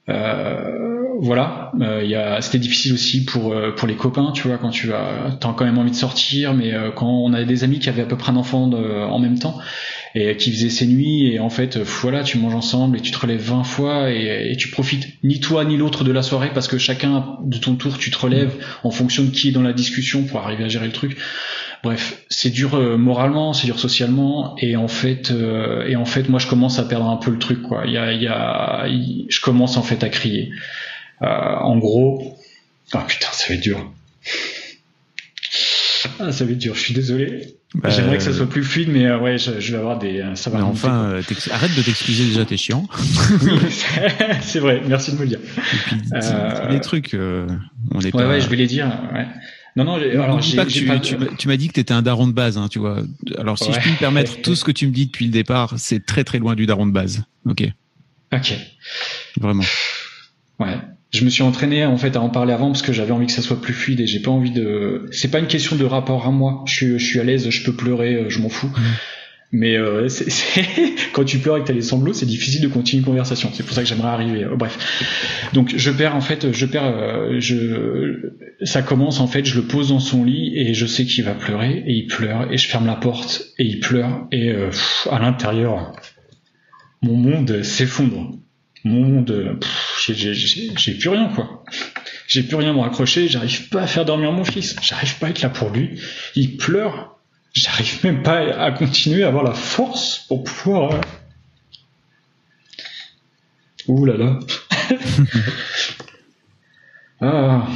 Euh, 0.08 1.16
voilà, 1.18 1.72
euh, 1.80 2.40
c'était 2.42 2.58
difficile 2.58 2.92
aussi 2.92 3.24
pour 3.24 3.54
les 3.86 3.96
copains, 3.96 4.30
tu 4.32 4.46
vois, 4.46 4.58
quand 4.58 4.70
tu 4.70 4.92
as 4.92 5.36
t'as 5.40 5.54
quand 5.54 5.64
même 5.64 5.78
envie 5.78 5.90
de 5.90 5.96
sortir, 5.96 6.52
mais 6.52 6.72
quand 6.94 7.08
on 7.08 7.32
avait 7.32 7.46
des 7.46 7.64
amis 7.64 7.78
qui 7.78 7.88
avaient 7.88 8.02
à 8.02 8.06
peu 8.06 8.18
près 8.18 8.30
un 8.30 8.36
enfant 8.36 8.70
en 8.70 9.18
même 9.18 9.38
temps 9.38 9.58
et 10.18 10.36
qui 10.36 10.50
faisaient 10.50 10.70
ses 10.70 10.86
nuits 10.86 11.26
et 11.32 11.38
en 11.38 11.50
fait 11.50 11.76
voilà, 11.76 12.22
tu 12.22 12.38
manges 12.38 12.54
ensemble 12.54 12.96
et 12.96 13.00
tu 13.00 13.10
te 13.10 13.18
relèves 13.18 13.42
20 13.42 13.64
fois 13.64 14.10
et, 14.10 14.54
tu 14.58 14.68
profites 14.68 15.06
ni 15.22 15.40
toi 15.40 15.64
ni 15.64 15.76
l'autre 15.76 16.04
de 16.04 16.12
la 16.12 16.22
soirée 16.22 16.50
parce 16.54 16.68
que 16.68 16.78
chacun 16.78 17.36
de 17.44 17.58
ton 17.58 17.74
tour 17.74 17.98
tu 17.98 18.10
te 18.10 18.18
relèves 18.18 18.54
en 18.82 18.90
fonction 18.90 19.24
de 19.24 19.30
qui 19.30 19.48
est 19.48 19.52
dans 19.52 19.62
la 19.62 19.74
discussion 19.74 20.24
pour 20.24 20.40
arriver 20.40 20.64
à 20.64 20.68
gérer 20.68 20.86
le 20.86 20.92
truc. 20.92 21.18
Bref, 21.82 22.24
c'est 22.30 22.50
dur 22.50 22.74
euh, 22.74 22.96
moralement, 22.96 23.52
c'est 23.52 23.66
dur 23.66 23.78
socialement, 23.78 24.56
et 24.58 24.76
en 24.76 24.88
fait, 24.88 25.30
euh, 25.30 25.86
et 25.86 25.94
en 25.94 26.04
fait, 26.04 26.28
moi, 26.28 26.40
je 26.40 26.48
commence 26.48 26.78
à 26.78 26.84
perdre 26.84 27.08
un 27.08 27.16
peu 27.16 27.30
le 27.30 27.38
truc, 27.38 27.62
quoi. 27.62 27.84
Il 27.86 27.92
y 27.92 27.96
a, 27.98 28.86
je 28.88 29.40
commence 29.40 29.76
en 29.76 29.82
fait 29.82 30.02
à 30.02 30.08
crier. 30.08 30.50
Euh, 31.22 31.26
en 31.26 31.78
gros, 31.78 32.36
ah 32.92 33.04
putain, 33.06 33.28
ça 33.30 33.48
va 33.48 33.54
être 33.54 33.62
dur. 33.62 33.92
Ah, 36.18 36.32
ça 36.32 36.44
va 36.44 36.52
être 36.52 36.58
dur. 36.58 36.74
Je 36.74 36.80
suis 36.80 36.94
désolé. 36.94 37.56
Bah, 37.74 37.90
J'aimerais 37.90 38.16
que 38.16 38.22
ça 38.22 38.32
soit 38.32 38.48
plus 38.48 38.64
fluide, 38.64 38.88
mais 38.90 39.12
ouais, 39.14 39.38
je, 39.38 39.50
vais 39.50 39.78
avoir 39.78 39.98
des. 39.98 40.24
Ça 40.34 40.50
va. 40.50 40.58
Mais 40.58 40.64
enfin, 40.64 41.20
arrête 41.50 41.76
de 41.76 41.82
t'excuser 41.82 42.24
déjà, 42.24 42.44
t'es 42.44 42.56
chiant. 42.56 42.88
c'est 44.40 44.60
vrai. 44.60 44.82
Merci 44.86 45.12
de 45.12 45.16
me 45.16 45.22
le 45.22 45.28
dire. 45.28 45.40
Et 46.14 46.72
des 46.72 46.80
trucs, 46.80 47.14
on 47.14 48.00
est 48.00 48.14
ouais, 48.14 48.24
Ouais, 48.24 48.40
je 48.40 48.48
vais 48.48 48.56
les 48.56 48.66
dire. 48.66 48.86
Ouais. 49.12 49.26
Non, 49.76 49.84
non, 49.84 49.94
alors 49.96 50.40
j'ai, 50.40 50.64
tu, 50.66 50.86
pas... 50.86 50.98
tu, 50.98 51.48
m'as 51.48 51.56
dit 51.58 51.68
que 51.68 51.74
tu 51.74 51.80
étais 51.80 51.92
un 51.92 52.00
daron 52.00 52.26
de 52.26 52.32
base, 52.32 52.56
hein, 52.56 52.66
tu 52.70 52.78
vois. 52.78 53.02
Alors 53.36 53.58
si 53.58 53.70
je 53.70 53.78
puis 53.78 53.90
me 53.90 53.98
permettre, 53.98 54.40
tout 54.42 54.54
ce 54.54 54.64
que 54.64 54.72
tu 54.72 54.86
me 54.86 54.92
dis 54.92 55.06
depuis 55.06 55.26
le 55.26 55.30
départ, 55.30 55.74
c'est 55.76 56.04
très 56.04 56.24
très 56.24 56.38
loin 56.38 56.54
du 56.54 56.64
daron 56.64 56.86
de 56.86 56.92
base. 56.92 57.24
Ok? 57.44 57.62
Ok. 58.32 58.54
Vraiment. 59.38 59.64
Ouais. 60.58 60.78
Je 61.12 61.24
me 61.24 61.30
suis 61.30 61.42
entraîné 61.42 61.86
en 61.86 61.96
fait 61.96 62.16
à 62.16 62.20
en 62.20 62.28
parler 62.28 62.52
avant 62.52 62.66
parce 62.66 62.82
que 62.82 62.92
j'avais 62.92 63.12
envie 63.12 63.26
que 63.26 63.32
ça 63.32 63.42
soit 63.42 63.60
plus 63.60 63.72
fluide 63.72 64.00
et 64.00 64.06
j'ai 64.06 64.20
pas 64.20 64.30
envie 64.30 64.50
de. 64.50 65.06
C'est 65.12 65.30
pas 65.30 65.38
une 65.38 65.46
question 65.46 65.76
de 65.76 65.84
rapport 65.84 66.26
à 66.26 66.30
moi. 66.30 66.64
Je 66.66 66.72
suis, 66.72 66.98
je 66.98 67.04
suis 67.04 67.20
à 67.20 67.24
l'aise, 67.24 67.48
je 67.48 67.64
peux 67.64 67.72
pleurer, 67.72 68.14
euh, 68.14 68.30
je 68.30 68.40
m'en 68.40 68.48
fous. 68.48 68.68
Mmh. 68.68 68.82
Mais 69.52 69.76
euh, 69.76 70.08
c'est, 70.08 70.64
quand 71.12 71.24
tu 71.24 71.38
pleures 71.38 71.56
et 71.56 71.60
que 71.60 71.66
t'as 71.66 71.72
les 71.72 71.82
sanglots, 71.82 72.12
c'est 72.12 72.26
difficile 72.26 72.62
de 72.62 72.68
continuer 72.68 73.00
une 73.00 73.06
conversation. 73.06 73.50
C'est 73.52 73.62
pour 73.64 73.74
ça 73.74 73.82
que 73.82 73.88
j'aimerais 73.88 74.08
arriver. 74.08 74.44
Euh, 74.44 74.56
bref. 74.56 75.50
Donc 75.52 75.72
je 75.76 75.90
perds 75.90 76.16
en 76.16 76.20
fait, 76.20 76.52
je 76.52 76.66
perds, 76.66 76.84
euh, 76.84 77.36
je, 77.38 78.32
ça 78.62 78.82
commence 78.82 79.20
en 79.20 79.26
fait, 79.26 79.44
je 79.44 79.60
le 79.60 79.66
pose 79.66 79.90
dans 79.90 80.00
son 80.00 80.24
lit 80.24 80.52
et 80.56 80.74
je 80.74 80.86
sais 80.86 81.04
qu'il 81.04 81.24
va 81.24 81.34
pleurer 81.34 81.84
et 81.86 81.92
il 81.92 82.06
pleure 82.06 82.52
et 82.52 82.58
je 82.58 82.68
ferme 82.68 82.86
la 82.86 82.96
porte 82.96 83.46
et 83.58 83.64
il 83.64 83.80
pleure 83.80 84.26
et 84.32 84.50
euh, 84.50 84.70
à 85.10 85.18
l'intérieur, 85.20 85.92
mon 87.02 87.14
monde 87.14 87.62
s'effondre. 87.62 88.32
Mon 88.86 89.00
monde, 89.00 89.58
j'ai 89.98 90.94
plus 90.94 91.08
rien 91.08 91.28
quoi. 91.34 91.64
J'ai 92.26 92.42
plus 92.42 92.56
rien 92.56 92.70
à 92.70 92.72
me 92.72 92.80
raccrocher. 92.80 93.28
J'arrive 93.28 93.68
pas 93.68 93.82
à 93.82 93.86
faire 93.86 94.04
dormir 94.04 94.32
mon 94.32 94.44
fils. 94.44 94.76
J'arrive 94.82 95.18
pas 95.18 95.26
à 95.26 95.30
être 95.30 95.42
là 95.42 95.50
pour 95.50 95.70
lui. 95.70 96.00
Il 96.34 96.56
pleure 96.56 97.16
j'arrive 97.56 98.04
même 98.04 98.22
pas 98.22 98.38
à 98.62 98.70
continuer 98.70 99.24
à 99.24 99.28
avoir 99.28 99.42
la 99.42 99.54
force 99.54 100.24
pour 100.28 100.44
pouvoir. 100.44 100.92
Euh, 100.94 101.00
Ouh 103.88 104.04
là 104.04 104.16
là. 104.16 104.38
ah. 107.20 107.66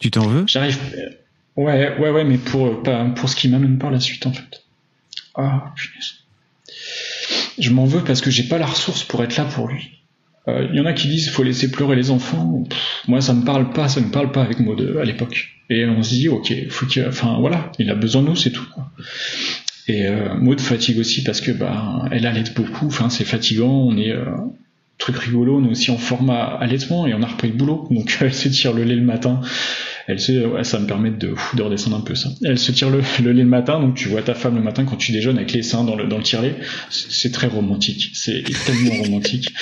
Tu 0.00 0.10
t'en 0.10 0.26
veux? 0.26 0.44
J'arrive. 0.46 0.78
Ouais, 1.56 1.96
ouais, 1.98 2.10
ouais, 2.10 2.24
mais 2.24 2.38
pour, 2.38 2.82
pas, 2.82 3.04
pour 3.06 3.28
ce 3.28 3.36
qui 3.36 3.48
m'amène 3.48 3.78
par 3.78 3.90
la 3.90 4.00
suite 4.00 4.26
en 4.26 4.32
fait. 4.32 4.64
Ah, 5.34 5.72
punaise. 5.76 6.14
Je 7.58 7.70
m'en 7.70 7.84
veux 7.84 8.04
parce 8.04 8.20
que 8.20 8.30
j'ai 8.30 8.44
pas 8.44 8.58
la 8.58 8.66
ressource 8.66 9.02
pour 9.04 9.22
être 9.24 9.36
là 9.36 9.44
pour 9.44 9.68
lui. 9.68 9.97
Il 10.48 10.70
euh, 10.72 10.74
y 10.74 10.80
en 10.80 10.86
a 10.86 10.92
qui 10.92 11.08
disent 11.08 11.30
faut 11.30 11.42
laisser 11.42 11.70
pleurer 11.70 11.96
les 11.96 12.10
enfants. 12.10 12.64
moi, 13.06 13.20
ça 13.20 13.34
me 13.34 13.44
parle 13.44 13.70
pas, 13.70 13.88
ça 13.88 14.00
me 14.00 14.10
parle 14.10 14.32
pas 14.32 14.42
avec 14.42 14.60
Maud 14.60 14.96
à 15.00 15.04
l'époque. 15.04 15.48
Et 15.70 15.84
on 15.86 16.02
se 16.02 16.14
dit 16.14 16.28
ok, 16.28 16.52
faut 16.70 16.86
voilà, 17.40 17.70
il 17.78 17.90
a 17.90 17.94
besoin 17.94 18.22
de 18.22 18.28
nous, 18.28 18.36
c'est 18.36 18.50
tout. 18.50 18.66
Et 19.86 20.06
euh, 20.06 20.34
Maud 20.34 20.60
fatigue 20.60 20.98
aussi 20.98 21.22
parce 21.24 21.40
que 21.40 21.50
bah 21.50 22.04
elle 22.10 22.26
allait 22.26 22.44
beaucoup. 22.54 22.86
Enfin, 22.86 23.08
c'est 23.08 23.24
fatigant. 23.24 23.72
On 23.72 23.96
est 23.96 24.12
euh, 24.12 24.24
truc 24.98 25.16
rigolo. 25.16 25.58
On 25.58 25.64
est 25.64 25.70
aussi 25.70 25.90
en 25.90 25.98
format 25.98 26.44
allaitement 26.44 27.06
et 27.06 27.14
on 27.14 27.22
a 27.22 27.26
repris 27.26 27.48
le 27.48 27.54
boulot. 27.54 27.88
Donc 27.90 28.18
elle 28.20 28.34
se 28.34 28.48
tire 28.48 28.72
le 28.72 28.84
lait 28.84 28.96
le 28.96 29.02
matin 29.02 29.40
elle 30.08 30.18
se, 30.18 30.32
ouais, 30.32 30.64
ça 30.64 30.78
me 30.80 30.86
permet 30.86 31.10
de, 31.10 31.34
de 31.54 31.62
redescendre 31.62 31.96
un 31.96 32.00
peu 32.00 32.14
ça. 32.14 32.30
Elle 32.42 32.58
se 32.58 32.72
tire 32.72 32.88
le, 32.88 33.02
le, 33.22 33.32
lait 33.32 33.42
le 33.42 33.48
matin, 33.48 33.78
donc 33.78 33.94
tu 33.94 34.08
vois 34.08 34.22
ta 34.22 34.34
femme 34.34 34.56
le 34.56 34.62
matin 34.62 34.86
quand 34.86 34.96
tu 34.96 35.12
déjeunes 35.12 35.36
avec 35.36 35.52
les 35.52 35.62
seins 35.62 35.84
dans 35.84 35.96
le, 35.96 36.06
dans 36.06 36.16
le 36.16 36.22
tire-lait. 36.22 36.54
C'est 36.88 37.30
très 37.30 37.46
romantique. 37.46 38.10
C'est 38.14 38.42
tellement 38.64 38.94
romantique. 39.02 39.52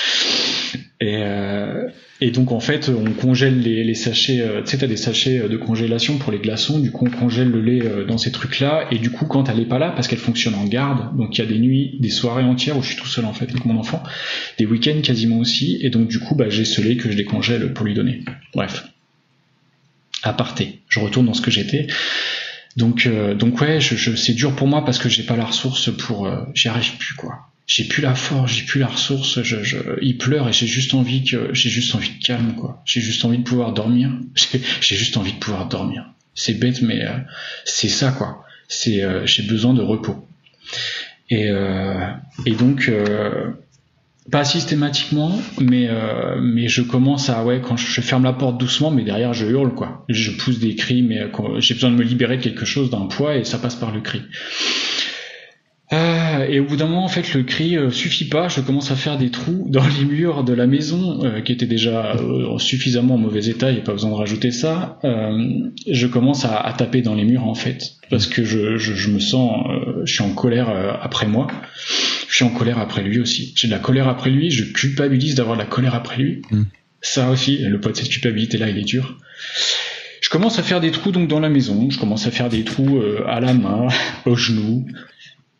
Et, 1.01 1.17
euh, 1.17 1.89
et 2.21 2.31
donc 2.31 2.53
en 2.53 2.61
fait, 2.61 2.89
on 2.89 3.11
congèle 3.11 3.61
les, 3.61 3.83
les 3.83 3.95
sachets. 3.95 4.41
Euh, 4.41 4.63
tu 4.63 4.71
sais, 4.71 4.79
t'as 4.79 4.87
des 4.87 4.97
sachets 4.97 5.41
euh, 5.41 5.49
de 5.49 5.57
congélation 5.57 6.17
pour 6.17 6.31
les 6.31 6.39
glaçons. 6.39 6.79
Du 6.79 6.93
coup, 6.93 7.07
on 7.07 7.11
congèle 7.11 7.51
le 7.51 7.61
lait 7.61 7.85
euh, 7.85 8.05
dans 8.05 8.17
ces 8.17 8.31
trucs-là. 8.31 8.87
Et 8.93 8.99
du 8.99 9.11
coup, 9.11 9.27
quand 9.27 9.49
elle 9.49 9.59
est 9.59 9.67
pas 9.67 9.81
là, 9.81 9.91
parce 9.91 10.07
qu'elle 10.07 10.21
fonctionne 10.21 10.55
en 10.55 10.65
garde, 10.65 11.17
donc 11.17 11.37
il 11.37 11.43
y 11.43 11.45
a 11.45 11.49
des 11.49 11.59
nuits, 11.59 11.97
des 11.99 12.09
soirées 12.09 12.45
entières 12.45 12.79
où 12.79 12.83
je 12.83 12.89
suis 12.91 12.97
tout 12.97 13.09
seul 13.09 13.25
en 13.25 13.33
fait 13.33 13.51
avec 13.51 13.65
mon 13.65 13.77
enfant, 13.77 14.01
des 14.59 14.65
week-ends 14.65 15.01
quasiment 15.03 15.39
aussi. 15.39 15.79
Et 15.83 15.91
donc 15.91 16.07
du 16.07 16.21
coup, 16.21 16.37
bah, 16.37 16.49
j'ai 16.49 16.65
ce 16.65 16.81
lait 16.81 16.97
que 16.97 17.11
je 17.11 17.17
décongèle 17.17 17.73
pour 17.73 17.85
lui 17.85 17.95
donner. 17.95 18.23
Bref 18.55 18.85
aparté. 20.27 20.81
Je 20.89 21.01
retourne 21.01 21.27
dans 21.27 21.35
ce 21.35 21.43
que 21.43 21.51
j'étais. 21.51 21.87
Donc, 22.77 23.07
euh, 23.07 23.35
donc 23.35 23.61
ouais, 23.61 23.81
je, 23.81 24.15
c'est 24.15 24.35
dur 24.35 24.55
pour 24.55 24.67
moi 24.67 24.85
parce 24.85 24.99
que 24.99 25.09
j'ai 25.09 25.23
pas 25.23 25.37
la 25.37 25.47
ressource 25.47 25.91
pour, 25.97 26.27
euh, 26.27 26.45
j'y 26.55 26.69
arrive 26.69 26.97
plus 26.99 27.15
quoi. 27.15 27.49
J'ai 27.67 27.85
plus 27.85 28.03
la 28.03 28.15
force, 28.15 28.53
j'ai 28.53 28.63
plus 28.63 28.79
la 28.79 28.87
ressource. 28.87 29.43
Je, 29.43 29.65
je, 29.65 29.77
il 30.03 30.19
pleure 30.19 30.49
et 30.49 30.53
j'ai 30.53 30.67
juste 30.67 30.95
envie 30.95 31.25
que, 31.25 31.53
j'ai 31.53 31.71
juste 31.71 31.95
envie 31.95 32.11
de 32.11 32.23
calme 32.23 32.55
quoi. 32.55 32.83
J'ai 32.85 33.01
juste 33.01 33.25
envie 33.25 33.39
de 33.39 33.43
pouvoir 33.43 33.73
dormir. 33.73 34.11
J'ai 34.81 34.97
juste 34.97 35.17
envie 35.17 35.33
de 35.33 35.39
pouvoir 35.39 35.67
dormir. 35.67 36.05
C'est 36.35 36.55
bête 36.55 36.83
mais 36.83 37.03
euh, 37.03 37.17
c'est 37.65 37.89
ça 37.89 38.13
quoi. 38.13 38.45
C'est, 38.69 39.03
j'ai 39.27 39.43
besoin 39.45 39.75
de 39.75 39.83
repos. 39.83 40.27
Et, 41.31 41.49
et 42.47 42.51
donc 42.53 42.91
pas 44.31 44.45
systématiquement, 44.45 45.39
mais 45.61 45.89
euh, 45.89 46.41
mais 46.41 46.69
je 46.69 46.83
commence 46.83 47.31
à 47.31 47.45
ouais 47.45 47.61
quand 47.61 47.77
je 47.77 48.01
ferme 48.01 48.25
la 48.25 48.33
porte 48.33 48.59
doucement, 48.59 48.91
mais 48.91 49.05
derrière 49.05 49.33
je 49.33 49.47
hurle 49.47 49.75
quoi. 49.75 50.05
Je 50.09 50.33
pousse 50.33 50.59
des 50.59 50.75
cris, 50.75 51.03
mais 51.03 51.21
euh, 51.21 51.61
j'ai 51.61 51.75
besoin 51.75 51.91
de 51.91 51.97
me 51.97 52.03
libérer 52.03 52.37
de 52.37 52.43
quelque 52.43 52.65
chose, 52.65 52.91
d'un 52.91 53.07
poids, 53.07 53.37
et 53.37 53.45
ça 53.45 53.59
passe 53.59 53.77
par 53.77 53.93
le 53.93 54.01
cri. 54.01 54.23
Euh, 55.93 56.47
et 56.49 56.59
au 56.59 56.65
bout 56.65 56.77
d'un 56.77 56.87
moment, 56.87 57.05
en 57.05 57.09
fait, 57.09 57.33
le 57.35 57.45
cri 57.45 57.77
euh, 57.77 57.91
suffit 57.91 58.25
pas. 58.25 58.49
Je 58.49 58.61
commence 58.61 58.91
à 58.91 58.97
faire 58.97 59.19
des 59.19 59.31
trous 59.31 59.67
dans 59.71 59.87
les 59.87 60.05
murs 60.05 60.43
de 60.43 60.53
la 60.53 60.67
maison, 60.67 61.25
euh, 61.25 61.41
qui 61.41 61.53
étaient 61.53 61.67
déjà 61.67 62.17
suffisamment 62.59 63.15
en 63.15 63.19
mauvais 63.19 63.47
état. 63.47 63.71
Il 63.71 63.75
n'y 63.75 63.81
a 63.81 63.85
pas 63.85 63.93
besoin 63.93 64.11
de 64.11 64.17
rajouter 64.17 64.51
ça. 64.51 64.99
je 65.05 66.07
commence 66.07 66.45
à, 66.45 66.57
à, 66.57 66.73
taper 66.73 67.03
dans 67.03 67.15
les 67.15 67.25
murs, 67.25 67.47
en 67.47 67.55
fait, 67.55 67.95
parce 68.11 68.27
que 68.27 68.45
je, 68.45 68.77
je, 68.77 68.95
je 68.95 69.11
me 69.11 69.21
sens, 69.21 69.67
je 70.05 70.13
suis 70.13 70.23
en 70.23 70.31
colère 70.31 70.69
après 71.03 71.27
moi. 71.27 71.47
Je 72.29 72.35
suis 72.35 72.45
en 72.45 72.51
colère 72.51 72.79
après 72.79 73.03
lui 73.03 73.21
aussi. 73.21 73.53
J'ai 73.57 73.69
de 73.69 73.73
la 73.73 73.79
colère 73.79 74.09
après 74.09 74.31
lui. 74.31 74.51
Je 74.51 74.65
culpabilise 74.65 75.37
d'avoir 75.37 75.57
de 75.57 75.63
la 75.63 75.69
colère 75.69 75.95
après 75.95 76.19
lui. 76.19 76.43
Mm. 76.51 76.63
Ça 77.01 77.31
aussi, 77.31 77.59
le 77.59 77.81
poids 77.81 77.93
de 77.93 77.97
cette 77.97 78.09
culpabilité-là, 78.09 78.69
il 78.69 78.79
est 78.79 78.85
dur. 78.85 79.19
Je 80.21 80.29
commence 80.29 80.59
à 80.59 80.63
faire 80.63 80.81
des 80.81 80.91
trous 80.91 81.13
donc 81.13 81.29
dans 81.29 81.41
la 81.41 81.49
maison. 81.49 81.89
Je 81.89 81.99
commence 81.99 82.27
à 82.27 82.31
faire 82.31 82.49
des 82.49 82.65
trous 82.65 83.01
à 83.29 83.39
la 83.41 83.55
main, 83.55 83.87
aux 84.27 84.35
genoux 84.35 84.85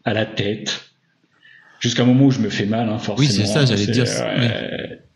à 0.07 0.15
la 0.15 0.25
tête, 0.25 0.81
jusqu'à 1.81 2.05
un 2.05 2.07
moment 2.07 2.27
où 2.27 2.31
je 2.31 2.41
me 2.41 2.49
fais 2.49 2.65
mal, 2.65 2.89
hein, 2.89 2.99
forcément. 2.99 3.29
Oui, 3.29 3.35
c'est 3.35 3.45
ça, 3.45 3.67
j'allais 3.67 3.87
dire. 3.87 4.07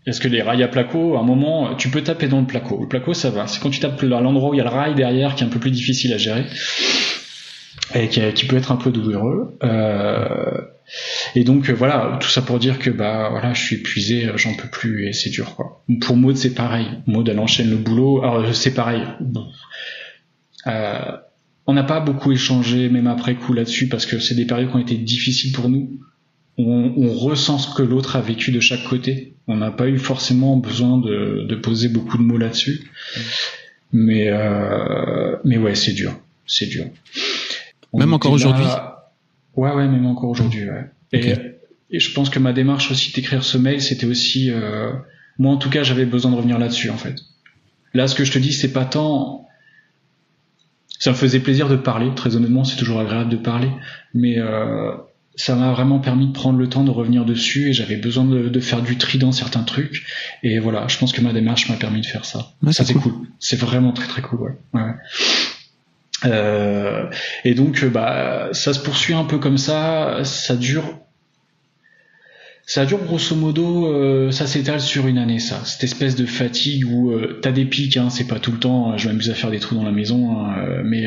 Est-ce 0.07 0.21
que 0.21 0.29
les 0.29 0.43
rails 0.43 0.63
à 0.63 0.69
placo, 0.69 1.17
à 1.17 1.21
un 1.21 1.23
moment, 1.23 1.75
tu 1.77 1.89
peux 1.91 2.03
taper 2.03 2.27
dans 2.27 2.41
le 2.41 2.47
placo. 2.47 2.81
Le 2.81 2.89
placo, 2.89 3.15
ça 3.15 3.31
va. 3.31 3.47
C'est 3.47 3.61
quand 3.61 3.71
tu 3.71 3.81
tapes 3.81 4.03
à 4.03 4.07
l'endroit 4.07 4.51
où 4.51 4.55
il 4.55 4.59
y 4.59 4.61
a 4.61 4.65
le 4.65 4.71
rail 4.71 4.95
derrière 4.95 5.35
qui 5.35 5.45
est 5.45 5.47
un 5.47 5.51
peu 5.51 5.61
plus 5.61 5.71
difficile 5.71 6.13
à 6.13 6.19
gérer 6.19 6.45
et 7.95 8.09
qui, 8.09 8.47
peut 8.47 8.57
être 8.57 8.73
un 8.73 8.77
peu 8.77 8.91
douloureux. 8.91 9.59
Euh, 9.63 10.61
et 11.35 11.45
donc 11.45 11.69
voilà, 11.71 12.19
tout 12.21 12.29
ça 12.29 12.43
pour 12.43 12.59
dire 12.59 12.79
que 12.79 12.91
bah 12.91 13.29
voilà, 13.31 13.53
je 13.53 13.63
suis 13.63 13.77
épuisé, 13.77 14.29
j'en 14.37 14.55
peux 14.55 14.69
plus 14.69 15.09
et 15.09 15.13
c'est 15.13 15.31
dur 15.31 15.55
quoi. 15.55 15.85
Pour 16.01 16.17
Maud 16.17 16.37
c'est 16.37 16.55
pareil. 16.55 16.87
Maud 17.07 17.29
elle 17.29 17.39
enchaîne 17.39 17.71
le 17.71 17.77
boulot. 17.77 18.23
Alors 18.23 18.55
c'est 18.55 18.75
pareil. 18.75 19.03
Euh, 20.67 21.17
on 21.71 21.73
n'a 21.73 21.85
pas 21.85 22.01
beaucoup 22.01 22.33
échangé, 22.33 22.89
même 22.89 23.07
après 23.07 23.37
coup 23.37 23.53
là-dessus, 23.53 23.87
parce 23.87 24.05
que 24.05 24.19
c'est 24.19 24.35
des 24.35 24.45
périodes 24.45 24.71
qui 24.71 24.75
ont 24.75 24.81
été 24.81 24.97
difficiles 24.97 25.53
pour 25.53 25.69
nous. 25.69 26.01
On, 26.59 27.15
ressent 27.15 27.59
ce 27.59 27.73
que 27.73 27.83
l'autre 27.83 28.17
a 28.17 28.21
vécu 28.21 28.51
de 28.51 28.59
chaque 28.59 28.83
côté. 28.83 29.35
On 29.47 29.57
n'a 29.57 29.71
pas 29.71 29.87
eu 29.87 29.97
forcément 29.97 30.57
besoin 30.57 30.99
de, 30.99 31.55
poser 31.63 31.89
beaucoup 31.89 32.19
de 32.19 32.25
mots 32.25 32.39
là-dessus. 32.39 32.91
Mais, 33.93 34.31
euh, 34.31 35.37
mais 35.45 35.59
ouais, 35.59 35.77
c'est 35.77 35.93
dur. 35.93 36.19
C'est 36.45 36.67
dur. 36.67 36.87
même 37.95 38.13
encore 38.13 38.33
aujourd'hui 38.33 38.67
Ouais, 39.55 39.71
ouais, 39.71 39.87
même 39.87 40.07
encore 40.07 40.31
aujourd'hui, 40.31 40.65
Et, 41.13 41.35
je 41.93 42.13
pense 42.13 42.31
que 42.31 42.41
ma 42.41 42.53
démarche 42.53 42.91
aussi 42.91 43.13
d'écrire 43.13 43.45
ce 43.45 43.59
mail, 43.59 43.81
c'était 43.81 44.07
aussi... 44.07 44.51
Euh, 44.51 44.91
moi, 45.39 45.53
en 45.53 45.57
tout 45.57 45.71
cas, 45.71 45.85
j'avais 45.85 46.05
besoin 46.05 46.33
de 46.33 46.37
revenir 46.37 46.59
là-dessus, 46.59 46.91
en 46.91 46.97
fait. 46.97 47.15
Là, 47.95 48.09
ce 48.09 48.17
que 48.17 48.25
je 48.25 48.33
te 48.33 48.41
dis, 48.41 48.53
c'est 48.53 48.73
pas 48.73 48.85
tant 48.85 49.47
ça 51.01 51.11
me 51.11 51.17
faisait 51.17 51.41
plaisir 51.41 51.69
de 51.69 51.77
parler. 51.77 52.13
Très 52.15 52.37
honnêtement, 52.37 52.63
c'est 52.63 52.77
toujours 52.77 53.01
agréable 53.01 53.31
de 53.31 53.37
parler, 53.37 53.71
mais 54.15 54.39
euh, 54.39 54.93
ça 55.35 55.57
m'a 55.57 55.73
vraiment 55.73 55.99
permis 55.99 56.29
de 56.29 56.33
prendre 56.33 56.59
le 56.59 56.69
temps 56.69 56.85
de 56.85 56.91
revenir 56.91 57.25
dessus 57.25 57.71
et 57.71 57.73
j'avais 57.73 57.97
besoin 57.97 58.25
de, 58.25 58.61
faire 58.61 58.83
du 58.83 58.99
tri 58.99 59.19
dans 59.19 59.33
certains 59.33 59.63
trucs. 59.63 60.05
Et 60.43 60.59
voilà, 60.61 60.87
je 60.87 60.99
pense 60.99 61.13
que 61.13 61.23
ma 61.23 61.33
démarche 61.33 61.69
m'a 61.69 61.77
permis 61.77 62.03
de 62.03 62.07
faire 62.07 62.27
ça. 62.27 62.53
ça 62.71 62.85
c'est 62.85 62.95
cool. 62.95 63.15
C'est 63.41 63.59
vraiment 63.59 63.93
très 63.93 64.07
très 64.07 64.23
cool. 64.23 64.57
Ouais. 64.75 64.81
ouais. 64.81 64.95
Euh, 66.27 67.09
et 67.45 67.55
donc, 67.55 67.83
bah, 67.87 68.51
ça 68.53 68.75
se 68.75 68.81
poursuit 68.81 69.15
un 69.15 69.25
peu 69.25 69.39
comme 69.39 69.57
ça. 69.57 70.21
Ça 70.25 70.55
dure 70.55 70.99
ça 72.71 72.87
dure 72.87 73.03
grosso 73.03 73.35
modo, 73.35 73.89
euh, 73.89 74.31
ça 74.31 74.47
s'étale 74.47 74.81
sur 74.81 75.09
une 75.09 75.19
année, 75.19 75.41
ça. 75.41 75.61
Cette 75.65 75.83
espèce 75.83 76.15
de 76.15 76.25
fatigue 76.25 76.85
où 76.89 77.11
euh, 77.11 77.41
t'as 77.43 77.51
des 77.51 77.65
pics, 77.65 77.97
hein, 77.97 78.11
c'est 78.11 78.29
pas 78.29 78.39
tout 78.39 78.53
le 78.53 78.59
temps. 78.59 78.97
Je 78.97 79.09
m'amuse 79.09 79.29
à 79.29 79.35
faire 79.35 79.51
des 79.51 79.59
trous 79.59 79.75
dans 79.75 79.83
la 79.83 79.91
maison, 79.91 80.39
hein, 80.39 80.55
euh, 80.57 80.83
mais 80.85 81.03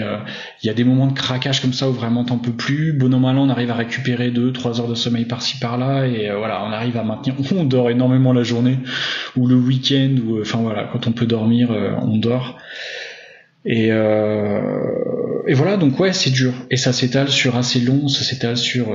il 0.62 0.68
y 0.68 0.70
a 0.70 0.74
des 0.74 0.84
moments 0.84 1.08
de 1.08 1.14
craquage 1.14 1.62
comme 1.62 1.72
ça 1.72 1.88
où 1.88 1.94
vraiment 1.94 2.26
t'en 2.26 2.38
peux 2.38 2.52
plus. 2.52 2.92
Bon 2.92 3.14
an 3.14 3.24
on 3.24 3.48
arrive 3.48 3.72
à 3.72 3.76
récupérer 3.76 4.30
deux, 4.30 4.52
trois 4.52 4.82
heures 4.82 4.90
de 4.90 4.94
sommeil 4.94 5.24
par-ci 5.24 5.58
par-là, 5.58 6.06
et 6.06 6.30
voilà, 6.38 6.66
on 6.66 6.72
arrive 6.74 6.98
à 6.98 7.04
maintenir. 7.04 7.36
On 7.56 7.64
dort 7.64 7.90
énormément 7.90 8.34
la 8.34 8.44
journée 8.44 8.80
ou 9.38 9.48
le 9.48 9.56
week-end, 9.56 10.18
ou 10.28 10.42
enfin 10.42 10.60
voilà, 10.60 10.90
quand 10.92 11.08
on 11.08 11.14
peut 11.14 11.28
dormir, 11.28 11.70
on 12.02 12.18
dort. 12.18 12.58
Et, 13.66 13.88
et 13.88 15.54
voilà, 15.54 15.78
donc 15.78 15.98
ouais, 15.98 16.12
c'est 16.12 16.32
dur. 16.32 16.52
Et 16.70 16.76
ça 16.76 16.92
s'étale 16.92 17.30
sur 17.30 17.56
assez 17.56 17.80
long, 17.80 18.10
ça 18.10 18.26
s'étale 18.26 18.58
sur 18.58 18.88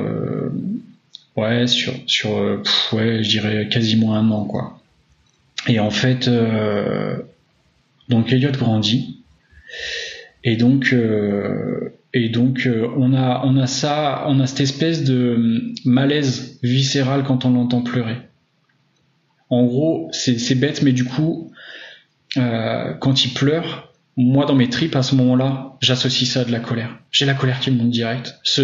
Ouais, 1.39 1.69
sur, 1.69 1.95
sur 2.09 2.37
euh, 2.37 2.61
ouais, 2.91 3.23
je 3.23 3.29
dirais 3.29 3.69
quasiment 3.71 4.17
un 4.17 4.29
an, 4.33 4.45
quoi. 4.45 4.81
Et 5.69 5.79
en 5.79 5.93
fait, 5.93 6.27
euh, 6.27 7.17
donc 8.09 8.33
Elliot 8.33 8.51
grandit. 8.51 9.23
Et 10.43 10.57
donc, 10.57 10.93
euh, 10.93 11.91
et 12.13 12.29
donc 12.29 12.69
on 12.97 13.15
a, 13.15 13.43
on 13.45 13.57
a 13.57 13.69
ça, 13.69 14.25
on 14.27 14.41
a 14.41 14.49
cette 14.49 14.63
espèce 14.63 15.05
de 15.05 15.73
malaise 15.85 16.59
viscéral 16.65 17.23
quand 17.23 17.45
on 17.45 17.53
l'entend 17.53 17.83
pleurer. 17.83 18.17
En 19.49 19.65
gros, 19.65 20.11
c'est 20.13 20.57
bête, 20.57 20.83
mais 20.83 20.93
du 20.93 21.05
coup, 21.05 21.53
quand 22.35 23.25
il 23.25 23.33
pleure, 23.33 23.93
moi 24.17 24.45
dans 24.45 24.57
mes 24.57 24.69
tripes 24.69 24.97
à 24.97 25.05
ce 25.05 25.15
moment-là, 25.15 25.77
j'associe 25.81 26.29
ça 26.29 26.41
à 26.41 26.45
de 26.45 26.51
la 26.51 26.61
colère. 26.61 26.99
J'ai 27.13 27.27
la 27.27 27.35
colère 27.35 27.61
qui 27.61 27.71
monte 27.71 27.91
direct. 27.91 28.35
Ce, 28.43 28.61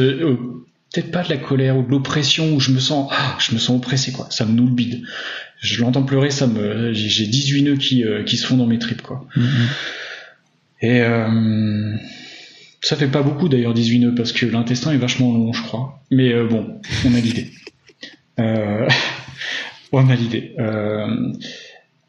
peut-être 0.94 1.10
pas 1.10 1.22
de 1.22 1.28
la 1.28 1.36
colère 1.36 1.76
ou 1.76 1.82
de 1.82 1.90
l'oppression 1.90 2.54
où 2.54 2.60
je 2.60 2.70
me 2.70 2.78
sens 2.78 3.10
ah, 3.12 3.36
je 3.40 3.52
me 3.52 3.58
sens 3.58 3.76
oppressé 3.76 4.12
quoi. 4.12 4.28
Ça 4.30 4.46
me 4.46 4.52
noue 4.52 4.66
le 4.66 4.72
bide. 4.72 5.02
Je 5.60 5.80
l'entends 5.80 6.04
pleurer 6.04 6.30
ça 6.30 6.46
me 6.46 6.92
j'ai 6.92 7.26
18 7.26 7.62
nœuds 7.62 7.76
qui 7.76 8.04
euh, 8.04 8.22
qui 8.22 8.36
se 8.36 8.46
font 8.46 8.56
dans 8.56 8.66
mes 8.66 8.78
tripes 8.78 9.02
quoi. 9.02 9.26
Mm-hmm. 9.36 9.66
et 10.82 11.00
euh, 11.02 11.96
ça 12.80 12.96
fait 12.96 13.08
pas 13.08 13.22
beaucoup 13.22 13.48
d'ailleurs 13.48 13.74
18 13.74 13.98
nœuds 13.98 14.14
parce 14.14 14.32
que 14.32 14.46
l'intestin 14.46 14.92
est 14.92 14.98
vachement 14.98 15.32
long 15.32 15.52
je 15.52 15.62
crois. 15.62 16.00
Mais 16.10 16.32
euh, 16.32 16.46
bon 16.46 16.80
on 17.04 17.14
a 17.14 17.20
l'idée. 17.20 17.50
On 19.96 20.10
a 20.10 20.16
l'idée 20.16 20.56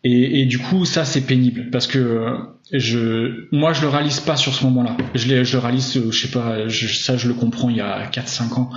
et, 0.05 0.41
et, 0.41 0.45
du 0.45 0.59
coup 0.59 0.85
ça 0.85 1.03
c'est 1.03 1.21
pénible 1.21 1.69
parce 1.71 1.87
que 1.87 2.37
je 2.71 3.47
moi 3.51 3.73
je 3.73 3.81
le 3.81 3.89
réalise 3.89 4.19
pas 4.19 4.35
sur 4.35 4.53
ce 4.53 4.63
moment-là. 4.65 4.95
Je 5.15 5.27
le 5.27 5.57
réalise 5.57 5.97
euh, 5.97 6.11
je 6.11 6.21
sais 6.21 6.31
pas 6.31 6.57
ça 6.69 7.17
je 7.17 7.27
le 7.27 7.33
comprends 7.33 7.71
il 7.71 7.77
y 7.77 7.81
a 7.81 8.05
4 8.05 8.27
5 8.27 8.57
ans. 8.59 8.69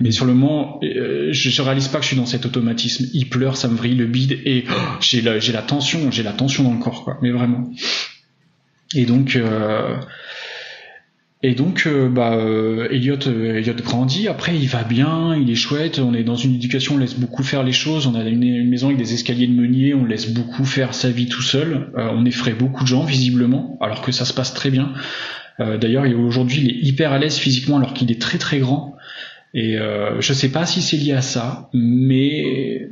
Mais 0.00 0.10
sur 0.10 0.26
le 0.26 0.34
moment 0.34 0.80
euh, 0.82 1.28
je, 1.32 1.48
je 1.48 1.62
réalise 1.62 1.88
pas 1.88 1.98
que 1.98 2.04
je 2.04 2.08
suis 2.08 2.16
dans 2.18 2.26
cet 2.26 2.44
automatisme. 2.44 3.06
Il 3.14 3.30
pleure 3.30 3.56
ça 3.56 3.68
me 3.68 3.76
vrille 3.76 3.94
le 3.94 4.06
bide 4.06 4.38
et 4.44 4.64
oh, 4.68 4.72
j'ai 5.00 5.22
la 5.22 5.38
j'ai 5.38 5.52
la 5.52 5.62
tension 5.62 6.10
j'ai 6.10 6.22
la 6.22 6.32
tension 6.32 6.64
dans 6.64 6.74
le 6.74 6.80
corps 6.80 7.02
quoi. 7.04 7.16
Mais 7.22 7.30
vraiment. 7.30 7.70
Et 8.94 9.06
donc 9.06 9.36
euh, 9.36 9.96
et 11.46 11.54
donc, 11.54 11.82
euh, 11.86 12.08
bah, 12.08 12.36
euh, 12.36 12.88
Elliot, 12.90 13.18
euh, 13.26 13.62
grandit. 13.82 14.28
Après, 14.28 14.56
il 14.56 14.66
va 14.66 14.82
bien, 14.82 15.36
il 15.36 15.50
est 15.50 15.54
chouette. 15.54 15.98
On 15.98 16.14
est 16.14 16.22
dans 16.22 16.36
une 16.36 16.54
éducation, 16.54 16.94
on 16.94 16.98
laisse 16.98 17.16
beaucoup 17.16 17.42
faire 17.42 17.62
les 17.62 17.72
choses. 17.72 18.06
On 18.06 18.14
a 18.14 18.24
une, 18.24 18.66
maison 18.66 18.86
avec 18.86 18.96
des 18.96 19.12
escaliers 19.12 19.46
de 19.46 19.52
meunier. 19.52 19.92
On 19.92 20.06
laisse 20.06 20.32
beaucoup 20.32 20.64
faire 20.64 20.94
sa 20.94 21.10
vie 21.10 21.28
tout 21.28 21.42
seul. 21.42 21.90
on 21.96 22.24
effraie 22.24 22.54
beaucoup 22.54 22.84
de 22.84 22.88
gens 22.88 23.04
visiblement, 23.04 23.76
alors 23.82 24.00
que 24.00 24.10
ça 24.10 24.24
se 24.24 24.32
passe 24.32 24.54
très 24.54 24.70
bien. 24.70 24.94
D'ailleurs, 25.58 26.04
aujourd'hui, 26.18 26.62
il 26.62 26.70
est 26.70 26.88
hyper 26.88 27.12
à 27.12 27.18
l'aise 27.18 27.36
physiquement, 27.36 27.76
alors 27.76 27.92
qu'il 27.92 28.10
est 28.10 28.20
très 28.20 28.38
très 28.38 28.58
grand. 28.58 28.96
Et 29.52 29.76
je 30.20 30.32
sais 30.32 30.50
pas 30.50 30.64
si 30.64 30.80
c'est 30.80 30.96
lié 30.96 31.12
à 31.12 31.20
ça, 31.20 31.68
mais 31.74 32.88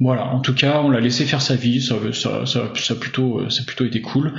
voilà, 0.00 0.26
en 0.26 0.40
tout 0.40 0.54
cas, 0.54 0.82
on 0.82 0.90
l'a 0.90 1.00
laissé 1.00 1.24
faire 1.24 1.40
sa 1.40 1.54
vie, 1.54 1.80
ça, 1.80 1.94
ça, 2.12 2.44
ça, 2.44 2.72
ça, 2.74 2.94
plutôt, 2.94 3.48
ça 3.48 3.62
a 3.62 3.64
plutôt 3.64 3.86
été 3.86 4.02
cool. 4.02 4.34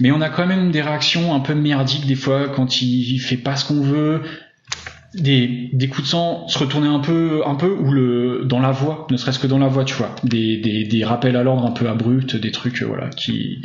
Mais 0.00 0.10
on 0.10 0.20
a 0.20 0.28
quand 0.28 0.46
même 0.46 0.70
des 0.70 0.82
réactions 0.82 1.34
un 1.34 1.40
peu 1.40 1.54
merdiques 1.54 2.06
des 2.06 2.14
fois 2.14 2.48
quand 2.48 2.82
il 2.82 3.18
fait 3.18 3.36
pas 3.36 3.56
ce 3.56 3.66
qu'on 3.66 3.82
veut, 3.82 4.22
des, 5.14 5.70
des 5.72 5.88
coups 5.88 6.02
de 6.02 6.08
sang 6.08 6.48
se 6.48 6.58
retourner 6.58 6.88
un 6.88 7.00
peu, 7.00 7.42
un 7.46 7.54
peu 7.54 7.70
ou 7.70 7.90
le 7.92 8.44
dans 8.44 8.60
la 8.60 8.70
voix, 8.70 9.06
ne 9.10 9.16
serait-ce 9.16 9.38
que 9.38 9.46
dans 9.46 9.58
la 9.58 9.68
voix, 9.68 9.84
tu 9.84 9.94
vois, 9.94 10.14
des, 10.24 10.56
des, 10.58 10.84
des 10.84 11.04
rappels 11.04 11.36
à 11.36 11.42
l'ordre 11.42 11.66
un 11.66 11.72
peu 11.72 11.88
abrupts, 11.88 12.36
des 12.36 12.50
trucs, 12.50 12.82
voilà, 12.82 13.08
qui 13.10 13.60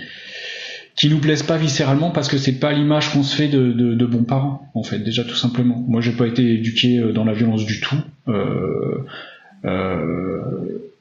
qui 0.96 1.10
nous 1.10 1.20
plaisent 1.20 1.44
pas 1.44 1.58
viscéralement 1.58 2.10
parce 2.10 2.30
que 2.30 2.38
c'est 2.38 2.58
pas 2.58 2.72
l'image 2.72 3.12
qu'on 3.12 3.24
se 3.24 3.36
fait 3.36 3.50
de, 3.50 3.74
de, 3.74 3.96
de, 3.96 4.06
bons 4.06 4.24
parents 4.24 4.72
en 4.76 4.84
fait 4.84 5.00
déjà 5.00 5.24
tout 5.24 5.36
simplement. 5.36 5.84
Moi 5.88 6.02
j'ai 6.02 6.14
pas 6.14 6.26
été 6.26 6.54
éduqué 6.54 7.00
euh, 7.00 7.12
dans 7.12 7.26
la 7.26 7.34
violence 7.34 7.66
du 7.66 7.82
tout. 7.82 7.98
Euh, 8.30 9.06
euh, 9.66 10.40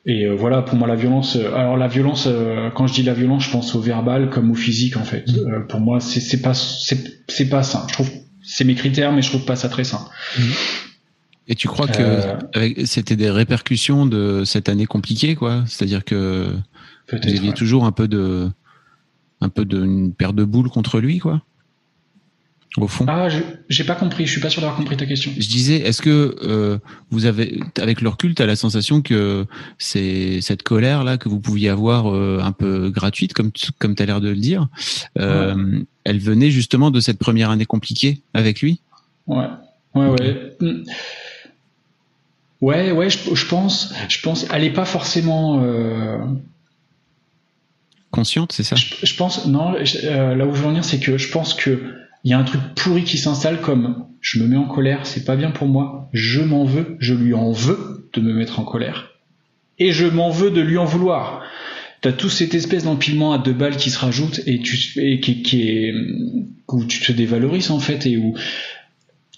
et 0.07 0.27
euh, 0.27 0.35
voilà, 0.35 0.63
pour 0.63 0.77
moi, 0.77 0.87
la 0.87 0.97
violence. 0.97 1.37
Euh, 1.37 1.55
alors 1.55 1.77
la 1.77 1.89
violence, 1.89 2.27
euh, 2.27 2.71
quand 2.71 2.87
je 2.87 2.95
dis 2.95 3.03
la 3.03 3.15
violence, 3.15 3.45
je 3.45 3.51
pense 3.51 3.75
au 3.75 3.81
verbal 3.81 4.29
comme 4.29 4.51
au 4.51 4.55
physique 4.55 4.97
en 4.97 5.05
fait. 5.05 5.27
Mm. 5.29 5.67
pour 5.69 5.81
moi, 5.81 6.01
c'est 6.01 6.43
pas 6.43 6.55
c'est 6.55 7.49
pas 7.49 7.63
sain. 7.63 7.87
Je 7.89 7.95
trouve 7.95 8.11
c'est 8.43 8.65
mes 8.65 8.75
critères, 8.75 9.13
mais 9.13 9.23
je 9.23 9.31
trouve 9.31 9.45
pas 9.45 9.57
ça 9.57 9.69
très 9.69 9.85
sain. 9.85 10.07
Mm. 10.39 10.43
Et 11.49 11.55
tu 11.55 11.69
crois 11.69 11.87
que 11.87 12.85
c'était 12.87 13.17
des 13.17 13.31
répercussions 13.31 14.07
de 14.07 14.45
cette 14.45 14.69
année 14.71 14.87
compliquée, 14.87 15.35
quoi? 15.35 15.63
C'est-à-dire 15.67 16.05
que 16.05 16.55
vous 17.11 17.19
aviez 17.29 17.53
toujours 17.53 17.85
un 17.85 17.93
peu 17.93 18.09
de 18.09 18.49
un 19.41 19.49
peu 19.51 19.67
d'une 19.67 20.15
paire 20.15 20.33
de 20.33 20.45
boules 20.45 20.71
contre 20.71 21.01
lui, 21.01 21.19
quoi? 21.19 21.43
Au 22.77 22.89
fond 22.89 23.05
Ah, 23.09 23.29
j'ai 23.69 23.85
pas 23.85 23.95
compris. 23.95 24.27
Je 24.27 24.33
suis 24.33 24.41
pas 24.41 24.51
sûr 24.51 24.61
d'avoir 24.61 24.77
compris 24.77 24.97
ta 24.97 25.07
question. 25.07 25.31
Je 25.37 25.47
disais, 25.47 25.77
est-ce 25.77 26.03
que 26.03 26.37
euh, 26.43 26.79
vous 27.11 27.27
avez, 27.27 27.61
avec 27.81 28.01
leur 28.01 28.17
culte, 28.17 28.41
as 28.41 28.47
la 28.47 28.57
sensation 28.57 29.01
que 29.01 29.47
c'est 29.79 30.41
cette 30.41 30.63
colère 30.63 31.05
là 31.05 31.17
que 31.17 31.29
vous 31.29 31.41
pouviez 31.41 31.69
avoir 31.69 32.13
euh, 32.13 32.41
un 32.43 32.53
peu 32.53 32.91
gratuite, 32.91 33.33
comme 33.33 33.53
comme 33.79 33.95
as 33.99 34.07
l'air 34.07 34.21
de 34.21 34.29
le 34.29 34.37
dire, 34.37 34.69
euh, 35.19 35.81
elle 36.05 36.19
venait 36.19 36.51
justement 36.51 36.91
de 36.91 37.01
cette 37.01 37.19
première 37.19 37.51
année 37.51 37.67
compliquée 37.67 38.23
avec 38.35 38.61
lui? 38.61 38.81
Ouais, 39.27 39.47
ouais, 39.95 40.09
ouais. 40.09 40.57
Hmm. 40.61 40.83
Ouais, 42.61 42.93
ouais, 42.93 43.11
je, 43.11 43.35
je, 43.35 43.47
pense, 43.47 43.93
je 44.09 44.21
pense, 44.23 44.47
elle 44.51 44.65
est 44.65 44.73
pas 44.73 44.87
forcément 44.87 45.63
consciente, 48.11 48.53
c'est 48.53 48.63
ça? 48.63 48.75
je, 48.77 48.95
je, 49.03 49.17
pense, 49.17 49.47
non. 49.47 49.73
Là 49.73 50.47
où 50.47 50.55
je 50.55 50.61
veux 50.61 50.67
en 50.67 50.71
venir, 50.71 50.85
c'est 50.85 50.99
que 50.99 51.19
je 51.19 51.31
pense 51.31 51.53
que 51.53 52.04
il 52.25 52.31
y 52.31 52.35
a 52.35 52.39
un 52.39 52.45
truc 52.45 52.61
pourri 52.75 53.05
qui 53.05 53.19
s'installe 53.19 53.61
comme 53.61 54.07
je 54.21 54.39
me 54.39 54.49
mets 54.49 54.57
en 54.57 54.65
colère, 54.65 55.01
c'est 55.05 55.25
pas 55.25 55.37
bien 55.37 55.51
pour 55.51 55.69
moi, 55.69 56.09
je 56.13 56.41
m'en 56.41 56.65
veux, 56.65 56.97
je 56.99 57.13
lui 57.13 57.35
en 57.35 57.53
veux 57.53 58.09
de 58.15 58.21
me 58.21 58.33
mettre 58.33 58.59
en 58.59 58.65
colère. 58.65 59.11
Et 59.79 59.93
je 59.93 60.07
m'en 60.07 60.31
veux 60.31 60.51
de 60.51 60.63
lui 60.63 60.79
en 60.79 60.87
vouloir. 60.87 61.43
T'as 62.01 62.13
tout 62.13 62.31
cette 62.31 62.55
espèce 62.55 62.85
d'empilement 62.85 63.33
à 63.33 63.39
deux 63.39 63.53
balles 63.53 63.77
qui 63.77 63.91
se 63.91 63.99
rajoute 63.99 64.41
et 64.47 64.61
tu 64.61 64.79
et 64.97 65.21
qui, 65.21 65.43
qui 65.43 65.69
est 65.69 65.95
où 66.69 66.85
tu 66.85 67.01
te 67.01 67.13
dévalorises 67.13 67.71
en 67.71 67.81
fait 67.81 68.07
et 68.07 68.17
où 68.17 68.35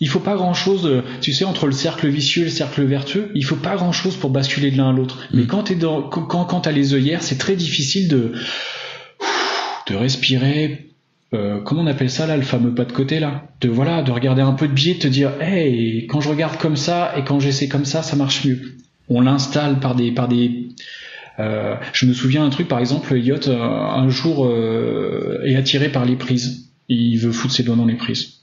il 0.01 0.09
faut 0.09 0.20
pas 0.20 0.37
grand 0.37 0.53
chose, 0.53 1.03
tu 1.20 1.32
sais, 1.32 1.45
entre 1.45 1.66
le 1.66 1.72
cercle 1.72 2.09
vicieux 2.09 2.43
et 2.43 2.47
le 2.47 2.51
cercle 2.51 2.84
vertueux, 2.84 3.30
il 3.34 3.45
faut 3.45 3.57
pas 3.57 3.76
grand 3.76 3.93
chose 3.93 4.16
pour 4.16 4.30
basculer 4.30 4.70
de 4.70 4.76
l'un 4.76 4.91
à 4.91 4.93
l'autre. 4.93 5.26
Mais 5.32 5.45
mm. 5.45 5.47
quand 5.47 5.62
t'es 5.64 5.74
dans, 5.74 6.03
quand, 6.03 6.45
quand 6.45 6.61
t'as 6.61 6.72
les 6.72 6.93
œillères, 6.93 7.22
c'est 7.22 7.39
très 7.39 7.57
difficile 7.57 8.09
de, 8.09 8.32
de 9.89 9.95
respirer, 9.95 10.91
euh, 11.37 11.61
comment 11.61 11.82
on 11.82 11.87
appelle 11.87 12.11
ça 12.11 12.26
là, 12.26 12.37
le 12.37 12.43
fameux 12.43 12.74
pas 12.74 12.84
de 12.84 12.93
côté 12.93 13.20
là? 13.20 13.45
De 13.61 13.68
voilà, 13.68 14.03
de 14.03 14.11
regarder 14.11 14.43
un 14.43 14.53
peu 14.53 14.66
de 14.68 14.72
biais, 14.72 14.95
de 14.95 14.99
te 15.01 15.09
dire, 15.09 15.30
hey, 15.41 16.07
quand 16.07 16.20
je 16.20 16.28
regarde 16.28 16.57
comme 16.59 16.76
ça 16.76 17.12
et 17.16 17.24
quand 17.24 17.41
j'essaie 17.41 17.68
comme 17.68 17.84
ça, 17.84 18.03
ça 18.03 18.16
marche 18.16 18.45
mieux. 18.45 18.76
On 19.09 19.20
l'installe 19.20 19.78
par 19.78 19.95
des, 19.95 20.11
par 20.12 20.28
des. 20.28 20.68
Euh, 21.39 21.76
je 21.93 22.07
me 22.07 22.12
souviens 22.12 22.45
un 22.45 22.51
truc, 22.51 22.68
par 22.68 22.78
exemple, 22.78 23.14
Elliot 23.14 23.49
euh, 23.49 23.61
un 23.61 24.09
jour 24.09 24.51
est 25.45 25.55
attiré 25.55 25.91
par 25.91 26.05
les 26.05 26.16
prises. 26.16 26.70
Il 26.89 27.18
veut 27.18 27.32
foutre 27.32 27.53
ses 27.53 27.62
doigts 27.62 27.76
dans 27.76 27.87
les 27.87 27.97
prises. 27.97 28.36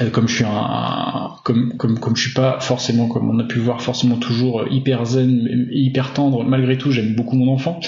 Euh, 0.00 0.10
comme 0.10 0.28
je 0.28 0.36
suis 0.36 0.44
un, 0.44 1.36
comme, 1.44 2.14
je 2.14 2.20
suis 2.20 2.32
pas 2.32 2.60
forcément, 2.60 3.08
comme 3.08 3.30
on 3.30 3.38
a 3.38 3.44
pu 3.44 3.58
voir, 3.58 3.82
forcément 3.82 4.16
toujours 4.16 4.64
hyper 4.70 5.04
zen, 5.04 5.68
hyper 5.70 6.12
tendre, 6.12 6.44
malgré 6.44 6.78
tout, 6.78 6.90
j'aime 6.90 7.14
beaucoup 7.14 7.36
mon 7.36 7.52
enfant. 7.52 7.80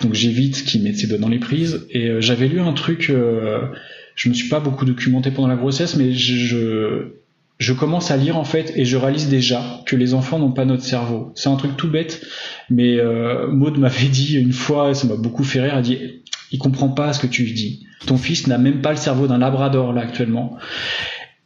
Donc 0.00 0.14
j'évite 0.14 0.64
qu'il 0.64 0.82
mette 0.82 0.96
ses 0.96 1.06
doigts 1.06 1.18
dans 1.18 1.28
les 1.28 1.38
prises. 1.38 1.86
Et 1.90 2.08
euh, 2.08 2.20
j'avais 2.20 2.48
lu 2.48 2.60
un 2.60 2.72
truc, 2.72 3.10
euh, 3.10 3.60
je 4.14 4.28
me 4.28 4.34
suis 4.34 4.48
pas 4.48 4.60
beaucoup 4.60 4.84
documenté 4.84 5.30
pendant 5.30 5.48
la 5.48 5.56
grossesse, 5.56 5.96
mais 5.96 6.12
je, 6.12 7.08
je, 7.58 7.72
commence 7.72 8.10
à 8.10 8.16
lire 8.16 8.36
en 8.36 8.44
fait 8.44 8.72
et 8.76 8.84
je 8.84 8.96
réalise 8.96 9.28
déjà 9.28 9.62
que 9.86 9.96
les 9.96 10.14
enfants 10.14 10.38
n'ont 10.38 10.52
pas 10.52 10.64
notre 10.64 10.84
cerveau. 10.84 11.32
C'est 11.34 11.48
un 11.48 11.56
truc 11.56 11.76
tout 11.76 11.90
bête, 11.90 12.24
mais 12.70 12.98
euh, 12.98 13.48
Maud 13.48 13.78
m'avait 13.78 14.08
dit 14.08 14.36
une 14.36 14.52
fois, 14.52 14.94
ça 14.94 15.06
m'a 15.06 15.16
beaucoup 15.16 15.44
fait 15.44 15.60
rire, 15.60 15.72
elle 15.72 15.78
a 15.78 15.82
dit 15.82 15.98
Il 16.52 16.58
comprend 16.58 16.88
pas 16.88 17.12
ce 17.12 17.20
que 17.20 17.26
tu 17.26 17.42
lui 17.42 17.52
dis. 17.52 17.84
Ton 18.06 18.16
fils 18.16 18.46
n'a 18.46 18.58
même 18.58 18.80
pas 18.80 18.90
le 18.90 18.96
cerveau 18.96 19.26
d'un 19.26 19.38
labrador 19.38 19.92
là 19.92 20.02
actuellement. 20.02 20.56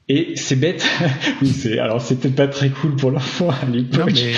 Et 0.09 0.32
c'est 0.34 0.57
bête. 0.57 0.84
oui, 1.42 1.48
c'est 1.48 1.78
alors 1.78 2.00
c'est 2.00 2.16
peut-être 2.16 2.34
pas 2.34 2.48
très 2.48 2.70
cool 2.70 2.96
pour 2.96 3.12
l'enfant 3.12 3.50
à 3.50 3.64
l'époque, 3.66 4.11
mais, 4.12 4.32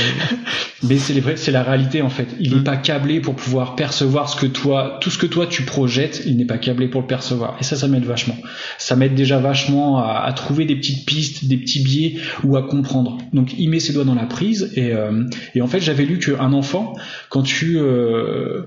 mais 0.83 0.99
c'est 0.99 1.37
c'est 1.37 1.53
la 1.53 1.63
réalité 1.63 2.03
en 2.03 2.11
fait. 2.11 2.29
Il 2.39 2.53
n'est 2.53 2.61
mm. 2.61 2.65
pas 2.65 2.77
câblé 2.77 3.21
pour 3.21 3.35
pouvoir 3.35 3.75
percevoir 3.75 4.29
ce 4.29 4.37
que 4.37 4.47
toi, 4.47 4.99
tout 5.01 5.11
ce 5.11 5.17
que 5.17 5.27
toi 5.27 5.47
tu 5.47 5.63
projettes, 5.63 6.23
il 6.27 6.37
n'est 6.37 6.45
pas 6.45 6.59
câblé 6.59 6.89
pour 6.89 7.01
le 7.01 7.07
percevoir. 7.07 7.57
Et 7.61 7.65
ça, 7.65 7.77
ça 7.77 7.89
m'aide 7.89 8.05
vachement. 8.05 8.37
Ça 8.77 8.95
m'aide 8.95 9.15
déjà 9.15 9.39
vachement 9.39 9.99
à, 9.99 10.31
trouver 10.35 10.67
des 10.67 10.77
petites 10.77 11.07
pistes, 11.07 11.47
des 11.47 11.57
petits 11.57 11.83
biais 11.83 12.17
ou 12.43 12.57
à 12.57 12.63
comprendre. 12.69 13.19
Donc 13.33 13.55
il 13.59 13.71
met 13.71 13.81
ses 13.81 13.95
doigts 13.95 14.05
dans 14.05 14.15
la 14.15 14.27
prise 14.27 14.71
et 14.77 14.93
euh, 14.93 15.25
et 15.55 15.63
en 15.63 15.67
fait 15.67 15.81
j'avais 15.81 16.05
lu 16.05 16.19
qu'un 16.19 16.53
enfant 16.53 16.95
quand 17.31 17.43
tu 17.43 17.79
euh, 17.79 18.65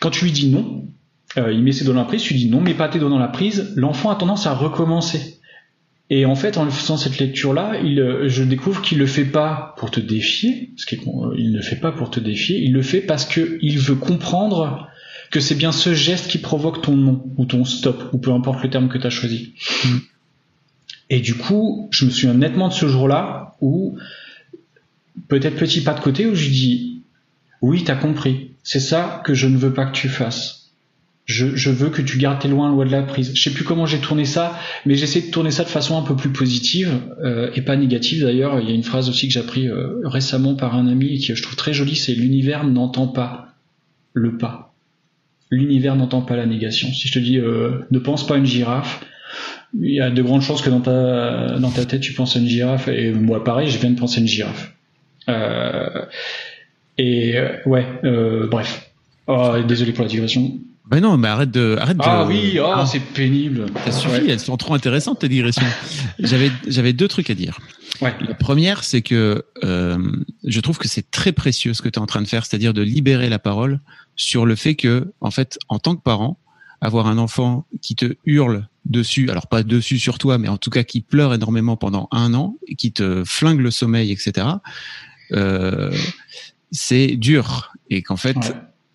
quand 0.00 0.10
tu 0.10 0.26
lui 0.26 0.32
dis 0.32 0.50
non, 0.50 0.84
euh, 1.38 1.52
il 1.52 1.62
met 1.62 1.72
ses 1.72 1.84
doigts 1.84 1.94
dans 1.94 2.00
la 2.00 2.06
prise, 2.06 2.22
tu 2.22 2.34
dis 2.34 2.50
non, 2.50 2.60
mets 2.60 2.74
pas 2.74 2.88
tes 2.88 2.98
doigts 2.98 3.08
dans 3.08 3.18
la 3.18 3.28
prise, 3.28 3.72
l'enfant 3.76 4.10
a 4.10 4.16
tendance 4.16 4.46
à 4.46 4.52
recommencer. 4.52 5.38
Et 6.14 6.26
en 6.26 6.34
fait, 6.34 6.58
en 6.58 6.68
faisant 6.68 6.98
cette 6.98 7.18
lecture-là, 7.18 7.80
il, 7.82 7.98
euh, 7.98 8.28
je 8.28 8.42
découvre 8.42 8.82
qu'il 8.82 8.98
le 8.98 9.06
fait 9.06 9.24
pas 9.24 9.74
pour 9.78 9.90
te 9.90 9.98
défier, 9.98 10.68
parce 10.76 10.84
qu'il 10.84 10.98
ne 11.08 11.56
le 11.56 11.62
fait 11.62 11.76
pas 11.76 11.90
pour 11.90 12.10
te 12.10 12.20
défier, 12.20 12.58
il 12.58 12.74
le 12.74 12.82
fait 12.82 13.00
parce 13.00 13.24
qu'il 13.24 13.78
veut 13.78 13.94
comprendre 13.94 14.90
que 15.30 15.40
c'est 15.40 15.54
bien 15.54 15.72
ce 15.72 15.94
geste 15.94 16.28
qui 16.28 16.36
provoque 16.36 16.82
ton 16.82 16.98
non, 16.98 17.24
ou 17.38 17.46
ton 17.46 17.64
stop, 17.64 18.10
ou 18.12 18.18
peu 18.18 18.30
importe 18.30 18.62
le 18.62 18.68
terme 18.68 18.90
que 18.90 18.98
tu 18.98 19.06
as 19.06 19.10
choisi. 19.10 19.54
Et 21.08 21.20
du 21.20 21.34
coup, 21.34 21.88
je 21.90 22.04
me 22.04 22.10
souviens 22.10 22.34
nettement 22.34 22.68
de 22.68 22.74
ce 22.74 22.88
jour-là 22.88 23.56
où, 23.62 23.96
peut-être 25.28 25.56
petit 25.56 25.80
pas 25.80 25.94
de 25.94 26.00
côté, 26.00 26.26
où 26.26 26.34
je 26.34 26.50
dis, 26.50 27.00
oui, 27.62 27.84
t'as 27.84 27.96
compris, 27.96 28.50
c'est 28.62 28.80
ça 28.80 29.22
que 29.24 29.32
je 29.32 29.46
ne 29.46 29.56
veux 29.56 29.72
pas 29.72 29.86
que 29.86 29.96
tu 29.96 30.10
fasses 30.10 30.61
je, 31.24 31.70
veux 31.70 31.90
que 31.90 32.02
tu 32.02 32.18
gardes 32.18 32.40
tes 32.40 32.48
loin 32.48 32.70
loin 32.70 32.84
de 32.84 32.90
la 32.90 33.02
prise. 33.02 33.32
Je 33.34 33.42
sais 33.42 33.52
plus 33.52 33.64
comment 33.64 33.86
j'ai 33.86 33.98
tourné 33.98 34.24
ça, 34.24 34.58
mais 34.84 34.96
j'essaie 34.96 35.20
de 35.20 35.30
tourner 35.30 35.50
ça 35.50 35.64
de 35.64 35.68
façon 35.68 35.96
un 35.96 36.02
peu 36.02 36.16
plus 36.16 36.30
positive 36.30 37.00
euh, 37.22 37.50
et 37.54 37.62
pas 37.62 37.76
négative. 37.76 38.24
D'ailleurs, 38.24 38.60
il 38.60 38.68
y 38.68 38.72
a 38.72 38.74
une 38.74 38.82
phrase 38.82 39.08
aussi 39.08 39.28
que 39.28 39.34
j'ai 39.34 39.40
appris 39.40 39.68
euh, 39.68 40.00
récemment 40.04 40.54
par 40.54 40.74
un 40.76 40.88
ami 40.88 41.14
et 41.14 41.18
qui 41.18 41.34
je 41.34 41.42
trouve 41.42 41.56
très 41.56 41.72
jolie, 41.72 41.96
c'est 41.96 42.14
l'univers 42.14 42.64
n'entend 42.64 43.06
pas 43.06 43.54
le 44.12 44.36
pas. 44.36 44.74
L'univers 45.50 45.96
n'entend 45.96 46.22
pas 46.22 46.36
la 46.36 46.46
négation. 46.46 46.88
Si 46.92 47.08
je 47.08 47.12
te 47.12 47.18
dis 47.18 47.38
euh, 47.38 47.86
ne 47.90 47.98
pense 47.98 48.26
pas 48.26 48.34
à 48.34 48.38
une 48.38 48.46
girafe, 48.46 49.04
il 49.80 49.92
y 49.92 50.00
a 50.00 50.10
de 50.10 50.22
grandes 50.22 50.42
chances 50.42 50.60
que 50.60 50.70
dans 50.70 50.80
ta 50.80 51.58
dans 51.58 51.70
ta 51.70 51.84
tête 51.84 52.00
tu 52.00 52.12
penses 52.12 52.36
à 52.36 52.40
une 52.40 52.48
girafe 52.48 52.88
et 52.88 53.12
moi 53.12 53.44
pareil, 53.44 53.70
je 53.70 53.78
viens 53.78 53.90
de 53.90 53.98
penser 53.98 54.18
à 54.18 54.20
une 54.22 54.28
girafe. 54.28 54.74
et 56.98 57.34
ouais, 57.64 57.86
bref. 58.50 58.90
Oh, 59.28 59.54
désolé 59.66 59.92
pour 59.92 60.02
la 60.02 60.10
digression. 60.10 60.58
Ben 60.88 61.00
non, 61.00 61.16
mais 61.16 61.28
arrête 61.28 61.50
de, 61.50 61.76
arrête 61.80 61.96
ah 62.00 62.24
oui, 62.26 62.58
oh, 62.60 62.66
ah. 62.66 62.86
c'est 62.86 63.00
pénible. 63.00 63.66
Ça 63.84 63.92
suffit, 63.92 64.28
elles 64.28 64.40
sont 64.40 64.56
trop 64.56 64.74
intéressantes 64.74 65.20
tes 65.20 65.28
digressions. 65.28 65.66
j'avais, 66.18 66.50
j'avais 66.66 66.92
deux 66.92 67.08
trucs 67.08 67.30
à 67.30 67.34
dire. 67.34 67.58
Ouais. 68.00 68.14
La 68.20 68.34
première, 68.34 68.82
c'est 68.82 69.02
que 69.02 69.44
euh, 69.62 69.98
je 70.44 70.60
trouve 70.60 70.78
que 70.78 70.88
c'est 70.88 71.10
très 71.10 71.32
précieux 71.32 71.72
ce 71.72 71.82
que 71.82 71.88
tu 71.88 71.98
es 71.98 72.02
en 72.02 72.06
train 72.06 72.20
de 72.20 72.26
faire, 72.26 72.44
c'est-à-dire 72.44 72.74
de 72.74 72.82
libérer 72.82 73.28
la 73.28 73.38
parole 73.38 73.80
sur 74.16 74.44
le 74.44 74.56
fait 74.56 74.74
que, 74.74 75.12
en 75.20 75.30
fait, 75.30 75.58
en 75.68 75.78
tant 75.78 75.94
que 75.94 76.02
parent, 76.02 76.38
avoir 76.80 77.06
un 77.06 77.16
enfant 77.16 77.64
qui 77.80 77.94
te 77.94 78.16
hurle 78.26 78.66
dessus, 78.84 79.30
alors 79.30 79.46
pas 79.46 79.62
dessus 79.62 80.00
sur 80.00 80.18
toi, 80.18 80.38
mais 80.38 80.48
en 80.48 80.56
tout 80.56 80.70
cas 80.70 80.82
qui 80.82 81.00
pleure 81.00 81.32
énormément 81.32 81.76
pendant 81.76 82.08
un 82.10 82.34
an, 82.34 82.56
et 82.66 82.74
qui 82.74 82.92
te 82.92 83.22
flingue 83.24 83.60
le 83.60 83.70
sommeil, 83.70 84.10
etc. 84.10 84.48
Euh, 85.30 85.92
c'est 86.72 87.16
dur 87.16 87.72
et 87.88 88.02
qu'en 88.02 88.16
fait 88.16 88.36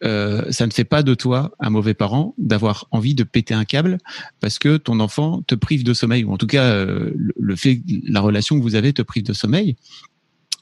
euh, 0.04 0.52
ça 0.52 0.68
ne 0.68 0.72
fait 0.72 0.84
pas 0.84 1.04
de 1.04 1.14
toi 1.14 1.52
un 1.60 1.70
mauvais 1.70 1.94
parent 1.94 2.34
d'avoir 2.38 2.88
envie 2.92 3.16
de 3.16 3.24
péter 3.24 3.54
un 3.54 3.66
câble 3.66 3.98
parce 4.40 4.60
que 4.60 4.78
ton 4.78 5.00
enfant 5.00 5.42
te 5.48 5.56
prive 5.56 5.84
de 5.84 5.94
sommeil. 5.94 6.24
Ou 6.24 6.34
en 6.34 6.38
tout 6.38 6.48
cas 6.48 6.66
euh, 6.66 7.12
le 7.16 7.56
fait 7.56 7.82
la 8.08 8.22
relation 8.22 8.58
que 8.58 8.64
vous 8.64 8.76
avez 8.76 8.94
te 8.94 9.02
prive 9.02 9.24
de 9.24 9.34
sommeil. 9.34 9.76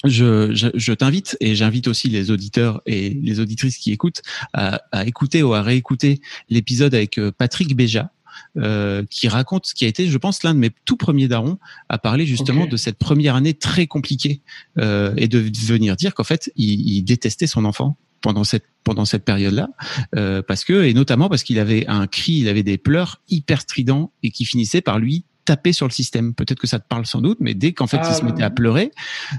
Je, 0.03 0.71
je, 0.75 0.93
t'invite 0.93 1.35
et 1.39 1.55
j'invite 1.55 1.87
aussi 1.87 2.09
les 2.09 2.29
auditeurs 2.29 2.81
et 2.85 3.09
les 3.23 3.39
auditrices 3.39 3.77
qui 3.77 3.91
écoutent 3.91 4.21
à, 4.53 4.81
à 4.91 5.05
écouter 5.05 5.41
ou 5.41 5.55
à 5.55 5.63
réécouter 5.63 6.21
l'épisode 6.47 6.93
avec 6.93 7.17
euh, 7.17 7.31
Patrick 7.31 7.75
Béja, 7.75 8.11
euh, 8.57 9.03
qui 9.09 9.27
raconte 9.27 9.65
ce 9.65 9.73
qui 9.73 9.83
a 9.83 9.87
été, 9.87 10.07
je 10.07 10.17
pense, 10.17 10.43
l'un 10.43 10.53
de 10.53 10.59
mes 10.59 10.71
tout 10.85 10.95
premiers 10.95 11.27
darons 11.27 11.57
à 11.89 11.97
parler 11.97 12.25
justement 12.25 12.67
de 12.67 12.77
cette 12.77 12.97
première 12.97 13.35
année 13.35 13.53
très 13.53 13.85
compliquée 13.85 14.41
euh, 14.77 15.13
et 15.17 15.27
de 15.27 15.39
venir 15.39 15.95
dire 15.95 16.13
qu'en 16.13 16.23
fait, 16.23 16.51
il, 16.55 16.79
il, 16.87 17.03
détestait 17.03 17.47
son 17.47 17.65
enfant 17.65 17.97
pendant 18.21 18.43
cette 18.43 18.65
pendant 18.83 19.05
cette 19.05 19.25
période-là, 19.25 19.69
euh, 20.15 20.43
parce 20.43 20.63
que 20.63 20.83
et 20.83 20.93
notamment 20.93 21.27
parce 21.27 21.43
qu'il 21.43 21.57
avait 21.57 21.87
un 21.87 22.05
cri, 22.05 22.33
il 22.33 22.47
avait 22.47 22.63
des 22.63 22.77
pleurs 22.77 23.19
hyper 23.27 23.61
stridents 23.61 24.11
et 24.21 24.29
qui 24.29 24.45
finissaient 24.45 24.81
par 24.81 24.99
lui 24.99 25.25
taper 25.45 25.73
sur 25.73 25.87
le 25.87 25.91
système. 25.91 26.33
Peut-être 26.33 26.59
que 26.59 26.67
ça 26.67 26.79
te 26.79 26.87
parle 26.87 27.05
sans 27.05 27.21
doute, 27.21 27.37
mais 27.39 27.53
dès 27.53 27.71
qu'en 27.71 27.87
fait 27.87 27.97
il 27.97 28.13
se 28.13 28.21
ah, 28.21 28.25
mettait 28.25 28.43
à 28.43 28.49
pleurer, 28.49 28.91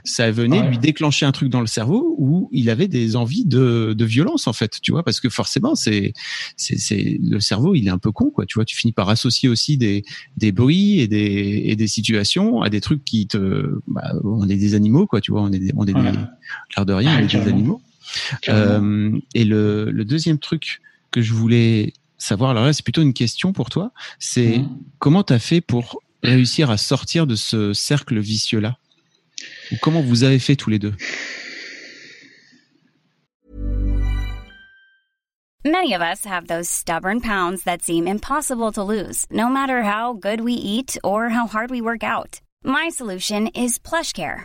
ça 0.04 0.30
venait 0.30 0.66
lui 0.68 0.78
déclencher 0.78 1.26
un 1.26 1.32
truc 1.32 1.48
dans 1.48 1.60
le 1.60 1.66
cerveau 1.66 2.14
où 2.18 2.48
il 2.52 2.70
avait 2.70 2.88
des 2.88 3.16
envies 3.16 3.44
de, 3.44 3.94
de 3.96 4.04
violence 4.04 4.46
en 4.46 4.52
fait, 4.52 4.78
tu 4.80 4.92
vois, 4.92 5.02
parce 5.02 5.20
que 5.20 5.28
forcément 5.28 5.74
c'est 5.74 6.12
c'est 6.56 7.18
le 7.20 7.40
cerveau 7.40 7.74
il 7.74 7.86
est 7.86 7.90
un 7.90 7.98
peu 7.98 8.12
con 8.12 8.30
quoi, 8.30 8.46
tu 8.46 8.54
vois, 8.54 8.64
tu 8.64 8.76
finis 8.76 8.92
par 8.92 9.08
associer 9.08 9.48
aussi 9.48 9.76
des 9.76 10.04
des 10.36 10.52
bruits 10.52 11.00
et 11.00 11.08
des 11.08 11.62
et 11.66 11.76
des 11.76 11.88
situations 11.88 12.62
à 12.62 12.70
des 12.70 12.80
trucs 12.80 13.04
qui 13.04 13.26
te 13.26 13.80
bah, 13.88 14.12
on 14.24 14.48
est 14.48 14.56
des 14.56 14.74
animaux 14.74 15.06
quoi, 15.06 15.20
tu 15.20 15.32
vois, 15.32 15.42
on 15.42 15.52
est 15.52 15.58
des, 15.58 15.72
on 15.76 15.84
est 15.84 15.92
des 15.92 16.00
l'air 16.76 16.86
de 16.86 16.92
rien, 16.92 17.16
on 17.16 17.24
est 17.24 17.26
des 17.26 17.48
animaux. 17.48 17.80
Euh, 18.48 19.18
et 19.34 19.44
le, 19.44 19.90
le 19.90 20.04
deuxième 20.04 20.38
truc 20.38 20.80
que 21.10 21.20
je 21.20 21.32
voulais 21.32 21.92
savoir, 22.18 22.50
alors 22.50 22.64
là, 22.64 22.72
c'est 22.72 22.84
plutôt 22.84 23.02
une 23.02 23.14
question 23.14 23.52
pour 23.52 23.70
toi, 23.70 23.92
c'est 24.18 24.58
mmh. 24.58 24.78
comment 24.98 25.22
tu 25.22 25.32
as 25.32 25.38
fait 25.38 25.60
pour 25.60 26.00
réussir 26.22 26.70
à 26.70 26.76
sortir 26.76 27.26
de 27.26 27.34
ce 27.34 27.72
cercle 27.72 28.18
vicieux-là? 28.18 28.76
Ou 29.72 29.76
comment 29.80 30.00
vous 30.00 30.24
avez 30.24 30.38
fait 30.38 30.56
tous 30.56 30.70
les 30.70 30.78
deux? 30.78 30.94
Many 35.64 35.94
of 35.94 36.00
us 36.00 36.24
have 36.24 36.46
those 36.46 36.68
stubborn 36.68 37.20
pounds 37.20 37.64
that 37.64 37.82
seem 37.82 38.06
impossible 38.06 38.70
to 38.72 38.84
lose, 38.84 39.26
no 39.30 39.48
matter 39.48 39.82
how 39.82 40.14
good 40.14 40.40
we 40.40 40.52
eat 40.52 40.96
or 41.02 41.28
how 41.28 41.48
hard 41.48 41.72
we 41.72 41.80
work 41.80 42.04
out. 42.04 42.40
My 42.62 42.88
solution 42.88 43.48
is 43.48 43.78
PlushCare. 43.78 44.44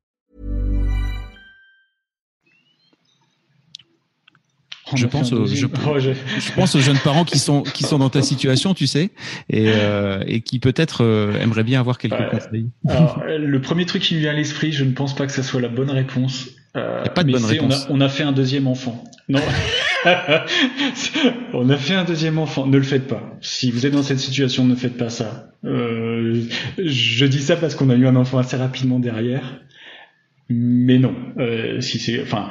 Je 4.95 5.05
pense, 5.07 5.31
aux, 5.31 5.45
je, 5.45 5.65
pense 6.55 6.75
aux 6.75 6.79
jeunes 6.79 6.99
parents 6.99 7.25
qui 7.25 7.39
sont 7.39 7.63
qui 7.63 7.83
sont 7.83 7.97
dans 7.97 8.09
ta 8.09 8.21
situation, 8.21 8.73
tu 8.73 8.87
sais, 8.87 9.11
et, 9.49 9.65
euh, 9.67 10.23
et 10.27 10.41
qui 10.41 10.59
peut-être 10.59 11.03
euh, 11.03 11.39
aimeraient 11.41 11.63
bien 11.63 11.79
avoir 11.79 11.97
quelques 11.97 12.29
conseils. 12.29 12.67
Alors, 12.87 13.21
le 13.25 13.61
premier 13.61 13.85
truc 13.85 14.01
qui 14.01 14.15
me 14.15 14.19
vient 14.19 14.31
à 14.31 14.35
l'esprit, 14.35 14.71
je 14.71 14.83
ne 14.83 14.91
pense 14.91 15.15
pas 15.15 15.25
que 15.25 15.31
ce 15.33 15.43
soit 15.43 15.61
la 15.61 15.69
bonne 15.69 15.91
réponse. 15.91 16.49
Euh, 16.77 17.03
pas 17.05 17.23
de 17.23 17.31
bonne 17.31 17.43
réponse. 17.43 17.87
On 17.89 17.95
a, 17.95 17.97
on 17.97 18.01
a, 18.01 18.09
fait 18.09 18.23
un 18.23 18.31
deuxième 18.31 18.67
enfant. 18.67 19.03
Non. 19.27 19.41
on 21.53 21.69
a 21.69 21.77
fait 21.77 21.95
un 21.95 22.05
deuxième 22.05 22.37
enfant. 22.37 22.65
Ne 22.65 22.77
le 22.77 22.83
faites 22.83 23.07
pas. 23.07 23.37
Si 23.41 23.71
vous 23.71 23.85
êtes 23.85 23.93
dans 23.93 24.03
cette 24.03 24.19
situation, 24.19 24.63
ne 24.65 24.75
faites 24.75 24.97
pas 24.97 25.09
ça. 25.09 25.51
Euh, 25.65 26.43
je 26.77 27.25
dis 27.25 27.41
ça 27.41 27.57
parce 27.57 27.75
qu'on 27.75 27.89
a 27.89 27.95
eu 27.95 28.07
un 28.07 28.15
enfant 28.15 28.37
assez 28.37 28.55
rapidement 28.55 28.99
derrière. 28.99 29.59
Mais 30.49 30.97
non. 30.97 31.13
Euh, 31.37 31.81
si 31.81 31.99
c'est, 31.99 32.21
enfin, 32.21 32.47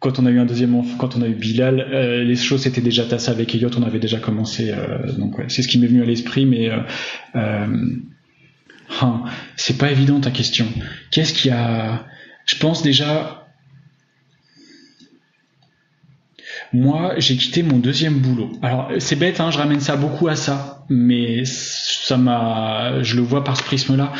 quand 0.00 0.20
on 0.20 0.26
a 0.26 0.30
eu 0.30 0.38
un 0.38 0.44
deuxième 0.44 0.74
enfant, 0.74 0.96
quand 0.96 1.16
on 1.16 1.22
a 1.22 1.26
eu 1.26 1.34
Bilal, 1.34 1.80
euh, 1.80 2.22
les 2.22 2.36
choses 2.36 2.66
étaient 2.66 2.80
déjà 2.80 3.04
tassées 3.04 3.30
avec 3.30 3.54
Elliot. 3.54 3.70
On 3.76 3.82
avait 3.82 3.98
déjà 3.98 4.18
commencé. 4.18 4.70
Euh, 4.70 5.12
donc 5.12 5.36
c'est 5.48 5.62
ce 5.62 5.68
qui 5.68 5.78
m'est 5.78 5.88
venu 5.88 6.02
à 6.02 6.06
l'esprit. 6.06 6.46
Mais 6.46 6.70
euh, 6.70 7.66
hein, 9.00 9.24
c'est 9.56 9.76
pas 9.76 9.90
évident 9.90 10.20
ta 10.20 10.30
question. 10.30 10.66
Qu'est-ce 11.10 11.34
qui 11.34 11.50
a 11.50 12.06
je 12.46 12.56
pense 12.56 12.82
déjà 12.82 13.44
moi, 16.74 17.14
j'ai 17.16 17.36
quitté 17.36 17.62
mon 17.62 17.78
deuxième 17.78 18.18
boulot. 18.18 18.52
Alors, 18.60 18.90
c'est 18.98 19.16
bête, 19.16 19.40
hein, 19.40 19.50
je 19.50 19.56
ramène 19.56 19.80
ça 19.80 19.96
beaucoup 19.96 20.28
à 20.28 20.36
ça, 20.36 20.84
mais 20.90 21.44
ça 21.46 22.18
m'a, 22.18 23.02
je 23.02 23.16
le 23.16 23.22
vois 23.22 23.42
par 23.42 23.56
ce 23.56 23.62
prisme-là. 23.62 24.12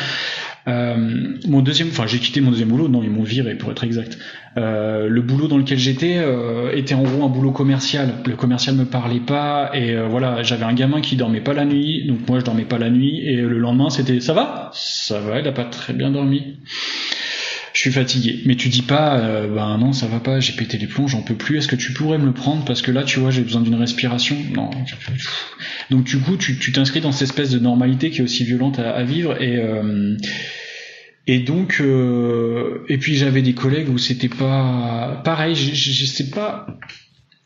Mon 0.65 1.61
deuxième, 1.61 1.89
enfin 1.89 2.07
j'ai 2.07 2.17
quitté 2.17 2.41
mon 2.41 2.49
deuxième 2.49 2.69
boulot, 2.69 2.87
non 2.87 3.03
ils 3.03 3.09
m'ont 3.09 3.23
viré 3.23 3.55
pour 3.55 3.71
être 3.71 3.83
exact. 3.83 4.17
Euh, 4.57 5.07
le 5.07 5.21
boulot 5.21 5.47
dans 5.47 5.57
lequel 5.57 5.77
j'étais 5.77 6.17
euh, 6.17 6.71
était 6.75 6.95
en 6.95 7.03
gros 7.03 7.23
un 7.23 7.29
boulot 7.29 7.51
commercial. 7.51 8.15
Le 8.25 8.35
commercial 8.35 8.75
me 8.75 8.85
parlait 8.85 9.19
pas 9.19 9.71
et 9.73 9.93
euh, 9.93 10.07
voilà 10.07 10.41
j'avais 10.43 10.65
un 10.65 10.73
gamin 10.73 11.01
qui 11.01 11.15
dormait 11.15 11.41
pas 11.41 11.53
la 11.53 11.65
nuit, 11.65 12.07
donc 12.07 12.27
moi 12.27 12.39
je 12.39 12.45
dormais 12.45 12.65
pas 12.65 12.77
la 12.77 12.89
nuit 12.89 13.19
et 13.25 13.35
le 13.35 13.59
lendemain 13.59 13.89
c'était 13.89 14.19
ça 14.19 14.33
va, 14.33 14.71
ça 14.73 15.19
va, 15.19 15.39
il 15.39 15.47
a 15.47 15.51
pas 15.51 15.65
très 15.65 15.93
bien 15.93 16.11
dormi. 16.11 16.57
Je 17.71 17.81
suis 17.81 17.91
fatigué. 17.91 18.39
Mais 18.45 18.55
tu 18.55 18.67
dis 18.67 18.81
pas, 18.81 19.21
ben 19.47 19.77
non, 19.77 19.93
ça 19.93 20.07
va 20.07 20.19
pas, 20.19 20.39
j'ai 20.41 20.53
pété 20.53 20.77
les 20.77 20.87
plombs, 20.87 21.07
j'en 21.07 21.21
peux 21.21 21.35
plus. 21.35 21.59
Est-ce 21.59 21.67
que 21.67 21.77
tu 21.77 21.93
pourrais 21.93 22.17
me 22.17 22.25
le 22.25 22.33
prendre? 22.33 22.65
Parce 22.65 22.81
que 22.81 22.91
là, 22.91 23.03
tu 23.03 23.19
vois, 23.19 23.29
j'ai 23.29 23.41
besoin 23.41 23.61
d'une 23.61 23.75
respiration. 23.75 24.35
Non. 24.53 24.71
Donc 25.89 26.03
du 26.03 26.17
coup, 26.19 26.35
tu 26.35 26.71
t'inscris 26.73 26.99
dans 26.99 27.13
cette 27.13 27.29
espèce 27.29 27.51
de 27.51 27.59
normalité 27.59 28.09
qui 28.09 28.19
est 28.19 28.23
aussi 28.23 28.43
violente 28.43 28.79
à, 28.79 28.89
à 28.89 29.03
vivre 29.03 29.39
et 29.41 29.57
et 31.31 31.37
donc, 31.37 31.77
euh, 31.79 32.83
et 32.89 32.97
puis 32.97 33.15
j'avais 33.15 33.43
des 33.43 33.53
collègues 33.53 33.87
où 33.89 33.99
c'était 33.99 34.29
pas 34.29 35.21
pareil. 35.23 35.53
Je, 35.53 36.05
sais 36.07 36.31
pas, 36.31 36.65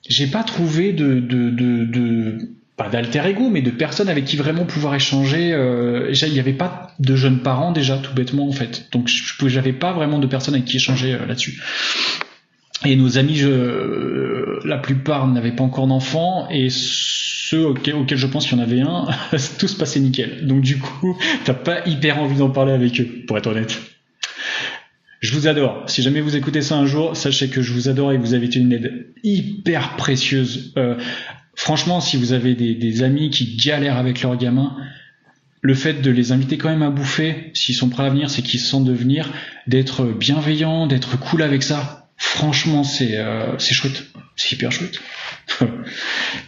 j'ai 0.08 0.28
pas 0.28 0.44
trouvé 0.44 0.94
de, 0.94 2.38
pas 2.78 2.88
d'alter 2.88 3.20
ego, 3.28 3.50
mais 3.50 3.62
de 3.62 3.72
personnes 3.72 4.08
avec 4.08 4.24
qui 4.24 4.38
vraiment 4.38 4.64
pouvoir 4.64 4.96
échanger. 4.96 5.52
Euh, 5.52 6.14
il 6.14 6.32
n'y 6.32 6.40
avait 6.40 6.54
pas 6.54 6.94
de 7.00 7.18
jeunes 7.18 7.42
parents 7.42 7.74
déjà, 7.74 7.98
tout 7.98 8.14
bêtement 8.14 8.48
en 8.48 8.54
fait. 8.54 8.88
Donc 8.94 9.12
j'avais 9.48 9.74
pas 9.74 9.92
vraiment 9.92 10.20
de 10.20 10.28
personnes 10.28 10.54
avec 10.54 10.66
qui 10.66 10.78
échanger 10.78 11.16
euh, 11.16 11.26
là-dessus. 11.26 11.62
Et 12.86 12.96
nos 12.96 13.18
amis, 13.18 13.42
la 14.64 14.78
plupart 14.78 15.28
n'avaient 15.28 15.52
pas 15.52 15.64
encore 15.66 15.88
d'enfants 15.88 16.48
et 16.50 16.70
auxquels, 17.58 18.18
je 18.18 18.28
pense 18.28 18.48
qu'il 18.48 18.58
y 18.58 18.62
en 18.62 18.64
avait 18.64 18.82
un, 18.82 19.08
tout 19.60 19.68
se 19.68 19.76
passait 19.76 20.00
nickel. 20.00 20.46
Donc 20.46 20.62
du 20.62 20.78
coup, 20.78 21.18
t'as 21.46 21.54
pas 21.54 21.88
hyper 21.88 22.20
envie 22.20 22.38
d'en 22.38 22.50
parler 22.50 22.74
avec 22.74 23.00
eux, 23.00 23.08
pour 23.28 23.38
être 23.38 23.48
honnête. 23.48 23.80
Je 25.24 25.32
vous 25.34 25.48
adore. 25.48 25.84
Si 25.88 26.02
jamais 26.02 26.20
vous 26.20 26.36
écoutez 26.36 26.62
ça 26.62 26.76
un 26.76 26.86
jour, 26.86 27.16
sachez 27.16 27.48
que 27.48 27.62
je 27.62 27.72
vous 27.72 27.88
adore 27.88 28.12
et 28.12 28.18
vous 28.18 28.34
avez 28.34 28.48
été 28.48 28.60
une 28.60 28.74
aide 28.74 29.08
hyper 29.24 29.96
précieuse. 29.96 30.74
Euh, 30.78 30.96
franchement, 31.56 32.02
si 32.02 32.18
vous 32.18 32.34
avez 32.34 32.56
des, 32.56 33.04
amis 33.04 33.30
qui 33.30 33.56
galèrent 33.56 33.98
avec 33.98 34.22
leurs 34.22 34.36
gamins, 34.36 34.76
le 35.62 35.76
fait 35.76 36.02
de 36.02 36.12
les 36.12 36.34
inviter 36.34 36.58
quand 36.58 36.68
même 36.68 36.82
à 36.82 36.90
bouffer, 36.90 37.52
s'ils 37.54 37.74
sont 37.74 37.88
prêts 37.88 38.04
à 38.04 38.10
venir, 38.10 38.30
c'est 38.30 38.42
qu'ils 38.42 38.60
sentent 38.60 38.84
de 38.84 38.92
venir, 38.92 39.32
d'être 39.66 40.04
bienveillants, 40.04 40.88
d'être 40.88 41.18
cool 41.18 41.42
avec 41.42 41.64
ça. 41.64 42.03
Franchement, 42.18 42.84
c'est 42.84 43.18
euh, 43.18 43.58
c'est 43.58 43.74
chouette. 43.74 44.04
C'est 44.36 44.54
hyper 44.54 44.72
chouette. 44.72 45.00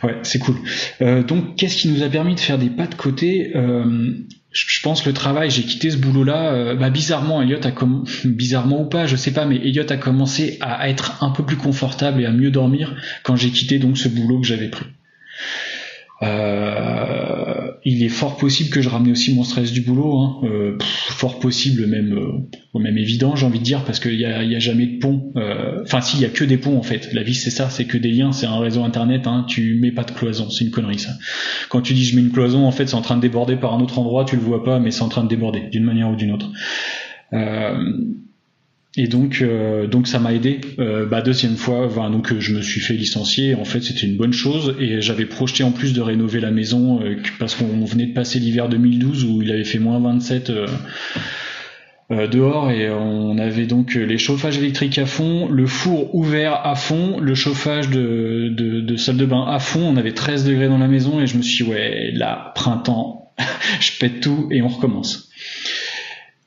ouais, 0.03 0.17
c'est 0.23 0.39
cool. 0.39 0.55
Euh, 1.01 1.23
donc, 1.23 1.55
qu'est-ce 1.55 1.77
qui 1.77 1.87
nous 1.89 2.03
a 2.03 2.09
permis 2.09 2.35
de 2.35 2.39
faire 2.39 2.57
des 2.57 2.69
pas 2.69 2.87
de 2.87 2.95
côté 2.95 3.51
euh, 3.55 4.13
je 4.51 4.81
pense 4.81 5.05
le 5.05 5.11
travail, 5.11 5.51
j'ai 5.51 5.63
quitté 5.63 5.91
ce 5.91 5.97
boulot-là. 5.97 6.75
Bah, 6.75 6.89
bizarrement, 6.89 7.41
Elliot 7.41 7.59
a 7.65 7.71
bizarrement 8.25 8.83
ou 8.83 8.85
pas, 8.85 9.05
je 9.05 9.17
sais 9.17 9.33
pas, 9.33 9.45
mais 9.45 9.57
Elliot 9.57 9.91
a 9.91 9.97
commencé 9.97 10.57
à 10.61 10.87
être 10.89 11.21
un 11.21 11.31
peu 11.31 11.43
plus 11.43 11.57
confortable 11.57 12.21
et 12.21 12.25
à 12.25 12.31
mieux 12.31 12.51
dormir 12.51 12.95
quand 13.23 13.35
j'ai 13.35 13.49
quitté 13.49 13.79
donc 13.79 13.97
ce 13.97 14.07
boulot 14.07 14.39
que 14.39 14.47
j'avais 14.47 14.69
pris. 14.69 14.85
Euh, 16.21 17.71
il 17.83 18.03
est 18.03 18.09
fort 18.09 18.37
possible 18.37 18.69
que 18.69 18.81
je 18.81 18.89
ramène 18.89 19.11
aussi 19.11 19.33
mon 19.35 19.43
stress 19.43 19.71
du 19.71 19.81
boulot, 19.81 20.17
hein. 20.17 20.39
euh, 20.43 20.77
fort 20.81 21.39
possible, 21.39 21.85
même, 21.87 22.13
euh, 22.13 22.79
même 22.79 22.97
évident, 22.97 23.35
j'ai 23.35 23.45
envie 23.45 23.59
de 23.59 23.63
dire, 23.63 23.83
parce 23.83 23.99
qu'il 23.99 24.15
y 24.15 24.25
a, 24.25 24.43
y 24.43 24.55
a, 24.55 24.59
jamais 24.59 24.85
de 24.87 24.99
pont. 24.99 25.31
Euh, 25.35 25.83
enfin, 25.83 26.01
si, 26.01 26.17
il 26.17 26.21
y 26.21 26.25
a 26.25 26.29
que 26.29 26.43
des 26.43 26.57
ponts 26.57 26.77
en 26.77 26.83
fait. 26.83 27.13
La 27.13 27.21
vie, 27.21 27.35
c'est 27.35 27.51
ça, 27.51 27.69
c'est 27.69 27.85
que 27.85 27.97
des 27.97 28.11
liens, 28.11 28.31
c'est 28.31 28.47
un 28.47 28.59
réseau 28.59 28.83
internet. 28.83 29.27
Hein, 29.27 29.45
tu 29.47 29.77
mets 29.79 29.91
pas 29.91 30.03
de 30.03 30.11
cloison, 30.11 30.49
c'est 30.49 30.65
une 30.65 30.71
connerie 30.71 30.99
ça. 30.99 31.11
Quand 31.69 31.81
tu 31.81 31.93
dis 31.93 32.05
je 32.05 32.15
mets 32.15 32.21
une 32.21 32.31
cloison, 32.31 32.65
en 32.65 32.71
fait, 32.71 32.87
c'est 32.87 32.95
en 32.95 33.01
train 33.01 33.17
de 33.17 33.21
déborder 33.21 33.55
par 33.57 33.73
un 33.73 33.81
autre 33.81 33.99
endroit, 33.99 34.25
tu 34.25 34.35
le 34.35 34.41
vois 34.41 34.63
pas, 34.63 34.79
mais 34.79 34.91
c'est 34.91 35.03
en 35.03 35.09
train 35.09 35.23
de 35.23 35.29
déborder 35.29 35.69
d'une 35.71 35.83
manière 35.83 36.09
ou 36.09 36.15
d'une 36.15 36.31
autre. 36.31 36.49
Euh, 37.33 37.77
et 38.97 39.07
donc, 39.07 39.39
euh, 39.41 39.87
donc 39.87 40.07
ça 40.07 40.19
m'a 40.19 40.33
aidé. 40.33 40.61
Euh, 40.79 41.05
bah, 41.05 41.21
deuxième 41.21 41.57
fois, 41.57 41.85
enfin, 41.85 42.09
donc 42.09 42.31
euh, 42.31 42.39
je 42.39 42.55
me 42.55 42.61
suis 42.61 42.79
fait 42.79 42.93
licencier. 42.93 43.53
En 43.53 43.65
fait, 43.65 43.81
c'était 43.81 44.07
une 44.07 44.15
bonne 44.15 44.31
chose 44.31 44.75
et 44.79 45.01
j'avais 45.01 45.25
projeté 45.25 45.63
en 45.63 45.71
plus 45.71 45.93
de 45.93 46.01
rénover 46.01 46.39
la 46.39 46.51
maison 46.51 47.01
euh, 47.01 47.15
parce 47.37 47.55
qu'on 47.55 47.83
venait 47.83 48.05
de 48.05 48.13
passer 48.13 48.39
l'hiver 48.39 48.69
2012 48.69 49.25
où 49.25 49.41
il 49.41 49.51
avait 49.51 49.65
fait 49.65 49.79
moins 49.79 49.99
27 49.99 50.51
dehors 52.31 52.69
et 52.69 52.87
on 52.91 53.39
avait 53.39 53.65
donc 53.65 53.95
les 53.95 54.19
chauffages 54.19 54.59
électriques 54.59 54.99
à 54.99 55.07
fond, 55.07 55.49
le 55.49 55.65
four 55.65 56.13
ouvert 56.13 56.61
à 56.63 56.75
fond, 56.75 57.19
le 57.19 57.33
chauffage 57.33 57.89
de, 57.89 58.49
de, 58.55 58.79
de 58.79 58.95
salle 58.95 59.17
de 59.17 59.25
bain 59.25 59.45
à 59.47 59.57
fond. 59.57 59.81
On 59.81 59.97
avait 59.97 60.13
13 60.13 60.45
degrés 60.45 60.67
dans 60.67 60.77
la 60.77 60.87
maison 60.87 61.19
et 61.19 61.25
je 61.25 61.35
me 61.35 61.41
suis 61.41 61.65
dit, 61.65 61.71
ouais, 61.71 62.11
là, 62.13 62.51
printemps, 62.53 63.33
je 63.79 63.91
pète 63.99 64.21
tout 64.21 64.47
et 64.51 64.61
on 64.61 64.67
recommence. 64.67 65.24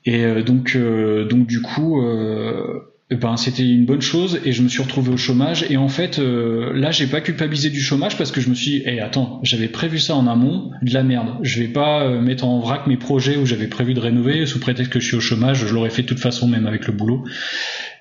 Et 0.09 0.25
euh, 0.25 0.43
donc, 0.43 0.73
euh, 0.75 1.27
donc 1.27 1.47
du 1.47 1.61
coup, 1.61 2.01
euh, 2.01 2.81
ben 3.11 3.37
c'était 3.37 3.69
une 3.69 3.85
bonne 3.85 4.01
chose 4.01 4.41
et 4.43 4.53
je 4.53 4.63
me 4.63 4.69
suis 4.69 4.83
retrouvé 4.83 5.13
au 5.13 5.19
chômage. 5.19 5.67
Et 5.69 5.77
en 5.77 5.89
fait 5.89 6.19
là 6.19 6.91
j'ai 6.91 7.07
pas 7.07 7.23
culpabilisé 7.23 7.71
du 7.71 7.81
chômage 7.81 8.19
parce 8.19 8.31
que 8.31 8.41
je 8.43 8.51
me 8.51 8.55
suis 8.55 8.83
eh, 8.85 9.01
attends 9.01 9.41
j'avais 9.43 9.69
prévu 9.69 9.99
ça 9.99 10.15
en 10.15 10.27
amont 10.27 10.73
de 10.83 10.93
la 10.93 11.03
merde. 11.03 11.29
Je 11.41 11.59
vais 11.59 11.69
pas 11.69 12.07
mettre 12.21 12.45
en 12.45 12.61
vrac 12.61 12.87
mes 12.87 12.99
projets 12.99 13.39
où 13.39 13.47
j'avais 13.47 13.67
prévu 13.67 13.95
de 13.95 14.01
rénover 14.01 14.45
sous 14.45 14.61
prétexte 14.61 14.93
que 14.93 15.01
je 15.01 15.07
suis 15.07 15.17
au 15.17 15.21
chômage 15.21 15.65
je 15.67 15.73
l'aurais 15.73 15.89
fait 15.89 16.03
de 16.03 16.07
toute 16.07 16.21
façon 16.21 16.49
même 16.49 16.67
avec 16.67 16.87
le 16.87 16.93
boulot. 16.93 17.25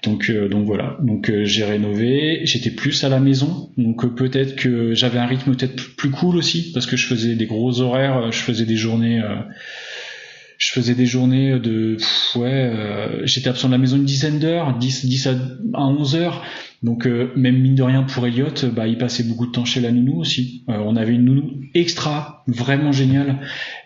Donc 0.03 0.29
donc 0.29 0.65
voilà. 0.65 0.97
Donc 1.01 1.31
j'ai 1.43 1.63
rénové. 1.63 2.41
J'étais 2.43 2.71
plus 2.71 3.05
à 3.05 3.09
la 3.09 3.21
maison. 3.21 3.69
Donc 3.77 4.13
peut-être 4.13 4.57
que 4.57 4.93
j'avais 4.93 5.19
un 5.19 5.25
rythme 5.25 5.55
peut-être 5.55 5.95
plus 5.95 6.11
cool 6.11 6.35
aussi 6.35 6.73
parce 6.73 6.85
que 6.85 6.97
je 6.97 7.07
faisais 7.07 7.35
des 7.35 7.45
gros 7.45 7.79
horaires 7.79 8.29
je 8.33 8.39
faisais 8.39 8.65
des 8.65 8.75
journées 8.75 9.21
je 10.57 10.71
faisais 10.71 10.95
des 10.95 11.05
journées 11.05 11.59
de 11.59 11.97
ouais 12.35 12.49
euh, 12.51 13.25
j'étais 13.25 13.49
absent 13.49 13.67
de 13.67 13.73
la 13.73 13.77
maison 13.77 13.97
une 13.97 14.05
dizaine 14.05 14.39
d'heures 14.39 14.75
10 14.77 15.05
10 15.05 15.27
à, 15.27 15.35
11 15.73 16.15
heures. 16.15 16.43
Donc 16.83 17.07
euh, 17.07 17.31
même 17.35 17.57
mine 17.59 17.73
de 17.73 17.81
rien 17.81 18.03
pour 18.03 18.27
Elliot 18.27 18.53
bah 18.75 18.87
il 18.87 18.97
passait 18.99 19.23
beaucoup 19.23 19.47
de 19.47 19.51
temps 19.51 19.65
chez 19.65 19.81
la 19.81 19.91
nounou 19.91 20.19
aussi. 20.19 20.63
Euh, 20.69 20.77
on 20.79 20.95
avait 20.95 21.13
une 21.13 21.25
nounou 21.25 21.61
extra 21.73 22.43
vraiment 22.47 22.91
géniale 22.91 23.39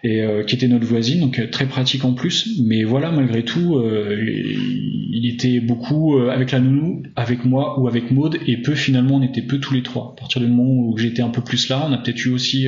et 0.04 0.24
qui 0.46 0.56
était 0.56 0.68
notre 0.68 0.86
voisine 0.86 1.22
donc 1.22 1.42
très 1.52 1.66
pratique 1.66 2.06
en 2.06 2.14
plus. 2.14 2.62
Mais 2.64 2.84
voilà 2.84 3.12
malgré 3.12 3.44
tout 3.44 3.82
il 3.82 5.26
était 5.34 5.60
beaucoup 5.60 6.18
avec 6.20 6.52
la 6.52 6.60
nounou 6.60 7.04
avec 7.16 7.44
moi 7.44 7.80
ou 7.80 7.88
avec 7.88 8.12
Maude 8.12 8.38
et 8.46 8.58
peu 8.58 8.76
finalement 8.76 9.16
on 9.16 9.24
était 9.24 9.42
peu 9.42 9.58
tous 9.60 9.74
les 9.74 9.84
trois. 9.84 10.14
À 10.18 10.20
partir 10.20 10.42
du 10.42 10.48
moment 10.48 10.70
où 10.70 10.98
j'étais 10.98 11.22
un 11.22 11.30
peu 11.30 11.42
plus 11.42 11.70
là 11.70 11.86
on 11.90 11.92
a 11.92 11.98
peut-être 11.98 12.24
eu 12.26 12.32
aussi 12.32 12.68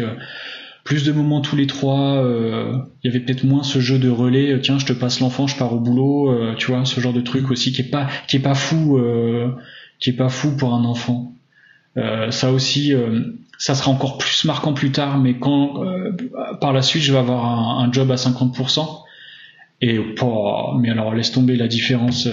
plus 0.83 1.05
de 1.05 1.11
moments 1.11 1.41
tous 1.41 1.55
les 1.55 1.67
trois. 1.67 2.23
Euh, 2.23 2.77
il 3.03 3.11
y 3.11 3.15
avait 3.15 3.23
peut-être 3.23 3.43
moins 3.43 3.63
ce 3.63 3.79
jeu 3.79 3.97
de 3.99 4.09
relais. 4.09 4.51
Euh, 4.51 4.59
tiens, 4.59 4.79
je 4.79 4.85
te 4.85 4.93
passe 4.93 5.19
l'enfant, 5.19 5.47
je 5.47 5.55
pars 5.55 5.73
au 5.73 5.79
boulot. 5.79 6.31
Euh, 6.31 6.55
tu 6.55 6.71
vois, 6.71 6.85
ce 6.85 6.99
genre 6.99 7.13
de 7.13 7.21
truc 7.21 7.49
aussi 7.51 7.71
qui 7.71 7.81
est 7.81 7.89
pas 7.89 8.07
qui 8.27 8.37
est 8.37 8.41
pas 8.41 8.55
fou, 8.55 8.99
qui 9.99 10.09
est 10.09 10.13
pas 10.13 10.29
fou 10.29 10.55
pour 10.55 10.73
un 10.73 10.83
enfant. 10.83 11.33
ça 11.95 12.51
aussi, 12.51 12.93
ça 13.57 13.75
sera 13.75 13.91
encore 13.91 14.17
plus 14.17 14.45
marquant 14.45 14.73
plus 14.73 14.91
tard. 14.91 15.17
Mais 15.19 15.35
quand 15.35 15.83
par 16.59 16.73
la 16.73 16.81
suite, 16.81 17.03
je 17.03 17.11
vais 17.11 17.19
avoir 17.19 17.45
un, 17.45 17.85
un 17.85 17.91
job 17.91 18.11
à 18.11 18.15
50%. 18.15 18.99
Et 19.81 19.99
oh, 20.21 20.73
mais 20.79 20.89
alors 20.89 21.13
laisse 21.13 21.31
tomber 21.31 21.55
la 21.55 21.67
différence. 21.67 22.27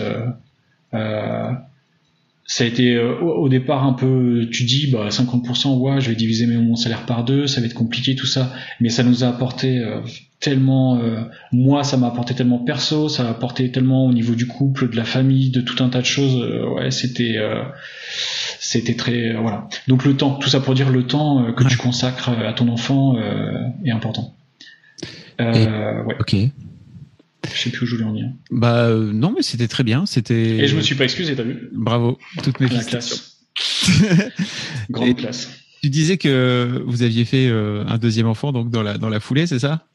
Euh, 2.51 2.61
ça 2.61 2.65
a 2.65 2.67
été 2.67 2.95
euh, 2.95 3.19
au 3.21 3.49
départ 3.49 3.85
un 3.85 3.93
peu 3.93 4.49
tu 4.51 4.65
dis 4.65 4.89
bah 4.89 5.09
50% 5.09 5.79
ouais 5.79 6.01
je 6.01 6.11
vais 6.11 6.17
diviser 6.17 6.47
mon 6.47 6.77
salaire 6.77 7.07
par 7.07 7.25
deux 7.25 7.47
ça 7.47 7.61
va 7.61 7.67
être 7.67 7.75
compliqué 7.75 8.15
tout 8.15 8.27
ça. 8.27 8.53
Mais 8.81 8.89
ça 8.89 9.03
nous 9.03 9.25
a 9.25 9.29
apporté 9.29 9.79
euh, 9.79 10.01
tellement 10.41 10.99
euh, 10.99 11.23
moi 11.53 11.85
ça 11.85 11.97
m'a 11.97 12.09
apporté 12.09 12.35
tellement 12.35 12.59
perso 12.59 13.09
ça 13.09 13.27
a 13.27 13.31
apporté 13.31 13.71
tellement 13.71 14.07
au 14.07 14.13
niveau 14.13 14.35
du 14.35 14.47
couple 14.47 14.91
de 14.91 14.97
la 14.97 15.05
famille 15.05 15.51
de 15.51 15.61
tout 15.61 15.83
un 15.83 15.89
tas 15.89 16.01
de 16.01 16.07
choses 16.07 16.37
ouais 16.77 16.91
c'était 16.91 17.37
c'était 18.59 18.95
très 18.95 19.35
voilà. 19.35 19.69
Donc 19.89 20.05
le 20.05 20.17
temps 20.17 20.33
tout 20.35 20.49
ça 20.49 20.61
pour 20.61 20.75
dire 20.75 20.91
le 20.91 21.07
temps 21.07 21.53
que 21.53 21.65
tu 21.65 21.77
consacres 21.77 22.31
à 22.31 22.53
ton 22.53 22.69
enfant 22.69 23.17
est 23.85 23.91
important. 23.91 24.35
Ouais. 25.39 25.67
ok 26.19 26.37
je 27.53 27.59
sais 27.59 27.71
plus 27.71 27.85
où 27.85 27.87
je 27.87 27.97
voulais 27.97 28.07
en 28.07 28.13
dire. 28.13 28.29
Bah 28.51 28.87
euh, 28.87 29.13
non, 29.13 29.33
mais 29.35 29.43
c'était 29.43 29.69
très 29.69 29.85
bien. 29.85 30.07
C'était. 30.07 30.35
Et 30.35 30.67
je 30.67 30.77
me 30.77 30.81
suis 30.81 30.95
pas 30.95 31.05
excusé, 31.05 31.35
t'as 31.35 31.43
vu 31.43 31.69
Bravo, 31.73 32.19
toutes 32.43 32.61
mes 32.61 32.69
La 32.69 32.85
classe. 32.85 33.39
Grande 34.91 35.17
classe. 35.17 35.51
Tu 35.83 35.91
disais 35.91 36.19
que 36.19 36.83
vous 36.87 37.03
aviez 37.03 37.25
fait 37.25 37.49
euh, 37.49 37.85
un 37.87 37.99
deuxième 37.99 38.27
enfant 38.27 38.53
donc 38.53 38.71
dans 38.71 38.83
la 38.83 38.99
dans 38.99 39.09
la 39.09 39.21
foulée, 39.21 39.47
c'est 39.47 39.59
ça? 39.59 39.87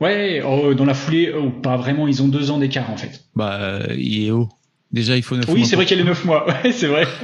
Ouais, 0.00 0.42
oh, 0.42 0.72
dans 0.72 0.86
la 0.86 0.94
foulée, 0.94 1.30
oh, 1.36 1.50
pas 1.50 1.76
vraiment. 1.76 2.08
Ils 2.08 2.22
ont 2.22 2.28
deux 2.28 2.50
ans 2.50 2.58
d'écart 2.58 2.90
en 2.90 2.96
fait. 2.96 3.24
Bah 3.34 3.80
il 3.96 4.24
est 4.24 4.30
haut. 4.30 4.48
Déjà, 4.92 5.16
il 5.16 5.22
faut 5.22 5.36
neuf 5.36 5.46
mois. 5.46 5.54
Oui, 5.54 5.64
c'est 5.64 5.76
vrai 5.76 5.86
qu'il 5.86 5.98
les 5.98 6.04
neuf 6.04 6.24
mois. 6.24 6.46
Ouais, 6.64 6.72
c'est 6.72 6.88
vrai. 6.88 7.06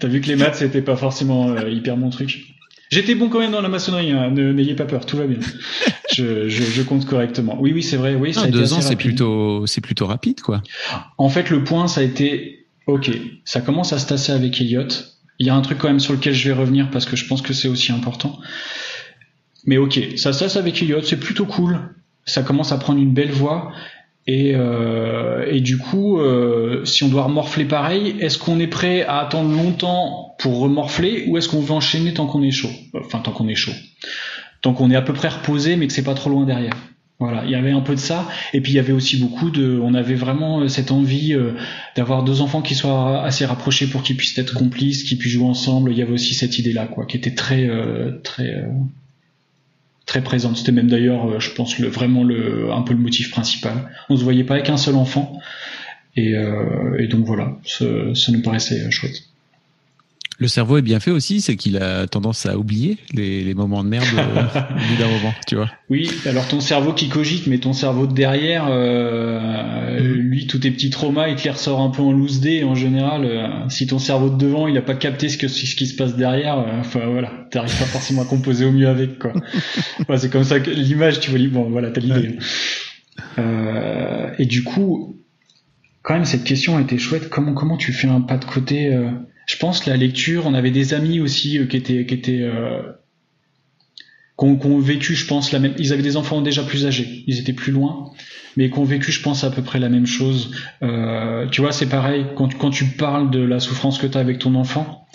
T'as 0.00 0.08
vu 0.08 0.20
que 0.20 0.26
les 0.26 0.36
maths 0.36 0.56
c'était 0.56 0.82
pas 0.82 0.96
forcément 0.96 1.50
euh, 1.50 1.70
hyper 1.70 1.96
mon 1.96 2.10
truc. 2.10 2.54
J'étais 2.90 3.14
bon 3.14 3.28
quand 3.28 3.40
même 3.40 3.50
dans 3.50 3.60
la 3.60 3.68
maçonnerie, 3.68 4.12
hein. 4.12 4.30
n'ayez 4.30 4.74
pas 4.74 4.86
peur, 4.86 5.04
tout 5.04 5.16
va 5.16 5.26
bien. 5.26 5.38
je, 6.12 6.48
je, 6.48 6.62
je, 6.62 6.82
compte 6.82 7.04
correctement. 7.04 7.58
Oui, 7.60 7.72
oui, 7.72 7.82
c'est 7.82 7.96
vrai. 7.96 8.14
Oui, 8.14 8.32
ça 8.32 8.46
deux 8.46 8.72
ans, 8.72 8.80
c'est 8.80 8.96
plutôt, 8.96 9.66
c'est 9.66 9.80
plutôt 9.80 10.06
rapide, 10.06 10.40
quoi. 10.40 10.62
En 11.18 11.28
fait, 11.28 11.50
le 11.50 11.64
point, 11.64 11.86
ça 11.86 12.00
a 12.00 12.04
été, 12.04 12.66
ok, 12.86 13.10
ça 13.44 13.60
commence 13.60 13.92
à 13.92 13.98
se 13.98 14.06
tasser 14.06 14.32
avec 14.32 14.60
Elliot. 14.60 14.88
Il 15.38 15.46
y 15.46 15.50
a 15.50 15.54
un 15.54 15.60
truc 15.60 15.78
quand 15.78 15.88
même 15.88 16.00
sur 16.00 16.14
lequel 16.14 16.34
je 16.34 16.48
vais 16.48 16.54
revenir 16.54 16.90
parce 16.90 17.04
que 17.04 17.14
je 17.14 17.26
pense 17.26 17.42
que 17.42 17.52
c'est 17.52 17.68
aussi 17.68 17.92
important. 17.92 18.40
Mais 19.66 19.76
ok, 19.76 20.00
ça 20.16 20.32
se 20.32 20.40
tasse 20.40 20.56
avec 20.56 20.82
Elliot, 20.82 21.02
c'est 21.02 21.20
plutôt 21.20 21.46
cool. 21.46 21.78
Ça 22.24 22.42
commence 22.42 22.72
à 22.72 22.78
prendre 22.78 23.00
une 23.00 23.12
belle 23.12 23.30
voix. 23.30 23.72
Et, 24.30 24.52
euh, 24.54 25.46
et 25.50 25.62
du 25.62 25.78
coup, 25.78 26.20
euh, 26.20 26.84
si 26.84 27.02
on 27.02 27.08
doit 27.08 27.22
remorfler 27.22 27.64
pareil, 27.64 28.14
est-ce 28.20 28.36
qu'on 28.36 28.60
est 28.60 28.66
prêt 28.66 29.02
à 29.02 29.20
attendre 29.20 29.50
longtemps 29.50 30.36
pour 30.38 30.58
remorfler 30.58 31.24
ou 31.28 31.38
est-ce 31.38 31.48
qu'on 31.48 31.60
veut 31.60 31.72
enchaîner 31.72 32.12
tant 32.12 32.26
qu'on 32.26 32.42
est 32.42 32.50
chaud? 32.50 32.68
Enfin, 32.92 33.20
tant 33.20 33.32
qu'on 33.32 33.48
est 33.48 33.54
chaud. 33.54 33.72
Tant 34.60 34.74
qu'on 34.74 34.90
est 34.90 34.96
à 34.96 35.00
peu 35.00 35.14
près 35.14 35.28
reposé, 35.28 35.76
mais 35.76 35.86
que 35.86 35.94
c'est 35.94 36.04
pas 36.04 36.12
trop 36.12 36.28
loin 36.28 36.44
derrière. 36.44 36.74
Voilà, 37.18 37.42
il 37.46 37.50
y 37.50 37.54
avait 37.54 37.70
un 37.70 37.80
peu 37.80 37.94
de 37.94 38.00
ça, 38.00 38.28
et 38.52 38.60
puis 38.60 38.72
il 38.72 38.74
y 38.76 38.78
avait 38.78 38.92
aussi 38.92 39.16
beaucoup 39.16 39.50
de, 39.50 39.80
on 39.82 39.94
avait 39.94 40.14
vraiment 40.14 40.60
euh, 40.60 40.68
cette 40.68 40.92
envie 40.92 41.34
d'avoir 41.96 42.22
deux 42.22 42.42
enfants 42.42 42.60
qui 42.60 42.74
soient 42.74 43.22
assez 43.22 43.46
rapprochés 43.46 43.86
pour 43.86 44.02
qu'ils 44.02 44.16
puissent 44.16 44.36
être 44.36 44.54
complices, 44.54 45.04
qu'ils 45.04 45.16
puissent 45.16 45.32
jouer 45.32 45.46
ensemble. 45.46 45.90
Il 45.90 45.98
y 45.98 46.02
avait 46.02 46.12
aussi 46.12 46.34
cette 46.34 46.58
idée-là, 46.58 46.86
quoi, 46.86 47.06
qui 47.06 47.16
était 47.16 47.34
très, 47.34 47.66
très, 48.22 48.62
très 50.08 50.22
présente. 50.22 50.56
C'était 50.56 50.72
même 50.72 50.88
d'ailleurs, 50.88 51.30
euh, 51.30 51.38
je 51.38 51.50
pense, 51.50 51.78
le, 51.78 51.86
vraiment 51.86 52.24
le, 52.24 52.72
un 52.72 52.82
peu 52.82 52.94
le 52.94 52.98
motif 52.98 53.30
principal. 53.30 53.90
On 54.08 54.16
se 54.16 54.24
voyait 54.24 54.42
pas 54.42 54.54
avec 54.54 54.68
un 54.70 54.76
seul 54.76 54.96
enfant, 54.96 55.38
et, 56.16 56.34
euh, 56.34 57.06
donc 57.06 57.24
voilà, 57.24 57.56
ça, 57.64 57.84
ça 58.14 58.32
nous 58.32 58.42
paraissait 58.42 58.90
chouette. 58.90 59.27
Le 60.40 60.46
cerveau 60.46 60.78
est 60.78 60.82
bien 60.82 61.00
fait 61.00 61.10
aussi, 61.10 61.40
c'est 61.40 61.56
qu'il 61.56 61.78
a 61.78 62.06
tendance 62.06 62.46
à 62.46 62.56
oublier 62.56 62.96
les, 63.12 63.42
les 63.42 63.54
moments 63.54 63.82
de 63.82 63.88
merde 63.88 64.06
euh, 64.16 64.42
au 64.70 64.74
bout 64.74 64.96
d'un 64.96 65.08
moment, 65.08 65.34
tu 65.48 65.56
vois. 65.56 65.68
Oui, 65.90 66.08
alors 66.26 66.46
ton 66.46 66.60
cerveau 66.60 66.92
qui 66.92 67.08
cogite, 67.08 67.48
mais 67.48 67.58
ton 67.58 67.72
cerveau 67.72 68.06
de 68.06 68.12
derrière, 68.12 68.68
euh, 68.70 69.98
mm. 70.00 70.04
lui, 70.04 70.46
tous 70.46 70.60
tes 70.60 70.70
petits 70.70 70.90
traumas, 70.90 71.26
il 71.26 71.34
te 71.34 71.42
les 71.42 71.50
ressort 71.50 71.80
un 71.80 71.90
peu 71.90 72.02
en 72.02 72.12
loose 72.12 72.38
dé. 72.38 72.62
En 72.62 72.76
général, 72.76 73.24
euh, 73.24 73.48
si 73.68 73.88
ton 73.88 73.98
cerveau 73.98 74.30
de 74.30 74.36
devant, 74.36 74.68
il 74.68 74.78
a 74.78 74.82
pas 74.82 74.94
capté 74.94 75.28
ce, 75.28 75.38
que, 75.38 75.48
ce 75.48 75.74
qui 75.74 75.86
se 75.88 75.96
passe 75.96 76.14
derrière, 76.14 76.60
euh, 76.60 76.80
enfin 76.80 77.00
voilà, 77.06 77.32
t'arrives 77.50 77.76
pas 77.76 77.86
forcément 77.86 78.22
à 78.22 78.24
composer 78.24 78.64
au 78.64 78.70
mieux 78.70 78.88
avec, 78.88 79.18
quoi. 79.18 79.32
ouais, 80.08 80.18
c'est 80.18 80.30
comme 80.30 80.44
ça 80.44 80.60
que 80.60 80.70
l'image, 80.70 81.18
tu 81.18 81.32
vois, 81.32 81.40
bon, 81.48 81.68
voilà, 81.68 81.90
t'as 81.90 82.00
l'idée. 82.00 82.38
Euh, 83.38 84.30
et 84.38 84.46
du 84.46 84.62
coup, 84.62 85.16
quand 86.02 86.14
même, 86.14 86.24
cette 86.24 86.44
question 86.44 86.78
était 86.78 86.98
chouette. 86.98 87.28
Comment, 87.28 87.54
comment 87.54 87.76
tu 87.76 87.92
fais 87.92 88.06
un 88.06 88.20
pas 88.20 88.36
de 88.36 88.44
côté 88.44 88.96
je 89.48 89.56
pense 89.56 89.86
la 89.86 89.96
lecture, 89.96 90.46
on 90.46 90.54
avait 90.54 90.70
des 90.70 90.94
amis 90.94 91.20
aussi 91.20 91.58
euh, 91.58 91.66
qui 91.66 91.78
étaient 91.78 92.04
qui 92.04 92.14
étaient 92.14 92.42
euh, 92.42 92.82
vécu, 94.78 95.14
je 95.14 95.26
pense, 95.26 95.50
la 95.52 95.58
même. 95.58 95.74
Ils 95.78 95.92
avaient 95.92 96.02
des 96.02 96.16
enfants 96.16 96.42
déjà 96.42 96.62
plus 96.62 96.86
âgés, 96.86 97.24
ils 97.26 97.40
étaient 97.40 97.54
plus 97.54 97.72
loin, 97.72 98.12
mais 98.56 98.70
qui 98.70 98.78
ont 98.78 98.84
vécu, 98.84 99.10
je 99.10 99.22
pense, 99.22 99.44
à 99.44 99.50
peu 99.50 99.62
près 99.62 99.78
la 99.78 99.88
même 99.88 100.06
chose. 100.06 100.54
Euh, 100.82 101.48
tu 101.48 101.62
vois, 101.62 101.72
c'est 101.72 101.88
pareil 101.88 102.26
quand, 102.36 102.54
quand 102.58 102.70
tu 102.70 102.84
parles 102.84 103.30
de 103.30 103.40
la 103.40 103.58
souffrance 103.58 103.98
que 103.98 104.06
tu 104.06 104.18
as 104.18 104.20
avec 104.20 104.38
ton 104.38 104.54
enfant, 104.54 105.06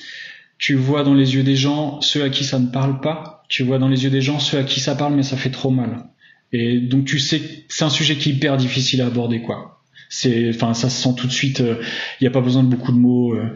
tu 0.58 0.74
vois 0.74 1.04
dans 1.04 1.14
les 1.14 1.36
yeux 1.36 1.44
des 1.44 1.56
gens 1.56 2.02
ceux 2.02 2.24
à 2.24 2.30
qui 2.30 2.44
ça 2.44 2.58
ne 2.58 2.68
parle 2.68 3.02
pas, 3.02 3.44
tu 3.50 3.62
vois 3.64 3.78
dans 3.78 3.88
les 3.88 4.04
yeux 4.04 4.10
des 4.10 4.22
gens 4.22 4.40
ceux 4.40 4.58
à 4.58 4.64
qui 4.64 4.80
ça 4.80 4.96
parle 4.96 5.14
mais 5.14 5.24
ça 5.24 5.38
fait 5.38 5.52
trop 5.52 5.70
mal. 5.70 6.06
Et 6.52 6.80
donc 6.80 7.06
tu 7.06 7.20
sais, 7.20 7.40
c'est 7.70 7.86
un 7.86 7.90
sujet 7.90 8.16
qui 8.16 8.30
est 8.30 8.34
hyper 8.34 8.58
difficile 8.58 9.02
à 9.02 9.08
aborder, 9.08 9.42
quoi 9.42 9.83
ça 10.14 10.90
se 10.90 11.02
sent 11.02 11.16
tout 11.18 11.28
de 11.28 11.32
suite 11.32 11.60
il 11.60 11.66
euh, 11.66 11.76
n'y 12.22 12.28
a 12.28 12.30
pas 12.30 12.42
besoin 12.42 12.64
de 12.64 12.70
beaucoup 12.70 12.92
de 12.92 12.98
mots 12.98 13.34
euh, 13.34 13.50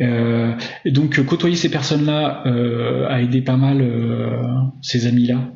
euh 0.00 0.54
donc 0.86 1.22
côtoyer 1.24 1.56
ces 1.56 1.68
personnes 1.68 2.06
là 2.06 2.42
euh, 2.46 3.06
a 3.08 3.20
aidé 3.20 3.42
pas 3.42 3.56
mal 3.56 3.84
ces 4.82 5.06
amis 5.06 5.26
là 5.26 5.52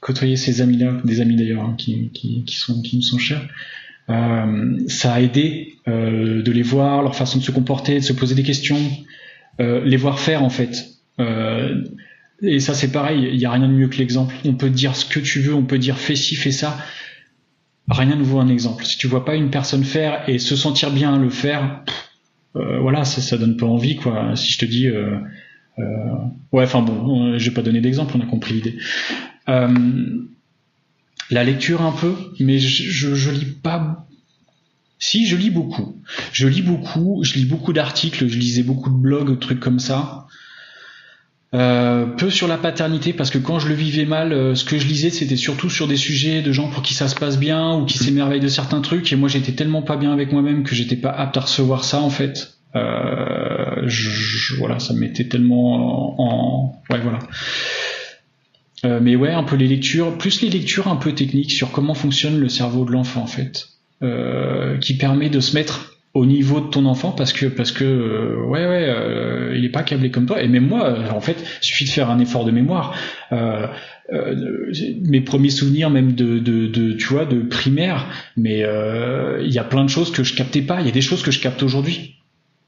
côtoyer 0.00 0.36
ces 0.36 0.60
amis 0.60 0.78
là 0.78 1.00
des 1.04 1.20
amis 1.20 1.36
d'ailleurs 1.36 1.62
hein, 1.62 1.74
qui, 1.78 2.10
qui, 2.10 2.44
qui, 2.44 2.96
nous 2.96 3.02
sont 3.02 3.18
chers 3.18 3.46
ça 4.88 5.12
a 5.14 5.20
aidé 5.20 5.74
de 5.86 6.52
les 6.52 6.62
voir 6.62 7.02
leur 7.02 7.14
façon 7.14 7.38
de 7.38 7.44
se 7.44 7.52
comporter 7.52 7.94
de 7.94 8.04
se 8.04 8.12
poser 8.12 8.34
des 8.34 8.42
questions 8.42 8.78
les 9.58 9.96
voir 9.96 10.18
faire 10.18 10.42
en 10.42 10.50
fait. 10.50 10.88
Et 12.42 12.58
ça 12.58 12.74
c'est 12.74 12.90
pareil 12.90 13.28
il 13.32 13.38
n'y 13.38 13.46
a 13.46 13.52
rien 13.52 13.68
de 13.68 13.72
mieux 13.72 13.88
que 13.88 13.98
l'exemple. 13.98 14.34
On 14.44 14.54
peut 14.54 14.70
dire 14.70 14.96
ce 14.96 15.06
que 15.06 15.20
tu 15.20 15.40
veux 15.40 15.54
on 15.54 15.64
peut 15.64 15.78
dire 15.78 15.96
fais 15.96 16.16
ci 16.16 16.34
fais 16.34 16.50
ça 16.50 16.76
rien 17.92 18.16
ne 18.16 18.22
vaut 18.22 18.40
un 18.40 18.48
exemple. 18.48 18.84
Si 18.84 18.98
tu 18.98 19.06
vois 19.06 19.24
pas 19.24 19.34
une 19.34 19.50
personne 19.50 19.84
faire 19.84 20.28
et 20.28 20.38
se 20.38 20.56
sentir 20.56 20.90
bien 20.90 21.14
à 21.14 21.18
le 21.18 21.30
faire, 21.30 21.84
euh, 22.56 22.78
voilà, 22.80 23.04
ça, 23.04 23.20
ça 23.20 23.38
donne 23.38 23.56
pas 23.56 23.66
envie, 23.66 23.96
quoi. 23.96 24.36
Si 24.36 24.52
je 24.52 24.58
te 24.58 24.64
dis, 24.64 24.86
euh, 24.86 25.16
euh, 25.78 25.82
ouais, 26.52 26.64
enfin 26.64 26.82
bon, 26.82 27.38
je 27.38 27.48
vais 27.48 27.54
pas 27.54 27.62
donner 27.62 27.80
d'exemple, 27.80 28.14
on 28.16 28.20
a 28.20 28.26
compris 28.26 28.54
l'idée. 28.54 28.78
la 31.30 31.44
lecture 31.44 31.82
un 31.82 31.92
peu, 31.92 32.14
mais 32.40 32.58
je, 32.58 32.90
je, 32.90 33.14
je, 33.14 33.30
lis 33.30 33.46
pas. 33.46 34.06
Si, 34.98 35.26
je 35.26 35.36
lis 35.36 35.50
beaucoup. 35.50 35.96
Je 36.32 36.46
lis 36.46 36.62
beaucoup, 36.62 37.22
je 37.24 37.34
lis 37.34 37.46
beaucoup 37.46 37.72
d'articles, 37.72 38.28
je 38.28 38.38
lisais 38.38 38.62
beaucoup 38.62 38.90
de 38.90 38.96
blogs, 38.96 39.38
trucs 39.40 39.60
comme 39.60 39.80
ça. 39.80 40.21
Euh, 41.54 42.06
peu 42.06 42.30
sur 42.30 42.48
la 42.48 42.56
paternité 42.56 43.12
parce 43.12 43.28
que 43.28 43.36
quand 43.36 43.58
je 43.58 43.68
le 43.68 43.74
vivais 43.74 44.06
mal, 44.06 44.32
euh, 44.32 44.54
ce 44.54 44.64
que 44.64 44.78
je 44.78 44.86
lisais 44.86 45.10
c'était 45.10 45.36
surtout 45.36 45.68
sur 45.68 45.86
des 45.86 45.98
sujets 45.98 46.40
de 46.40 46.50
gens 46.50 46.68
pour 46.68 46.82
qui 46.82 46.94
ça 46.94 47.08
se 47.08 47.14
passe 47.14 47.38
bien 47.38 47.74
ou 47.74 47.84
qui 47.84 47.98
s'émerveillent 47.98 48.40
de 48.40 48.48
certains 48.48 48.80
trucs 48.80 49.12
et 49.12 49.16
moi 49.16 49.28
j'étais 49.28 49.52
tellement 49.52 49.82
pas 49.82 49.98
bien 49.98 50.14
avec 50.14 50.32
moi-même 50.32 50.62
que 50.64 50.74
j'étais 50.74 50.96
pas 50.96 51.10
apte 51.10 51.36
à 51.36 51.40
recevoir 51.40 51.84
ça 51.84 52.00
en 52.00 52.08
fait. 52.08 52.54
Euh, 52.74 53.82
je, 53.84 54.56
voilà, 54.56 54.78
ça 54.78 54.94
m'était 54.94 55.28
tellement 55.28 56.18
en, 56.18 56.82
ouais 56.90 57.00
voilà. 57.00 57.18
Euh, 58.86 58.98
mais 59.02 59.14
ouais, 59.14 59.30
un 59.30 59.44
peu 59.44 59.56
les 59.56 59.68
lectures, 59.68 60.16
plus 60.16 60.40
les 60.40 60.48
lectures 60.48 60.88
un 60.88 60.96
peu 60.96 61.12
techniques 61.12 61.52
sur 61.52 61.70
comment 61.70 61.92
fonctionne 61.92 62.40
le 62.40 62.48
cerveau 62.48 62.86
de 62.86 62.92
l'enfant 62.92 63.22
en 63.22 63.26
fait, 63.26 63.68
qui 64.80 64.96
permet 64.96 65.28
de 65.28 65.40
se 65.40 65.54
mettre 65.54 65.91
au 66.14 66.26
niveau 66.26 66.60
de 66.60 66.66
ton 66.66 66.84
enfant 66.84 67.12
parce 67.12 67.32
que 67.32 67.46
parce 67.46 67.72
que 67.72 67.84
euh, 67.84 68.44
ouais 68.44 68.66
ouais 68.66 68.84
euh, 68.86 69.54
il 69.56 69.64
est 69.64 69.70
pas 69.70 69.82
câblé 69.82 70.10
comme 70.10 70.26
toi. 70.26 70.42
Et 70.42 70.48
même 70.48 70.66
moi 70.66 70.86
euh, 70.86 71.10
en 71.10 71.20
fait 71.20 71.42
suffit 71.60 71.84
de 71.84 71.90
faire 71.90 72.10
un 72.10 72.18
effort 72.18 72.44
de 72.44 72.50
mémoire. 72.50 72.94
Mes 74.10 75.22
premiers 75.22 75.48
souvenirs 75.48 75.88
même 75.88 76.12
de, 76.12 76.38
de, 76.38 76.66
de, 76.66 76.92
tu 76.92 77.06
vois 77.06 77.24
de 77.24 77.40
primaire 77.40 78.06
mais 78.36 78.62
il 79.40 79.50
y 79.50 79.58
a 79.58 79.64
plein 79.64 79.84
de 79.84 79.90
choses 79.90 80.12
que 80.12 80.22
je 80.22 80.34
captais 80.34 80.62
pas. 80.62 80.80
Il 80.80 80.86
y 80.86 80.90
a 80.90 80.92
des 80.92 81.00
choses 81.00 81.22
que 81.22 81.30
je 81.30 81.40
capte 81.40 81.62
aujourd'hui. 81.62 82.16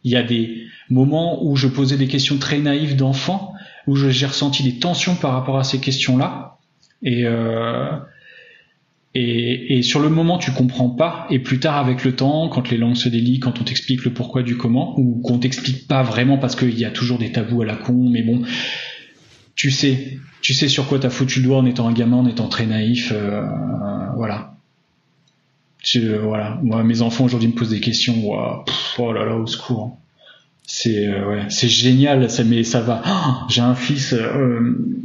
Il 0.04 0.10
y 0.10 0.16
a 0.16 0.22
des 0.22 0.64
moments 0.88 1.44
où 1.44 1.56
je 1.56 1.66
posais 1.66 1.96
des 1.96 2.08
questions 2.08 2.38
très 2.38 2.58
naïves 2.58 2.96
d'enfant 2.96 3.52
où 3.86 3.96
j'ai 3.96 4.26
ressenti 4.26 4.62
des 4.62 4.78
tensions 4.78 5.16
par 5.16 5.32
rapport 5.32 5.58
à 5.58 5.64
ces 5.64 5.80
questions 5.80 6.16
là 6.16 6.56
et 7.02 7.26
et, 9.16 9.82
sur 9.82 10.00
le 10.00 10.08
moment, 10.08 10.38
tu 10.38 10.50
comprends 10.50 10.90
pas. 10.90 11.26
Et 11.30 11.38
plus 11.38 11.60
tard, 11.60 11.76
avec 11.76 12.04
le 12.04 12.16
temps, 12.16 12.48
quand 12.48 12.68
les 12.70 12.76
langues 12.76 12.96
se 12.96 13.08
délient, 13.08 13.38
quand 13.38 13.60
on 13.60 13.64
t'explique 13.64 14.04
le 14.04 14.12
pourquoi 14.12 14.42
du 14.42 14.56
comment, 14.56 14.98
ou 14.98 15.20
qu'on 15.22 15.38
t'explique 15.38 15.86
pas 15.86 16.02
vraiment 16.02 16.36
parce 16.36 16.56
qu'il 16.56 16.76
y 16.76 16.84
a 16.84 16.90
toujours 16.90 17.18
des 17.18 17.30
tabous 17.30 17.62
à 17.62 17.64
la 17.64 17.76
con, 17.76 18.08
mais 18.10 18.22
bon, 18.22 18.42
tu 19.54 19.70
sais, 19.70 20.18
tu 20.40 20.52
sais 20.52 20.66
sur 20.66 20.88
quoi 20.88 20.98
t'as 20.98 21.10
foutu 21.10 21.40
le 21.40 21.46
doigt 21.46 21.58
en 21.58 21.66
étant 21.66 21.86
un 21.86 21.92
gamin, 21.92 22.16
en 22.16 22.26
étant 22.26 22.48
très 22.48 22.66
naïf, 22.66 23.12
euh, 23.14 23.46
voilà. 24.16 24.56
Je, 25.84 26.16
voilà. 26.16 26.58
Moi, 26.62 26.82
mes 26.82 27.02
enfants 27.02 27.24
aujourd'hui 27.24 27.48
me 27.48 27.54
posent 27.54 27.70
des 27.70 27.80
questions. 27.80 28.32
oh 28.98 29.12
là 29.12 29.24
là, 29.24 29.36
au 29.36 29.46
secours. 29.46 29.96
C'est 30.66 31.06
euh, 31.06 31.46
génial. 31.48 32.28
Ça 32.30 32.80
va. 32.80 33.02
Oh, 33.06 33.46
j'ai 33.50 33.60
un 33.60 33.74
fils, 33.74 34.14
euh, 34.14 34.60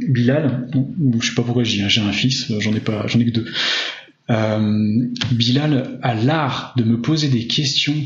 Bilal. 0.08 0.68
Je 1.20 1.26
sais 1.28 1.34
pas 1.34 1.42
pourquoi 1.42 1.64
dis. 1.64 1.82
Hein, 1.82 1.88
j'ai 1.88 2.00
un 2.00 2.12
fils. 2.12 2.50
J'en 2.60 2.72
ai 2.72 2.80
pas. 2.80 3.06
J'en 3.06 3.20
ai 3.20 3.26
que 3.26 3.30
deux. 3.30 3.46
Euh, 4.30 5.06
Bilal 5.32 5.98
a 6.02 6.14
l'art 6.14 6.72
de 6.76 6.84
me 6.84 7.00
poser 7.00 7.28
des 7.28 7.46
questions, 7.46 7.96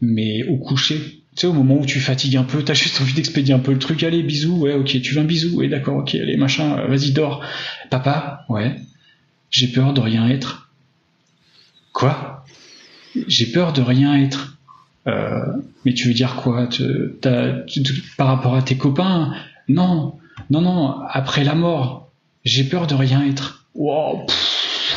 mais 0.00 0.44
au 0.44 0.58
coucher. 0.58 1.22
Tu 1.34 1.42
sais, 1.42 1.46
au 1.46 1.52
moment 1.52 1.80
où 1.80 1.86
tu 1.86 2.00
fatigues 2.00 2.36
un 2.36 2.44
peu, 2.44 2.62
t'as 2.62 2.74
juste 2.74 3.00
envie 3.00 3.14
d'expédier 3.14 3.54
un 3.54 3.58
peu 3.58 3.72
le 3.72 3.78
truc. 3.78 4.02
Allez, 4.02 4.22
bisous, 4.22 4.58
ouais, 4.58 4.74
ok, 4.74 5.00
tu 5.02 5.14
veux 5.14 5.20
un 5.20 5.24
bisou, 5.24 5.56
ouais, 5.56 5.68
d'accord, 5.68 5.98
ok, 5.98 6.14
allez, 6.14 6.36
machin, 6.36 6.78
euh, 6.78 6.86
vas-y, 6.86 7.12
dors. 7.12 7.42
Papa, 7.90 8.44
ouais, 8.48 8.76
j'ai 9.50 9.68
peur 9.68 9.94
de 9.94 10.00
rien 10.00 10.28
être. 10.28 10.70
Quoi? 11.92 12.44
J'ai 13.26 13.46
peur 13.46 13.72
de 13.72 13.80
rien 13.80 14.18
être. 14.22 14.58
Euh, 15.06 15.40
mais 15.84 15.94
tu 15.94 16.08
veux 16.08 16.14
dire 16.14 16.36
quoi? 16.36 16.68
Par 18.16 18.26
rapport 18.26 18.54
à 18.54 18.62
tes 18.62 18.76
copains? 18.76 19.34
Non, 19.68 20.18
non, 20.50 20.60
non, 20.60 21.00
après 21.08 21.44
la 21.44 21.54
mort, 21.54 22.10
j'ai 22.44 22.64
peur 22.64 22.86
de 22.86 22.94
rien 22.94 23.26
être. 23.26 23.66
Wow, 23.74 24.26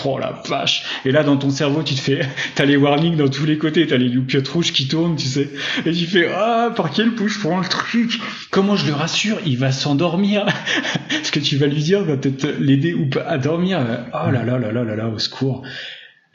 oh 0.05 0.17
la 0.17 0.41
vache. 0.47 0.84
Et 1.05 1.11
là, 1.11 1.23
dans 1.23 1.38
ton 1.38 1.49
cerveau, 1.49 1.84
tu 1.84 1.95
te 1.95 1.99
fais, 1.99 2.21
t'as 2.55 2.65
les 2.65 2.77
warnings 2.77 3.15
dans 3.15 3.27
tous 3.27 3.45
les 3.45 3.57
côtés, 3.57 3.88
t'as 3.88 3.97
les 3.97 4.09
loupiottes 4.09 4.47
rouges 4.47 4.73
qui 4.73 4.88
tournent, 4.88 5.15
tu 5.15 5.27
sais. 5.27 5.49
Et 5.85 5.91
tu 5.91 6.05
fais, 6.05 6.30
ah, 6.34 6.71
par 6.76 6.91
quel 6.91 7.15
pouce 7.15 7.34
je 7.34 7.39
prends 7.39 7.59
le 7.59 7.67
truc? 7.67 8.19
Comment 8.51 8.76
je 8.76 8.88
le 8.88 8.93
rassure? 8.93 9.38
Il 9.45 9.57
va 9.57 9.71
s'endormir. 9.71 10.45
Ce 11.23 11.31
que 11.31 11.39
tu 11.39 11.57
vas 11.57 11.67
lui 11.67 11.81
dire 11.81 12.03
va 12.03 12.17
peut-être 12.17 12.47
l'aider 12.59 12.93
ou 12.93 13.09
pas 13.09 13.21
à 13.21 13.38
dormir? 13.38 13.80
Oh 14.13 14.31
là 14.31 14.43
là 14.43 14.57
là 14.57 14.71
là 14.71 14.84
là 14.84 14.95
là, 14.95 15.07
au 15.07 15.19
secours. 15.19 15.63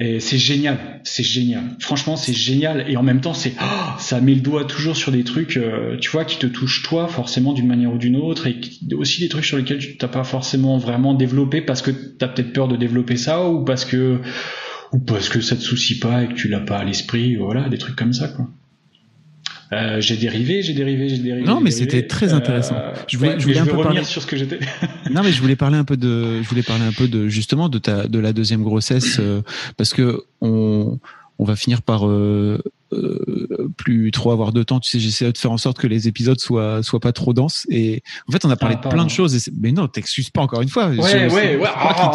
Et 0.00 0.18
c'est 0.18 0.38
génial, 0.38 1.00
c'est 1.04 1.22
génial. 1.22 1.76
Franchement, 1.78 2.16
c'est 2.16 2.32
génial. 2.32 2.84
Et 2.88 2.96
en 2.96 3.04
même 3.04 3.20
temps, 3.20 3.34
c'est 3.34 3.52
oh, 3.60 3.90
ça 3.98 4.20
met 4.20 4.34
le 4.34 4.40
doigt 4.40 4.64
toujours 4.64 4.96
sur 4.96 5.12
des 5.12 5.22
trucs, 5.22 5.56
euh, 5.56 5.96
tu 5.98 6.10
vois, 6.10 6.24
qui 6.24 6.38
te 6.38 6.46
touchent 6.46 6.82
toi 6.82 7.06
forcément 7.06 7.52
d'une 7.52 7.68
manière 7.68 7.92
ou 7.92 7.98
d'une 7.98 8.16
autre, 8.16 8.48
et 8.48 8.56
aussi 8.94 9.20
des 9.20 9.28
trucs 9.28 9.44
sur 9.44 9.56
lesquels 9.56 9.78
tu 9.78 9.96
t'as 9.96 10.08
pas 10.08 10.24
forcément 10.24 10.78
vraiment 10.78 11.14
développé 11.14 11.60
parce 11.60 11.80
que 11.80 11.92
t'as 11.92 12.26
peut-être 12.26 12.52
peur 12.52 12.66
de 12.66 12.76
développer 12.76 13.16
ça 13.16 13.48
ou 13.48 13.64
parce 13.64 13.84
que 13.84 14.20
ou 14.92 14.98
parce 14.98 15.28
que 15.28 15.40
ça 15.40 15.54
te 15.54 15.62
soucie 15.62 16.00
pas 16.00 16.24
et 16.24 16.28
que 16.28 16.34
tu 16.34 16.48
l'as 16.48 16.60
pas 16.60 16.78
à 16.78 16.84
l'esprit. 16.84 17.36
Voilà, 17.36 17.68
des 17.68 17.78
trucs 17.78 17.96
comme 17.96 18.12
ça, 18.12 18.28
quoi. 18.28 18.48
Euh, 19.72 20.00
j'ai 20.00 20.16
dérivé, 20.16 20.62
j'ai 20.62 20.74
dérivé, 20.74 21.08
j'ai 21.08 21.18
dérivé. 21.18 21.46
Non, 21.46 21.60
mais 21.60 21.70
c'était 21.70 22.06
très 22.06 22.32
intéressant. 22.32 22.76
Euh, 22.76 22.92
je 23.08 23.16
voulais, 23.16 23.38
je 23.38 23.44
voulais 23.44 23.58
un 23.58 23.64
peu 23.64 23.72
revenir 23.72 23.84
parler... 23.84 24.04
sur 24.04 24.22
ce 24.22 24.26
que 24.26 24.36
j'étais. 24.36 24.58
non, 25.10 25.22
mais 25.22 25.32
je 25.32 25.40
voulais 25.40 25.56
parler 25.56 25.76
un 25.76 25.84
peu 25.84 25.96
de, 25.96 26.42
je 26.42 26.48
voulais 26.48 26.62
parler 26.62 26.84
un 26.84 26.92
peu 26.92 27.08
de 27.08 27.28
justement 27.28 27.68
de 27.68 27.78
ta, 27.78 28.06
de 28.06 28.18
la 28.18 28.32
deuxième 28.32 28.62
grossesse, 28.62 29.18
euh, 29.20 29.42
parce 29.76 29.94
que 29.94 30.22
on, 30.40 30.98
on 31.38 31.44
va 31.44 31.56
finir 31.56 31.82
par 31.82 32.06
euh, 32.08 32.62
euh, 32.92 33.68
plus 33.76 34.10
trop 34.10 34.30
avoir 34.30 34.52
de 34.52 34.62
temps. 34.62 34.80
Tu 34.80 34.90
sais, 34.90 35.00
j'essaie 35.00 35.30
de 35.30 35.36
faire 35.36 35.50
en 35.50 35.56
sorte 35.56 35.78
que 35.78 35.86
les 35.86 36.06
épisodes 36.06 36.38
soient 36.38 36.82
soient 36.82 37.00
pas 37.00 37.12
trop 37.12 37.32
denses. 37.32 37.66
Et 37.70 38.02
en 38.28 38.32
fait, 38.32 38.44
on 38.44 38.50
a 38.50 38.56
parlé 38.56 38.76
ah, 38.78 38.84
de 38.84 38.88
plein 38.88 39.04
de 39.04 39.10
choses. 39.10 39.34
Et 39.34 39.52
mais 39.60 39.72
non, 39.72 39.88
t'excuses 39.88 40.30
pas 40.30 40.42
encore 40.42 40.62
une 40.62 40.68
fois. 40.68 40.88
Ouais, 40.88 41.28
ouais, 41.28 41.56
ouais. 41.56 41.68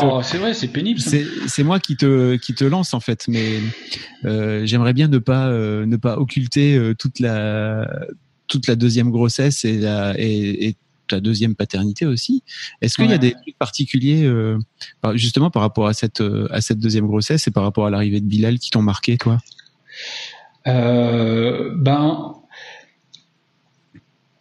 Oh, 0.03 0.21
c'est 0.23 0.37
vrai, 0.37 0.53
c'est 0.53 0.69
pénible. 0.69 0.99
C'est 0.99 1.63
moi 1.63 1.79
qui 1.79 1.97
te 1.97 2.35
qui 2.37 2.53
te 2.53 2.63
lance 2.63 2.93
en 2.93 2.99
fait. 2.99 3.27
Mais 3.27 3.59
euh, 4.25 4.65
j'aimerais 4.65 4.93
bien 4.93 5.07
ne 5.07 5.17
pas 5.17 5.47
euh, 5.47 5.85
ne 5.85 5.97
pas 5.97 6.17
occulter 6.17 6.75
euh, 6.75 6.93
toute 6.93 7.19
la 7.19 7.89
toute 8.47 8.67
la 8.67 8.75
deuxième 8.75 9.11
grossesse 9.11 9.65
et 9.65 9.77
la 9.79 10.13
et, 10.17 10.69
et 10.69 10.77
ta 11.09 11.19
deuxième 11.19 11.55
paternité 11.55 12.05
aussi. 12.05 12.43
Est-ce 12.81 12.95
qu'il 12.95 13.09
y 13.09 13.13
a 13.13 13.17
des 13.17 13.33
trucs 13.33 13.57
particuliers, 13.57 14.23
euh, 14.23 14.57
justement 15.15 15.49
par 15.49 15.61
rapport 15.61 15.87
à 15.87 15.93
cette 15.93 16.23
à 16.49 16.61
cette 16.61 16.79
deuxième 16.79 17.07
grossesse 17.07 17.47
et 17.47 17.51
par 17.51 17.63
rapport 17.63 17.85
à 17.85 17.89
l'arrivée 17.89 18.21
de 18.21 18.25
Bilal 18.25 18.59
qui 18.59 18.69
t'ont 18.69 18.81
marqué, 18.81 19.17
toi? 19.17 19.39
Euh, 20.67 21.71
ben 21.75 22.35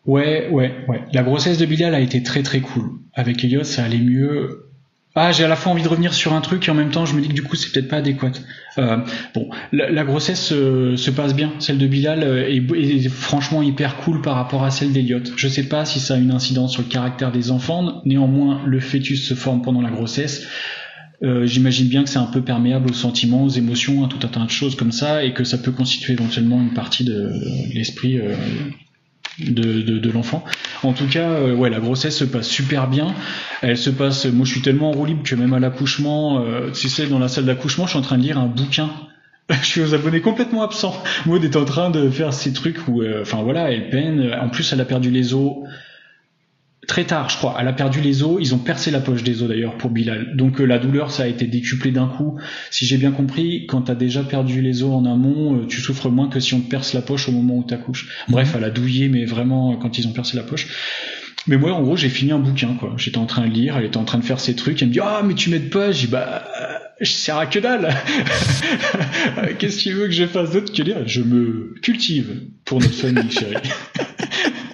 ouais, 0.07 0.49
ouais, 0.51 0.85
ouais. 0.89 1.05
La 1.12 1.23
grossesse 1.23 1.59
de 1.59 1.66
Bilal 1.66 1.95
a 1.95 2.01
été 2.01 2.23
très 2.23 2.43
très 2.43 2.61
cool. 2.61 2.90
Avec 3.15 3.43
Elliot, 3.45 3.65
ça 3.65 3.85
allait 3.85 3.99
mieux. 3.99 4.68
Ah, 5.20 5.32
j'ai 5.32 5.45
à 5.45 5.49
la 5.49 5.57
fois 5.57 5.73
envie 5.73 5.82
de 5.82 5.89
revenir 5.89 6.15
sur 6.15 6.32
un 6.32 6.40
truc 6.40 6.69
et 6.69 6.70
en 6.70 6.74
même 6.74 6.90
temps, 6.90 7.05
je 7.05 7.15
me 7.15 7.20
dis 7.20 7.28
que 7.28 7.32
du 7.35 7.43
coup, 7.43 7.57
c'est 7.57 7.73
peut-être 7.73 7.89
pas 7.89 7.97
adéquat. 7.97 8.32
Euh, 8.78 8.99
bon, 9.35 9.51
la, 9.73 10.05
grossesse 10.05 10.53
euh, 10.53 10.97
se 10.97 11.11
passe 11.11 11.35
bien. 11.35 11.53
Celle 11.59 11.78
de 11.78 11.86
Bilal 11.86 12.23
est, 12.23 12.57
est, 12.57 13.09
franchement 13.09 13.62
hyper 13.62 13.97
cool 13.97 14.23
par 14.23 14.36
rapport 14.36 14.65
à 14.65 14.70
celle 14.70 14.93
d'Eliot. 14.93 15.23
Je 15.36 15.49
sais 15.49 15.65
pas 15.65 15.85
si 15.85 15.99
ça 15.99 16.15
a 16.15 16.16
une 16.19 16.31
incidence 16.31 16.73
sur 16.73 16.82
le 16.82 16.89
caractère 16.89 17.32
des 17.32 17.51
enfants. 17.51 18.01
Néanmoins, 18.05 18.62
le 18.65 18.78
fœtus 18.81 19.27
se 19.27 19.35
forme 19.35 19.62
pendant 19.62 19.82
la 19.82 19.90
grossesse. 19.90 20.47
Euh, 21.24 21.47
j'imagine 21.47 21.89
bien 21.89 22.05
que 22.05 22.11
c'est 22.11 22.19
un 22.19 22.27
peu 22.27 22.43
perméable 22.43 22.90
aux 22.90 22.95
sentiments, 22.95 23.43
aux 23.43 23.49
émotions, 23.49 24.05
à 24.05 24.09
tout 24.09 24.24
un 24.24 24.28
tas 24.28 24.45
de 24.45 24.51
choses 24.51 24.77
comme 24.77 24.93
ça, 24.93 25.24
et 25.24 25.35
que 25.35 25.43
ça 25.43 25.59
peut 25.59 25.73
constituer 25.73 26.12
éventuellement 26.12 26.61
une 26.61 26.74
partie 26.74 27.05
de, 27.05 27.32
l'esprit 27.74 28.20
euh, 28.20 28.35
de, 29.39 29.82
de, 29.82 30.10
l'enfant. 30.10 30.44
En 30.82 30.93
tout 30.93 31.06
cas, 31.06 31.31
euh, 31.31 31.55
ouais, 31.55 31.70
la 31.70 31.81
grossesse 31.81 32.16
se 32.16 32.24
passe 32.24 32.48
super 32.48 32.89
bien. 32.89 33.15
Elle 33.62 33.77
se 33.77 33.90
passe. 33.90 34.27
Moi, 34.27 34.44
je 34.47 34.52
suis 34.52 34.62
tellement 34.62 34.90
en 34.90 34.93
roue 34.93 35.06
que 35.24 35.35
même 35.35 35.52
à 35.52 35.60
l'accouchement, 35.60 36.44
tu 36.74 36.89
sais, 36.89 37.06
dans 37.06 37.19
la 37.19 37.28
salle 37.28 37.44
d'accouchement, 37.44 37.86
je 37.86 37.90
suis 37.90 37.98
en 37.98 38.02
train 38.02 38.19
de 38.19 38.23
lire 38.23 38.39
un 38.39 38.47
bouquin 38.47 38.90
je 39.62 39.66
suis 39.66 39.81
aux 39.81 39.94
abonnés 39.94 40.20
complètement 40.20 40.62
absents. 40.62 41.02
Maud 41.24 41.43
est 41.43 41.56
en 41.56 41.65
train 41.65 41.89
de 41.89 42.10
faire 42.10 42.35
ces 42.35 42.52
trucs 42.52 42.86
où, 42.86 43.02
enfin 43.23 43.43
voilà, 43.43 43.73
elle 43.73 43.89
peine. 43.89 44.36
En 44.39 44.51
plus, 44.51 44.74
elle 44.74 44.81
a 44.82 44.85
perdu 44.85 45.10
les 45.10 45.32
os 45.32 45.55
très 46.89 47.05
tard, 47.05 47.28
je 47.28 47.36
crois. 47.36 47.56
Elle 47.60 47.69
a 47.69 47.73
perdu 47.73 48.01
les 48.01 48.24
os. 48.24 48.39
Ils 48.40 48.55
ont 48.55 48.59
percé 48.59 48.90
la 48.90 48.98
poche 48.98 49.23
des 49.23 49.43
os 49.43 49.48
d'ailleurs 49.48 49.77
pour 49.77 49.90
Bilal. 49.90 50.36
Donc 50.36 50.60
euh, 50.60 50.65
la 50.65 50.81
douleur, 50.81 51.12
ça 51.12 51.23
a 51.23 51.27
été 51.28 51.47
décuplé 51.47 51.93
d'un 51.93 52.09
coup. 52.09 52.40
Si 52.73 52.86
j'ai 52.86 52.97
bien 52.97 53.12
compris, 53.12 53.66
quand 53.66 53.82
t'as 53.82 53.94
déjà 53.94 54.24
perdu 54.24 54.60
les 54.60 54.82
os 54.82 54.90
en 54.90 55.05
amont, 55.05 55.59
euh, 55.59 55.66
tu 55.66 55.81
souffres 55.81 56.10
moins 56.10 56.28
que 56.28 56.40
si 56.40 56.55
on 56.55 56.60
te 56.60 56.69
perce 56.69 56.94
la 56.94 57.02
poche 57.02 57.28
au 57.28 57.32
moment 57.32 57.59
où 57.59 57.62
t'accouches. 57.62 58.09
Bref, 58.28 58.55
elle 58.56 58.65
a 58.65 58.70
douillé, 58.70 59.09
mais 59.09 59.27
vraiment 59.27 59.77
quand 59.77 59.98
ils 59.98 60.09
ont 60.09 60.12
percé 60.12 60.36
la 60.36 60.43
poche. 60.43 60.66
Mais 61.47 61.56
moi, 61.56 61.73
en 61.73 61.82
gros, 61.82 61.97
j'ai 61.97 62.09
fini 62.09 62.32
un 62.32 62.39
bouquin, 62.39 62.74
quoi. 62.74 62.94
J'étais 62.97 63.19
en 63.19 63.27
train 63.27 63.47
de 63.47 63.52
lire, 63.52 63.77
elle 63.78 63.85
était 63.85 63.97
en 63.97 64.05
train 64.05 64.19
de 64.19 64.24
faire 64.24 64.40
ses 64.40 64.56
trucs. 64.56 64.82
Elle 64.82 64.89
me 64.89 64.93
dit, 64.93 65.01
ah, 65.01 65.23
mais 65.24 65.35
tu 65.35 65.51
m'aides 65.51 65.70
pas. 65.70 65.93
J'ai 65.93 66.06
dit, 66.06 66.12
bah, 66.12 66.47
je 67.01 67.10
sers 67.10 67.36
à 67.36 67.47
que 67.47 67.59
dalle. 67.59 67.94
Qu'est-ce 69.59 69.78
que 69.78 69.82
tu 69.82 69.93
veux 69.93 70.06
que 70.06 70.12
je 70.12 70.27
fasse 70.27 70.51
d'autre 70.52 70.73
que 70.73 70.82
lire? 70.82 71.06
Je 71.06 71.23
me 71.23 71.74
cultive 71.81 72.43
pour 72.65 72.81
notre 72.81 72.94
famille, 72.94 73.31
chérie. 73.31 73.55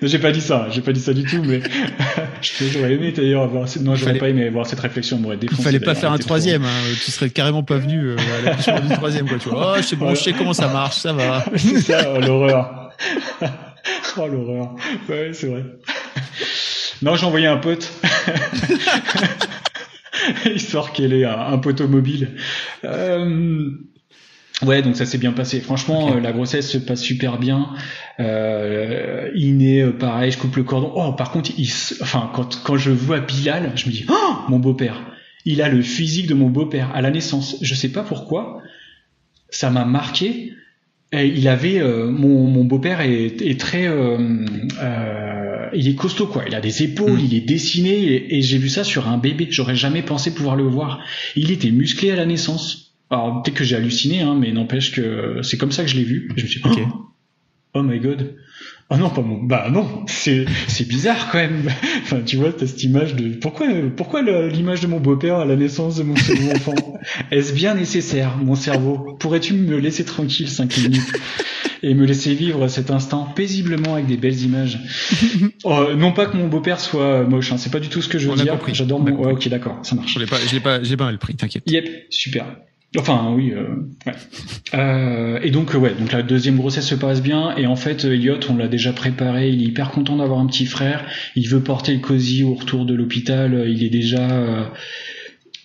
j'ai 0.06 0.18
pas 0.18 0.32
dit 0.32 0.40
ça, 0.40 0.68
j'ai 0.70 0.80
pas 0.80 0.92
dit 0.92 1.00
ça 1.00 1.12
du 1.12 1.24
tout, 1.24 1.42
mais 1.44 1.60
j'aurais 2.72 2.94
aimé 2.94 3.12
d'ailleurs 3.12 3.42
avoir. 3.42 3.66
Non, 3.80 3.94
j'aurais 3.94 4.18
pas 4.18 4.28
aimé 4.28 4.46
avoir 4.46 4.66
cette 4.66 4.80
réflexion, 4.80 5.18
m'aurait 5.18 5.36
défoncé. 5.36 5.60
Il 5.60 5.64
fallait 5.64 5.80
pas 5.80 5.94
faire 5.94 6.12
un 6.12 6.18
troisième, 6.18 6.64
hein. 6.64 6.82
tu 7.04 7.10
serais 7.10 7.30
carrément 7.30 7.62
pas 7.62 7.78
venu 7.78 8.00
euh, 8.00 8.16
à 8.16 8.72
la 8.72 8.80
du 8.80 8.88
troisième, 8.94 9.28
quoi. 9.28 9.38
Tu 9.38 9.48
vois, 9.48 9.74
oh, 9.74 9.76
je 9.78 9.82
sais 9.82 9.96
bon, 9.96 10.14
je 10.14 10.22
sais 10.22 10.32
comment 10.32 10.52
ça 10.52 10.68
marche, 10.68 10.96
ça 10.96 11.12
va. 11.12 11.44
c'est 11.56 11.80
ça, 11.80 12.12
oh, 12.14 12.20
l'horreur. 12.20 12.90
oh 14.16 14.26
l'horreur. 14.26 14.74
Ouais, 15.08 15.30
c'est 15.32 15.48
vrai. 15.48 15.64
Non, 17.02 17.16
j'ai 17.16 17.26
envoyé 17.26 17.46
un 17.46 17.58
pote. 17.58 17.92
Histoire 20.46 20.92
qu'elle 20.92 21.12
ait 21.12 21.24
un, 21.24 21.38
un 21.38 21.58
poteau 21.58 21.88
mobile. 21.88 22.30
Euh, 22.84 23.70
Ouais, 24.62 24.82
donc 24.82 24.96
ça 24.96 25.04
s'est 25.04 25.18
bien 25.18 25.32
passé. 25.32 25.60
Franchement, 25.60 26.14
euh, 26.14 26.20
la 26.20 26.32
grossesse 26.32 26.70
se 26.70 26.78
passe 26.78 27.02
super 27.02 27.38
bien. 27.38 27.70
Euh, 28.20 29.30
il 29.34 29.56
naît 29.56 29.82
euh, 29.82 29.92
pareil, 29.92 30.30
je 30.30 30.38
coupe 30.38 30.56
le 30.56 30.62
cordon. 30.62 30.92
Oh, 30.94 31.12
par 31.12 31.30
contre, 31.30 31.50
il, 31.58 31.68
enfin, 32.00 32.30
quand, 32.34 32.62
quand 32.62 32.76
je 32.76 32.90
vois 32.90 33.20
Bilal, 33.20 33.72
je 33.74 33.86
me 33.86 33.92
dis, 33.92 34.06
oh, 34.08 34.34
mon 34.48 34.58
beau-père. 34.58 35.00
Il 35.44 35.60
a 35.60 35.68
le 35.68 35.82
physique 35.82 36.26
de 36.26 36.34
mon 36.34 36.48
beau-père 36.48 36.90
à 36.94 37.02
la 37.02 37.10
naissance. 37.10 37.56
Je 37.60 37.74
sais 37.74 37.90
pas 37.90 38.02
pourquoi. 38.02 38.58
Ça 39.50 39.70
m'a 39.70 39.84
marqué. 39.84 40.52
Et 41.12 41.26
il 41.26 41.46
avait, 41.48 41.80
euh, 41.80 42.10
mon, 42.10 42.46
mon 42.46 42.64
beau-père 42.64 43.00
est, 43.00 43.40
est, 43.40 43.60
très, 43.60 43.88
il 45.74 45.88
est 45.88 45.94
costaud 45.94 46.26
quoi. 46.26 46.44
Il 46.46 46.54
a 46.54 46.60
des 46.60 46.82
épaules, 46.82 47.20
mm. 47.20 47.24
il 47.24 47.34
est 47.34 47.40
dessiné 47.40 47.92
et, 47.92 48.36
et 48.36 48.42
j'ai 48.42 48.58
vu 48.58 48.68
ça 48.68 48.84
sur 48.84 49.08
un 49.08 49.18
bébé. 49.18 49.48
J'aurais 49.50 49.76
jamais 49.76 50.02
pensé 50.02 50.34
pouvoir 50.34 50.56
le 50.56 50.64
voir. 50.64 51.00
Il 51.36 51.50
était 51.50 51.70
musclé 51.70 52.10
à 52.10 52.16
la 52.16 52.26
naissance 52.26 52.84
alors 53.10 53.42
peut-être 53.42 53.56
que 53.56 53.64
j'ai 53.64 53.76
halluciné, 53.76 54.22
hein, 54.22 54.36
mais 54.38 54.50
n'empêche 54.52 54.92
que 54.92 55.40
c'est 55.42 55.58
comme 55.58 55.72
ça 55.72 55.84
que 55.84 55.90
je 55.90 55.96
l'ai 55.96 56.04
vu. 56.04 56.32
je 56.36 56.42
me 56.42 56.48
suis 56.48 56.60
dit, 56.62 56.68
oh, 56.80 57.13
oh 57.74 57.82
my 57.82 57.98
god. 58.00 58.34
Ah 58.90 58.98
non, 58.98 59.08
pas 59.08 59.22
mon. 59.22 59.42
Bah 59.42 59.68
non, 59.70 60.04
c'est 60.06 60.44
c'est 60.68 60.86
bizarre 60.86 61.30
quand 61.30 61.38
même. 61.38 61.70
enfin, 62.02 62.20
tu 62.24 62.36
vois, 62.36 62.52
t'as 62.52 62.66
cette 62.66 62.82
image 62.82 63.14
de 63.14 63.30
pourquoi 63.34 63.66
pourquoi 63.96 64.22
l'image 64.22 64.80
de 64.80 64.86
mon 64.86 65.00
beau-père 65.00 65.36
à 65.36 65.44
la 65.44 65.56
naissance 65.56 65.96
de 65.96 66.02
mon 66.02 66.16
second 66.16 66.50
enfant? 66.54 66.74
Est-ce 67.30 67.54
bien 67.54 67.74
nécessaire, 67.74 68.36
mon 68.36 68.54
cerveau? 68.54 69.16
Pourrais-tu 69.18 69.54
me 69.54 69.78
laisser 69.78 70.04
tranquille 70.04 70.48
cinq 70.48 70.76
minutes 70.76 71.12
et 71.82 71.94
me 71.94 72.04
laisser 72.04 72.34
vivre 72.34 72.68
cet 72.68 72.90
instant 72.90 73.24
paisiblement 73.34 73.94
avec 73.94 74.06
des 74.06 74.16
belles 74.16 74.40
images? 74.40 74.78
Oh, 75.64 75.86
Non 75.96 76.12
pas 76.12 76.26
que 76.26 76.36
mon 76.36 76.48
beau-père 76.48 76.78
soit 76.78 77.24
moche, 77.24 77.50
hein, 77.52 77.56
c'est 77.56 77.72
pas 77.72 77.80
du 77.80 77.88
tout 77.88 78.02
ce 78.02 78.08
que 78.08 78.18
je 78.18 78.28
veux 78.28 78.36
dire. 78.36 78.58
J'adore 78.72 79.00
mon. 79.00 79.12
Ouais, 79.16 79.32
ok, 79.32 79.48
d'accord, 79.48 79.80
ça 79.82 79.94
marche. 79.94 80.12
Je 80.14 80.18
l'ai 80.18 80.26
pas, 80.26 80.36
je 80.46 80.52
l'ai 80.54 80.60
pas, 80.60 80.82
j'ai 80.82 80.96
pas 80.96 81.10
le 81.10 81.16
prix, 81.16 81.34
t'inquiète. 81.34 81.64
Yep, 81.70 81.88
super. 82.10 82.44
Enfin 82.96 83.32
oui, 83.34 83.52
euh, 83.52 83.74
ouais. 84.06 84.12
Euh, 84.74 85.40
et 85.42 85.50
donc 85.50 85.74
ouais, 85.74 85.94
donc 85.98 86.12
la 86.12 86.22
deuxième 86.22 86.56
grossesse 86.56 86.86
se 86.86 86.94
passe 86.94 87.22
bien 87.22 87.56
et 87.56 87.66
en 87.66 87.74
fait 87.74 88.04
Elliot, 88.04 88.38
on 88.48 88.56
l'a 88.56 88.68
déjà 88.68 88.92
préparé, 88.92 89.50
il 89.50 89.62
est 89.62 89.66
hyper 89.66 89.90
content 89.90 90.16
d'avoir 90.16 90.38
un 90.38 90.46
petit 90.46 90.66
frère, 90.66 91.04
il 91.34 91.48
veut 91.48 91.60
porter 91.60 91.92
le 91.94 92.00
cosy 92.00 92.44
au 92.44 92.54
retour 92.54 92.84
de 92.86 92.94
l'hôpital, 92.94 93.64
il 93.68 93.82
est 93.82 93.90
déjà, 93.90 94.30
euh, 94.30 94.64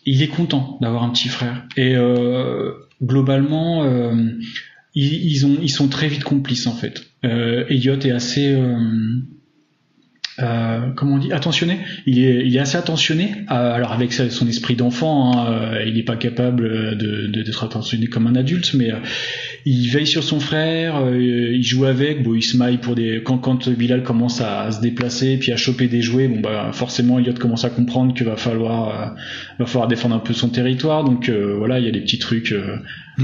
il 0.05 0.23
est 0.23 0.27
content 0.27 0.79
d'avoir 0.81 1.03
un 1.03 1.09
petit 1.09 1.27
frère 1.27 1.65
et 1.77 1.95
euh, 1.95 2.73
globalement 3.03 3.85
ils, 4.95 5.25
ils, 5.31 5.45
ont, 5.45 5.57
ils 5.61 5.69
sont 5.69 5.87
très 5.87 6.07
vite 6.07 6.23
complices 6.23 6.65
en 6.65 6.73
fait. 6.73 7.03
Elliot 7.21 7.99
est 7.99 8.11
assez 8.11 8.57
euh, 10.41 10.91
comment 10.95 11.15
on 11.15 11.17
dit 11.17 11.33
attentionné. 11.33 11.79
Il 12.05 12.23
est, 12.23 12.45
il 12.45 12.55
est 12.55 12.59
assez 12.59 12.77
attentionné 12.77 13.35
euh, 13.51 13.73
alors 13.73 13.91
avec 13.91 14.13
son 14.13 14.47
esprit 14.47 14.75
d'enfant 14.75 15.33
hein, 15.33 15.73
euh, 15.73 15.83
il 15.85 15.95
n'est 15.95 16.03
pas 16.03 16.15
capable 16.15 16.97
de, 16.97 17.27
d'être 17.27 17.63
attentionné 17.63 18.07
comme 18.07 18.27
un 18.27 18.35
adulte 18.35 18.73
mais 18.73 18.91
il 19.65 19.89
veille 19.89 20.07
sur 20.07 20.23
son 20.23 20.39
frère 20.39 21.01
il 21.13 21.63
joue 21.63 21.85
avec 21.85 22.23
bon 22.23 22.35
il 22.35 22.43
se 22.43 22.57
maille 22.57 22.77
pour 22.77 22.95
des 22.95 23.21
quand 23.23 23.37
quand 23.37 23.69
Bilal 23.69 24.03
commence 24.03 24.41
à, 24.41 24.71
se 24.71 24.81
déplacer 24.81 25.37
puis 25.37 25.51
à 25.51 25.57
choper 25.57 25.87
des 25.87 26.01
jouets 26.01 26.27
bon 26.27 26.39
bah 26.39 26.69
forcément 26.73 27.19
Elliot 27.19 27.33
commence 27.33 27.65
à 27.65 27.69
comprendre 27.69 28.13
qu'il 28.13 28.25
va 28.25 28.37
falloir 28.37 29.15
va 29.57 29.65
falloir 29.65 29.87
défendre 29.87 30.15
un 30.15 30.19
peu 30.19 30.33
son 30.33 30.49
territoire. 30.49 31.03
Donc 31.03 31.29
voilà 31.29 31.79
il 31.79 31.85
y 31.85 31.87
a 31.89 31.91
des 31.91 32.01
petits 32.01 32.19
trucs 32.19 32.55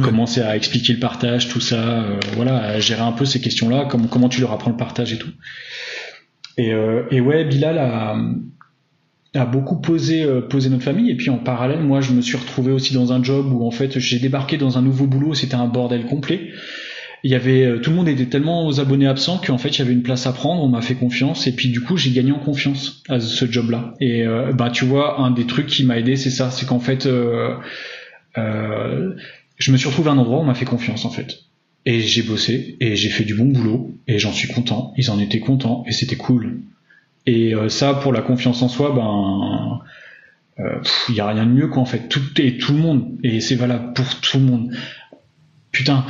commencer 0.03 0.41
à 0.41 0.55
expliquer 0.55 0.93
le 0.93 0.99
partage 0.99 1.47
tout 1.47 1.61
ça 1.61 2.05
voilà 2.33 2.57
à 2.57 2.79
gérer 2.79 3.01
un 3.01 3.13
peu 3.13 3.25
ces 3.25 3.39
questions 3.39 3.69
là 3.69 3.87
comment 3.89 4.07
comment 4.07 4.27
tu 4.27 4.41
leur 4.41 4.51
apprends 4.51 4.71
le 4.71 4.77
partage 4.77 5.13
et 5.13 5.17
tout 5.17 5.31
et, 6.57 6.73
euh, 6.73 7.03
et 7.11 7.21
ouais, 7.21 7.45
Bilal 7.45 7.77
a, 7.77 8.15
a 9.33 9.45
beaucoup 9.45 9.79
posé, 9.81 10.23
euh, 10.23 10.41
posé 10.41 10.69
notre 10.69 10.83
famille. 10.83 11.11
Et 11.11 11.15
puis 11.15 11.29
en 11.29 11.37
parallèle, 11.37 11.81
moi, 11.81 12.01
je 12.01 12.11
me 12.11 12.21
suis 12.21 12.37
retrouvé 12.37 12.71
aussi 12.71 12.93
dans 12.93 13.13
un 13.13 13.23
job 13.23 13.51
où 13.51 13.65
en 13.65 13.71
fait, 13.71 13.99
j'ai 13.99 14.19
débarqué 14.19 14.57
dans 14.57 14.77
un 14.77 14.81
nouveau 14.81 15.07
boulot. 15.07 15.33
C'était 15.33 15.55
un 15.55 15.67
bordel 15.67 16.05
complet. 16.05 16.49
Il 17.23 17.31
y 17.31 17.35
avait 17.35 17.65
euh, 17.65 17.79
tout 17.79 17.89
le 17.89 17.95
monde 17.95 18.07
était 18.07 18.27
tellement 18.27 18.67
aux 18.67 18.79
abonnés 18.79 19.07
absents 19.07 19.41
qu'en 19.43 19.57
fait, 19.57 19.69
il 19.69 19.79
y 19.79 19.81
avait 19.81 19.93
une 19.93 20.03
place 20.03 20.27
à 20.27 20.33
prendre. 20.33 20.63
On 20.63 20.67
m'a 20.69 20.81
fait 20.81 20.95
confiance. 20.95 21.47
Et 21.47 21.55
puis 21.55 21.69
du 21.69 21.81
coup, 21.81 21.97
j'ai 21.97 22.11
gagné 22.11 22.31
en 22.31 22.39
confiance 22.39 23.03
à 23.09 23.19
ce 23.19 23.45
job-là. 23.51 23.95
Et 23.99 24.25
euh, 24.25 24.53
bah, 24.53 24.69
tu 24.69 24.85
vois, 24.85 25.19
un 25.19 25.31
des 25.31 25.45
trucs 25.45 25.67
qui 25.67 25.85
m'a 25.85 25.99
aidé, 25.99 26.15
c'est 26.15 26.29
ça, 26.29 26.51
c'est 26.51 26.65
qu'en 26.65 26.79
fait. 26.79 27.07
Euh, 28.37 29.13
je 29.57 29.71
me 29.71 29.77
suis 29.77 29.87
retrouvé 29.87 30.09
à 30.09 30.13
un 30.13 30.17
endroit 30.17 30.39
où 30.39 30.41
on 30.41 30.45
m'a 30.45 30.53
fait 30.53 30.65
confiance 30.65 31.05
en 31.05 31.09
fait. 31.09 31.44
Et 31.85 32.01
j'ai 32.01 32.23
bossé 32.23 32.77
et 32.79 32.95
j'ai 32.95 33.09
fait 33.09 33.23
du 33.23 33.35
bon 33.35 33.45
boulot 33.45 33.95
et 34.07 34.17
j'en 34.17 34.31
suis 34.31 34.47
content. 34.47 34.93
Ils 34.97 35.11
en 35.11 35.19
étaient 35.19 35.39
contents 35.39 35.83
et 35.87 35.91
c'était 35.91 36.15
cool. 36.15 36.61
Et 37.27 37.53
euh, 37.53 37.69
ça, 37.69 37.93
pour 37.93 38.11
la 38.11 38.21
confiance 38.21 38.61
en 38.61 38.67
soi, 38.67 38.91
ben, 38.91 39.81
il 40.57 40.63
euh, 40.63 41.15
y 41.15 41.19
a 41.19 41.27
rien 41.27 41.45
de 41.45 41.51
mieux 41.51 41.67
quoi 41.67 41.81
en 41.81 41.85
fait. 41.85 42.07
Tout 42.09 42.41
et 42.41 42.57
tout 42.57 42.73
le 42.73 42.79
monde 42.79 43.17
et 43.23 43.39
c'est 43.39 43.55
valable 43.55 43.93
pour 43.93 44.19
tout 44.19 44.39
le 44.39 44.45
monde. 44.45 44.75
Putain, 45.71 46.05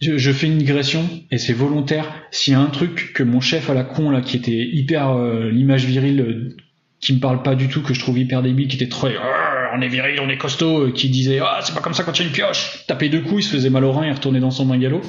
je, 0.00 0.32
fais 0.32 0.46
une 0.48 0.58
digression 0.58 1.08
et 1.30 1.38
c'est 1.38 1.52
volontaire. 1.52 2.12
S'il 2.30 2.52
y 2.52 2.56
a 2.56 2.60
un 2.60 2.66
truc 2.66 3.12
que 3.14 3.22
mon 3.22 3.40
chef 3.40 3.70
à 3.70 3.74
la 3.74 3.84
con 3.84 4.10
là, 4.10 4.20
qui 4.20 4.36
était 4.36 4.68
hyper 4.72 5.10
euh, 5.10 5.50
l'image 5.50 5.86
virile, 5.86 6.56
qui 7.00 7.14
me 7.14 7.20
parle 7.20 7.42
pas 7.42 7.54
du 7.54 7.68
tout, 7.68 7.82
que 7.82 7.94
je 7.94 8.00
trouve 8.00 8.18
hyper 8.18 8.42
débile, 8.42 8.68
qui 8.68 8.76
était 8.76 8.88
trop 8.88 9.08
on 9.76 9.80
est 9.80 9.88
viril, 9.88 10.20
on 10.20 10.28
est 10.28 10.38
costaud, 10.38 10.90
qui 10.92 11.08
disait 11.08 11.40
ah 11.40 11.60
c'est 11.62 11.74
pas 11.74 11.80
comme 11.80 11.94
ça 11.94 12.02
quand 12.04 12.18
il 12.18 12.22
y 12.22 12.24
a 12.24 12.28
une 12.28 12.32
pioche. 12.32 12.84
Taper 12.86 13.08
deux 13.08 13.20
coups, 13.20 13.44
il 13.44 13.48
se 13.48 13.56
faisait 13.56 13.70
mal 13.70 13.84
au 13.84 13.92
rein 13.92 14.04
et 14.04 14.12
retournait 14.12 14.40
dans 14.40 14.50
son 14.50 14.66
bungalow. 14.66 15.00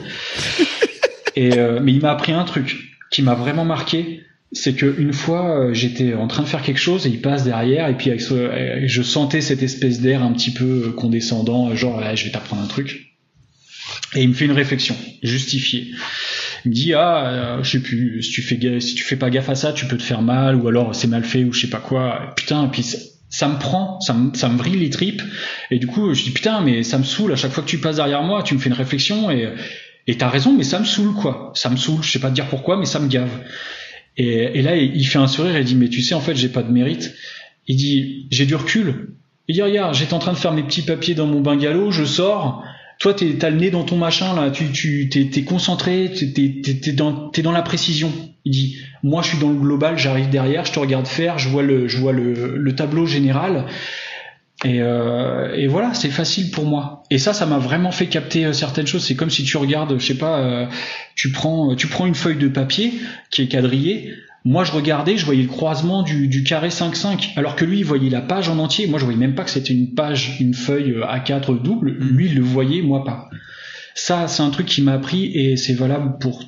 et 1.35 1.51
mais 1.81 1.93
il 1.93 2.01
m'a 2.01 2.11
appris 2.11 2.31
un 2.31 2.43
truc 2.43 2.75
qui 3.11 3.21
m'a 3.21 3.35
vraiment 3.35 3.65
marqué 3.65 4.25
c'est 4.55 4.73
que 4.73 4.95
une 4.99 5.13
fois 5.13 5.59
euh, 5.59 5.73
j'étais 5.73 6.13
en 6.13 6.27
train 6.27 6.43
de 6.43 6.47
faire 6.47 6.61
quelque 6.61 6.79
chose 6.79 7.05
et 7.05 7.09
il 7.09 7.21
passe 7.21 7.43
derrière 7.43 7.87
et 7.89 7.97
puis 7.97 8.09
avec 8.09 8.23
euh, 8.31 8.83
je 8.85 9.01
sentais 9.01 9.41
cette 9.41 9.61
espèce 9.61 9.99
d'air 9.99 10.23
un 10.23 10.31
petit 10.31 10.51
peu 10.51 10.91
condescendant 10.91 11.75
genre 11.75 12.01
je 12.15 12.25
vais 12.25 12.31
t'apprendre 12.31 12.61
un 12.63 12.67
truc 12.67 13.13
et 14.15 14.21
il 14.21 14.29
me 14.29 14.33
fait 14.33 14.45
une 14.45 14.53
réflexion 14.53 14.95
justifiée 15.21 15.91
il 16.63 16.69
me 16.69 16.73
dit 16.73 16.93
ah 16.93 17.27
euh, 17.27 17.63
je 17.63 17.71
sais 17.71 17.79
plus 17.81 18.23
si 18.23 18.31
tu 18.31 18.41
fais 18.41 18.79
si 18.79 18.95
tu 18.95 19.03
fais 19.03 19.17
pas 19.17 19.29
gaffe 19.29 19.49
à 19.49 19.55
ça 19.55 19.73
tu 19.73 19.87
peux 19.87 19.97
te 19.97 20.03
faire 20.03 20.21
mal 20.21 20.55
ou 20.55 20.67
alors 20.67 20.95
c'est 20.95 21.07
mal 21.07 21.25
fait 21.25 21.43
ou 21.43 21.51
je 21.51 21.61
sais 21.61 21.69
pas 21.69 21.79
quoi 21.79 22.33
putain 22.37 22.65
et 22.65 22.69
puis 22.69 22.83
ça, 23.35 23.47
me 23.47 23.59
prend 23.59 23.99
ça 24.01 24.13
me, 24.13 24.33
ça 24.35 24.49
me 24.49 24.57
vrille 24.57 24.77
les 24.77 24.89
tripes 24.89 25.21
et 25.71 25.79
du 25.79 25.87
coup 25.87 26.13
je 26.13 26.23
dis 26.23 26.31
putain 26.31 26.61
mais 26.61 26.83
ça 26.83 26.97
me 26.97 27.03
saoule 27.03 27.33
à 27.33 27.35
chaque 27.35 27.51
fois 27.51 27.63
que 27.63 27.69
tu 27.69 27.79
passes 27.79 27.97
derrière 27.97 28.23
moi 28.23 28.43
tu 28.43 28.53
me 28.53 28.59
fais 28.59 28.69
une 28.69 28.75
réflexion 28.75 29.29
et 29.29 29.53
et 30.07 30.17
t'as 30.17 30.29
raison 30.29 30.53
mais 30.53 30.63
ça 30.63 30.79
me 30.79 30.85
saoule 30.85 31.13
quoi 31.13 31.51
ça 31.55 31.69
me 31.69 31.77
saoule 31.77 32.03
je 32.03 32.11
sais 32.11 32.19
pas 32.19 32.29
te 32.29 32.35
dire 32.35 32.47
pourquoi 32.47 32.77
mais 32.77 32.85
ça 32.85 32.99
me 32.99 33.07
gave 33.07 33.29
et, 34.17 34.59
et, 34.59 34.61
là, 34.61 34.75
il 34.75 35.05
fait 35.05 35.19
un 35.19 35.27
sourire 35.27 35.55
et 35.55 35.63
dit, 35.63 35.75
mais 35.75 35.89
tu 35.89 36.01
sais, 36.01 36.15
en 36.15 36.21
fait, 36.21 36.35
j'ai 36.35 36.49
pas 36.49 36.63
de 36.63 36.71
mérite. 36.71 37.13
Il 37.67 37.75
dit, 37.75 38.27
j'ai 38.31 38.45
du 38.45 38.55
recul. 38.55 39.15
Il 39.47 39.55
dit, 39.55 39.61
regarde, 39.61 39.93
j'étais 39.93 40.13
en 40.13 40.19
train 40.19 40.33
de 40.33 40.37
faire 40.37 40.53
mes 40.53 40.63
petits 40.63 40.81
papiers 40.81 41.15
dans 41.15 41.27
mon 41.27 41.41
bungalow, 41.41 41.91
je 41.91 42.05
sors. 42.05 42.63
Toi, 42.99 43.13
t'as 43.13 43.49
le 43.49 43.57
nez 43.57 43.71
dans 43.71 43.83
ton 43.83 43.97
machin, 43.97 44.35
là, 44.35 44.49
tu, 44.51 44.71
tu, 44.71 45.09
t'es, 45.09 45.29
es 45.39 45.43
concentré, 45.43 46.11
t'es, 46.11 46.61
t'es, 46.81 46.91
dans, 46.91 47.29
t'es 47.29 47.41
dans 47.41 47.51
la 47.51 47.61
précision. 47.61 48.11
Il 48.45 48.51
dit, 48.51 48.77
moi, 49.03 49.21
je 49.21 49.29
suis 49.29 49.37
dans 49.37 49.49
le 49.49 49.59
global, 49.59 49.97
j'arrive 49.97 50.29
derrière, 50.29 50.65
je 50.65 50.71
te 50.71 50.79
regarde 50.79 51.07
faire, 51.07 51.37
je 51.37 51.49
vois 51.49 51.63
le, 51.63 51.87
je 51.87 51.97
vois 51.97 52.13
le 52.13 52.75
tableau 52.75 53.05
général. 53.05 53.65
Et, 54.65 54.81
euh, 54.81 55.53
et, 55.55 55.67
voilà, 55.67 55.93
c'est 55.93 56.09
facile 56.09 56.49
pour 56.49 56.65
moi. 56.65 57.03
Et 57.11 57.19
ça, 57.19 57.33
ça 57.33 57.45
m'a 57.45 57.59
vraiment 57.59 57.91
fait 57.91 58.07
capter 58.07 58.45
euh, 58.45 58.53
certaines 58.53 58.87
choses. 58.87 59.05
C'est 59.05 59.15
comme 59.15 59.29
si 59.29 59.43
tu 59.43 59.57
regardes, 59.57 59.99
je 59.99 60.05
sais 60.05 60.17
pas, 60.17 60.39
euh, 60.39 60.65
tu 61.13 61.31
prends, 61.31 61.75
tu 61.75 61.85
prends 61.85 62.07
une 62.07 62.15
feuille 62.15 62.37
de 62.37 62.47
papier 62.47 62.93
qui 63.29 63.43
est 63.43 63.47
quadrillée. 63.47 64.11
Moi, 64.43 64.63
je 64.63 64.71
regardais, 64.71 65.17
je 65.17 65.25
voyais 65.25 65.43
le 65.43 65.49
croisement 65.49 66.01
du, 66.01 66.27
du 66.27 66.43
carré 66.43 66.69
5-5, 66.69 67.33
alors 67.35 67.55
que 67.55 67.63
lui, 67.63 67.79
il 67.79 67.85
voyait 67.85 68.09
la 68.09 68.21
page 68.21 68.49
en 68.49 68.57
entier. 68.57 68.87
Moi, 68.87 68.97
je 68.97 69.05
voyais 69.05 69.19
même 69.19 69.35
pas 69.35 69.43
que 69.43 69.51
c'était 69.51 69.73
une 69.73 69.93
page, 69.93 70.37
une 70.39 70.55
feuille 70.55 70.95
A4 70.99 71.61
double. 71.61 71.91
Mm. 71.91 72.07
Lui, 72.09 72.25
il 72.27 72.35
le 72.35 72.41
voyait, 72.41 72.81
moi 72.81 73.03
pas. 73.03 73.29
Ça, 73.93 74.27
c'est 74.27 74.41
un 74.41 74.49
truc 74.49 74.65
qui 74.65 74.81
m'a 74.81 74.93
appris 74.93 75.25
et 75.35 75.57
c'est 75.57 75.73
valable 75.73 76.17
pour 76.19 76.43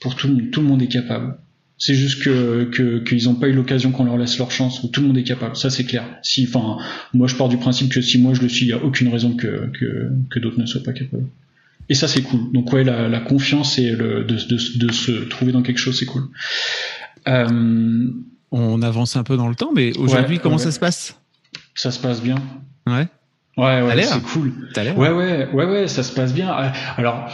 pour 0.00 0.14
tout, 0.14 0.28
tout 0.52 0.60
le 0.60 0.66
monde 0.66 0.82
est 0.82 0.88
capable. 0.88 1.38
C'est 1.80 1.94
juste 1.94 2.22
que 2.22 2.64
qu'ils 3.04 3.24
n'ont 3.26 3.36
pas 3.36 3.48
eu 3.48 3.52
l'occasion 3.52 3.92
qu'on 3.92 4.04
leur 4.04 4.16
laisse 4.18 4.36
leur 4.38 4.50
chance, 4.50 4.82
où 4.82 4.88
tout 4.88 5.00
le 5.00 5.06
monde 5.06 5.18
est 5.18 5.22
capable. 5.24 5.56
Ça 5.56 5.70
c'est 5.70 5.84
clair. 5.84 6.04
Si, 6.22 6.44
enfin, 6.48 6.78
moi 7.14 7.28
je 7.28 7.36
pars 7.36 7.48
du 7.48 7.56
principe 7.56 7.92
que 7.92 8.00
si 8.00 8.18
moi 8.18 8.34
je 8.34 8.42
le 8.42 8.48
suis, 8.48 8.66
il 8.66 8.70
y 8.70 8.72
a 8.72 8.82
aucune 8.82 9.08
raison 9.08 9.36
que 9.36 9.70
que, 9.78 10.10
que 10.28 10.38
d'autres 10.40 10.58
ne 10.60 10.66
soient 10.66 10.82
pas 10.82 10.92
capables. 10.92 11.28
Et 11.88 11.94
ça 11.94 12.08
c'est 12.08 12.22
cool. 12.22 12.52
Donc 12.52 12.72
ouais, 12.72 12.82
la, 12.84 13.08
la 13.08 13.20
confiance 13.20 13.78
et 13.78 13.92
le, 13.92 14.24
de, 14.24 14.34
de, 14.34 14.86
de, 14.86 14.92
se 14.92 15.12
trouver 15.28 15.52
dans 15.52 15.62
quelque 15.62 15.78
chose, 15.78 15.98
c'est 15.98 16.06
cool. 16.06 16.24
Euh, 17.28 18.08
On 18.50 18.82
avance 18.82 19.16
un 19.16 19.22
peu 19.22 19.36
dans 19.36 19.48
le 19.48 19.54
temps, 19.54 19.70
mais 19.74 19.96
aujourd'hui, 19.96 20.38
comment 20.38 20.58
ça 20.58 20.72
se 20.72 20.80
passe? 20.80 21.18
Ça 21.74 21.90
se 21.90 22.00
passe 22.00 22.20
bien. 22.22 22.36
Ouais. 22.86 23.06
Ouais, 23.56 23.82
ouais, 23.82 24.02
c'est 24.02 24.22
cool. 24.22 24.52
Ouais, 24.76 25.10
ouais, 25.10 25.48
ouais, 25.52 25.64
ouais, 25.64 25.88
ça 25.88 26.02
se 26.02 26.12
passe 26.12 26.32
bien. 26.32 26.48
Alors, 26.96 27.28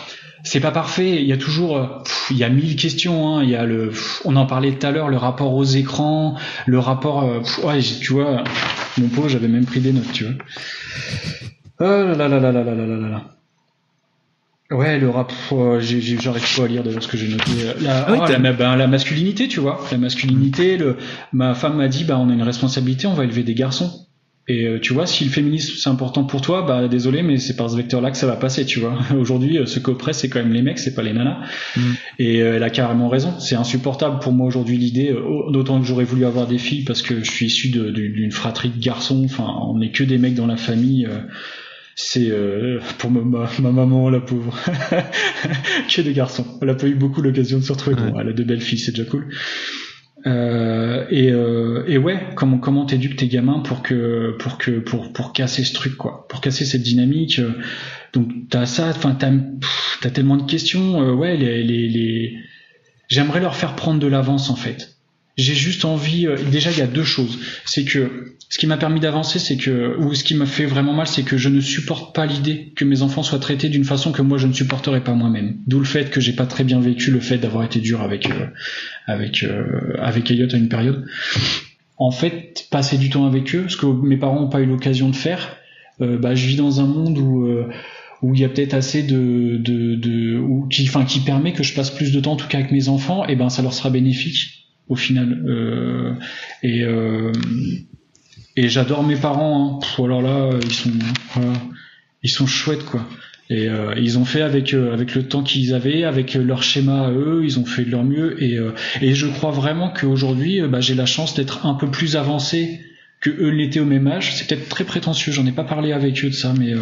c'est 0.44 0.60
pas 0.60 0.70
parfait. 0.70 1.22
Il 1.22 1.26
y 1.26 1.32
a 1.32 1.36
toujours, 1.36 1.76
euh, 1.76 1.86
il 2.30 2.36
y 2.36 2.44
a 2.44 2.48
mille 2.48 2.76
questions. 2.76 3.28
Hein. 3.28 3.42
Il 3.42 3.50
y 3.50 3.56
a 3.56 3.64
le, 3.64 3.92
on 4.24 4.36
en 4.36 4.46
parlait 4.46 4.72
tout 4.72 4.86
à 4.86 4.90
l'heure, 4.90 5.08
le 5.08 5.16
rapport 5.16 5.54
aux 5.54 5.64
écrans, 5.64 6.36
le 6.66 6.78
rapport. 6.78 7.24
Euh, 7.24 7.40
ouais, 7.64 7.80
tu 7.80 8.12
vois, 8.12 8.44
mon 8.98 9.08
pauvre, 9.08 9.28
j'avais 9.28 9.48
même 9.48 9.64
pris 9.64 9.80
des 9.80 9.92
notes, 9.92 10.12
tu 10.12 10.24
vois. 10.24 10.34
Oh 11.80 11.84
là 11.84 12.14
là 12.14 12.28
là 12.28 12.38
là 12.40 12.52
là 12.52 12.62
là 12.62 12.74
là 12.74 12.86
là 12.86 13.08
là. 13.08 13.24
Ouais, 14.70 14.98
le 14.98 15.10
rapport, 15.10 15.80
j'arrive 15.80 16.56
pas 16.56 16.64
à 16.64 16.66
lire 16.66 16.82
d'ailleurs 16.82 17.02
ce 17.02 17.08
que 17.08 17.16
j'ai 17.16 17.28
noté. 17.28 17.50
La, 17.80 18.06
ah 18.06 18.26
la, 18.28 18.52
ben, 18.52 18.76
la, 18.76 18.86
masculinité, 18.86 19.46
tu 19.46 19.60
vois, 19.60 19.80
la 19.92 19.98
masculinité. 19.98 20.76
Le, 20.76 20.96
ma 21.32 21.54
femme 21.54 21.76
m'a 21.76 21.88
dit, 21.88 22.04
bah, 22.04 22.18
on 22.18 22.30
a 22.30 22.32
une 22.32 22.42
responsabilité, 22.42 23.06
on 23.06 23.14
va 23.14 23.24
élever 23.24 23.42
des 23.42 23.54
garçons. 23.54 24.03
Et 24.46 24.66
euh, 24.66 24.78
tu 24.78 24.92
vois, 24.92 25.06
si 25.06 25.24
le 25.24 25.30
féminisme 25.30 25.74
c'est 25.78 25.88
important 25.88 26.24
pour 26.24 26.42
toi, 26.42 26.62
bah 26.62 26.86
désolé, 26.86 27.22
mais 27.22 27.38
c'est 27.38 27.56
par 27.56 27.70
ce 27.70 27.76
vecteur-là 27.76 28.10
que 28.10 28.16
ça 28.18 28.26
va 28.26 28.36
passer, 28.36 28.66
tu 28.66 28.78
vois. 28.78 28.98
Aujourd'hui, 29.18 29.58
euh, 29.58 29.64
ce 29.64 29.78
qu'oppresse, 29.78 30.18
c'est 30.18 30.28
quand 30.28 30.40
même 30.40 30.52
les 30.52 30.60
mecs, 30.60 30.78
c'est 30.78 30.94
pas 30.94 31.02
les 31.02 31.14
nanas. 31.14 31.38
Mm. 31.76 31.80
Et 32.18 32.42
euh, 32.42 32.56
elle 32.56 32.62
a 32.62 32.68
carrément 32.68 33.08
raison. 33.08 33.38
C'est 33.38 33.54
insupportable 33.54 34.18
pour 34.18 34.32
moi 34.32 34.46
aujourd'hui 34.46 34.76
l'idée, 34.76 35.16
d'autant 35.50 35.80
que 35.80 35.86
j'aurais 35.86 36.04
voulu 36.04 36.26
avoir 36.26 36.46
des 36.46 36.58
filles 36.58 36.84
parce 36.84 37.00
que 37.00 37.24
je 37.24 37.30
suis 37.30 37.46
issu 37.46 37.68
d'une 37.68 38.32
fratrie 38.32 38.68
de 38.68 38.78
garçons. 38.78 39.22
Enfin, 39.24 39.48
on 39.62 39.78
n'est 39.78 39.92
que 39.92 40.04
des 40.04 40.18
mecs 40.18 40.34
dans 40.34 40.46
la 40.46 40.58
famille. 40.58 41.08
c'est 41.96 42.30
pour 42.98 43.10
ma, 43.10 43.48
ma, 43.60 43.70
maman, 43.72 44.10
la 44.10 44.20
pauvre, 44.20 44.54
que 45.88 46.00
des 46.02 46.12
garçons. 46.12 46.44
Elle 46.60 46.68
a 46.68 46.74
pas 46.74 46.86
eu 46.86 46.94
beaucoup 46.94 47.22
l'occasion 47.22 47.58
de 47.58 47.64
se 47.64 47.72
retrouver. 47.72 47.96
Bon, 47.96 48.20
elle 48.20 48.28
a 48.28 48.32
de 48.32 48.44
belles 48.44 48.60
filles, 48.60 48.78
c'est 48.78 48.92
déjà 48.92 49.08
cool. 49.08 49.28
Euh, 50.26 51.04
et, 51.10 51.30
euh, 51.32 51.84
et 51.86 51.98
ouais, 51.98 52.18
comment 52.34 52.58
comment 52.58 52.86
t'éduques 52.86 53.16
tes 53.16 53.28
gamins 53.28 53.60
pour 53.60 53.82
que 53.82 54.34
pour 54.38 54.56
que 54.56 54.78
pour 54.78 55.12
pour 55.12 55.32
casser 55.34 55.64
ce 55.64 55.74
truc 55.74 55.96
quoi, 55.96 56.26
pour 56.28 56.40
casser 56.40 56.64
cette 56.64 56.82
dynamique. 56.82 57.38
Euh, 57.40 57.52
donc 58.14 58.30
t'as 58.48 58.64
ça, 58.64 58.88
enfin 58.88 59.14
t'as 59.14 59.32
as 60.02 60.10
tellement 60.10 60.36
de 60.38 60.50
questions. 60.50 61.02
Euh, 61.02 61.12
ouais, 61.12 61.36
les 61.36 61.62
les, 61.62 61.88
les... 61.88 62.38
j'aimerais 63.08 63.40
leur 63.40 63.54
faire 63.54 63.76
prendre 63.76 64.00
de 64.00 64.06
l'avance 64.06 64.48
en 64.48 64.56
fait. 64.56 64.93
J'ai 65.36 65.54
juste 65.54 65.84
envie. 65.84 66.26
Euh, 66.26 66.36
déjà, 66.50 66.70
il 66.70 66.78
y 66.78 66.82
a 66.82 66.86
deux 66.86 67.04
choses. 67.04 67.38
C'est 67.64 67.84
que 67.84 68.36
ce 68.48 68.58
qui 68.58 68.66
m'a 68.66 68.76
permis 68.76 69.00
d'avancer, 69.00 69.38
c'est 69.38 69.56
que 69.56 69.96
ou 69.98 70.14
ce 70.14 70.22
qui 70.22 70.34
m'a 70.34 70.46
fait 70.46 70.66
vraiment 70.66 70.94
mal, 70.94 71.08
c'est 71.08 71.24
que 71.24 71.36
je 71.36 71.48
ne 71.48 71.60
supporte 71.60 72.14
pas 72.14 72.24
l'idée 72.24 72.72
que 72.76 72.84
mes 72.84 73.02
enfants 73.02 73.24
soient 73.24 73.40
traités 73.40 73.68
d'une 73.68 73.84
façon 73.84 74.12
que 74.12 74.22
moi 74.22 74.38
je 74.38 74.46
ne 74.46 74.52
supporterais 74.52 75.02
pas 75.02 75.14
moi-même. 75.14 75.56
D'où 75.66 75.80
le 75.80 75.84
fait 75.84 76.10
que 76.10 76.20
j'ai 76.20 76.34
pas 76.34 76.46
très 76.46 76.62
bien 76.62 76.80
vécu 76.80 77.10
le 77.10 77.20
fait 77.20 77.38
d'avoir 77.38 77.64
été 77.64 77.80
dur 77.80 78.00
avec 78.00 78.30
euh, 78.30 78.46
avec 79.06 79.42
euh, 79.42 79.96
avec 79.98 80.30
Elliot 80.30 80.48
à 80.52 80.56
une 80.56 80.68
période. 80.68 81.04
En 81.96 82.10
fait, 82.10 82.66
passer 82.70 82.96
du 82.96 83.10
temps 83.10 83.26
avec 83.26 83.54
eux, 83.54 83.66
ce 83.68 83.76
que 83.76 83.86
mes 83.86 84.16
parents 84.16 84.40
n'ont 84.40 84.48
pas 84.48 84.60
eu 84.60 84.66
l'occasion 84.66 85.08
de 85.08 85.16
faire. 85.16 85.56
bah, 86.00 86.34
je 86.34 86.46
vis 86.46 86.56
dans 86.56 86.80
un 86.80 86.86
monde 86.86 87.18
où 87.18 87.48
où 88.22 88.34
il 88.34 88.40
y 88.40 88.44
a 88.44 88.48
peut-être 88.48 88.74
assez 88.74 89.02
de, 89.02 89.58
de, 89.58 89.94
de 89.94 90.38
ou 90.38 90.66
qui, 90.68 90.88
enfin, 90.88 91.04
qui 91.04 91.20
permet 91.20 91.52
que 91.52 91.62
je 91.62 91.74
passe 91.74 91.90
plus 91.90 92.10
de 92.10 92.20
temps, 92.20 92.32
en 92.32 92.36
tout 92.36 92.48
cas 92.48 92.58
avec 92.58 92.72
mes 92.72 92.88
enfants, 92.88 93.24
et 93.26 93.36
ben 93.36 93.48
ça 93.48 93.62
leur 93.62 93.74
sera 93.74 93.90
bénéfique 93.90 94.63
au 94.88 94.96
final. 94.96 95.42
Euh, 95.46 96.12
et 96.62 96.82
euh, 96.84 97.32
et 98.56 98.68
j'adore 98.68 99.02
mes 99.02 99.16
parents. 99.16 99.80
Hein. 99.82 100.04
alors 100.04 100.22
là, 100.22 100.50
ils 100.62 100.72
sont 100.72 100.90
ils 102.22 102.30
sont 102.30 102.46
chouettes 102.46 102.84
quoi. 102.84 103.06
Et 103.50 103.68
euh, 103.68 103.94
ils 103.98 104.18
ont 104.18 104.24
fait 104.24 104.40
avec 104.40 104.72
avec 104.74 105.14
le 105.14 105.28
temps 105.28 105.42
qu'ils 105.42 105.74
avaient, 105.74 106.04
avec 106.04 106.34
leur 106.34 106.62
schéma 106.62 107.06
à 107.06 107.10
eux, 107.10 107.42
ils 107.44 107.58
ont 107.58 107.66
fait 107.66 107.84
de 107.84 107.90
leur 107.90 108.04
mieux. 108.04 108.42
Et 108.42 108.58
et 109.00 109.14
je 109.14 109.26
crois 109.26 109.50
vraiment 109.50 109.90
qu'aujourd'hui, 109.90 110.60
bah, 110.62 110.80
j'ai 110.80 110.94
la 110.94 111.06
chance 111.06 111.34
d'être 111.34 111.66
un 111.66 111.74
peu 111.74 111.90
plus 111.90 112.16
avancé 112.16 112.80
que 113.20 113.30
eux 113.30 113.50
l'étaient 113.50 113.80
au 113.80 113.86
même 113.86 114.06
âge. 114.06 114.34
C'est 114.34 114.46
peut-être 114.46 114.68
très 114.68 114.84
prétentieux. 114.84 115.32
J'en 115.32 115.46
ai 115.46 115.52
pas 115.52 115.64
parlé 115.64 115.92
avec 115.92 116.22
eux 116.24 116.30
de 116.30 116.34
ça, 116.34 116.54
mais 116.58 116.74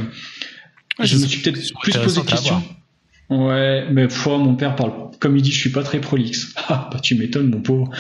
je 1.01 1.17
me 1.17 1.27
suis 1.27 1.41
peut-être 1.41 1.73
plus 1.81 1.93
posé 1.97 2.21
de 2.21 2.27
questions. 2.27 2.63
Ouais, 3.31 3.87
mais 3.91 4.09
fois 4.09 4.37
mon 4.39 4.57
père 4.57 4.77
parle, 4.77 4.93
comme 5.19 5.37
il 5.37 5.43
dit, 5.43 5.53
je 5.53 5.59
suis 5.59 5.71
pas 5.71 5.83
très 5.83 6.01
prolixe. 6.01 6.55
Ah, 6.69 6.89
bah 6.93 7.01
tu 7.01 7.17
m'étonnes, 7.17 7.51
mon 7.51 7.61
pauvre. 7.61 7.91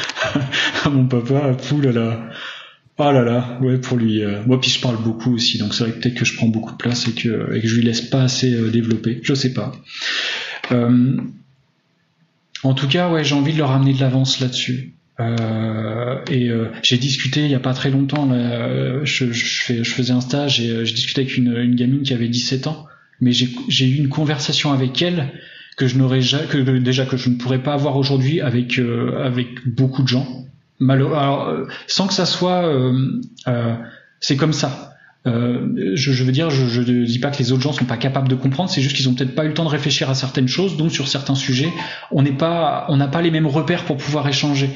mon 0.90 1.06
papa, 1.06 1.54
fou 1.58 1.80
là. 1.80 2.30
Ah 2.98 3.10
là 3.10 3.24
là, 3.24 3.58
ouais, 3.60 3.78
pour 3.78 3.96
lui. 3.96 4.22
Euh, 4.22 4.42
moi, 4.46 4.60
puis 4.60 4.70
je 4.70 4.80
parle 4.80 5.02
beaucoup 5.02 5.34
aussi, 5.34 5.58
donc 5.58 5.74
c'est 5.74 5.82
vrai 5.82 5.92
que 5.92 5.98
peut-être 5.98 6.14
que 6.14 6.24
je 6.24 6.36
prends 6.36 6.46
beaucoup 6.46 6.70
de 6.72 6.76
place 6.76 7.08
et 7.08 7.12
que, 7.12 7.52
et 7.54 7.60
que 7.60 7.66
je 7.66 7.74
lui 7.74 7.82
laisse 7.82 8.02
pas 8.02 8.22
assez 8.22 8.54
euh, 8.54 8.70
développer. 8.70 9.18
Je 9.22 9.34
sais 9.34 9.52
pas. 9.52 9.72
Euh, 10.70 11.16
en 12.62 12.74
tout 12.74 12.86
cas, 12.86 13.10
ouais, 13.10 13.24
j'ai 13.24 13.34
envie 13.34 13.54
de 13.54 13.58
leur 13.58 13.72
amener 13.72 13.92
de 13.92 14.00
l'avance 14.00 14.38
là-dessus. 14.38 14.94
et 15.18 16.50
j'ai 16.82 16.98
discuté 16.98 17.44
il 17.44 17.50
y 17.50 17.54
a 17.54 17.60
pas 17.60 17.74
très 17.74 17.90
longtemps. 17.90 18.28
Je, 19.04 19.32
je, 19.32 19.62
fais, 19.62 19.82
je 19.82 19.90
faisais 19.90 20.12
un 20.12 20.20
stage 20.20 20.60
et 20.60 20.86
je 20.86 20.94
discutais 20.94 21.22
avec 21.22 21.36
une, 21.36 21.56
une 21.56 21.74
gamine 21.74 22.02
qui 22.02 22.14
avait 22.14 22.28
17 22.28 22.68
ans 22.68 22.86
mais 23.22 23.30
j'ai 23.32 23.86
eu 23.86 23.96
une 23.96 24.08
conversation 24.08 24.72
avec 24.72 25.00
elle 25.00 25.32
que 25.76 25.86
je 25.86 25.96
n'aurais 25.96 26.20
que 26.20 26.58
déjà 26.78 27.06
que 27.06 27.16
je 27.16 27.30
ne 27.30 27.36
pourrais 27.36 27.62
pas 27.62 27.72
avoir 27.72 27.96
aujourd'hui 27.96 28.40
avec 28.40 28.78
euh, 28.78 29.24
avec 29.24 29.66
beaucoup 29.66 30.02
de 30.02 30.08
gens. 30.08 30.26
Alors, 30.90 31.48
euh, 31.48 31.64
sans 31.86 32.08
que 32.08 32.14
ça 32.14 32.26
soit, 32.26 32.64
euh, 32.66 33.76
c'est 34.20 34.36
comme 34.36 34.52
ça. 34.52 34.92
Euh, 35.24 35.68
je, 35.94 36.10
je, 36.10 36.24
veux 36.24 36.32
dire, 36.32 36.50
je, 36.50 36.66
je 36.66 36.82
dis 36.82 37.18
pas 37.20 37.30
que 37.30 37.38
les 37.38 37.52
autres 37.52 37.62
gens 37.62 37.72
sont 37.72 37.84
pas 37.84 37.96
capables 37.96 38.26
de 38.26 38.34
comprendre, 38.34 38.68
c'est 38.68 38.80
juste 38.80 38.96
qu'ils 38.96 39.08
ont 39.08 39.14
peut-être 39.14 39.36
pas 39.36 39.44
eu 39.44 39.48
le 39.48 39.54
temps 39.54 39.64
de 39.64 39.68
réfléchir 39.68 40.10
à 40.10 40.14
certaines 40.14 40.48
choses, 40.48 40.76
donc 40.76 40.90
sur 40.90 41.06
certains 41.06 41.36
sujets, 41.36 41.72
on 42.10 42.22
n'est 42.22 42.32
pas, 42.32 42.86
on 42.88 42.96
n'a 42.96 43.06
pas 43.06 43.22
les 43.22 43.30
mêmes 43.30 43.46
repères 43.46 43.84
pour 43.84 43.98
pouvoir 43.98 44.26
échanger. 44.26 44.70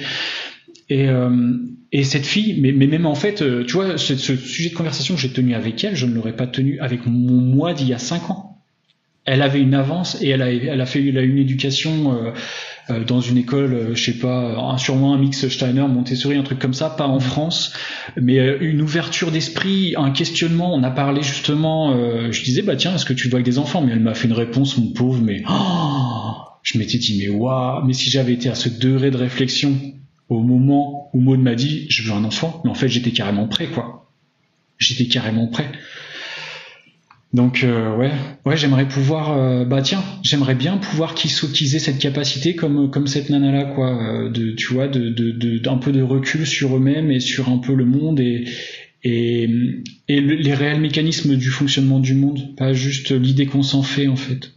Et, 0.89 1.09
euh, 1.09 1.57
et 1.93 2.05
cette 2.05 2.27
fille, 2.27 2.61
mais, 2.61 2.73
mais 2.73 2.87
même 2.87 3.07
en 3.07 3.15
fait, 3.15 3.43
euh, 3.43 3.65
tu 3.65 3.73
vois, 3.73 3.99
ce, 3.99 4.17
ce 4.17 4.37
sujet 4.37 4.71
de 4.71 4.75
conversation 4.75 5.15
que 5.15 5.21
j'ai 5.21 5.31
tenu 5.31 5.55
avec 5.55 5.83
elle, 5.83 5.97
je 5.97 6.07
ne 6.07 6.15
l'aurais 6.15 6.37
pas 6.37 6.47
tenu 6.47 6.79
avec 6.81 7.07
mon 7.07 7.41
moi 7.41 7.75
d'il 7.75 7.89
y 7.89 7.95
a 7.95 7.99
cinq 7.99 8.31
ans. 8.31 8.53
Elle 9.25 9.43
avait 9.43 9.61
une 9.61 9.75
avance 9.75 10.23
et 10.23 10.29
elle 10.29 10.43
a, 10.43 10.53
elle 10.53 10.81
a 10.81 10.87
fait 10.87 11.05
elle 11.05 11.19
a 11.19 11.23
une 11.23 11.39
éducation 11.39 12.15
euh, 12.15 12.31
euh, 12.91 13.03
dans 13.03 13.21
une 13.21 13.37
école, 13.37 13.75
euh, 13.75 13.95
je 13.97 14.05
sais 14.05 14.19
pas, 14.19 14.77
sûrement 14.79 15.15
un 15.15 15.19
mix 15.19 15.49
Steiner, 15.49 15.89
Montessori, 15.89 16.37
un 16.37 16.45
truc 16.45 16.61
comme 16.61 16.75
ça, 16.75 16.91
pas 16.91 17.09
en 17.09 17.19
France, 17.19 17.73
mais 18.17 18.39
euh, 18.39 18.59
une 18.61 18.81
ouverture 18.81 19.33
d'esprit, 19.33 19.95
un 19.97 20.13
questionnement. 20.13 20.73
On 20.73 20.85
a 20.85 20.93
parlé 20.93 21.23
justement, 21.23 21.93
je 22.31 22.45
disais 22.45 22.63
bah 22.63 22.77
tiens, 22.77 22.95
est-ce 22.95 23.05
que 23.05 23.15
tu 23.15 23.29
vois 23.29 23.39
avec 23.39 23.47
des 23.47 23.59
enfants? 23.59 23.83
Mais 23.83 23.91
elle 23.91 24.01
m'a 24.01 24.15
fait 24.15 24.29
une 24.29 24.35
réponse, 24.35 24.79
mon 24.79 24.93
pauvre, 24.93 25.21
mais 25.21 25.43
oh 25.51 26.37
je 26.63 26.79
m'étais 26.79 26.99
dit 26.99 27.19
mais 27.19 27.29
waouh, 27.29 27.85
mais 27.85 27.95
si 27.95 28.11
j'avais 28.11 28.35
été 28.35 28.49
à 28.49 28.55
ce 28.55 28.69
degré 28.69 29.11
de 29.11 29.17
réflexion 29.17 29.73
au 30.29 30.43
moment 30.43 31.11
où 31.13 31.21
Maud 31.21 31.41
m'a 31.41 31.55
dit 31.55 31.87
je 31.89 32.03
veux 32.03 32.13
un 32.13 32.25
enfant, 32.25 32.61
mais 32.65 32.71
en 32.71 32.75
fait 32.75 32.89
j'étais 32.89 33.13
carrément 33.13 33.49
prêt 33.49 33.67
quoi. 33.67 34.11
J'étais 34.79 35.07
carrément 35.07 35.47
prêt. 35.47 35.71
Donc 37.37 37.65
euh, 37.65 37.95
ouais, 37.97 38.13
ouais, 38.47 38.57
j'aimerais 38.57 38.89
pouvoir, 38.89 39.37
euh, 39.37 39.65
bah 39.67 39.83
tiens, 39.83 40.03
j'aimerais 40.23 40.55
bien 40.55 40.79
pouvoir 40.79 41.15
qu'ils 41.15 41.31
cette 41.31 41.99
capacité 41.99 42.55
comme 42.55 42.91
comme 42.91 43.07
cette 43.07 43.29
nana 43.29 43.53
là 43.53 43.65
quoi, 43.65 43.91
euh, 43.91 44.31
de 44.31 44.53
tu 44.53 44.73
vois, 44.73 44.89
de 44.89 45.11
de 45.11 45.59
d'un 45.59 45.77
peu 45.77 45.93
de 45.93 46.01
recul 46.01 46.47
sur 46.47 46.77
eux-mêmes 46.77 47.11
et 47.11 47.21
sur 47.21 47.51
un 47.51 47.59
peu 47.59 47.75
le 47.75 47.85
monde 47.85 48.21
et 48.21 48.45
et, 49.03 49.51
et 50.09 50.21
les 50.21 50.55
réels 50.55 50.81
mécanismes 50.81 51.37
du 51.37 51.49
fonctionnement 51.51 52.01
du 52.01 52.15
monde, 52.15 52.57
pas 52.57 52.73
juste 52.73 53.11
l'idée 53.11 53.47
qu'on 53.47 53.63
s'en 53.63 53.83
fait 53.83 54.09
en 54.09 54.17
fait. 54.17 54.53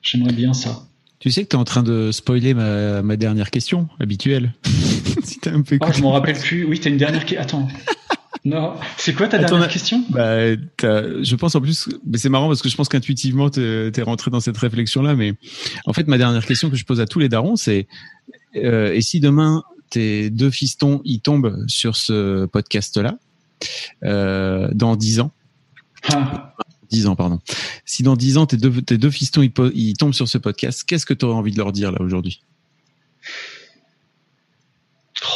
J'aimerais 0.00 0.32
bien 0.32 0.54
ça. 0.54 0.85
Tu 1.18 1.30
sais 1.30 1.44
que 1.44 1.48
tu 1.48 1.56
es 1.56 1.58
en 1.58 1.64
train 1.64 1.82
de 1.82 2.12
spoiler 2.12 2.54
ma, 2.54 3.02
ma 3.02 3.16
dernière 3.16 3.50
question 3.50 3.88
habituelle. 4.00 4.52
si 5.24 5.38
un 5.46 5.62
peu 5.62 5.78
oh, 5.80 5.86
je 5.94 6.02
m'en 6.02 6.12
rappelle 6.12 6.38
plus. 6.38 6.64
Oui, 6.64 6.78
t'as 6.78 6.90
une 6.90 6.98
dernière 6.98 7.24
question. 7.24 7.42
Attends. 7.42 7.68
Non, 8.46 8.74
c'est 8.96 9.12
quoi 9.12 9.26
ta 9.26 9.38
dernière 9.38 9.68
question? 9.68 10.04
Bah, 10.08 10.54
Je 10.54 11.34
pense 11.34 11.56
en 11.56 11.60
plus, 11.60 11.88
mais 12.06 12.16
c'est 12.16 12.28
marrant 12.28 12.46
parce 12.46 12.62
que 12.62 12.68
je 12.68 12.76
pense 12.76 12.88
qu'intuitivement 12.88 13.50
tu 13.50 13.60
es 13.60 14.02
rentré 14.02 14.30
dans 14.30 14.38
cette 14.38 14.56
réflexion 14.56 15.02
là, 15.02 15.16
mais 15.16 15.34
en 15.84 15.92
fait 15.92 16.06
ma 16.06 16.16
dernière 16.16 16.46
question 16.46 16.70
que 16.70 16.76
je 16.76 16.84
pose 16.84 17.00
à 17.00 17.06
tous 17.06 17.18
les 17.18 17.28
darons, 17.28 17.56
c'est 17.56 17.88
euh, 18.54 18.92
et 18.92 19.00
si 19.00 19.18
demain 19.18 19.64
tes 19.90 20.30
deux 20.30 20.50
fistons 20.50 21.00
ils 21.04 21.20
tombent 21.20 21.64
sur 21.66 21.96
ce 21.96 22.46
podcast 22.46 22.96
là 22.98 23.18
euh, 24.04 24.68
dans 24.72 24.94
dix 24.94 25.18
ans, 25.18 25.32
ah. 26.12 26.54
10 26.90 27.06
ans 27.06 27.16
pardon. 27.16 27.40
Si 27.84 28.02
dans 28.02 28.16
dix 28.16 28.38
ans 28.38 28.46
tes 28.46 28.56
deux 28.56 28.82
tes 28.82 28.98
deux 28.98 29.10
fistons 29.10 29.42
ils, 29.42 29.52
ils 29.74 29.94
tombent 29.94 30.14
sur 30.14 30.28
ce 30.28 30.38
podcast, 30.38 30.84
qu'est-ce 30.86 31.06
que 31.06 31.14
tu 31.14 31.24
aurais 31.24 31.36
envie 31.36 31.52
de 31.52 31.58
leur 31.58 31.72
dire 31.72 31.92
là 31.92 32.00
aujourd'hui? 32.00 32.42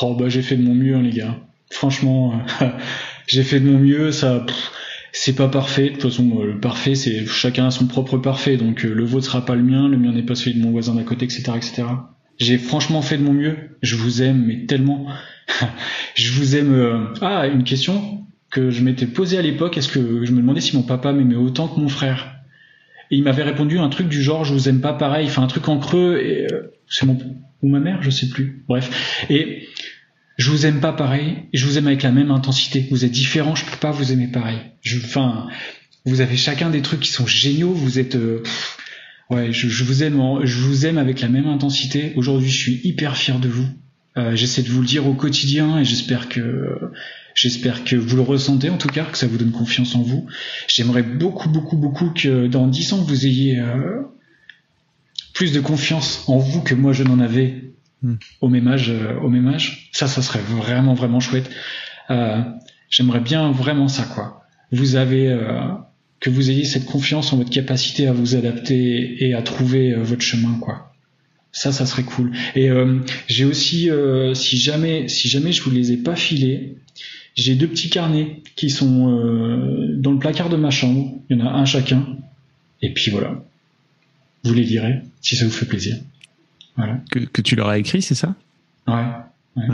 Oh 0.03 0.15
bah 0.15 0.29
j'ai 0.29 0.43
fait 0.43 0.57
de 0.57 0.63
mon 0.63 0.75
mieux 0.75 0.95
hein, 0.95 1.03
les 1.03 1.11
gars. 1.11 1.39
Franchement, 1.71 2.43
j'ai 3.27 3.43
fait 3.43 3.61
de 3.61 3.71
mon 3.71 3.79
mieux. 3.79 4.13
Ça, 4.13 4.45
c'est 5.13 5.35
pas 5.35 5.49
parfait. 5.49 5.91
De 5.91 5.95
toute 5.95 6.03
façon, 6.03 6.43
le 6.43 6.59
parfait, 6.59 6.95
c'est 6.95 7.27
chacun 7.27 7.67
a 7.67 7.71
son 7.71 7.87
propre 7.87 8.19
parfait. 8.19 8.57
Donc 8.57 8.85
euh, 8.85 8.93
le 8.93 9.05
vôtre 9.05 9.27
sera 9.27 9.45
pas 9.45 9.55
le 9.55 9.63
mien, 9.63 9.89
le 9.89 9.97
mien 9.97 10.13
n'est 10.13 10.23
pas 10.23 10.35
celui 10.35 10.59
de 10.59 10.63
mon 10.63 10.71
voisin 10.71 10.95
d'à 10.95 11.03
côté, 11.03 11.25
etc., 11.25 11.53
etc. 11.57 11.85
J'ai 12.39 12.59
franchement 12.59 13.03
fait 13.03 13.19
de 13.19 13.23
mon 13.23 13.33
mieux. 13.33 13.57
Je 13.83 13.97
vous 13.97 14.23
aime, 14.23 14.45
mais 14.47 14.67
tellement. 14.67 15.07
je 16.15 16.33
vous 16.33 16.57
aime. 16.57 16.75
Euh, 16.75 17.05
ah, 17.21 17.47
une 17.47 17.65
question 17.65 18.25
que 18.51 18.71
je 18.71 18.83
m'étais 18.83 19.07
posée 19.07 19.39
à 19.39 19.43
l'époque. 19.43 19.77
Est-ce 19.77 19.89
que 19.89 20.25
je 20.25 20.33
me 20.33 20.39
demandais 20.39 20.61
si 20.61 20.77
mon 20.77 20.83
papa 20.83 21.13
m'aimait 21.13 21.37
autant 21.37 21.69
que 21.69 21.81
mon 21.81 21.89
frère? 21.89 22.37
Et 23.11 23.17
il 23.17 23.23
m'avait 23.23 23.43
répondu 23.43 23.79
un 23.79 23.89
truc 23.89 24.09
du 24.09 24.23
genre, 24.23 24.45
je 24.45 24.53
vous 24.53 24.69
aime 24.69 24.81
pas 24.81 24.93
pareil. 24.93 25.27
Enfin, 25.27 25.43
un 25.43 25.49
truc 25.49 25.69
en 25.69 25.79
creux. 25.79 26.21
Et 26.23 26.53
euh, 26.53 26.73
c'est 26.89 27.07
mon 27.07 27.19
ou 27.63 27.69
ma 27.69 27.81
mère, 27.81 28.03
je 28.03 28.11
sais 28.11 28.29
plus. 28.29 28.65
Bref. 28.69 29.27
Et 29.29 29.69
je 30.41 30.51
vous 30.51 30.65
aime 30.65 30.81
pas 30.81 30.93
pareil, 30.93 31.37
je 31.53 31.67
vous 31.67 31.77
aime 31.77 31.87
avec 31.87 32.03
la 32.03 32.13
même 32.13 32.31
intensité. 32.31 32.87
Vous 32.91 33.05
êtes 33.05 33.11
différents, 33.11 33.55
je 33.55 33.65
peux 33.65 33.77
pas 33.77 33.91
vous 33.91 34.13
aimer 34.13 34.27
pareil. 34.27 34.59
Je, 34.81 34.97
enfin, 34.97 35.49
vous 36.07 36.23
avez 36.23 36.37
chacun 36.37 36.71
des 36.71 36.81
trucs 36.81 37.01
qui 37.01 37.11
sont 37.11 37.27
géniaux. 37.27 37.73
Vous 37.73 37.99
êtes, 37.99 38.17
euh, 38.17 38.43
ouais, 39.29 39.53
je, 39.53 39.85
vous 39.85 40.03
aime, 40.03 40.41
je 40.45 40.59
vous 40.59 40.87
aime 40.87 40.97
avec 40.97 41.21
la 41.21 41.29
même 41.29 41.47
intensité. 41.47 42.15
Aujourd'hui, 42.17 42.49
je 42.49 42.57
suis 42.57 42.81
hyper 42.85 43.17
fier 43.17 43.39
de 43.39 43.49
vous. 43.49 43.69
Euh, 44.17 44.35
j'essaie 44.35 44.63
de 44.63 44.71
vous 44.71 44.81
le 44.81 44.87
dire 44.87 45.07
au 45.07 45.15
quotidien 45.15 45.79
et 45.79 45.85
j'espère 45.85 46.29
que, 46.29 46.91
j'espère 47.35 47.85
que 47.85 47.97
vous 47.97 48.17
le 48.17 48.23
ressentez 48.23 48.71
en 48.71 48.79
tout 48.79 48.89
cas, 48.89 49.05
que 49.05 49.19
ça 49.19 49.27
vous 49.27 49.39
donne 49.39 49.53
confiance 49.53 49.95
en 49.95 50.03
vous. 50.03 50.27
J'aimerais 50.69 51.03
beaucoup, 51.03 51.49
beaucoup, 51.49 51.77
beaucoup 51.77 52.11
que 52.11 52.47
dans 52.47 52.67
dix 52.67 52.93
ans 52.93 52.99
vous 53.03 53.27
ayez 53.27 53.59
euh, 53.59 54.03
plus 55.35 55.53
de 55.53 55.61
confiance 55.61 56.25
en 56.27 56.39
vous 56.39 56.63
que 56.63 56.75
moi 56.75 56.93
je 56.93 57.03
n'en 57.03 57.21
avais 57.21 57.71
Hmm. 58.03 58.15
au 58.41 58.49
même 58.49 58.67
âge, 58.67 58.89
euh, 58.89 59.19
au 59.21 59.29
même 59.29 59.47
âge. 59.49 59.91
Ça, 59.93 60.09
ça 60.09 60.23
serait 60.23 60.41
vraiment 60.41 60.95
vraiment 60.95 61.21
chouette. 61.21 61.51
Euh, 62.09 62.41
J'aimerais 62.89 63.21
bien 63.21 63.53
vraiment 63.53 63.89
ça, 63.89 64.05
quoi. 64.05 64.43
Vous 64.73 64.97
avez 64.97 65.39
que 66.19 66.29
vous 66.29 66.51
ayez 66.51 66.65
cette 66.65 66.87
confiance 66.87 67.33
en 67.33 67.37
votre 67.37 67.51
capacité 67.51 68.09
à 68.09 68.13
vous 68.13 68.35
adapter 68.35 69.25
et 69.25 69.35
à 69.35 69.43
trouver 69.43 69.95
votre 69.95 70.23
chemin, 70.23 70.59
quoi. 70.61 70.93
Ça, 71.53 71.71
ça 71.71 71.87
serait 71.87 72.03
cool. 72.03 72.33
Et 72.57 72.69
j'ai 73.29 73.45
aussi, 73.45 73.89
si 74.35 74.57
jamais, 74.59 75.07
si 75.07 75.29
jamais 75.29 75.53
je 75.53 75.63
vous 75.63 75.71
les 75.71 75.93
ai 75.93 75.99
pas 75.99 76.17
filés, 76.17 76.79
j'ai 77.41 77.55
deux 77.55 77.69
petits 77.69 77.91
carnets 77.91 78.43
qui 78.57 78.71
sont 78.71 79.09
dans 79.97 80.13
le 80.13 80.19
placard 80.19 80.49
de 80.49 80.57
ma 80.57 80.71
chambre. 80.71 81.15
Il 81.29 81.39
y 81.39 81.43
en 81.43 81.47
a 81.47 81.51
un 81.51 81.65
chacun. 81.65 82.07
Et 82.83 82.93
puis 82.93 83.11
voilà. 83.11 83.43
Vous 84.45 84.55
les 84.55 84.65
lirez 84.65 85.03
si 85.21 85.37
ça 85.37 85.45
vous 85.45 85.51
fait 85.51 85.67
plaisir. 85.67 85.97
Que, 87.11 87.19
que, 87.19 87.43
tu 87.43 87.57
leur 87.57 87.69
as 87.69 87.79
écrit, 87.79 88.01
c'est 88.01 88.15
ça? 88.15 88.35
Ouais. 88.87 89.05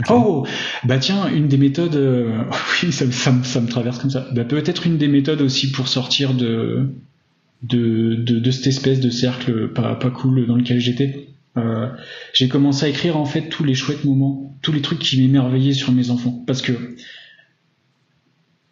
Oh, 0.09 0.45
bah 0.83 0.97
tiens, 0.97 1.29
une 1.29 1.47
des 1.47 1.57
méthodes, 1.57 1.95
euh, 1.95 2.43
oui, 2.83 2.91
ça, 2.91 3.09
ça, 3.11 3.33
ça, 3.43 3.61
me 3.61 3.67
traverse 3.67 3.99
comme 3.99 4.09
ça. 4.09 4.27
Bah, 4.33 4.43
peut-être 4.43 4.85
une 4.85 4.97
des 4.97 5.07
méthodes 5.07 5.41
aussi 5.41 5.71
pour 5.71 5.87
sortir 5.87 6.33
de 6.33 6.89
de, 7.63 8.15
de, 8.15 8.39
de 8.39 8.51
cette 8.51 8.67
espèce 8.67 8.99
de 8.99 9.09
cercle 9.09 9.69
pas, 9.69 9.95
pas 9.95 10.11
cool 10.11 10.45
dans 10.47 10.55
lequel 10.55 10.79
j'étais. 10.79 11.27
Euh, 11.57 11.87
j'ai 12.33 12.49
commencé 12.49 12.85
à 12.85 12.89
écrire 12.89 13.17
en 13.17 13.25
fait 13.25 13.49
tous 13.49 13.63
les 13.63 13.73
chouettes 13.73 14.03
moments, 14.03 14.55
tous 14.61 14.71
les 14.71 14.81
trucs 14.81 14.99
qui 14.99 15.19
m'émerveillaient 15.19 15.73
sur 15.73 15.91
mes 15.91 16.11
enfants, 16.11 16.43
parce 16.45 16.61
que 16.61 16.73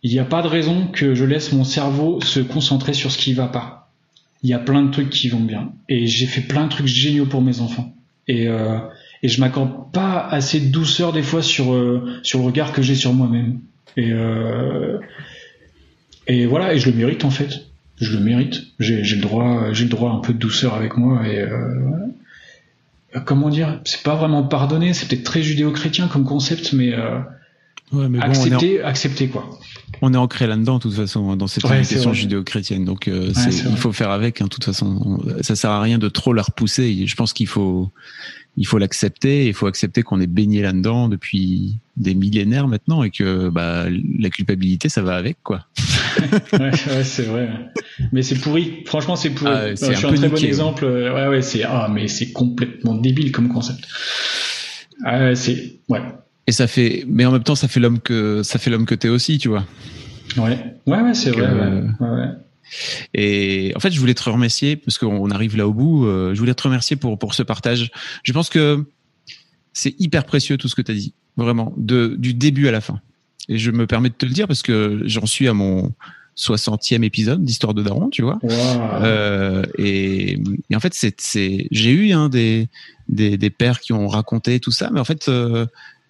il 0.05 0.11
n'y 0.11 0.19
a 0.19 0.23
pas 0.23 0.43
de 0.43 0.47
raison 0.47 0.85
que 0.85 1.15
je 1.15 1.25
laisse 1.25 1.51
mon 1.51 1.63
cerveau 1.63 2.21
se 2.21 2.39
concentrer 2.39 2.93
sur 2.93 3.11
ce 3.11 3.17
qui 3.17 3.33
va 3.33 3.47
pas. 3.47 3.89
Il 4.43 4.49
y 4.51 4.53
a 4.53 4.59
plein 4.59 4.83
de 4.83 4.91
trucs 4.91 5.09
qui 5.09 5.29
vont 5.29 5.39
bien, 5.39 5.71
et 5.89 6.05
j'ai 6.05 6.27
fait 6.27 6.41
plein 6.41 6.65
de 6.65 6.69
trucs 6.69 6.85
géniaux 6.85 7.25
pour 7.25 7.41
mes 7.41 7.59
enfants. 7.59 7.91
Et 8.27 8.47
euh, 8.47 8.77
et 9.23 9.29
je 9.29 9.41
m'accorde 9.41 9.91
pas 9.91 10.19
assez 10.19 10.59
de 10.59 10.71
douceur 10.71 11.11
des 11.11 11.23
fois 11.23 11.41
sur 11.41 11.73
euh, 11.73 12.19
sur 12.21 12.37
le 12.37 12.45
regard 12.45 12.71
que 12.71 12.83
j'ai 12.83 12.93
sur 12.93 13.13
moi-même. 13.13 13.61
Et 13.97 14.11
euh, 14.11 14.99
et 16.27 16.45
voilà 16.45 16.75
et 16.75 16.77
je 16.77 16.91
le 16.91 16.95
mérite 16.95 17.25
en 17.25 17.31
fait. 17.31 17.65
Je 17.99 18.15
le 18.15 18.23
mérite. 18.23 18.61
J'ai 18.77 19.01
le 19.01 19.21
droit 19.21 19.73
j'ai 19.73 19.85
le 19.85 19.89
droit 19.89 20.11
un 20.11 20.19
peu 20.19 20.33
de 20.33 20.37
douceur 20.37 20.75
avec 20.75 20.97
moi 20.97 21.27
et 21.27 21.39
euh, 21.39 23.21
comment 23.25 23.49
dire? 23.49 23.81
C'est 23.85 24.03
pas 24.03 24.13
vraiment 24.13 24.43
pardonner 24.43 24.93
c'est 24.93 25.07
peut-être 25.07 25.23
très 25.23 25.41
judéo-chrétien 25.41 26.07
comme 26.07 26.25
concept 26.25 26.73
mais, 26.73 26.93
ouais, 27.91 28.09
mais 28.09 28.19
bon, 28.19 28.25
accepter 28.25 28.81
accepter 28.81 29.27
quoi 29.27 29.49
on 30.01 30.13
est 30.13 30.17
ancré 30.17 30.47
là-dedans, 30.47 30.77
de 30.77 30.81
toute 30.83 30.93
façon, 30.93 31.29
hein, 31.29 31.37
dans 31.37 31.47
cette 31.47 31.63
ouais, 31.63 31.83
judéo-chrétienne. 32.13 32.85
Donc, 32.85 33.07
euh, 33.07 33.31
il 33.47 33.77
faut 33.77 33.91
faire 33.91 34.09
avec. 34.09 34.41
Hein, 34.41 34.45
de 34.45 34.49
toute 34.49 34.63
façon, 34.63 35.19
ça 35.41 35.55
sert 35.55 35.71
à 35.71 35.81
rien 35.81 35.97
de 35.97 36.09
trop 36.09 36.33
la 36.33 36.41
repousser. 36.41 37.05
Je 37.05 37.15
pense 37.15 37.33
qu'il 37.33 37.47
faut, 37.47 37.89
il 38.57 38.67
faut 38.67 38.77
l'accepter. 38.77 39.47
Il 39.47 39.53
faut 39.53 39.67
accepter 39.67 40.03
qu'on 40.03 40.19
est 40.19 40.27
baigné 40.27 40.61
là-dedans 40.61 41.07
depuis 41.07 41.77
des 41.97 42.13
millénaires 42.13 42.67
maintenant 42.67 43.03
et 43.03 43.11
que 43.11 43.49
bah, 43.49 43.85
la 44.19 44.29
culpabilité, 44.29 44.89
ça 44.89 45.01
va 45.01 45.15
avec, 45.15 45.37
quoi. 45.43 45.65
ouais, 46.53 47.03
c'est 47.03 47.23
vrai. 47.23 47.49
Mais 48.11 48.21
c'est 48.21 48.35
pourri. 48.35 48.83
Franchement, 48.85 49.15
c'est 49.15 49.29
pourri. 49.29 49.51
Ah, 49.53 49.69
je 49.69 49.75
suis 49.75 50.05
un, 50.05 50.13
très 50.13 50.29
bon 50.29 50.37
exemple. 50.37 50.85
Ouais, 50.85 51.27
ouais, 51.27 51.41
c'est 51.41 51.63
ah, 51.63 51.89
mais 51.91 52.07
c'est 52.07 52.31
complètement 52.31 52.95
débile 52.95 53.31
comme 53.31 53.49
concept. 53.49 53.87
Ah, 55.03 55.35
c'est 55.35 55.79
ouais. 55.89 56.01
Et 56.47 56.51
ça 56.51 56.67
fait, 56.67 57.05
mais 57.07 57.25
en 57.25 57.31
même 57.31 57.43
temps, 57.43 57.55
ça 57.55 57.67
fait 57.67 57.79
l'homme 57.79 57.99
que 57.99 58.43
ça 58.43 58.59
fait 58.59 58.69
l'homme 58.69 58.85
que 58.85 58.95
t'es 58.95 59.09
aussi, 59.09 59.37
tu 59.37 59.49
vois. 59.49 59.65
Ouais, 60.37 60.59
ouais, 60.85 61.01
ouais 61.01 61.13
c'est 61.13 61.31
vrai. 61.31 61.47
ouais. 61.51 61.83
Ouais. 61.99 62.27
Et 63.13 63.71
en 63.75 63.79
fait, 63.79 63.91
je 63.91 63.99
voulais 63.99 64.13
te 64.13 64.29
remercier 64.29 64.75
parce 64.75 64.97
qu'on 64.97 65.29
arrive 65.31 65.55
là 65.57 65.67
au 65.67 65.73
bout. 65.73 66.05
Euh, 66.05 66.33
je 66.33 66.39
voulais 66.39 66.53
te 66.53 66.63
remercier 66.63 66.95
pour 66.95 67.17
pour 67.17 67.33
ce 67.33 67.43
partage. 67.43 67.91
Je 68.23 68.33
pense 68.33 68.49
que 68.49 68.85
c'est 69.73 69.95
hyper 69.99 70.25
précieux 70.25 70.57
tout 70.57 70.67
ce 70.67 70.75
que 70.75 70.81
tu 70.81 70.91
as 70.91 70.95
dit, 70.95 71.13
vraiment, 71.37 71.73
de 71.77 72.15
du 72.17 72.33
début 72.33 72.67
à 72.67 72.71
la 72.71 72.81
fin. 72.81 73.01
Et 73.49 73.57
je 73.57 73.71
me 73.71 73.85
permets 73.87 74.09
de 74.09 74.15
te 74.15 74.25
le 74.25 74.31
dire 74.31 74.47
parce 74.47 74.61
que 74.63 75.01
j'en 75.05 75.25
suis 75.25 75.47
à 75.47 75.53
mon 75.53 75.93
60e 76.37 77.03
épisode 77.03 77.43
d'Histoire 77.43 77.73
de 77.73 77.81
Daron, 77.81 78.09
tu 78.09 78.21
vois. 78.21 78.39
Wow. 78.41 78.51
Euh, 79.03 79.63
et, 79.77 80.37
et, 80.69 80.75
en 80.75 80.79
fait, 80.79 80.93
c'est, 80.93 81.19
c'est, 81.21 81.67
j'ai 81.71 81.91
eu 81.91 82.11
hein, 82.11 82.29
des, 82.29 82.67
des, 83.07 83.37
des 83.37 83.49
pères 83.49 83.79
qui 83.79 83.93
ont 83.93 84.07
raconté 84.07 84.59
tout 84.59 84.71
ça, 84.71 84.89
mais 84.91 84.99
en 84.99 85.05
fait, 85.05 85.29
euh, 85.29 85.65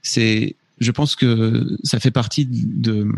c'est, 0.06 0.56
je 0.80 0.92
pense 0.92 1.16
que 1.16 1.78
ça 1.84 2.00
fait 2.00 2.12
partie 2.12 2.46
de 2.46 3.12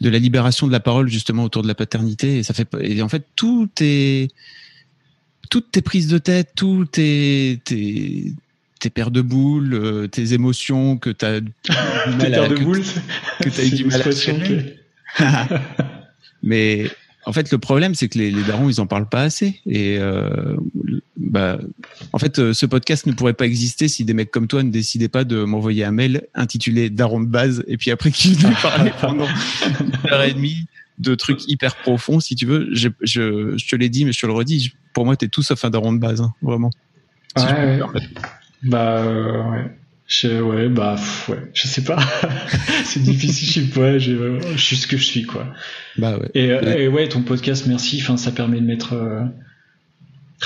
de 0.00 0.10
la 0.10 0.18
libération 0.18 0.66
de 0.66 0.72
la 0.72 0.80
parole 0.80 1.08
justement 1.08 1.44
autour 1.44 1.62
de 1.62 1.68
la 1.68 1.74
paternité. 1.74 2.38
Et 2.38 2.42
ça 2.42 2.54
fait 2.54 2.68
et 2.80 3.00
en 3.02 3.08
fait 3.08 3.24
tout 3.34 3.70
est 3.80 4.30
toutes 5.48 5.70
tes 5.70 5.82
prises 5.82 6.08
de 6.08 6.18
tête, 6.18 6.50
tous 6.56 6.86
tes, 6.86 7.60
tes, 7.64 8.32
tes 8.80 8.90
paires 8.90 9.10
de 9.10 9.20
boules, 9.20 9.74
euh, 9.74 10.08
tes 10.08 10.32
émotions 10.32 10.98
que 10.98 11.10
tu 11.10 11.24
as 11.24 11.40
du 11.40 11.52
mal 12.18 12.34
à, 12.34 12.48
de 12.48 12.56
boules, 12.56 12.82
que, 13.40 13.48
as 13.48 13.64
eu 13.64 13.70
du 13.70 13.84
mal 13.84 14.02
à 14.02 15.48
Mais 16.42 16.90
en 17.26 17.32
fait, 17.32 17.50
le 17.50 17.58
problème, 17.58 17.96
c'est 17.96 18.08
que 18.08 18.18
les, 18.18 18.30
les, 18.30 18.44
darons, 18.44 18.70
ils 18.70 18.80
en 18.80 18.86
parlent 18.86 19.08
pas 19.08 19.22
assez. 19.22 19.60
Et 19.66 19.98
euh, 19.98 20.56
bah, 21.16 21.58
en 22.12 22.18
fait, 22.18 22.38
euh, 22.38 22.54
ce 22.54 22.66
podcast 22.66 23.06
ne 23.06 23.12
pourrait 23.12 23.34
pas 23.34 23.46
exister 23.46 23.88
si 23.88 24.04
des 24.04 24.14
mecs 24.14 24.30
comme 24.30 24.46
toi 24.46 24.62
ne 24.62 24.70
décidaient 24.70 25.08
pas 25.08 25.24
de 25.24 25.42
m'envoyer 25.42 25.84
un 25.84 25.90
mail 25.90 26.22
intitulé 26.34 26.88
Daron 26.88 27.20
de 27.20 27.26
base, 27.26 27.64
et 27.66 27.76
puis 27.76 27.90
après 27.90 28.12
qu'ils 28.12 28.40
nous 28.40 28.54
parlaient 28.62 28.94
pendant 29.00 29.26
une 29.26 30.10
heure 30.10 30.22
et 30.22 30.34
demie 30.34 30.66
de 30.98 31.16
trucs 31.16 31.48
hyper 31.48 31.74
profonds, 31.74 32.20
si 32.20 32.36
tu 32.36 32.46
veux. 32.46 32.68
Je, 32.72 32.88
je, 33.02 33.56
je 33.58 33.68
te 33.68 33.74
l'ai 33.74 33.88
dit, 33.88 34.04
mais 34.04 34.12
je 34.12 34.20
te 34.20 34.26
le 34.26 34.32
redis. 34.32 34.72
Pour 34.94 35.04
moi, 35.04 35.16
tu 35.16 35.24
es 35.24 35.28
tout 35.28 35.42
sauf 35.42 35.64
un 35.64 35.70
daron 35.70 35.92
de 35.92 35.98
base, 35.98 36.20
hein, 36.20 36.32
vraiment. 36.42 36.70
ouais, 37.36 37.80
Bah, 38.62 38.98
euh, 39.02 39.50
ouais. 39.50 39.76
Je, 40.06 40.40
ouais, 40.40 40.68
bah, 40.68 40.96
ouais, 41.28 41.50
je 41.52 41.66
sais 41.66 41.82
pas. 41.82 41.98
c'est 42.84 43.02
difficile, 43.02 43.48
je 43.48 43.52
sais 43.60 43.74
pas, 43.74 43.98
je, 43.98 44.40
je, 44.54 44.62
suis 44.62 44.76
ce 44.76 44.86
que 44.86 44.96
je 44.96 45.04
suis, 45.04 45.24
quoi. 45.24 45.52
Bah 45.98 46.16
ouais. 46.16 46.30
Et, 46.34 46.50
euh, 46.50 46.78
et 46.78 46.88
ouais, 46.88 47.08
ton 47.08 47.22
podcast, 47.22 47.66
merci. 47.66 48.00
Enfin, 48.00 48.16
ça 48.16 48.30
permet 48.30 48.60
de 48.60 48.66
mettre. 48.66 48.92
Euh... 48.92 49.24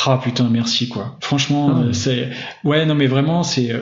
Ah 0.07 0.19
putain, 0.23 0.49
merci, 0.49 0.89
quoi. 0.89 1.19
Franchement, 1.21 1.77
ah, 1.77 1.81
euh, 1.81 1.93
c'est. 1.93 2.31
Ouais, 2.65 2.87
non, 2.87 2.95
mais 2.95 3.07
vraiment, 3.07 3.43
c'est. 3.43 3.75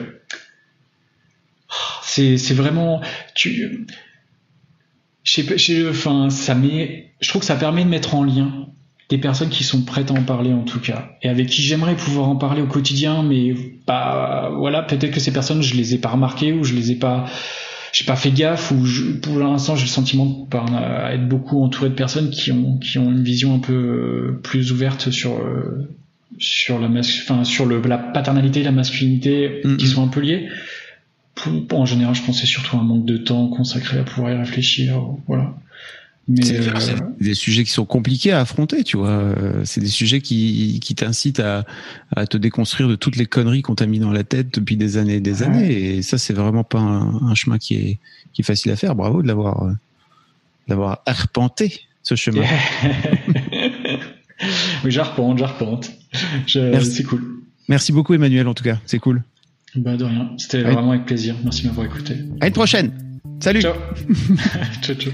C'est, 2.03 2.37
c'est 2.37 2.55
vraiment. 2.55 3.01
Tu 3.35 3.85
je 5.23 5.57
sais 5.57 5.89
enfin, 5.89 6.29
ça 6.29 6.55
met, 6.55 7.13
je 7.19 7.29
trouve 7.29 7.41
que 7.41 7.45
ça 7.45 7.55
permet 7.55 7.83
de 7.83 7.89
mettre 7.89 8.15
en 8.15 8.23
lien 8.23 8.67
des 9.09 9.17
personnes 9.17 9.49
qui 9.49 9.63
sont 9.63 9.81
prêtes 9.81 10.11
à 10.11 10.13
en 10.13 10.23
parler 10.23 10.53
en 10.53 10.63
tout 10.63 10.79
cas 10.79 11.11
et 11.21 11.29
avec 11.29 11.47
qui 11.47 11.61
j'aimerais 11.61 11.95
pouvoir 11.95 12.29
en 12.29 12.35
parler 12.35 12.61
au 12.61 12.67
quotidien 12.67 13.23
mais 13.23 13.53
bah 13.87 14.51
voilà 14.57 14.83
peut-être 14.83 15.11
que 15.11 15.19
ces 15.19 15.33
personnes 15.33 15.61
je 15.61 15.75
les 15.75 15.95
ai 15.95 15.97
pas 15.97 16.09
remarquées 16.09 16.53
ou 16.53 16.63
je 16.63 16.73
les 16.73 16.91
ai 16.91 16.95
pas 16.95 17.25
j'ai 17.91 18.05
pas 18.05 18.15
fait 18.15 18.31
gaffe 18.31 18.71
ou 18.71 18.77
pour 19.21 19.39
l'instant 19.39 19.75
j'ai 19.75 19.85
le 19.85 19.89
sentiment 19.89 20.25
de 20.25 20.47
pas 20.47 21.11
être 21.11 21.27
beaucoup 21.27 21.63
entouré 21.63 21.89
de 21.89 21.95
personnes 21.95 22.29
qui 22.29 22.51
ont 22.51 22.77
qui 22.77 22.99
ont 22.99 23.11
une 23.11 23.23
vision 23.23 23.55
un 23.55 23.59
peu 23.59 24.39
plus 24.43 24.71
ouverte 24.71 25.09
sur 25.09 25.41
sur 26.37 26.79
la 26.79 26.87
enfin 26.87 27.43
sur 27.43 27.65
le 27.65 27.81
la 27.81 27.97
paternalité 27.97 28.61
la 28.61 28.71
masculinité 28.71 29.61
qui 29.79 29.87
sont 29.87 30.03
un 30.03 30.09
peu 30.09 30.19
liées 30.19 30.49
en 31.71 31.85
général, 31.85 32.15
je 32.15 32.23
pense 32.23 32.39
c'est 32.39 32.47
surtout 32.47 32.77
un 32.77 32.83
manque 32.83 33.05
de 33.05 33.17
temps 33.17 33.47
consacré 33.47 33.99
à 33.99 34.03
pouvoir 34.03 34.33
y 34.33 34.37
réfléchir. 34.37 35.01
Voilà. 35.27 35.55
Mais 36.29 36.43
c'est 36.43 36.59
euh, 36.59 36.95
des 37.19 37.33
sujets 37.33 37.63
qui 37.63 37.71
sont 37.71 37.85
compliqués 37.85 38.31
à 38.31 38.41
affronter, 38.41 38.83
tu 38.83 38.97
vois. 38.97 39.33
C'est 39.65 39.81
des 39.81 39.87
sujets 39.87 40.21
qui, 40.21 40.79
qui 40.79 40.93
t'incitent 40.93 41.39
à, 41.39 41.65
à 42.15 42.27
te 42.27 42.37
déconstruire 42.37 42.87
de 42.87 42.95
toutes 42.95 43.15
les 43.15 43.25
conneries 43.25 43.63
qu'on 43.63 43.73
t'a 43.73 43.87
mis 43.87 43.97
dans 43.97 44.11
la 44.11 44.23
tête 44.23 44.53
depuis 44.53 44.77
des 44.77 44.97
années 44.97 45.15
et 45.15 45.21
des 45.21 45.41
années. 45.41 45.95
Et 45.97 46.01
ça, 46.03 46.19
c'est 46.19 46.33
vraiment 46.33 46.63
pas 46.63 46.79
un, 46.79 47.33
chemin 47.33 47.57
qui 47.57 47.75
est, 47.75 47.97
qui 48.31 48.43
est 48.43 48.45
facile 48.45 48.71
à 48.71 48.75
faire. 48.75 48.95
Bravo 48.95 49.23
de 49.23 49.27
l'avoir, 49.27 49.73
d'avoir 50.67 51.01
arpenté 51.07 51.81
ce 52.03 52.15
chemin. 52.15 52.43
oui, 54.83 54.91
j'arpente, 54.91 55.39
j'arpente. 55.39 55.91
C'est 56.47 57.03
cool. 57.03 57.39
Merci 57.67 57.91
beaucoup, 57.91 58.13
Emmanuel, 58.13 58.47
en 58.47 58.53
tout 58.53 58.63
cas. 58.63 58.79
C'est 58.85 58.99
cool. 58.99 59.23
Bah 59.75 59.97
de 59.97 60.03
rien, 60.03 60.31
c'était 60.37 60.63
vraiment 60.63 60.91
avec 60.91 61.05
plaisir. 61.05 61.35
Merci 61.43 61.63
de 61.63 61.67
m'avoir 61.67 61.85
écouté. 61.85 62.15
À 62.41 62.47
une 62.47 62.53
prochaine. 62.53 62.91
Salut. 63.39 63.61
Ciao. 63.61 63.75
ciao, 64.81 64.95
ciao. 64.95 65.13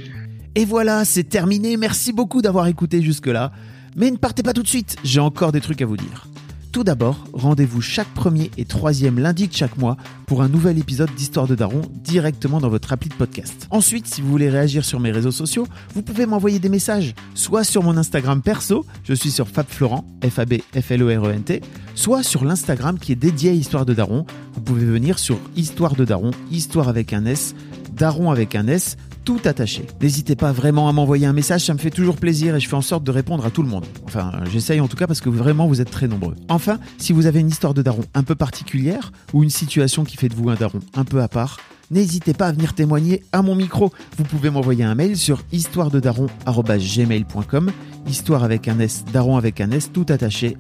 Et 0.56 0.64
voilà, 0.64 1.03
c'est 1.03 1.26
terminé. 1.26 1.76
Merci 1.76 2.14
beaucoup 2.14 2.41
d'avoir 2.41 2.68
écouté 2.68 3.02
jusque-là. 3.02 3.52
Mais 3.98 4.10
ne 4.10 4.18
partez 4.18 4.41
pas 4.41 4.53
tout 4.53 4.64
de 4.64 4.68
suite, 4.68 4.95
j'ai 5.03 5.19
encore 5.19 5.52
des 5.52 5.61
trucs 5.61 5.82
à 5.82 5.86
vous 5.86 5.98
dire. 5.98 6.27
Tout 6.72 6.84
d'abord, 6.84 7.26
rendez-vous 7.32 7.80
chaque 7.80 8.14
premier 8.14 8.52
et 8.57 8.65
troisième 8.65 9.18
lundi 9.18 9.48
de 9.48 9.53
chaque 9.53 9.77
mois 9.77 9.95
pour 10.26 10.41
un 10.41 10.49
nouvel 10.49 10.77
épisode 10.77 11.10
d'Histoire 11.15 11.48
de 11.48 11.56
Daron 11.56 11.82
directement 12.03 12.60
dans 12.60 12.68
votre 12.68 12.91
appli 12.91 13.07
de 13.07 13.14
podcast. 13.14 13.68
Ensuite, 13.69 14.07
si 14.07 14.22
vous 14.22 14.30
voulez 14.30 14.49
réagir 14.49 14.84
sur 14.84 14.99
mes 14.99 15.11
réseaux 15.11 15.32
sociaux, 15.32 15.65
vous 15.94 16.02
pouvez 16.02 16.26
m'envoyer 16.26 16.60
des 16.60 16.68
messages, 16.68 17.15
soit 17.34 17.64
sur 17.64 17.82
mon 17.82 17.95
Instagram 17.95 18.41
perso, 18.41 18.86
je 19.06 19.14
suis 19.14 19.32
sur 19.32 19.48
FabFlorent, 19.48 20.03
F-A-B-F-L-O-R-E-N-T, 20.22 21.61
soit 21.95 22.23
sur 22.23 22.44
l'Instagram 22.44 22.99
qui 22.99 23.14
est 23.14 23.15
dédié 23.15 23.52
à 23.52 23.53
Histoire 23.53 23.86
de 23.86 23.94
Daron. 23.94 24.26
Vous 24.56 24.61
pouvez 24.61 24.86
venir 24.86 25.18
sur 25.18 25.40
Histoire 25.56 25.95
de 25.95 26.03
Daron, 26.03 26.32
Histoire 26.52 26.90
avec 26.90 27.14
un 27.14 27.26
S, 27.26 27.56
Daron 27.94 28.32
avec 28.32 28.56
un 28.56 28.68
S, 28.68 28.98
tout 29.26 29.41
attaché. 29.43 29.85
N'hésitez 30.02 30.35
pas 30.35 30.52
vraiment 30.52 30.88
à 30.88 30.93
m'envoyer 30.93 31.26
un 31.26 31.34
message, 31.34 31.65
ça 31.65 31.73
me 31.73 31.80
fait 31.80 31.89
toujours 31.89 32.18
plaisir 32.18 32.56
et 32.56 32.60
je 32.60 32.69
fais 32.69 32.76
en 32.76 32.81
sorte 32.81 33.03
de 33.03 33.10
répondre 33.11 33.43
à 33.45 33.49
tout 33.49 33.64
le 33.64 33.69
monde. 33.69 33.85
Enfin, 34.06 34.31
j'essaye 34.52 34.80
en 34.80 34.88
tout 34.88 34.95
cas 34.95 35.07
parce 35.07 35.19
que 35.19 35.30
vraiment 35.30 35.68
vous 35.68 35.81
êtes 35.81 35.89
très 35.89 36.07
nombreux. 36.07 36.35
Enfin, 36.47 36.80
si 36.97 37.11
vous 37.11 37.26
avez 37.26 37.39
une 37.39 37.49
histoire 37.49 37.73
de 37.73 37.81
daron 37.81 38.03
un 38.14 38.23
peu 38.23 38.35
particulière 38.35 39.11
ou 39.34 39.43
une 39.43 39.49
situation 39.49 40.06
qui 40.06 40.15
fait 40.15 40.30
de 40.30 40.35
vous 40.35 40.49
un 40.49 40.56
daron 40.56 40.80
un 40.93 41.03
peu 41.03 41.22
à 41.22 41.27
part, 41.27 41.60
n'hésitez 41.89 42.34
pas 42.34 42.47
à 42.47 42.52
venir 42.52 42.73
témoigner 42.73 43.23
à 43.31 43.41
mon 43.41 43.56
micro. 43.56 43.91
Vous 44.18 44.23
pouvez 44.23 44.52
m'envoyer 44.52 44.84
un 44.84 44.95
mail 44.95 45.18
sur 45.18 45.41
histoirededaron.gmail.com 45.52 47.72
histoire 48.07 48.43
avec 48.43 48.68
un 48.68 48.80
S, 48.80 49.03
daron 49.11 49.38
avec 49.38 49.61
un 49.61 49.72
S, 49.72 49.91
tout 49.91 50.06
attaché, 50.10 50.57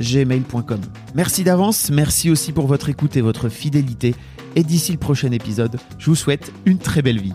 gmail.com. 0.00 0.80
Merci 1.14 1.44
d'avance, 1.44 1.90
merci 1.90 2.30
aussi 2.30 2.52
pour 2.52 2.66
votre 2.66 2.88
écoute 2.88 3.16
et 3.16 3.20
votre 3.20 3.48
fidélité. 3.48 4.14
Et 4.54 4.64
d'ici 4.64 4.92
le 4.92 4.98
prochain 4.98 5.32
épisode, 5.32 5.78
je 5.98 6.06
vous 6.06 6.14
souhaite 6.14 6.52
une 6.66 6.78
très 6.78 7.02
belle 7.02 7.20
vie. 7.20 7.34